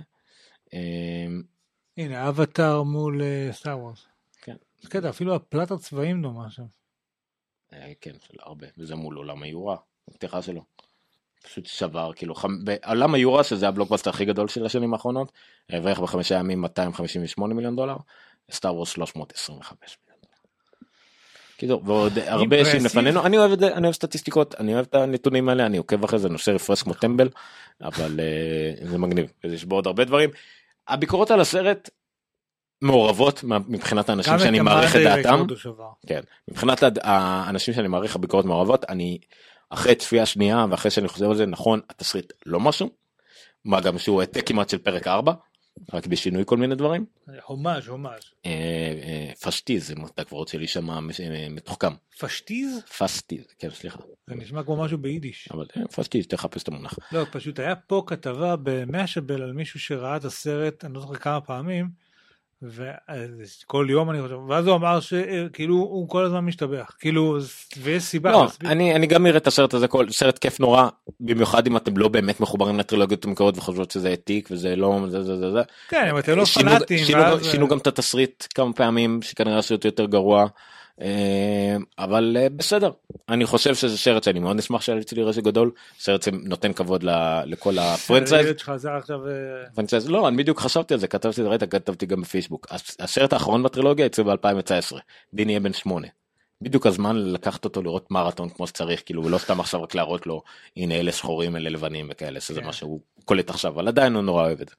הנה, 1.96 2.28
אבטאר 2.28 2.82
מול 2.82 3.20
סטאר 3.52 3.78
וורס. 3.78 4.06
כן. 4.42 4.56
זה 4.80 4.88
קטע, 4.88 5.08
אפילו 5.08 5.34
הפלטת 5.34 5.78
צבעים 5.78 6.22
דומה 6.22 6.50
שם. 6.50 6.64
אה, 7.72 7.92
כן, 8.00 8.12
של 8.26 8.34
הרבה, 8.40 8.66
וזה 8.78 8.94
מול 8.94 9.16
עולם 9.16 9.42
היורה, 9.42 9.76
הפתיחה 10.08 10.42
שלו. 10.42 10.64
פשוט 11.42 11.66
שבר, 11.66 12.12
כאילו, 12.16 12.34
חמ... 12.34 12.64
בעולם 12.64 13.14
היורה, 13.14 13.44
שזה 13.44 13.68
הבלוקבאסטר 13.68 14.10
הכי 14.10 14.24
גדול 14.24 14.48
של 14.48 14.66
השנים 14.66 14.92
האחרונות, 14.92 15.32
הרוויח 15.70 16.00
בחמישה 16.00 16.34
ימים 16.34 16.60
258 16.60 17.54
מיליון 17.54 17.76
דולר, 17.76 17.96
סטאר 18.50 18.74
וורס 18.74 18.90
325 18.90 19.98
מיליון 20.02 20.20
דולר. 20.22 20.34
קיצור, 21.56 21.82
ועוד 21.86 22.18
הרבה 22.26 22.62
Impressive. 22.62 22.84
לפנינו, 22.84 23.26
אני 23.26 23.38
אוהב 23.38 23.52
את 23.52 23.58
זה, 23.58 23.74
אני 23.74 23.84
אוהב 23.84 23.94
סטטיסטיקות, 23.94 24.54
אני 24.54 24.74
אוהב 24.74 24.86
את 24.88 24.94
הנתונים 24.94 25.48
האלה, 25.48 25.66
אני 25.66 25.76
עוקב 25.76 26.04
אחרי 26.04 26.18
זה, 26.18 26.28
נושא 26.28 26.50
רפרש 26.50 26.82
כמו 26.82 26.94
טמבל, 26.94 27.28
אבל 27.80 28.20
אה, 28.20 28.86
זה 28.88 28.98
מגניב, 28.98 29.32
יש 29.44 29.64
בו 29.64 29.74
עוד 29.74 29.86
הרבה 29.86 30.04
דברים. 30.04 30.30
הביקורות 30.88 31.30
על 31.30 31.40
הסרט 31.40 31.90
מעורבות 32.82 33.44
מבחינת 33.44 34.08
האנשים 34.08 34.38
שאני 34.38 34.60
מעריך 34.60 34.96
את 34.96 35.00
דעתם. 35.00 35.46
כן, 36.06 36.20
מבחינת 36.50 36.82
האנשים 37.02 37.74
שאני 37.74 37.88
מעריך 37.88 38.16
הביקורות 38.16 38.46
מעורבות, 38.46 38.84
אני 38.88 39.18
אחרי 39.70 39.94
צפייה 39.94 40.26
שנייה 40.26 40.66
ואחרי 40.70 40.90
שאני 40.90 41.08
חוזר 41.08 41.26
על 41.28 41.36
זה, 41.36 41.46
נכון, 41.46 41.80
התסריט 41.90 42.32
לא 42.46 42.60
משהו, 42.60 42.90
מה 43.64 43.80
גם 43.80 43.98
שהוא 43.98 44.20
העתק 44.20 44.46
כמעט 44.46 44.68
של 44.68 44.78
פרק 44.78 45.06
4, 45.06 45.32
רק 45.92 46.06
בשינוי 46.06 46.42
כל 46.46 46.56
מיני 46.56 46.74
דברים. 46.74 47.04
הומאז' 47.44 47.86
הומאז'. 47.88 48.22
אה, 48.46 48.50
אה, 49.02 49.32
פשטיז, 49.42 49.90
אם 49.90 50.06
אתה 50.06 50.24
כבר 50.24 50.38
רוצה 50.38 50.58
להישמע 50.58 50.94
אה, 50.94 51.48
מתוחכם. 51.50 51.92
פשטיז? 52.18 52.82
פסטיז, 52.98 53.44
כן 53.58 53.70
סליחה, 53.70 53.98
זה 54.26 54.34
נשמע 54.34 54.62
כמו 54.62 54.76
משהו 54.76 54.98
ביידיש. 54.98 55.48
אבל 55.52 55.66
פשטיז, 55.96 56.26
תחפש 56.26 56.62
את 56.62 56.68
המונח. 56.68 56.98
לא, 57.12 57.26
פשוט 57.30 57.58
היה 57.58 57.76
פה 57.76 58.02
כתבה 58.06 58.54
במאשבל 58.62 59.42
על 59.42 59.52
מישהו 59.52 59.80
שראה 59.80 60.16
את 60.16 60.24
הסרט, 60.24 60.84
אני 60.84 60.94
לא 60.94 61.00
זוכר 61.00 61.14
כמה 61.14 61.40
פעמים, 61.40 61.88
וכל 62.62 63.86
יום 63.90 64.10
אני 64.10 64.22
חושב, 64.22 64.34
ואז 64.48 64.66
הוא 64.66 64.74
אמר 64.76 65.00
שכאילו 65.00 65.74
הוא 65.74 66.08
כל 66.08 66.24
הזמן 66.24 66.40
משתבח, 66.40 66.90
כאילו, 67.00 67.38
ויש 67.82 68.02
סיבה. 68.02 68.32
לא. 68.32 68.46
אני 68.64 68.94
אני 68.94 69.06
גם 69.06 69.26
אראה 69.26 69.36
את 69.36 69.46
הסרט 69.46 69.74
הזה, 69.74 69.88
כל 69.88 70.10
סרט 70.10 70.38
כיף 70.38 70.60
נורא, 70.60 70.88
במיוחד 71.20 71.66
אם 71.66 71.76
אתם 71.76 71.96
לא 71.96 72.08
באמת 72.08 72.40
מחוברים 72.40 72.78
לטרילוגיות 72.78 73.24
המקוריות 73.24 73.58
וחושבות 73.58 73.90
שזה 73.90 74.08
העתיק 74.08 74.48
וזה 74.50 74.76
לא 74.76 75.00
זה 75.08 75.22
זה 75.22 75.36
זה 75.36 75.50
זה. 75.52 75.60
כן, 75.88 76.06
אבל 76.10 76.18
אתם 76.18 76.36
לא 76.36 76.44
שינו- 76.44 76.70
פנאטים, 76.70 76.98
שינו, 77.04 77.20
ואז- 77.22 77.46
שינו 77.46 77.68
גם 77.68 77.78
את 77.78 77.86
התסריט 77.86 78.44
כמה 78.54 78.72
פעמים 78.72 79.22
שכנראה 79.22 79.58
עשו 79.58 79.74
יותר 79.84 80.04
גרוע 80.06 80.42
אה, 80.42 80.46
אבל 81.98 82.36
אה, 82.40 82.48
בסדר 82.48 82.90
אני 83.28 83.46
חושב 83.46 83.74
שזה 83.74 83.98
סרט 83.98 84.22
שאני 84.22 84.38
מאוד 84.40 84.58
אשמח 84.58 84.80
שהילד 84.80 85.08
שלי 85.08 85.20
יראה 85.20 85.32
גדול 85.42 85.70
סרט 85.98 86.22
שנותן 86.22 86.72
כבוד 86.72 87.04
לכל 87.44 87.78
הפרנצייז. 87.78 88.46
אה, 89.28 89.70
פרנצייז 89.74 90.08
לא 90.10 90.28
אני 90.28 90.36
בדיוק 90.36 90.60
חשבתי 90.60 90.94
על 90.94 91.00
זה 91.00 91.08
כתבתי 91.08 91.42
ראית 91.42 91.62
כתבתי 91.64 92.06
גם 92.06 92.20
בפייסבוק 92.22 92.66
הס- 92.70 92.96
הסרט 93.00 93.32
האחרון 93.32 93.62
בטרילוגיה 93.62 94.06
יצא 94.06 94.22
ב2019 94.22 94.96
דין 95.34 95.50
יהיה 95.50 95.60
בן 95.60 95.72
שמונה. 95.72 96.06
בדיוק 96.62 96.86
הזמן 96.86 97.16
לקחת 97.16 97.64
אותו 97.64 97.82
לראות 97.82 98.10
מרתון 98.10 98.48
כמו 98.48 98.66
שצריך 98.66 99.02
כאילו 99.06 99.28
לא 99.28 99.38
סתם 99.38 99.60
עכשיו 99.60 99.82
רק 99.82 99.94
להראות 99.94 100.26
לו 100.26 100.42
הנה 100.76 100.94
אלה 100.94 101.12
שחורים 101.12 101.56
אלה 101.56 101.70
לבנים 101.70 102.08
וכאלה 102.10 102.40
שזה 102.40 102.60
כן. 102.60 102.66
מה 102.66 102.72
שהוא 102.72 103.00
קולט 103.24 103.50
עכשיו 103.50 103.72
אבל 103.72 103.88
עדיין 103.88 104.14
הוא 104.14 104.22
נורא 104.22 104.44
אוהב 104.46 104.60
את 104.60 104.68
זה. 104.68 104.74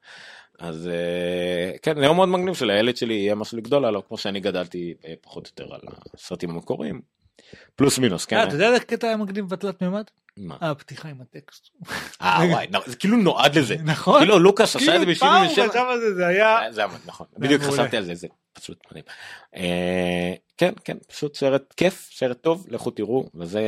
אז 0.58 0.88
אה, 0.88 1.78
כן 1.82 1.98
זה 1.98 2.04
יום 2.04 2.16
מאוד 2.16 2.28
מגניב 2.28 2.54
שלילד 2.54 2.96
שלי 2.96 3.14
יהיה 3.14 3.34
משהו 3.34 3.58
לגדול 3.58 3.84
עליו 3.84 4.00
כמו 4.08 4.18
שאני 4.18 4.40
גדלתי 4.40 4.94
אה, 5.04 5.14
פחות 5.20 5.46
או 5.46 5.64
יותר 5.64 5.74
על 5.74 5.80
הסרטים 6.14 6.50
המקוריים. 6.50 7.00
פלוס 7.76 7.98
מינוס 7.98 8.24
כן. 8.24 8.36
אה, 8.36 8.44
אתה 8.44 8.54
יודע 8.54 8.68
איזה 8.68 8.80
קטע 8.80 9.06
היה 9.06 9.16
מגניב 9.16 9.48
בתלת 9.48 9.82
מימד? 9.82 10.04
מה? 10.36 10.56
הפתיחה 10.60 11.08
עם 11.08 11.20
הטקסט. 11.20 11.68
אה 12.22 12.40
וואי 12.50 12.66
זה 12.86 12.96
כאילו 12.96 13.16
נועד 13.16 13.58
לזה. 13.58 13.76
נכון? 13.84 14.18
כאילו 14.18 14.38
לוקאס 14.38 14.76
עשה 14.76 14.94
את 14.94 15.00
זה 15.00 15.06
כאילו 15.06 15.18
פעם 15.18 15.46
הוא 15.46 15.54
ב-77. 15.56 15.70
חשב 15.70 15.84
על 15.88 16.00
זה, 16.00 16.14
זה 16.14 16.26
היה... 16.26 16.58
זה 16.70 16.80
היה 16.80 16.90
נכון 17.06 17.26
בדיוק. 17.38 17.62
חשבתי 17.62 17.96
על 17.96 18.04
זה 18.04 18.14
זה 18.14 18.26
פשוט 18.52 18.78
מדהים. 18.90 19.04
כן 20.56 20.72
כן 20.84 20.96
פשוט 21.08 21.36
סרט 21.36 21.74
כיף 21.76 22.10
סרט 22.12 22.42
טוב 22.42 22.66
לכו 22.68 22.90
תראו 22.90 23.30
וזה 23.34 23.62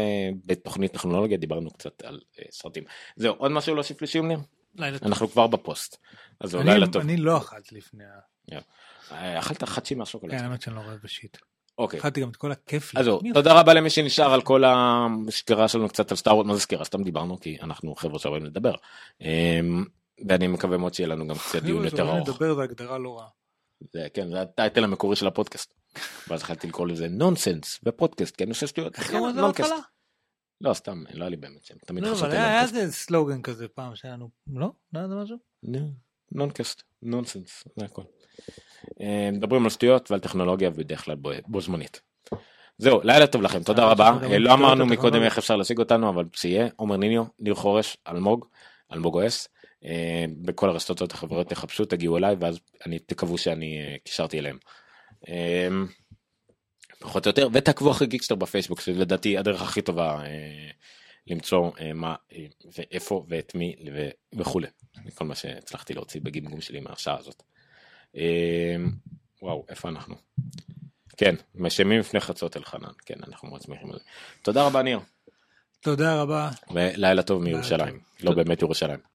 בתוכנית 0.44 0.92
טכנולוגיה 0.92 1.36
דיברנו 1.36 1.70
קצת 1.70 2.02
על 2.04 2.20
סרטים 2.50 2.84
זהו 3.16 3.34
עוד 3.38 3.50
משהו 3.50 3.74
להוסיף 3.74 4.02
לסיום 4.02 4.28
ניר 4.28 4.38
לילה 4.38 4.42
טוב. 4.42 4.55
אנחנו 5.02 5.28
כבר 5.28 5.46
בפוסט 5.46 5.96
אז 6.40 6.50
זהו 6.50 6.60
אני- 6.60 6.70
לילה 6.70 6.86
טוב 6.86 7.02
אני 7.02 7.16
לא 7.16 7.38
אכלתי 7.38 7.74
לפני 7.74 8.04
ה... 8.04 8.58
אה, 9.12 9.38
אכלת 9.38 9.64
חצי 9.64 9.94
מהשוקולד 9.94 10.32
כן, 10.38 10.44
האמת 10.44 10.62
שאני 10.62 10.76
לא 10.76 10.80
רואה 10.80 10.94
בשיט. 11.04 11.36
אוקיי 11.78 12.00
אכלתי 12.00 12.20
גם 12.20 12.28
את 12.28 12.36
כל 12.36 12.52
הכיף. 12.52 12.96
אז 12.96 13.04
זהו 13.04 13.20
תודה 13.34 13.60
רבה 13.60 13.74
למי 13.74 13.90
שנשאר 13.90 14.32
על 14.34 14.42
כל 14.42 14.62
הסקירה 14.66 15.68
שלנו 15.68 15.88
קצת 15.88 16.10
על 16.10 16.16
סטאר 16.16 16.34
וורס 16.34 16.46
מה 16.46 16.54
זה 16.54 16.60
סקירה 16.60 16.84
סתם 16.84 17.02
דיברנו 17.02 17.40
כי 17.40 17.56
אנחנו 17.62 17.94
חבר'ה 17.94 18.18
שאוהבים 18.18 18.44
לדבר 18.44 18.74
אה, 19.22 19.60
ואני 20.28 20.46
מקווה 20.46 20.78
מאוד 20.78 20.94
שיהיה 20.94 21.08
לנו 21.08 21.26
גם 21.26 21.34
קצת 21.34 21.62
דיון 21.62 21.84
יותר 21.84 22.08
ארוך. 22.08 22.28
לדבר 22.28 22.54
זה 22.54 22.62
הגדרה 22.62 22.98
לא 22.98 23.18
רעה. 23.18 23.28
זה 23.92 24.06
כן 24.14 24.30
זה 24.30 24.40
הטייטל 24.40 24.84
המקורי 24.84 25.16
של 25.16 25.26
הפודקאסט. 25.26 25.74
ואז 26.28 26.40
התחלתי 26.40 26.66
לקרוא 26.66 26.86
לזה 26.86 27.08
נונסנס 27.08 27.80
בפודקאסט 27.82 28.36
כי 28.36 28.44
אני 28.44 28.50
עושה 28.50 28.66
שטויות. 28.66 28.96
לא 30.60 30.74
סתם 30.74 31.04
לא 31.14 31.24
היה 31.24 31.30
לי 31.30 31.36
באמת 31.36 31.64
שם 31.64 31.74
תמיד 31.86 32.04
לא, 32.04 32.12
אבל 32.12 32.30
היה. 32.30 32.62
איזה 32.62 32.92
סלוגן 32.92 33.42
כזה 33.42 33.68
פעם 33.68 33.96
שהיה 33.96 34.14
לנו, 34.14 34.30
לא? 34.46 34.70
לא 34.92 34.98
היה 34.98 35.08
זה 35.08 35.14
משהו? 35.14 35.36
נו, 35.62 35.90
נונקאסט 36.32 36.82
נונסנס 37.02 37.64
זה 37.76 37.84
הכל. 37.84 38.02
אה, 39.00 39.30
מדברים 39.32 39.64
על 39.64 39.70
שטויות 39.70 40.10
ועל 40.10 40.20
טכנולוגיה 40.20 40.70
בדרך 40.70 41.04
כלל 41.04 41.14
בו- 41.46 41.60
זמנית. 41.60 42.00
זהו 42.78 43.00
לילה 43.04 43.26
טוב 43.26 43.42
לכם 43.42 43.62
תודה 43.62 43.82
אה, 43.82 43.90
רבה 43.90 44.12
אה, 44.22 44.38
לא 44.38 44.52
אמרנו 44.52 44.86
מקודם. 44.86 45.22
איך 45.22 45.38
אפשר 45.38 45.56
להשיג 45.56 45.78
אותנו 45.78 46.08
אבל 46.08 46.24
שיהיה 46.32 46.68
עומר 46.76 46.96
ניניו 46.96 47.24
ניר 47.38 47.54
חורש 47.54 47.96
אלמוג 48.08 48.46
אלמוג 48.92 49.22
אוס 49.22 49.48
בכל 50.42 50.68
הרשתות 50.68 51.12
החברות 51.12 51.48
תחפשו 51.48 51.84
תגיעו 51.84 52.16
אליי 52.16 52.36
ואז 52.40 52.58
תקוו 53.06 53.38
שאני 53.38 53.98
קישרתי 54.04 54.38
אליהם. 54.38 54.58
פחות 56.98 57.26
או 57.26 57.28
יותר 57.28 57.48
ותעקבו 57.52 57.90
אחרי 57.90 58.06
גיקסטר 58.06 58.34
בפייסבוק 58.34 58.80
שזה 58.80 59.00
לדעתי 59.00 59.38
הדרך 59.38 59.62
הכי 59.62 59.82
טובה 59.82 60.24
אה, 60.24 60.70
למצוא 61.26 61.70
אה, 61.80 61.92
מה 61.92 62.14
אה, 62.32 62.46
ואיפה 62.76 63.24
ואת 63.28 63.54
מי 63.54 63.76
ו- 63.94 64.10
וכולי 64.38 64.66
כל 65.14 65.24
מה 65.24 65.34
שהצלחתי 65.34 65.94
להוציא 65.94 66.20
בגמגום 66.24 66.60
שלי 66.60 66.80
מהשעה 66.80 67.18
הזאת. 67.18 67.42
אה, 68.16 68.76
וואו 69.42 69.64
איפה 69.68 69.88
אנחנו. 69.88 70.14
כן 71.16 71.34
משלמים 71.54 72.00
לפני 72.00 72.20
חצות 72.20 72.56
אלחנן 72.56 72.92
כן 73.06 73.14
אנחנו 73.28 73.48
מאוד 73.48 73.62
שמחים 73.62 73.90
על 73.90 73.98
זה. 73.98 74.04
תודה 74.42 74.66
רבה 74.66 74.82
ניר. 74.82 75.00
תודה 75.80 76.22
רבה. 76.22 76.50
ולילה 76.70 77.22
טוב 77.22 77.42
מירושלים, 77.42 78.00
לא 78.22 78.32
באמת 78.34 78.62
ירושלים. 78.62 78.98